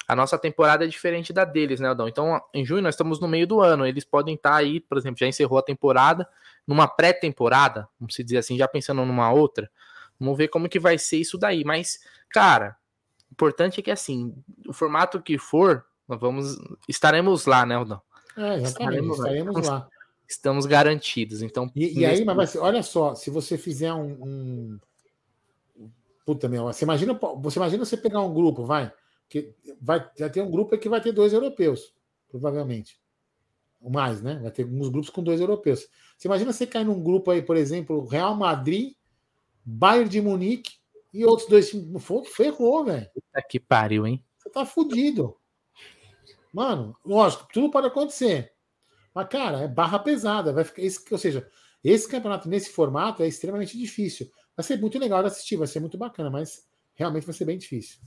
a 0.08 0.16
nossa 0.16 0.36
temporada 0.36 0.84
é 0.84 0.88
diferente 0.88 1.32
da 1.32 1.44
deles, 1.44 1.78
né, 1.78 1.88
Aldão? 1.88 2.08
Então, 2.08 2.40
em 2.52 2.64
junho 2.64 2.82
nós 2.82 2.94
estamos 2.94 3.20
no 3.20 3.28
meio 3.28 3.46
do 3.46 3.60
ano, 3.60 3.86
eles 3.86 4.04
podem 4.04 4.34
estar 4.34 4.56
aí, 4.56 4.80
por 4.80 4.98
exemplo, 4.98 5.18
já 5.18 5.28
encerrou 5.28 5.58
a 5.58 5.62
temporada, 5.62 6.28
numa 6.66 6.88
pré-temporada, 6.88 7.88
vamos 7.98 8.14
dizer 8.14 8.38
assim, 8.38 8.56
já 8.56 8.66
pensando 8.66 9.04
numa 9.04 9.32
outra. 9.32 9.70
Vamos 10.18 10.36
ver 10.36 10.48
como 10.48 10.68
que 10.68 10.78
vai 10.78 10.98
ser 10.98 11.18
isso 11.18 11.38
daí. 11.38 11.64
Mas, 11.64 11.98
cara, 12.30 12.76
o 13.32 13.34
importante 13.34 13.80
é 13.80 13.82
que 13.82 13.90
assim, 13.90 14.34
o 14.66 14.72
formato 14.72 15.20
que 15.20 15.38
for, 15.38 15.84
nós 16.08 16.20
vamos 16.20 16.58
estaremos 16.88 17.46
lá, 17.46 17.64
né, 17.64 17.76
Aldão? 17.76 18.00
É, 18.36 18.58
estaremos, 18.62 19.18
estaremos 19.18 19.66
lá 19.66 19.88
estamos 20.32 20.66
garantidos. 20.66 21.42
Então, 21.42 21.70
e, 21.74 22.00
e 22.00 22.06
aí, 22.06 22.24
mas 22.24 22.56
olha 22.56 22.82
só, 22.82 23.14
se 23.14 23.30
você 23.30 23.56
fizer 23.58 23.92
um, 23.92 24.12
um... 24.22 24.80
Puta 26.24 26.48
meu, 26.48 26.64
você 26.64 26.84
imagina, 26.84 27.18
você 27.40 27.58
imagina 27.58 27.84
você 27.84 27.96
pegar 27.96 28.20
um 28.20 28.32
grupo, 28.32 28.64
vai, 28.64 28.92
que 29.28 29.54
vai 29.80 30.08
já 30.16 30.28
ter 30.28 30.40
um 30.40 30.50
grupo 30.50 30.76
que 30.78 30.88
vai 30.88 31.00
ter 31.00 31.12
dois 31.12 31.32
europeus, 31.32 31.92
provavelmente. 32.28 33.00
ou 33.80 33.90
Mais, 33.90 34.22
né? 34.22 34.38
Vai 34.40 34.50
ter 34.50 34.62
alguns 34.62 34.88
grupos 34.88 35.10
com 35.10 35.22
dois 35.22 35.40
europeus. 35.40 35.88
Você 36.16 36.28
imagina 36.28 36.52
você 36.52 36.66
cair 36.66 36.84
num 36.84 37.02
grupo 37.02 37.30
aí, 37.30 37.42
por 37.42 37.56
exemplo, 37.56 38.06
Real 38.06 38.36
Madrid, 38.36 38.94
Bayern 39.64 40.08
de 40.08 40.20
Munique 40.20 40.76
e 41.12 41.24
outros 41.24 41.48
dois 41.48 41.70
times. 41.70 42.04
Ferrou, 42.34 42.84
velho. 42.84 43.08
Puta 43.12 43.42
que 43.48 43.60
pariu, 43.60 44.06
hein? 44.06 44.24
Você 44.38 44.50
tá 44.50 44.64
fudido. 44.64 45.36
Mano, 46.52 46.96
lógico, 47.04 47.48
tudo 47.52 47.70
pode 47.70 47.86
acontecer. 47.86 48.52
Mas, 49.14 49.28
cara, 49.28 49.60
é 49.60 49.68
barra 49.68 49.98
pesada. 49.98 50.52
Vai 50.52 50.64
ficar, 50.64 50.82
esse, 50.82 51.02
ou 51.10 51.18
seja, 51.18 51.48
esse 51.82 52.08
campeonato 52.08 52.48
nesse 52.48 52.70
formato 52.70 53.22
é 53.22 53.26
extremamente 53.26 53.76
difícil. 53.78 54.30
Vai 54.56 54.64
ser 54.64 54.78
muito 54.78 54.98
legal 54.98 55.22
de 55.22 55.28
assistir, 55.28 55.56
vai 55.56 55.66
ser 55.66 55.80
muito 55.80 55.98
bacana, 55.98 56.30
mas 56.30 56.66
realmente 56.94 57.24
vai 57.26 57.34
ser 57.34 57.44
bem 57.44 57.58
difícil. 57.58 58.00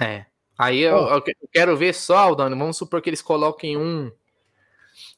É. 0.00 0.26
Aí 0.58 0.80
eu, 0.80 0.96
eu 0.96 1.22
quero 1.52 1.76
ver 1.76 1.94
só, 1.94 2.16
Aldano, 2.16 2.56
vamos 2.56 2.76
supor 2.76 3.02
que 3.02 3.10
eles 3.10 3.22
coloquem 3.22 3.76
um 3.76 4.10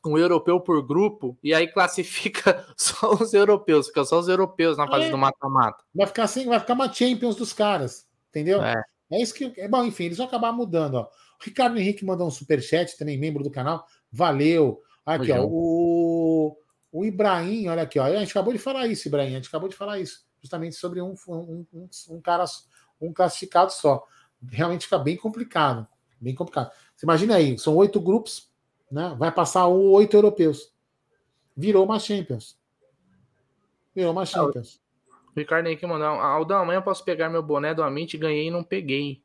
um 0.08 0.18
europeu 0.18 0.60
por 0.60 0.86
grupo 0.86 1.38
e 1.42 1.52
aí 1.54 1.66
classifica 1.66 2.66
só 2.76 3.14
os 3.14 3.34
europeus, 3.34 3.88
fica 3.88 4.04
só 4.04 4.18
os 4.18 4.28
europeus 4.28 4.76
na 4.76 4.86
fase 4.86 5.06
é. 5.06 5.10
do 5.10 5.18
mata-mata. 5.18 5.82
Vai 5.94 6.06
ficar 6.06 6.24
assim, 6.24 6.46
vai 6.46 6.60
ficar 6.60 6.74
uma 6.74 6.92
Champions 6.92 7.36
dos 7.36 7.52
caras, 7.52 8.06
entendeu? 8.30 8.62
É, 8.62 8.82
é 9.10 9.22
isso 9.22 9.34
que. 9.34 9.52
É 9.56 9.68
bom, 9.68 9.84
enfim, 9.84 10.04
eles 10.04 10.18
vão 10.18 10.26
acabar 10.26 10.52
mudando. 10.52 10.94
Ó. 10.94 11.02
O 11.02 11.44
Ricardo 11.44 11.78
Henrique 11.78 12.04
mandou 12.04 12.26
um 12.26 12.30
superchat, 12.30 12.96
também 12.96 13.18
membro 13.18 13.42
do 13.42 13.50
canal. 13.50 13.86
Valeu. 14.10 14.80
Aqui, 15.04 15.30
ó, 15.30 15.46
o, 15.46 16.56
o 16.90 17.04
Ibrahim, 17.04 17.68
olha 17.68 17.82
aqui, 17.82 17.98
ó. 17.98 18.04
A 18.04 18.16
gente 18.16 18.30
acabou 18.30 18.52
de 18.52 18.58
falar 18.58 18.86
isso, 18.86 19.06
Ibrahim. 19.06 19.32
A 19.32 19.36
gente 19.36 19.48
acabou 19.48 19.68
de 19.68 19.76
falar 19.76 20.00
isso, 20.00 20.26
justamente 20.40 20.74
sobre 20.74 21.00
um, 21.00 21.14
um, 21.28 21.66
um, 21.72 21.88
um 22.10 22.20
cara, 22.20 22.44
um 23.00 23.12
classificado 23.12 23.72
só. 23.72 24.04
Realmente 24.50 24.84
fica 24.84 24.98
bem 24.98 25.16
complicado. 25.16 25.86
Bem 26.20 26.34
complicado. 26.34 26.72
Você 26.96 27.04
imagina 27.04 27.36
aí, 27.36 27.58
são 27.58 27.76
oito 27.76 28.00
grupos, 28.00 28.50
né? 28.90 29.14
Vai 29.18 29.32
passar 29.32 29.66
oito 29.66 30.16
europeus. 30.16 30.72
Virou 31.56 31.84
uma 31.84 31.98
Champions. 31.98 32.58
Virou 33.94 34.12
uma 34.12 34.26
Champions. 34.26 34.80
O 35.34 35.38
Ricardo 35.38 35.66
Henrique 35.66 35.86
mandou. 35.86 36.06
Aldão, 36.06 36.60
amanhã 36.60 36.78
eu 36.78 36.82
posso 36.82 37.04
pegar 37.04 37.28
meu 37.28 37.42
boné 37.42 37.74
do 37.74 37.82
Amit, 37.82 38.16
ganhei 38.16 38.48
e 38.48 38.50
não 38.50 38.62
peguei. 38.62 39.22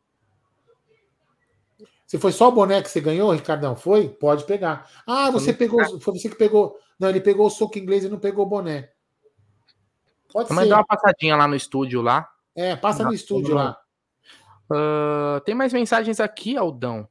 Se 2.06 2.20
foi 2.20 2.34
só 2.34 2.50
o 2.50 2.52
boné 2.52 2.82
que 2.82 2.90
você 2.90 3.00
ganhou, 3.00 3.32
Ricardão? 3.32 3.76
Foi? 3.76 4.10
Pode 4.10 4.44
pegar. 4.44 4.90
Ah, 5.08 5.32
você 5.32 5.54
pegou. 5.54 5.80
Foi 6.02 6.14
você 6.14 6.28
que 6.28 6.36
pegou. 6.36 6.78
Não, 7.00 7.10
ele 7.10 7.22
pegou 7.22 7.48
o 7.48 7.50
soco 7.50 7.80
inglês 7.80 8.04
e 8.04 8.10
não 8.10 8.20
pegou 8.20 8.46
o 8.46 8.50
boné. 8.50 8.92
Pode 10.32 10.50
Vamos 10.50 10.64
ser. 10.64 10.70
dar 10.70 10.78
uma 10.78 10.86
passadinha 10.86 11.36
lá 11.36 11.48
no 11.48 11.56
estúdio 11.56 12.02
lá. 12.02 12.30
É, 12.54 12.76
passa 12.76 13.04
no 13.04 13.14
estúdio 13.14 13.56
lá. 13.56 13.78
Uh, 14.70 15.40
tem 15.42 15.56
mais 15.56 15.74
mensagens 15.74 16.20
aqui, 16.20 16.58
Aldão. 16.58 17.08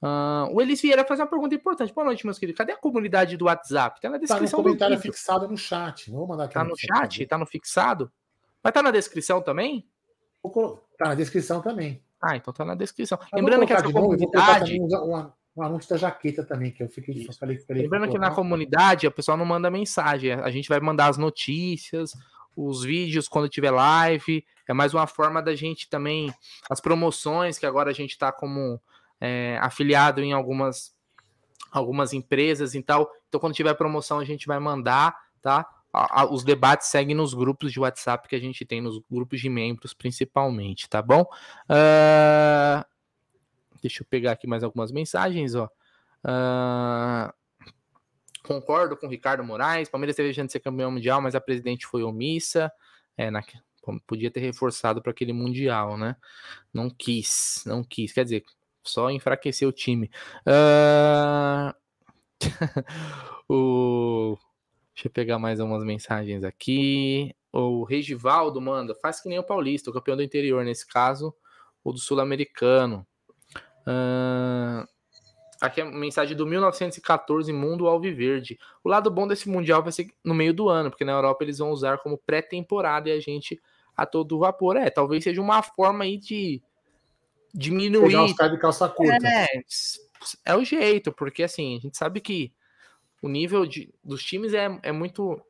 Uh, 0.00 0.54
o 0.54 0.62
Elis 0.62 0.80
Vieira 0.80 1.04
faz 1.04 1.18
uma 1.18 1.26
pergunta 1.26 1.54
importante. 1.54 1.92
Boa 1.92 2.04
noite, 2.04 2.24
meus 2.24 2.38
queridos. 2.38 2.58
Cadê 2.58 2.72
a 2.72 2.76
comunidade 2.76 3.36
do 3.36 3.46
WhatsApp? 3.46 4.00
Tá 4.00 4.08
na 4.08 4.18
descrição 4.18 4.58
tá 4.58 4.62
no 4.62 4.64
comentário 4.64 4.96
do 4.96 5.00
vídeo. 5.00 5.12
fixado 5.12 5.48
no 5.48 5.56
chat. 5.56 6.10
Vou 6.10 6.26
mandar 6.26 6.44
aqui. 6.44 6.54
Tá 6.54 6.62
no, 6.62 6.70
no 6.70 6.76
chat? 6.76 7.26
Tá 7.26 7.36
no 7.36 7.46
fixado? 7.46 8.12
Estar 8.58 8.72
tá 8.72 8.82
na 8.82 8.90
descrição 8.90 9.42
também? 9.42 9.88
Tá 10.96 11.08
na 11.08 11.14
descrição 11.14 11.60
também. 11.60 12.02
Ah, 12.22 12.36
então 12.36 12.52
tá 12.52 12.64
na 12.64 12.74
descrição. 12.74 13.18
Mas 13.20 13.30
Lembrando 13.32 13.66
que 13.66 13.72
essa 13.72 13.92
comunidade. 13.92 14.78
Novo, 14.78 15.32
um 15.56 15.62
anúncio 15.62 15.90
da 15.90 15.96
jaqueta 15.96 16.44
também, 16.44 16.70
que 16.70 16.82
eu 16.82 16.88
fiquei. 16.88 17.26
Falei, 17.32 17.58
falei, 17.58 17.82
Lembrando 17.82 18.08
que 18.10 18.18
na 18.18 18.30
comunidade 18.30 19.06
a 19.06 19.10
pessoa 19.10 19.36
não 19.36 19.44
manda 19.44 19.70
mensagem, 19.70 20.32
a 20.32 20.50
gente 20.50 20.68
vai 20.68 20.78
mandar 20.78 21.08
as 21.08 21.16
notícias, 21.16 22.12
os 22.56 22.84
vídeos 22.84 23.28
quando 23.28 23.48
tiver 23.48 23.72
live. 23.72 24.44
É 24.68 24.72
mais 24.72 24.94
uma 24.94 25.06
forma 25.06 25.42
da 25.42 25.54
gente 25.54 25.88
também. 25.88 26.32
As 26.70 26.80
promoções, 26.80 27.58
que 27.58 27.66
agora 27.66 27.90
a 27.90 27.94
gente 27.94 28.10
está 28.10 28.30
como 28.30 28.80
é, 29.20 29.58
afiliado 29.60 30.22
em 30.22 30.32
algumas, 30.32 30.94
algumas 31.70 32.12
empresas 32.12 32.74
e 32.74 32.82
tal. 32.82 33.10
Então, 33.28 33.40
quando 33.40 33.54
tiver 33.54 33.74
promoção, 33.74 34.18
a 34.18 34.24
gente 34.24 34.46
vai 34.46 34.58
mandar, 34.58 35.16
tá? 35.42 35.66
os 36.30 36.44
debates 36.44 36.88
seguem 36.88 37.14
nos 37.14 37.34
grupos 37.34 37.72
de 37.72 37.80
WhatsApp 37.80 38.28
que 38.28 38.36
a 38.36 38.40
gente 38.40 38.64
tem, 38.64 38.80
nos 38.80 39.00
grupos 39.10 39.40
de 39.40 39.48
membros 39.48 39.94
principalmente, 39.94 40.88
tá 40.88 41.00
bom? 41.00 41.22
Uh, 41.64 42.84
deixa 43.80 44.02
eu 44.02 44.06
pegar 44.08 44.32
aqui 44.32 44.46
mais 44.46 44.62
algumas 44.62 44.92
mensagens, 44.92 45.54
ó. 45.54 45.68
Uh, 46.24 47.32
concordo 48.42 48.96
com 48.96 49.06
o 49.06 49.10
Ricardo 49.10 49.42
Moraes, 49.42 49.88
Palmeiras 49.88 50.14
teve 50.14 50.32
chance 50.34 50.48
de 50.48 50.52
ser 50.52 50.60
campeão 50.60 50.90
mundial, 50.90 51.20
mas 51.20 51.34
a 51.34 51.40
presidente 51.40 51.86
foi 51.86 52.02
omissa. 52.02 52.70
É, 53.16 53.30
na, 53.30 53.42
podia 54.06 54.30
ter 54.30 54.40
reforçado 54.40 55.02
para 55.02 55.10
aquele 55.10 55.32
mundial, 55.32 55.96
né? 55.96 56.16
Não 56.72 56.90
quis, 56.90 57.62
não 57.66 57.82
quis. 57.82 58.12
Quer 58.12 58.24
dizer, 58.24 58.44
só 58.82 59.10
enfraqueceu 59.10 59.68
o 59.68 59.72
time. 59.72 60.10
Uh... 60.46 61.74
o 63.48 64.38
Deixa 64.98 65.06
eu 65.06 65.12
pegar 65.12 65.38
mais 65.38 65.60
umas 65.60 65.84
mensagens 65.84 66.42
aqui. 66.42 67.32
O 67.52 67.84
Regivaldo 67.84 68.60
manda, 68.60 68.96
faz 68.96 69.20
que 69.20 69.28
nem 69.28 69.38
o 69.38 69.44
Paulista, 69.44 69.90
o 69.90 69.92
campeão 69.92 70.16
do 70.16 70.24
interior, 70.24 70.64
nesse 70.64 70.84
caso, 70.88 71.32
ou 71.84 71.92
do 71.92 72.00
Sul-Americano. 72.00 73.06
Uh, 73.86 74.84
aqui 75.60 75.80
é 75.80 75.84
a 75.84 75.86
mensagem 75.88 76.36
do 76.36 76.44
1914, 76.44 77.52
Mundo 77.52 77.86
Alviverde. 77.86 78.58
O 78.82 78.88
lado 78.88 79.08
bom 79.08 79.28
desse 79.28 79.48
Mundial 79.48 79.84
vai 79.84 79.92
ser 79.92 80.08
no 80.24 80.34
meio 80.34 80.52
do 80.52 80.68
ano, 80.68 80.90
porque 80.90 81.04
na 81.04 81.12
Europa 81.12 81.44
eles 81.44 81.58
vão 81.58 81.70
usar 81.70 81.98
como 81.98 82.18
pré-temporada 82.18 83.08
e 83.08 83.12
a 83.12 83.20
gente 83.20 83.56
a 83.96 84.04
todo 84.04 84.40
vapor. 84.40 84.76
É, 84.76 84.90
talvez 84.90 85.22
seja 85.22 85.40
uma 85.40 85.62
forma 85.62 86.02
aí 86.02 86.18
de 86.18 86.60
diminuir. 87.58 88.06
Pegar 88.06 88.24
os 88.24 88.32
caras 88.34 88.52
de 88.52 88.58
calça 88.58 88.88
curta. 88.88 89.26
É, 89.26 89.46
é 90.44 90.56
o 90.56 90.64
jeito, 90.64 91.12
porque 91.12 91.42
assim, 91.42 91.76
a 91.76 91.80
gente 91.80 91.98
sabe 91.98 92.20
que 92.20 92.52
o 93.20 93.28
nível 93.28 93.66
de, 93.66 93.92
dos 94.02 94.22
times 94.22 94.54
é, 94.54 94.78
é 94.82 94.92
muito 94.92 95.42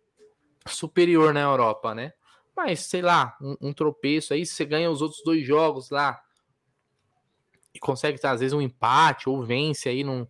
superior 0.67 1.35
na 1.35 1.41
Europa, 1.41 1.95
né? 1.95 2.13
Mas, 2.57 2.81
sei 2.81 3.03
lá, 3.03 3.37
um, 3.41 3.57
um 3.69 3.73
tropeço 3.73 4.33
aí, 4.33 4.45
você 4.45 4.65
ganha 4.65 4.91
os 4.91 5.03
outros 5.03 5.23
dois 5.23 5.47
jogos 5.47 5.91
lá 5.91 6.21
e 7.75 7.79
consegue, 7.79 8.19
às 8.25 8.41
vezes, 8.41 8.55
um 8.55 8.61
empate 8.61 9.29
ou 9.29 9.45
vence 9.45 9.89
aí 9.89 10.03
num, 10.03 10.27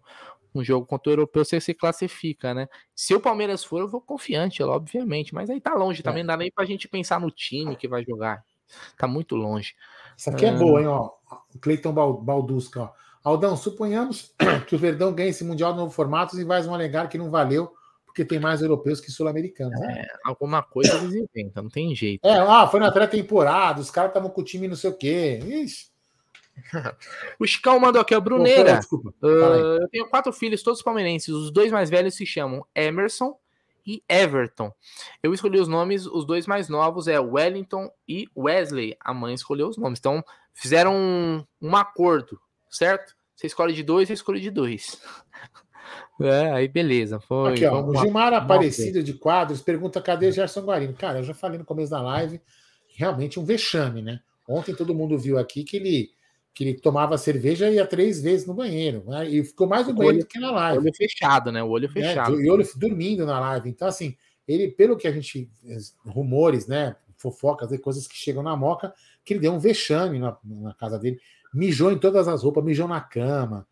um 0.54 0.62
jogo 0.62 0.84
contra 0.84 1.10
o 1.10 1.12
europeu, 1.12 1.44
você 1.44 1.60
se 1.60 1.72
classifica, 1.72 2.52
né? 2.52 2.68
Se 2.94 3.14
o 3.14 3.20
Palmeiras 3.20 3.64
for, 3.64 3.80
eu 3.80 3.88
vou 3.88 4.00
confiante, 4.00 4.62
obviamente, 4.62 5.32
mas 5.32 5.48
aí 5.48 5.60
tá 5.60 5.74
longe 5.74 6.02
também, 6.02 6.20
é. 6.20 6.24
não 6.24 6.34
dá 6.34 6.36
nem 6.36 6.50
pra 6.50 6.64
gente 6.64 6.88
pensar 6.88 7.20
no 7.20 7.30
time 7.30 7.76
que 7.76 7.88
vai 7.88 8.04
jogar. 8.04 8.44
Tá 8.98 9.06
muito 9.06 9.34
longe. 9.34 9.74
Isso 10.18 10.30
aqui 10.30 10.44
é 10.44 10.50
ah. 10.50 10.56
boa, 10.56 10.80
hein, 10.80 10.88
ó. 10.88 11.10
O 11.54 11.58
Cleiton 11.60 11.92
Baldusca, 11.92 12.82
ó. 12.82 12.90
Aldão, 13.22 13.56
suponhamos 13.56 14.34
que 14.66 14.74
o 14.74 14.78
Verdão 14.78 15.12
ganhe 15.12 15.30
esse 15.30 15.44
Mundial 15.44 15.72
no 15.72 15.82
novo 15.82 15.92
formato 15.92 16.38
e 16.38 16.44
vai 16.44 16.64
um 16.66 16.74
alegar 16.74 17.08
que 17.08 17.18
não 17.18 17.30
valeu 17.30 17.72
porque 18.04 18.24
tem 18.24 18.40
mais 18.40 18.62
europeus 18.62 19.00
que 19.00 19.12
sul-americanos. 19.12 19.78
Né? 19.78 20.02
É, 20.02 20.06
alguma 20.24 20.60
coisa 20.60 20.96
eles 20.96 21.14
inventam, 21.14 21.62
não 21.64 21.70
tem 21.70 21.94
jeito. 21.94 22.26
É, 22.26 22.38
ah, 22.38 22.66
foi 22.66 22.80
na 22.80 22.90
pré-temporada, 22.90 23.80
os 23.80 23.90
caras 23.90 24.10
estavam 24.10 24.30
com 24.30 24.40
o 24.40 24.44
time 24.44 24.66
não 24.66 24.74
sei 24.74 24.90
o 24.90 24.96
quê. 24.96 25.38
Ixi. 25.44 25.86
o 27.38 27.46
Chicão 27.46 27.78
mandou 27.78 28.02
aqui, 28.02 28.14
ó, 28.14 28.20
Bruneira. 28.20 28.78
Desculpa. 28.78 29.14
Uh, 29.22 29.82
eu 29.82 29.88
tenho 29.88 30.08
quatro 30.08 30.32
filhos, 30.32 30.62
todos 30.62 30.82
palmeirenses. 30.82 31.28
Os 31.28 31.52
dois 31.52 31.70
mais 31.70 31.88
velhos 31.90 32.16
se 32.16 32.26
chamam 32.26 32.66
Emerson 32.74 33.38
e 33.88 34.02
Everton. 34.06 34.70
Eu 35.22 35.32
escolhi 35.32 35.58
os 35.58 35.66
nomes, 35.66 36.04
os 36.04 36.26
dois 36.26 36.46
mais 36.46 36.68
novos 36.68 37.08
é 37.08 37.18
Wellington 37.18 37.90
e 38.06 38.28
Wesley. 38.36 38.94
A 39.00 39.14
mãe 39.14 39.32
escolheu 39.32 39.66
os 39.66 39.78
nomes. 39.78 39.98
Então, 39.98 40.22
fizeram 40.52 40.94
um, 40.94 41.42
um 41.62 41.74
acordo, 41.74 42.38
certo? 42.70 43.14
Você 43.34 43.46
escolhe 43.46 43.72
de 43.72 43.82
dois, 43.82 44.06
você 44.06 44.12
escolhe 44.12 44.40
de 44.40 44.50
dois. 44.50 45.00
É, 46.20 46.52
aí 46.52 46.68
beleza. 46.68 47.20
Foi, 47.20 47.52
Aqui, 47.52 47.64
ó, 47.64 47.80
o 47.80 47.96
Gilmar 47.96 48.34
Aparecido 48.34 49.02
de 49.02 49.14
Quadros 49.14 49.62
pergunta: 49.62 50.02
cadê 50.02 50.30
Gerson 50.32 50.62
Guarino? 50.62 50.92
Cara, 50.92 51.20
eu 51.20 51.22
já 51.22 51.32
falei 51.32 51.58
no 51.58 51.64
começo 51.64 51.92
da 51.92 52.02
live, 52.02 52.42
realmente 52.88 53.38
um 53.38 53.44
vexame, 53.44 54.02
né? 54.02 54.20
Ontem 54.46 54.74
todo 54.74 54.94
mundo 54.94 55.16
viu 55.16 55.38
aqui 55.38 55.62
que 55.62 55.76
ele, 55.76 56.10
que 56.58 56.64
ele 56.64 56.74
tomava 56.74 57.16
cerveja 57.16 57.70
e 57.70 57.76
ia 57.76 57.86
três 57.86 58.20
vezes 58.20 58.44
no 58.44 58.52
banheiro. 58.52 59.04
Né? 59.06 59.28
E 59.28 59.44
ficou 59.44 59.68
mais 59.68 59.86
no 59.86 59.94
banheiro 59.94 60.16
olho, 60.16 60.24
do 60.24 60.28
que 60.28 60.40
na 60.40 60.50
live. 60.50 60.78
Olho 60.80 60.92
fechado, 60.92 61.52
né? 61.52 61.62
O 61.62 61.68
olho 61.68 61.86
né? 61.86 61.94
fechado. 61.94 62.34
É, 62.34 62.42
e 62.42 62.50
olho 62.50 62.68
dormindo 62.74 63.24
na 63.24 63.38
live. 63.38 63.70
Então, 63.70 63.86
assim, 63.86 64.16
ele, 64.46 64.66
pelo 64.66 64.96
que 64.96 65.06
a 65.06 65.12
gente. 65.12 65.48
rumores, 66.04 66.66
né? 66.66 66.96
Fofocas 67.16 67.70
e 67.70 67.78
coisas 67.78 68.08
que 68.08 68.16
chegam 68.16 68.42
na 68.42 68.56
moca, 68.56 68.92
que 69.24 69.34
ele 69.34 69.40
deu 69.40 69.52
um 69.52 69.60
vexame 69.60 70.18
na, 70.18 70.36
na 70.44 70.74
casa 70.74 70.98
dele 70.98 71.20
mijou 71.54 71.92
em 71.92 71.98
todas 71.98 72.26
as 72.26 72.42
roupas, 72.42 72.64
mijou 72.64 72.88
na 72.88 73.00
cama. 73.00 73.64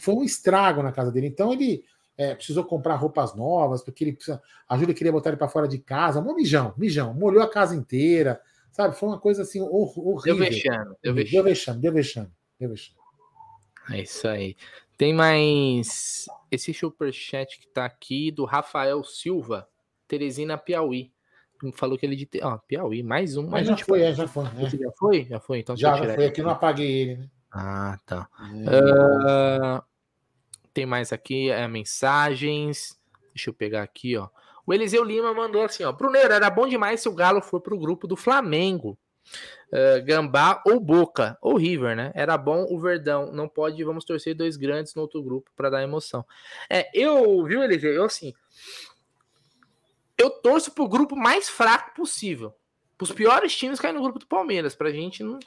Foi 0.00 0.12
um 0.12 0.24
estrago 0.24 0.82
na 0.82 0.90
casa 0.90 1.12
dele. 1.12 1.28
Então 1.28 1.52
ele 1.52 1.84
é, 2.16 2.34
precisou 2.34 2.64
comprar 2.64 2.96
roupas 2.96 3.36
novas, 3.36 3.84
porque 3.84 4.02
ele 4.02 4.14
precisa, 4.14 4.42
a 4.68 4.76
Júlia 4.76 4.94
queria 4.94 5.12
botar 5.12 5.30
ele 5.30 5.36
para 5.36 5.48
fora 5.48 5.68
de 5.68 5.78
casa. 5.78 6.20
Um 6.20 6.34
mijão, 6.34 6.74
mijão. 6.76 7.14
Molhou 7.14 7.40
a 7.40 7.48
casa 7.48 7.76
inteira. 7.76 8.40
Sabe? 8.72 8.96
Foi 8.96 9.08
uma 9.08 9.20
coisa 9.20 9.42
assim 9.42 9.60
horrível. 9.60 10.20
Deu 10.24 10.36
vexame. 10.36 10.96
Deu 11.02 11.14
vexame, 11.14 11.32
deu 11.32 11.44
vexame. 11.44 11.80
Deu 11.80 11.92
vexame. 11.92 12.30
Deu 12.58 12.68
vexame. 12.70 12.98
É 13.90 14.00
isso 14.00 14.26
aí. 14.26 14.56
Tem 14.96 15.14
mais 15.14 16.26
esse 16.50 16.74
superchat 16.74 17.58
que 17.58 17.68
tá 17.68 17.84
aqui 17.84 18.30
do 18.30 18.44
Rafael 18.44 19.02
Silva, 19.04 19.68
Teresina 20.08 20.56
Piauí 20.56 21.12
falou 21.70 21.96
que 21.96 22.04
ele 22.04 22.16
de. 22.16 22.28
Ó, 22.42 22.58
Piauí, 22.58 23.02
mais 23.02 23.36
um. 23.36 23.46
Mas 23.46 23.68
já 23.68 23.76
foi, 23.76 24.02
é, 24.02 24.12
já 24.12 24.26
foi. 24.26 24.44
É. 24.44 24.68
Já 24.68 24.90
foi? 24.98 25.24
Já 25.24 25.40
foi, 25.40 25.58
então 25.60 25.76
já, 25.76 25.96
já 25.96 26.14
foi. 26.14 26.26
Aqui 26.26 26.42
não 26.42 26.50
apaguei 26.50 26.90
ele, 26.90 27.16
né? 27.18 27.28
Ah, 27.52 27.98
tá. 28.04 28.28
É. 28.66 29.78
Uh, 29.78 29.82
tem 30.74 30.86
mais 30.86 31.12
aqui 31.12 31.50
é, 31.50 31.68
mensagens. 31.68 32.98
Deixa 33.32 33.50
eu 33.50 33.54
pegar 33.54 33.82
aqui, 33.82 34.16
ó. 34.16 34.28
O 34.66 34.72
Eliseu 34.72 35.02
Lima 35.04 35.34
mandou 35.34 35.62
assim, 35.62 35.84
ó. 35.84 35.92
Bruneiro, 35.92 36.32
era 36.32 36.48
bom 36.48 36.68
demais 36.68 37.00
se 37.00 37.08
o 37.08 37.14
Galo 37.14 37.42
for 37.42 37.60
pro 37.60 37.78
grupo 37.78 38.06
do 38.06 38.16
Flamengo. 38.16 38.98
Uh, 39.72 40.04
Gambá 40.04 40.62
ou 40.66 40.78
Boca, 40.78 41.38
ou 41.40 41.56
River, 41.56 41.96
né? 41.96 42.12
Era 42.14 42.36
bom 42.36 42.66
o 42.68 42.78
Verdão. 42.78 43.32
Não 43.32 43.48
pode, 43.48 43.82
vamos 43.82 44.04
torcer 44.04 44.34
dois 44.34 44.56
grandes 44.56 44.94
no 44.94 45.02
outro 45.02 45.22
grupo 45.22 45.50
para 45.56 45.70
dar 45.70 45.82
emoção. 45.82 46.24
É, 46.68 46.90
eu, 46.92 47.42
viu, 47.44 47.62
Eliseu? 47.62 47.92
Eu 47.92 48.04
assim, 48.04 48.34
eu 50.18 50.30
torço 50.30 50.70
pro 50.72 50.88
grupo 50.88 51.16
mais 51.16 51.48
fraco 51.48 51.94
possível. 51.94 52.54
Os 53.00 53.10
piores 53.10 53.56
times 53.56 53.80
caem 53.80 53.94
no 53.94 54.02
grupo 54.02 54.20
do 54.20 54.26
Palmeiras. 54.26 54.74
Pra 54.76 54.92
gente, 54.92 55.24
não... 55.24 55.40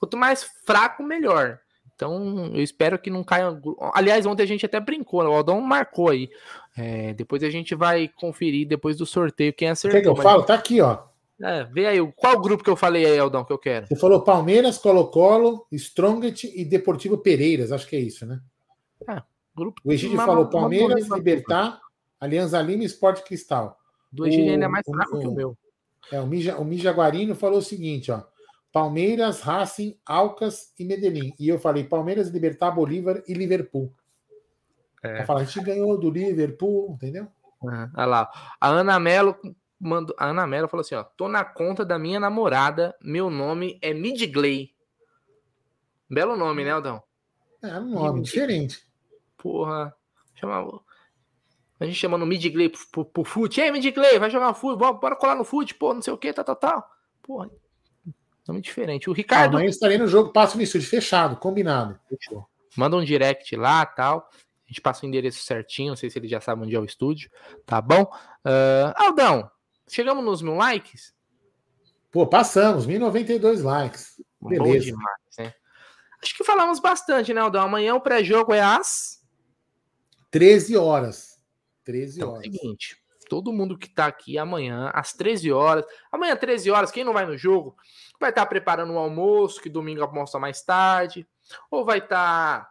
quanto 0.00 0.16
mais 0.16 0.42
fraco, 0.64 1.02
melhor. 1.04 1.60
Então, 1.94 2.52
eu 2.52 2.62
espero 2.62 2.98
que 2.98 3.08
não 3.08 3.22
caia. 3.22 3.58
Aliás, 3.94 4.26
ontem 4.26 4.42
a 4.42 4.46
gente 4.46 4.66
até 4.66 4.80
brincou, 4.80 5.22
né? 5.22 5.28
o 5.30 5.32
Aldão 5.32 5.60
marcou 5.60 6.10
aí. 6.10 6.28
É, 6.76 7.14
depois 7.14 7.42
a 7.42 7.50
gente 7.50 7.74
vai 7.74 8.06
conferir 8.08 8.68
depois 8.68 8.96
do 8.96 9.06
sorteio 9.06 9.52
quem 9.52 9.68
acertou. 9.68 9.98
Quer 9.98 10.02
que 10.02 10.08
eu 10.08 10.16
falo? 10.22 10.42
Tá 10.44 10.54
aqui, 10.54 10.80
ó. 10.80 10.98
É, 11.42 11.64
vê 11.64 11.86
aí, 11.86 12.12
qual 12.16 12.40
grupo 12.40 12.64
que 12.64 12.70
eu 12.70 12.76
falei 12.76 13.04
aí, 13.04 13.16
Eldão, 13.16 13.44
que 13.44 13.52
eu 13.52 13.58
quero? 13.58 13.86
Você 13.86 13.96
falou 13.96 14.22
Palmeiras, 14.22 14.78
Colo-Colo, 14.78 15.66
Strongest 15.72 16.44
e 16.44 16.64
Deportivo 16.64 17.18
Pereiras. 17.18 17.72
Acho 17.72 17.86
que 17.86 17.96
é 17.96 18.00
isso, 18.00 18.24
né? 18.26 18.40
Grupo 19.54 19.80
O 19.84 19.92
Egídio 19.92 20.16
falou 20.18 20.46
Palmeiras, 20.50 21.06
uma- 21.06 21.16
Libertar, 21.16 21.80
Alianza 22.20 22.60
Lima 22.60 22.82
e 22.82 22.86
Sport 22.86 23.22
Cristal. 23.22 23.78
Do 24.12 24.26
Egídio 24.26 24.52
ainda 24.52 24.66
é 24.66 24.68
mais 24.68 24.84
o- 24.86 24.92
fraco 24.92 25.18
que 25.18 25.26
o 25.26 25.30
o- 25.30 25.34
meu. 25.34 25.58
É, 26.12 26.20
o, 26.20 26.26
Mija, 26.26 26.56
o 26.58 26.64
Mijaguarino 26.64 27.34
falou 27.34 27.58
o 27.58 27.62
seguinte, 27.62 28.10
ó. 28.12 28.22
Palmeiras, 28.72 29.40
Racing, 29.40 29.96
Alcas 30.04 30.72
e 30.78 30.84
Medellín. 30.84 31.32
E 31.40 31.48
eu 31.48 31.58
falei 31.58 31.84
Palmeiras, 31.84 32.28
Libertar, 32.28 32.70
Bolívar 32.70 33.22
e 33.26 33.32
Liverpool. 33.32 33.90
É. 35.02 35.24
Falar, 35.24 35.40
a 35.40 35.44
gente 35.44 35.64
ganhou 35.64 35.98
do 35.98 36.10
Liverpool, 36.10 36.92
entendeu? 36.92 37.28
Aham, 37.64 37.90
Olha 37.96 38.06
lá. 38.06 38.56
A 38.60 38.68
Ana 38.68 38.98
Mello 38.98 39.36
mandou. 39.78 40.14
A 40.18 40.26
Ana 40.26 40.46
Mello 40.46 40.68
falou 40.68 40.82
assim: 40.82 40.94
ó, 40.94 41.02
tô 41.02 41.28
na 41.28 41.44
conta 41.44 41.84
da 41.84 41.98
minha 41.98 42.20
namorada, 42.20 42.94
meu 43.00 43.30
nome 43.30 43.78
é 43.82 43.92
Midgley. 43.92 44.74
Belo 46.08 46.36
nome, 46.36 46.64
né, 46.64 46.70
Aldão? 46.70 47.02
É 47.62 47.78
um 47.78 47.90
nome 47.90 48.22
diferente. 48.22 48.86
Porra. 49.36 49.94
Chama... 50.34 50.80
A 51.78 51.84
gente 51.84 51.96
chamando 51.96 52.22
o 52.22 52.26
Midgley 52.26 52.68
pro, 52.68 52.80
pro, 52.90 53.04
pro 53.04 53.24
fute. 53.24 53.60
Ei, 53.60 53.70
Midgley, 53.70 54.18
vai 54.18 54.30
jogar 54.30 54.54
fute, 54.54 54.78
bora, 54.78 54.94
bora 54.94 55.16
colar 55.16 55.34
no 55.34 55.44
fute, 55.44 55.74
pô, 55.74 55.92
não 55.92 56.00
sei 56.00 56.12
o 56.12 56.18
que, 56.18 56.32
tal, 56.32 56.44
tal, 56.44 56.56
tal. 56.56 56.90
Porra. 57.22 57.50
Nome 58.46 58.60
diferente. 58.60 59.10
O 59.10 59.12
Ricardo. 59.12 59.54
amanhã 59.54 59.66
eu 59.66 59.70
estarei 59.70 59.98
no 59.98 60.06
jogo 60.06 60.32
Passo 60.32 60.56
no 60.56 60.62
Estúdio, 60.62 60.88
fechado, 60.88 61.36
combinado. 61.36 61.98
Fechou. 62.08 62.48
Manda 62.76 62.96
um 62.96 63.04
direct 63.04 63.56
lá 63.56 63.84
tal. 63.84 64.30
A 64.66 64.68
gente 64.68 64.80
passa 64.80 65.04
o 65.04 65.08
endereço 65.08 65.42
certinho. 65.44 65.90
Não 65.90 65.96
sei 65.96 66.10
se 66.10 66.18
ele 66.18 66.26
já 66.28 66.40
sabe 66.40 66.62
onde 66.62 66.74
é 66.74 66.80
o 66.80 66.84
estúdio. 66.84 67.30
Tá 67.64 67.80
bom? 67.80 68.10
Ah, 68.44 68.94
Aldão, 68.96 69.48
chegamos 69.88 70.24
nos 70.24 70.42
mil 70.42 70.54
likes? 70.54 71.14
Pô, 72.10 72.26
passamos, 72.26 72.86
1092 72.86 73.62
likes. 73.62 74.20
Bom 74.40 74.48
Beleza. 74.48 74.86
demais, 74.86 75.16
né? 75.38 75.54
Acho 76.22 76.36
que 76.36 76.44
falamos 76.44 76.80
bastante, 76.80 77.32
né, 77.32 77.40
Aldão? 77.40 77.62
Amanhã 77.62 77.94
o 77.94 78.00
pré-jogo 78.00 78.52
é 78.52 78.60
às. 78.60 79.22
13 80.30 80.76
horas. 80.76 81.40
13 81.84 82.18
Então, 82.18 82.28
é 82.28 82.32
o 82.32 82.34
horas. 82.36 82.44
seguinte. 82.44 82.96
Todo 83.28 83.52
mundo 83.52 83.76
que 83.76 83.88
tá 83.88 84.06
aqui 84.06 84.38
amanhã, 84.38 84.90
às 84.94 85.12
13 85.12 85.52
horas. 85.52 85.84
Amanhã, 86.10 86.36
13 86.36 86.70
horas, 86.70 86.90
quem 86.90 87.04
não 87.04 87.12
vai 87.12 87.26
no 87.26 87.36
jogo, 87.36 87.76
vai 88.20 88.30
estar 88.30 88.46
preparando 88.46 88.92
o 88.92 88.98
almoço, 88.98 89.60
que 89.60 89.68
domingo 89.68 90.02
almoça 90.02 90.38
mais 90.38 90.62
tarde. 90.62 91.26
Ou 91.70 91.84
vai 91.84 91.98
estar 91.98 92.68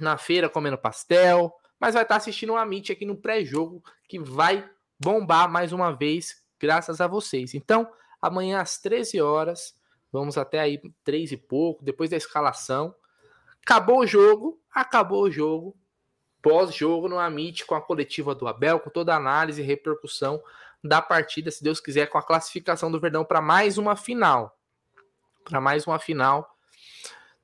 na 0.00 0.18
feira 0.18 0.48
comendo 0.48 0.78
pastel. 0.78 1.52
Mas 1.78 1.94
vai 1.94 2.02
estar 2.02 2.16
assistindo 2.16 2.52
uma 2.52 2.64
Meet 2.64 2.90
aqui 2.90 3.04
no 3.04 3.16
pré-jogo, 3.16 3.82
que 4.08 4.18
vai 4.18 4.68
bombar 4.98 5.50
mais 5.50 5.72
uma 5.72 5.90
vez, 5.92 6.42
graças 6.58 7.00
a 7.00 7.06
vocês. 7.06 7.54
Então, 7.54 7.90
amanhã 8.20 8.60
às 8.60 8.78
13 8.78 9.20
horas, 9.20 9.74
vamos 10.10 10.38
até 10.38 10.58
aí 10.58 10.80
3 11.04 11.32
e 11.32 11.36
pouco, 11.36 11.84
depois 11.84 12.10
da 12.10 12.16
escalação. 12.16 12.94
Acabou 13.62 14.00
o 14.00 14.06
jogo, 14.06 14.58
acabou 14.72 15.24
o 15.24 15.30
jogo 15.30 15.76
pós-jogo 16.46 17.08
no 17.08 17.18
Amit 17.18 17.66
com 17.66 17.74
a 17.74 17.82
coletiva 17.82 18.32
do 18.32 18.46
Abel, 18.46 18.78
com 18.78 18.88
toda 18.88 19.12
a 19.12 19.16
análise 19.16 19.60
e 19.60 19.64
repercussão 19.64 20.40
da 20.82 21.02
partida, 21.02 21.50
se 21.50 21.64
Deus 21.64 21.80
quiser, 21.80 22.06
com 22.06 22.18
a 22.18 22.22
classificação 22.22 22.88
do 22.88 23.00
Verdão 23.00 23.24
para 23.24 23.40
mais 23.40 23.78
uma 23.78 23.96
final. 23.96 24.56
Para 25.42 25.60
mais 25.60 25.88
uma 25.88 25.98
final. 25.98 26.56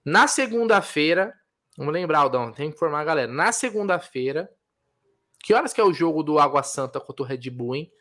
Na 0.04 0.28
segunda-feira, 0.28 1.34
vamos 1.76 1.92
lembrar, 1.92 2.20
Aldão, 2.20 2.52
tem 2.52 2.70
que 2.70 2.76
informar 2.76 3.00
a 3.00 3.04
galera. 3.04 3.32
Na 3.32 3.52
segunda-feira, 3.52 4.50
que 5.42 5.54
horas 5.54 5.72
que 5.72 5.80
é 5.80 5.84
o 5.84 5.92
jogo 5.92 6.22
do 6.22 6.38
Água 6.38 6.62
Santa 6.62 7.00
contra 7.00 7.22
o 7.24 7.26
Red 7.26 7.50
Bull, 7.50 7.76
hein? 7.76 7.92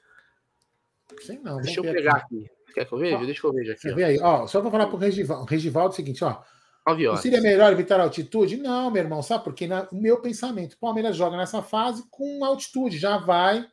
Sei 1.22 1.40
não, 1.40 1.58
Deixa 1.58 1.80
eu 1.80 1.84
pegar 1.84 2.18
aqui. 2.18 2.46
aqui. 2.46 2.74
Quer 2.74 2.86
que 2.86 2.94
eu 2.94 2.98
veja? 2.98 3.18
Ó, 3.18 3.26
Deixa 3.26 3.48
eu 3.48 3.54
veja 3.54 3.74
aqui. 3.74 3.90
Ó. 3.90 3.96
vê 3.96 4.04
aí, 4.04 4.20
ó, 4.22 4.48
só 4.48 4.62
para 4.62 4.72
falar 4.72 4.88
pro 4.88 4.98
Regivaldo, 4.98 5.46
Regivaldo 5.46 5.90
é 5.90 5.94
o 5.94 5.96
seguinte, 5.96 6.24
ó. 6.24 6.42
9 6.88 7.06
Não 7.06 7.18
seria 7.18 7.42
melhor 7.42 7.72
evitar 7.72 8.00
a 8.00 8.04
altitude? 8.04 8.58
Não, 8.58 8.90
meu 8.90 9.04
irmão, 9.04 9.22
sabe? 9.22 9.44
Porque 9.44 9.68
na, 9.68 9.88
o 9.92 9.96
meu 9.96 10.20
pensamento, 10.20 10.74
o 10.74 10.80
Palmeiras 10.80 11.16
joga 11.16 11.38
nessa 11.38 11.62
fase 11.62 12.04
com 12.10 12.44
altitude, 12.44 12.98
já 12.98 13.18
vai. 13.18 13.66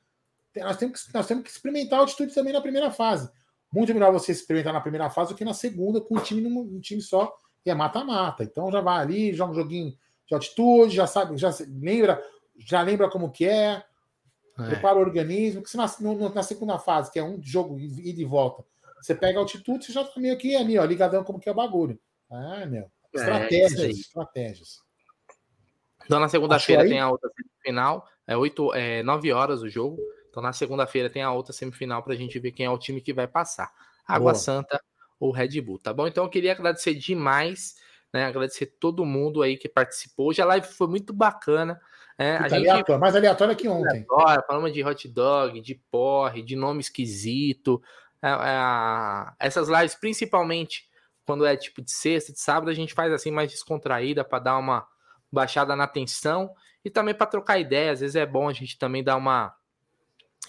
Nós 0.57 0.77
temos, 0.77 1.05
que, 1.05 1.15
nós 1.15 1.27
temos 1.27 1.45
que 1.45 1.51
experimentar 1.51 2.01
a 2.01 2.03
altitude 2.03 2.35
também 2.35 2.53
na 2.53 2.61
primeira 2.61 2.91
fase. 2.91 3.31
Muito 3.73 3.95
melhor 3.95 4.13
você 4.13 4.33
experimentar 4.33 4.73
na 4.73 4.81
primeira 4.81 5.09
fase 5.09 5.33
do 5.33 5.37
que 5.37 5.45
na 5.45 5.55
segunda, 5.55 6.01
com 6.01 6.17
um 6.17 6.21
time, 6.21 6.41
num, 6.41 6.61
um 6.61 6.81
time 6.81 7.01
só, 7.01 7.33
e 7.65 7.71
é 7.71 7.75
mata-mata. 7.75 8.43
Então 8.45 8.71
já 8.71 8.81
vai 8.81 9.01
ali, 9.01 9.33
joga 9.35 9.53
um 9.53 9.55
joguinho 9.55 9.97
de 10.27 10.35
altitude, 10.35 10.95
já 10.95 11.07
sabe, 11.07 11.37
já 11.37 11.51
lembra, 11.81 12.23
já 12.59 12.83
lembra 12.83 13.09
como 13.11 13.31
que 13.31 13.47
é, 13.47 13.83
É. 14.59 14.67
prepara 14.67 14.99
o 14.99 15.01
organismo, 15.01 15.61
porque 15.63 15.71
se 15.71 15.77
na, 15.77 15.87
no- 16.01 16.29
na 16.35 16.43
segunda 16.43 16.79
fase, 16.79 17.11
que 17.11 17.19
é 17.19 17.23
um 17.25 17.41
jogo 17.43 17.79
ida 17.79 18.21
e 18.21 18.25
volta, 18.25 18.65
você 19.01 19.15
pega 19.15 19.39
a 19.39 19.43
altitude, 19.43 19.85
você 19.85 19.93
já 19.93 20.03
tá 20.05 20.19
meio 20.21 20.37
que 20.37 20.57
ali, 20.57 20.77
ó, 20.79 20.85
ligadão 20.85 21.23
como 21.23 21.39
que 21.39 21.49
é 21.49 21.53
o 21.53 21.55
bagulho. 21.55 21.99
Ah, 22.31 22.67
meu. 22.67 22.91
É, 23.15 23.19
Estratégias, 23.19 23.81
aí. 23.81 23.91
estratégias. 23.93 24.81
Então 26.05 26.19
na 26.21 26.29
segunda-feira 26.29 26.83
tem 26.87 27.01
a 27.01 27.11
outra 27.11 27.31
semifinal, 27.35 28.07
é, 28.27 28.37
8, 28.37 28.75
é 28.75 29.03
9 29.03 29.33
horas 29.33 29.63
o 29.63 29.69
jogo. 29.69 29.99
Então 30.31 30.43
na 30.43 30.53
segunda-feira 30.53 31.09
tem 31.11 31.23
a 31.23 31.33
outra 31.33 31.53
semifinal 31.53 32.03
pra 32.03 32.15
gente 32.15 32.39
ver 32.39 32.53
quem 32.53 32.67
é 32.67 32.71
o 32.71 32.79
time 32.79 33.01
que 33.01 33.13
vai 33.13 33.27
passar. 33.27 33.71
Água 34.07 34.33
Boa. 34.33 34.35
Santa 34.35 34.81
ou 35.19 35.33
Red 35.33 35.61
Bull, 35.61 35.79
tá 35.79 35.93
bom? 35.93 36.07
Então 36.07 36.25
eu 36.25 36.31
queria 36.31 36.53
agradecer 36.53 36.95
demais, 36.95 37.75
né? 38.13 38.25
Agradecer 38.27 38.67
todo 38.79 39.05
mundo 39.05 39.43
aí 39.43 39.57
que 39.57 39.69
participou. 39.69 40.29
Hoje 40.29 40.41
a 40.41 40.45
live 40.45 40.67
foi 40.67 40.87
muito 40.87 41.13
bacana. 41.13 41.81
né? 42.19 42.37
a 42.39 42.49
gente 42.49 42.69
aleatório, 42.69 43.01
mais 43.01 43.17
aleatório 43.17 43.57
que 43.57 43.69
ontem. 43.69 44.07
adora, 44.09 44.45
falamos 44.47 44.73
de 44.73 44.83
hot 44.83 45.09
dog, 45.09 45.61
de 45.61 45.75
porre, 45.91 46.43
de 46.43 46.57
nome 46.57 46.81
esquisito. 46.81 47.83
É, 48.23 48.29
é, 48.29 49.47
essas 49.47 49.69
lives, 49.69 49.95
principalmente 49.95 50.89
quando 51.25 51.45
é 51.45 51.57
tipo 51.57 51.83
de 51.83 51.91
sexta, 51.91 52.33
de 52.33 52.41
sábado, 52.41 52.71
a 52.71 52.75
gente 52.75 52.95
faz 52.95 53.13
assim 53.13 53.31
mais 53.31 53.51
descontraída 53.51 54.25
para 54.25 54.39
dar 54.39 54.59
uma 54.59 54.87
baixada 55.31 55.77
na 55.77 55.87
tensão 55.87 56.51
e 56.83 56.89
também 56.89 57.15
para 57.15 57.27
trocar 57.27 57.59
ideia. 57.59 57.93
Às 57.93 58.01
vezes 58.01 58.17
é 58.17 58.25
bom 58.25 58.49
a 58.49 58.53
gente 58.53 58.79
também 58.79 59.05
dar 59.05 59.17
uma 59.17 59.55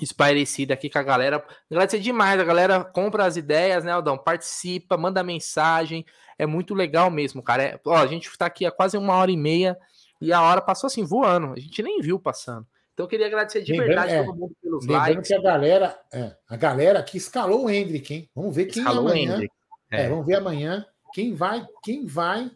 espairecida 0.03 0.73
aqui 0.73 0.89
com 0.89 0.99
a 0.99 1.03
galera. 1.03 1.43
Agradecer 1.69 1.99
demais, 1.99 2.39
a 2.39 2.43
galera 2.43 2.84
compra 2.84 3.26
as 3.26 3.35
ideias, 3.38 3.84
né, 3.84 3.91
Aldão? 3.91 4.17
Participa, 4.17 4.97
manda 4.97 5.23
mensagem. 5.23 6.05
É 6.38 6.45
muito 6.45 6.73
legal 6.73 7.09
mesmo, 7.11 7.41
cara. 7.43 7.63
É- 7.63 7.80
ó, 7.85 7.95
a 7.97 8.07
gente 8.07 8.30
tá 8.38 8.45
aqui 8.45 8.65
há 8.65 8.71
quase 8.71 8.97
uma 8.97 9.13
hora 9.15 9.31
e 9.31 9.38
meia 9.38 9.77
e 10.21 10.31
a 10.34 10.41
hora 10.41 10.61
passou 10.61 10.88
assim, 10.88 11.03
voando. 11.03 11.53
A 11.53 11.59
gente 11.59 11.81
nem 11.84 12.01
viu 12.01 12.19
passando. 12.19 12.65
Então 12.93 13.05
eu 13.05 13.09
queria 13.09 13.27
agradecer 13.27 13.61
de 13.61 13.71
Lembrando- 13.71 13.88
verdade 13.89 14.13
é, 14.13 14.23
todo 14.23 14.38
mundo 14.38 14.55
pelos 14.61 14.85
Lembrando 14.85 15.07
likes. 15.07 15.27
que 15.27 15.34
a 15.34 15.41
galera, 15.41 15.99
é, 16.13 16.35
a 16.49 16.55
galera 16.57 17.01
que 17.03 17.17
escalou 17.17 17.65
o 17.65 17.69
Hendrick, 17.69 18.13
hein? 18.13 18.30
Vamos 18.35 18.55
ver 18.55 18.65
quem 18.65 18.81
Escalou 18.84 19.07
amanhã. 19.07 19.39
É, 19.91 20.01
É. 20.03 20.09
vamos 20.09 20.26
ver 20.26 20.35
amanhã 20.35 20.85
quem 21.13 21.34
vai, 21.34 21.65
quem 21.81 22.05
vai, 22.05 22.51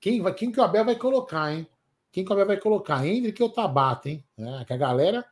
quem 0.00 0.20
vai, 0.20 0.34
quem 0.34 0.52
que 0.52 0.60
o 0.60 0.62
Abel 0.62 0.84
vai 0.84 0.96
colocar, 0.96 1.52
hein? 1.52 1.66
Quem 2.12 2.22
que 2.24 2.30
o 2.30 2.34
Abel 2.34 2.46
vai 2.46 2.56
colocar? 2.58 3.06
Hendrick 3.06 3.42
ou 3.42 3.48
Tabata, 3.48 4.10
hein? 4.10 4.22
É, 4.38 4.64
que 4.66 4.72
a 4.74 4.76
galera, 4.76 5.24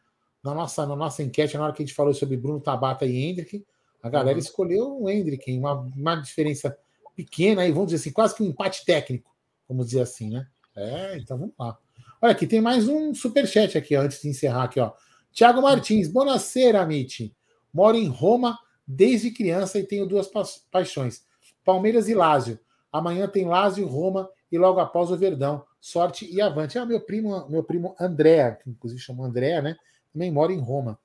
na 0.43 0.55
nossa, 0.55 0.87
na 0.87 0.97
nossa 0.97 1.23
enquete, 1.23 1.57
na 1.57 1.65
hora 1.65 1.73
que 1.73 1.83
a 1.83 1.87
gente 1.87 1.95
falou 1.95 2.15
sobre 2.15 2.37
Bruno 2.37 2.61
Tabata 2.61 3.05
e 3.07 3.17
Hendrick, 3.25 3.65
a 4.03 4.09
galera 4.09 4.37
Uhum. 4.39 4.43
escolheu 4.43 5.03
o 5.03 5.11
Hendrick? 5.11 5.51
Uma, 5.59 5.73
uma 5.75 6.17
diferença 6.17 6.77
pequena 7.15 7.62
aí, 7.62 7.71
vamos 7.73 7.89
dizer 7.91 7.97
assim, 8.03 8.12
quase 8.12 8.35
que 8.35 8.43
um 8.43 8.47
empate 8.47 8.85
técnico, 8.85 9.31
vamos 9.69 9.87
dizer 9.87 10.01
assim, 10.01 10.31
né? 10.31 10.47
É, 10.75 11.19
então 11.19 11.37
vamos 11.39 11.55
lá. 11.59 11.77
Olha, 12.23 12.33
aqui 12.33 12.47
tem 12.47 12.61
mais 12.61 12.89
um 12.89 13.15
superchat 13.15 13.77
aqui, 13.77 13.97
ó, 13.97 14.03
antes 14.03 14.23
de 14.23 14.29
encerrar 14.29 14.65
aqui, 14.65 14.81
ó. 14.81 14.93
Tiago 15.33 15.61
Martins, 15.62 16.09
Bonacera, 16.09 16.81
Amit. 16.81 17.35
Moro 17.73 17.97
em 17.97 18.09
Roma 18.09 18.59
desde 18.87 19.31
criança 19.31 19.79
e 19.79 19.85
tenho 19.87 20.07
duas 20.07 20.27
pa- 20.27 20.43
paixões: 20.71 21.25
Palmeiras 21.65 22.09
e 22.09 22.15
Lázio. 22.15 22.59
Amanhã 22.93 23.29
tem 23.29 23.47
Lázio, 23.47 23.87
Roma 23.87 24.29
e 24.51 24.59
logo 24.59 24.81
após 24.81 25.11
o 25.11 25.17
Verdão. 25.17 25.65
Sorte 25.81 26.29
e 26.31 26.41
avante. 26.41 26.79
Ah, 26.79 26.85
meu 26.85 27.01
primo, 27.01 27.49
meu 27.49 27.62
primo 27.62 27.95
André, 28.01 28.53
que 28.62 28.69
inclusive 28.71 29.01
chamou 29.01 29.25
André, 29.25 29.62
né? 29.62 29.77
Também 30.12 30.31
mora 30.31 30.53
em 30.53 30.61
Roma. 30.61 30.99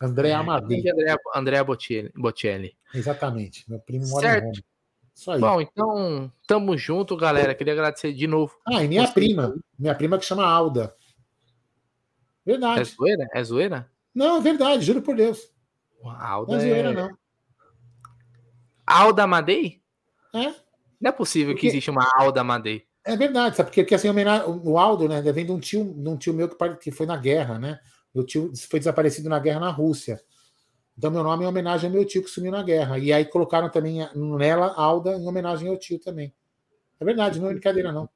André 0.00 0.32
Amadei. 0.32 0.80
André, 0.90 1.16
André 1.34 1.62
Bocelli, 1.64 2.10
Bocelli. 2.16 2.76
Exatamente. 2.94 3.68
Meu 3.68 3.78
primo 3.78 4.06
mora 4.08 4.22
Certo. 4.22 4.44
em 4.44 4.46
Roma. 4.48 4.62
Isso 5.14 5.30
aí. 5.30 5.40
Bom, 5.40 5.60
então, 5.60 6.32
tamo 6.46 6.76
junto, 6.78 7.16
galera. 7.16 7.54
Queria 7.54 7.74
agradecer 7.74 8.12
de 8.14 8.26
novo. 8.26 8.54
ah, 8.66 8.82
e 8.82 8.88
minha 8.88 9.06
prima. 9.12 9.54
Minha 9.78 9.94
prima 9.94 10.18
que 10.18 10.24
chama 10.24 10.46
Alda. 10.46 10.94
É 12.46 12.50
Verdade. 12.52 12.84
zoeira? 12.84 13.28
É 13.34 13.44
zoeira? 13.44 13.90
Não, 14.14 14.38
é 14.38 14.40
verdade, 14.40 14.82
juro 14.84 15.02
por 15.02 15.14
Deus. 15.14 15.52
A 16.02 16.06
Não 16.08 16.26
Alda 16.26 16.56
é 16.56 16.60
zoeira, 16.60 16.88
é... 16.90 16.92
não. 16.94 17.18
Alda 18.86 19.26
Madei? 19.26 19.80
É? 20.34 20.46
Não 21.00 21.08
é 21.10 21.12
possível 21.12 21.54
que 21.54 21.60
Porque- 21.60 21.66
exista 21.68 21.90
uma 21.90 22.08
Alda 22.18 22.42
Madei. 22.42 22.84
É 23.04 23.16
verdade, 23.16 23.56
sabe? 23.56 23.68
Porque, 23.70 23.82
porque 23.82 23.94
assim, 23.94 24.08
o 24.64 24.78
Aldo, 24.78 25.08
né, 25.08 25.20
vem 25.32 25.46
de 25.46 25.52
um 25.52 25.58
tio, 25.60 25.84
de 25.84 26.08
um 26.08 26.16
tio 26.16 26.34
meu 26.34 26.48
que, 26.48 26.76
que 26.76 26.90
foi 26.90 27.06
na 27.06 27.16
guerra, 27.16 27.58
né? 27.58 27.80
Meu 28.14 28.24
tio 28.24 28.52
foi 28.68 28.80
desaparecido 28.80 29.28
na 29.28 29.38
guerra 29.38 29.60
na 29.60 29.70
Rússia. 29.70 30.20
Então, 30.96 31.10
meu 31.10 31.22
nome 31.22 31.44
é 31.44 31.46
em 31.46 31.48
homenagem 31.48 31.88
ao 31.88 31.94
meu 31.94 32.04
tio 32.04 32.22
que 32.22 32.28
sumiu 32.28 32.52
na 32.52 32.62
guerra. 32.62 32.98
E 32.98 33.12
aí 33.12 33.24
colocaram 33.24 33.70
também 33.70 34.06
nela 34.14 34.74
Alda 34.74 35.12
em 35.12 35.26
homenagem 35.26 35.68
ao 35.68 35.78
tio 35.78 35.98
também. 35.98 36.34
É 37.00 37.04
verdade, 37.04 37.40
não 37.40 37.48
é 37.48 37.52
brincadeira, 37.52 37.90
não. 37.90 38.08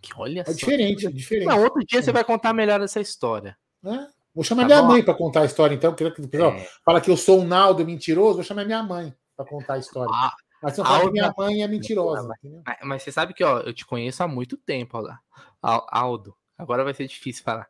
Que 0.00 0.12
olha 0.16 0.44
É 0.46 0.52
diferente, 0.52 1.06
é 1.06 1.10
diferente. 1.10 1.48
Não, 1.48 1.62
outro 1.62 1.84
dia 1.84 2.02
você 2.02 2.12
vai 2.12 2.22
contar 2.22 2.52
melhor 2.52 2.80
essa 2.80 3.00
história. 3.00 3.56
né? 3.82 4.08
Vou 4.34 4.44
chamar 4.44 4.62
tá 4.62 4.66
minha 4.66 4.82
bom? 4.82 4.88
mãe 4.88 5.02
para 5.02 5.14
contar 5.14 5.40
a 5.40 5.44
história, 5.44 5.74
então. 5.74 5.94
Que, 5.94 6.10
pessoal 6.28 6.52
é. 6.52 6.68
fala 6.84 7.00
que 7.00 7.10
eu 7.10 7.16
sou 7.16 7.40
um 7.40 7.44
Naldo 7.44 7.84
mentiroso, 7.84 8.34
vou 8.34 8.44
chamar 8.44 8.64
minha 8.64 8.82
mãe 8.82 9.12
para 9.36 9.44
contar 9.46 9.74
a 9.74 9.78
história. 9.78 10.12
Ah, 10.14 10.32
mas 10.62 10.74
você 10.76 10.82
fala 10.82 11.04
que 11.06 11.10
minha 11.10 11.32
mãe 11.36 11.62
é 11.62 11.68
mentirosa. 11.68 12.28
Mas, 12.64 12.76
mas, 12.84 13.02
você 13.02 13.10
sabe 13.10 13.34
que 13.34 13.42
ó, 13.42 13.60
eu 13.60 13.72
te 13.72 13.86
conheço 13.86 14.22
há 14.22 14.28
muito 14.28 14.56
tempo, 14.56 15.02
Aldo. 15.62 16.34
Agora 16.58 16.82
vai 16.82 16.92
ser 16.92 17.06
difícil 17.06 17.44
falar. 17.44 17.68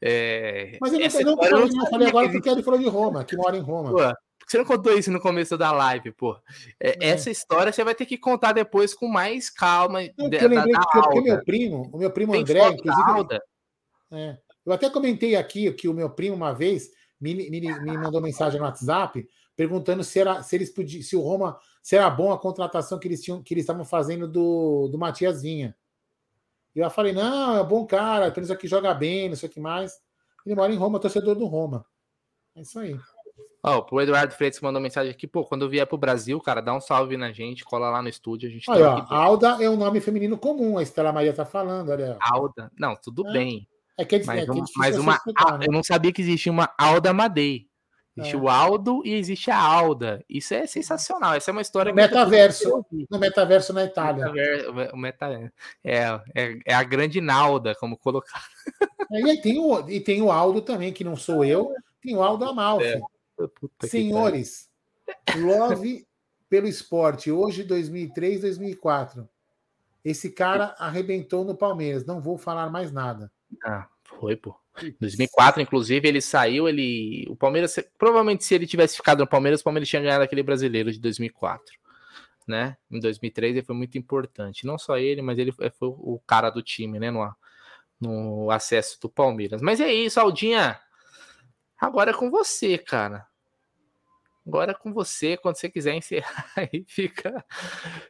É, 0.00 0.76
mas 0.78 0.92
eu 0.92 1.24
não, 1.24 1.36
não, 1.36 1.44
eu 1.44 1.68
não 1.68 1.86
falei 1.86 2.08
agora 2.08 2.28
porque 2.30 2.48
ele 2.48 2.62
falou 2.62 2.78
de 2.78 2.86
Roma, 2.86 3.24
que 3.24 3.34
mora 3.34 3.56
em 3.56 3.60
Roma. 3.60 3.90
Pô, 3.90 4.14
você 4.46 4.58
não 4.58 4.64
contou 4.66 4.96
isso 4.96 5.10
no 5.10 5.20
começo 5.20 5.56
da 5.56 5.72
live, 5.72 6.12
pô. 6.12 6.36
É, 6.78 6.90
é. 6.90 7.08
Essa 7.08 7.30
história 7.30 7.72
você 7.72 7.82
vai 7.82 7.94
ter 7.94 8.04
que 8.04 8.18
contar 8.18 8.52
depois 8.52 8.94
com 8.94 9.08
mais 9.08 9.48
calma. 9.48 10.00
Não, 10.18 10.28
da, 10.28 10.36
eu 10.36 10.48
lembrei 10.48 10.72
da, 10.72 10.80
da 10.80 11.08
que, 11.08 11.20
meu 11.20 11.44
primo, 11.44 11.90
o 11.92 11.98
meu 11.98 12.10
primo 12.10 12.32
Tem 12.32 12.42
André, 12.42 12.68
inclusive. 12.68 13.40
É, 14.12 14.38
eu 14.64 14.72
até 14.72 14.90
comentei 14.90 15.34
aqui 15.34 15.72
que 15.72 15.88
o 15.88 15.94
meu 15.94 16.10
primo, 16.10 16.36
uma 16.36 16.52
vez, 16.52 16.90
me, 17.20 17.34
me, 17.34 17.60
me 17.60 17.98
mandou 17.98 18.20
mensagem 18.20 18.60
no 18.60 18.66
WhatsApp 18.66 19.26
perguntando 19.56 20.04
se, 20.04 20.20
era, 20.20 20.42
se 20.42 20.54
eles 20.54 20.70
podiam, 20.70 21.02
se 21.02 21.16
o 21.16 21.20
Roma, 21.20 21.58
se 21.82 21.96
era 21.96 22.10
bom 22.10 22.30
a 22.30 22.38
contratação 22.38 22.98
que 22.98 23.08
eles 23.08 23.22
tinham, 23.22 23.42
que 23.42 23.54
eles 23.54 23.62
estavam 23.62 23.84
fazendo 23.84 24.28
do, 24.28 24.88
do 24.88 24.98
Matias 24.98 25.40
Vinha. 25.40 25.74
E 26.76 26.80
eu 26.80 26.90
falei, 26.90 27.14
não, 27.14 27.58
é 27.58 27.64
bom 27.64 27.86
cara, 27.86 28.30
pelo 28.30 28.52
aqui 28.52 28.68
joga 28.68 28.92
bem, 28.92 29.30
não 29.30 29.36
sei 29.36 29.48
o 29.48 29.52
que 29.52 29.58
mais. 29.58 29.98
Ele 30.44 30.54
mora 30.54 30.70
em 30.70 30.76
Roma, 30.76 31.00
torcedor 31.00 31.34
do 31.34 31.46
Roma. 31.46 31.86
É 32.54 32.60
isso 32.60 32.78
aí. 32.78 32.94
Ó, 33.62 33.78
oh, 33.90 33.94
o 33.94 34.00
Eduardo 34.00 34.34
Freitas 34.34 34.60
mandou 34.60 34.80
mensagem 34.80 35.10
aqui, 35.10 35.26
pô, 35.26 35.42
quando 35.42 35.68
vier 35.70 35.86
pro 35.86 35.96
Brasil, 35.96 36.38
cara, 36.38 36.60
dá 36.60 36.74
um 36.74 36.80
salve 36.80 37.16
na 37.16 37.32
gente, 37.32 37.64
cola 37.64 37.88
lá 37.88 38.02
no 38.02 38.10
estúdio, 38.10 38.48
a 38.48 38.52
gente 38.52 38.70
Olha, 38.70 38.90
ó, 38.90 39.14
Alda 39.14 39.56
é 39.60 39.70
um 39.70 39.76
nome 39.76 40.00
feminino 40.00 40.36
comum, 40.36 40.76
a 40.76 40.82
Estela 40.82 41.12
Maria 41.12 41.32
tá 41.32 41.46
falando, 41.46 41.88
olha. 41.88 42.18
Alda, 42.20 42.70
não, 42.78 42.94
tudo 42.94 43.26
é. 43.26 43.32
bem. 43.32 43.68
É 43.98 44.04
que 44.04 44.16
é, 44.16 44.24
mas, 44.24 44.46
é, 44.46 44.52
uma, 44.52 44.64
mas 44.76 44.98
uma, 44.98 45.14
explicar, 45.14 45.58
né? 45.58 45.66
eu 45.66 45.72
não 45.72 45.82
sabia 45.82 46.12
que 46.12 46.20
existia 46.20 46.52
uma 46.52 46.72
Alda 46.78 47.14
Madei. 47.14 47.66
Existe 48.16 48.34
é. 48.34 48.38
o 48.38 48.48
Aldo 48.48 49.02
e 49.04 49.14
existe 49.14 49.50
a 49.50 49.58
Alda. 49.58 50.24
Isso 50.28 50.54
é 50.54 50.66
sensacional. 50.66 51.34
Essa 51.34 51.50
é 51.50 51.52
uma 51.52 51.60
história. 51.60 51.92
No 51.92 51.96
metaverso. 51.96 52.84
No 53.10 53.18
metaverso 53.18 53.72
na 53.74 53.84
Itália. 53.84 54.32
O 54.92 54.96
meta, 54.96 55.52
é, 55.84 55.98
é, 56.34 56.58
é, 56.64 56.74
a 56.74 56.82
grande 56.82 57.20
Nalda, 57.20 57.74
como 57.74 57.96
colocar. 57.96 58.42
É, 59.12 59.20
e, 59.20 59.40
tem 59.40 59.58
o, 59.58 59.88
e 59.88 60.00
tem 60.00 60.22
o 60.22 60.32
Aldo 60.32 60.62
também, 60.62 60.92
que 60.92 61.04
não 61.04 61.14
sou 61.14 61.44
eu. 61.44 61.74
Tem 62.00 62.16
o 62.16 62.22
Aldo 62.22 62.46
Amalfi. 62.46 62.86
É. 62.86 63.00
Senhores, 63.86 64.70
love 65.36 66.06
pelo 66.48 66.66
esporte. 66.66 67.30
Hoje, 67.30 67.64
2003, 67.64 68.40
2004. 68.40 69.28
Esse 70.02 70.30
cara 70.30 70.74
arrebentou 70.78 71.44
no 71.44 71.54
Palmeiras. 71.54 72.06
Não 72.06 72.20
vou 72.20 72.38
falar 72.38 72.70
mais 72.70 72.90
nada. 72.90 73.30
Ah, 73.62 73.86
foi, 74.04 74.36
pô. 74.36 74.56
Em 74.82 74.94
2004, 75.00 75.62
inclusive, 75.62 76.06
ele 76.06 76.20
saiu, 76.20 76.68
ele. 76.68 77.26
O 77.28 77.36
Palmeiras, 77.36 77.76
provavelmente, 77.98 78.44
se 78.44 78.54
ele 78.54 78.66
tivesse 78.66 78.96
ficado 78.96 79.20
no 79.20 79.26
Palmeiras, 79.26 79.60
o 79.60 79.64
Palmeiras 79.64 79.88
tinha 79.88 80.02
ganhado 80.02 80.22
aquele 80.22 80.42
brasileiro 80.42 80.90
de 80.90 80.98
2004. 81.00 81.64
Né? 82.46 82.76
Em 82.90 83.00
2003 83.00 83.56
ele 83.56 83.66
foi 83.66 83.74
muito 83.74 83.98
importante. 83.98 84.66
Não 84.66 84.78
só 84.78 84.96
ele, 84.96 85.20
mas 85.20 85.38
ele 85.38 85.50
foi 85.52 85.68
o 85.80 86.20
cara 86.26 86.50
do 86.50 86.62
time, 86.62 86.98
né? 86.98 87.10
No, 87.10 87.34
no 88.00 88.50
acesso 88.50 89.00
do 89.00 89.08
Palmeiras. 89.08 89.60
Mas 89.60 89.80
é 89.80 89.92
isso, 89.92 90.20
Aldinha. 90.20 90.78
Agora 91.80 92.10
é 92.10 92.14
com 92.14 92.30
você, 92.30 92.78
cara. 92.78 93.26
Agora 94.46 94.70
é 94.70 94.74
com 94.74 94.92
você, 94.92 95.36
quando 95.36 95.56
você 95.56 95.68
quiser 95.68 95.94
encerrar 95.94 96.46
aí, 96.56 96.84
fica. 96.86 97.44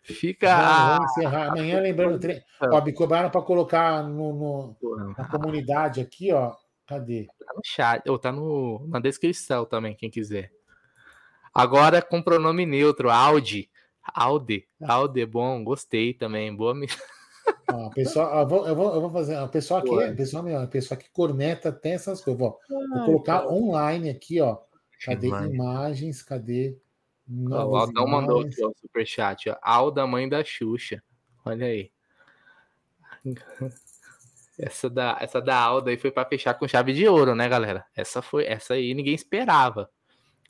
fica 0.03 0.97
vamos 0.99 1.11
encerrar. 1.13 1.49
Amanhã, 1.53 1.81
lembrando, 1.81 2.19
tre... 2.19 2.43
ó, 2.61 2.85
me 2.85 2.93
cobraram 2.93 3.31
para 3.31 3.41
colocar 3.41 4.03
no, 4.03 4.77
no, 4.81 5.15
na 5.17 5.29
comunidade 5.29 6.01
aqui, 6.01 6.33
ó. 6.33 6.55
Cadê? 6.87 7.27
Tá 7.39 7.53
no 7.55 7.63
chat, 7.65 8.09
ou 8.09 8.19
tá 8.19 8.31
no, 8.31 8.87
na 8.89 9.01
descrição 9.01 9.65
também, 9.65 9.95
quem 9.95 10.11
quiser. 10.11 10.53
Agora 11.55 12.03
com 12.03 12.23
pronome 12.23 12.67
neutro, 12.67 13.11
Audi. 13.11 13.71
Audi, 14.15 14.69
Audi 14.83 15.23
é 15.23 15.27
bom, 15.27 15.65
gostei 15.65 16.13
também. 16.13 16.55
Boa. 16.55 16.75
Ó, 17.73 17.91
pessoal, 17.91 18.41
eu 18.41 18.47
vou, 18.47 18.69
eu 18.69 18.77
vou, 18.77 18.95
eu 18.95 19.01
vou 19.01 19.11
fazer. 19.11 19.39
O 19.39 19.49
pessoal 19.49 19.81
aqui, 19.81 20.15
pessoal, 20.15 20.45
pessoal 20.69 20.99
que 20.99 21.11
corneta 21.11 21.71
até 21.71 21.91
essas 21.91 22.21
coisas. 22.21 22.39
Vou 22.39 22.59
colocar 23.05 23.49
online 23.49 24.11
aqui, 24.11 24.41
ó. 24.41 24.59
Cadê 25.05 25.27
Demais. 25.27 25.53
imagens? 25.53 26.23
Cadê? 26.23 26.77
o 27.29 27.55
Aldão 27.55 28.07
mandou 28.07 28.41
aqui 28.41 28.65
o 28.65 28.73
superchat. 28.81 29.51
Ó. 29.51 29.57
Alda, 29.61 30.07
mãe 30.07 30.29
da 30.29 30.45
Xuxa. 30.45 31.03
Olha 31.45 31.67
aí. 31.67 31.91
Essa 34.59 34.89
da, 34.89 35.19
essa 35.21 35.41
da 35.41 35.57
Alda 35.57 35.91
aí 35.91 35.99
foi 35.99 36.11
para 36.11 36.29
fechar 36.29 36.55
com 36.55 36.67
chave 36.67 36.93
de 36.93 37.07
ouro, 37.07 37.35
né, 37.35 37.49
galera? 37.49 37.85
Essa 37.95 38.23
foi, 38.23 38.47
essa 38.47 38.75
aí 38.75 38.95
ninguém 38.95 39.15
esperava. 39.15 39.91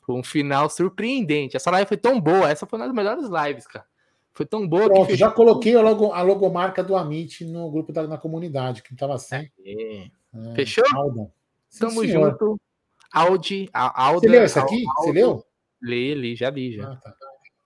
Foi 0.03 0.15
um 0.15 0.23
final 0.23 0.69
surpreendente. 0.69 1.57
Essa 1.57 1.69
live 1.71 1.87
foi 1.87 1.97
tão 1.97 2.21
boa. 2.21 2.49
Essa 2.49 2.65
foi 2.65 2.79
uma 2.79 2.85
das 2.85 2.95
melhores 2.95 3.25
lives, 3.25 3.67
cara. 3.67 3.85
Foi 4.31 4.45
tão 4.45 4.67
boa 4.67 4.85
Pronto, 4.85 5.15
já 5.15 5.31
coloquei 5.31 5.75
a, 5.75 5.81
logo, 5.81 6.13
a 6.13 6.21
logomarca 6.21 6.83
do 6.83 6.95
Amit 6.95 7.43
no 7.43 7.71
grupo 7.71 7.91
da 7.91 8.07
na 8.07 8.17
comunidade, 8.17 8.83
que 8.83 8.93
estava 8.93 9.17
sem. 9.17 9.51
É. 9.65 10.09
É, 10.33 10.55
Fechou? 10.55 10.83
Alda. 10.93 11.31
Tamo 11.79 12.01
senhor. 12.01 12.29
junto. 12.29 12.61
Audi, 13.13 13.69
a 13.73 14.11
Você 14.13 14.27
leu 14.27 14.41
essa 14.43 14.61
aqui? 14.61 14.83
Você 14.97 15.11
leu? 15.11 15.43
Li, 15.81 16.13
li, 16.13 16.35
já 16.35 16.49
li, 16.49 16.75
já. 16.75 16.91
Ah, 16.91 16.95
tá. 16.95 17.13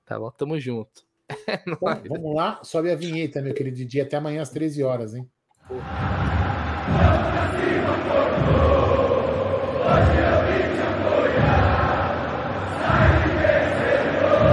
tá 0.06 0.20
bom, 0.20 0.32
tamo 0.32 0.60
junto. 0.60 1.10
Bom, 1.80 1.96
vamos 2.10 2.36
lá, 2.36 2.60
sobe 2.62 2.92
a 2.92 2.96
vinheta, 2.96 3.42
meu 3.42 3.54
querido 3.54 3.86
dia. 3.86 4.04
Até 4.04 4.18
amanhã 4.18 4.42
às 4.42 4.50
13 4.50 4.84
horas, 4.84 5.16
hein? 5.16 5.32
Porra. 5.66 6.22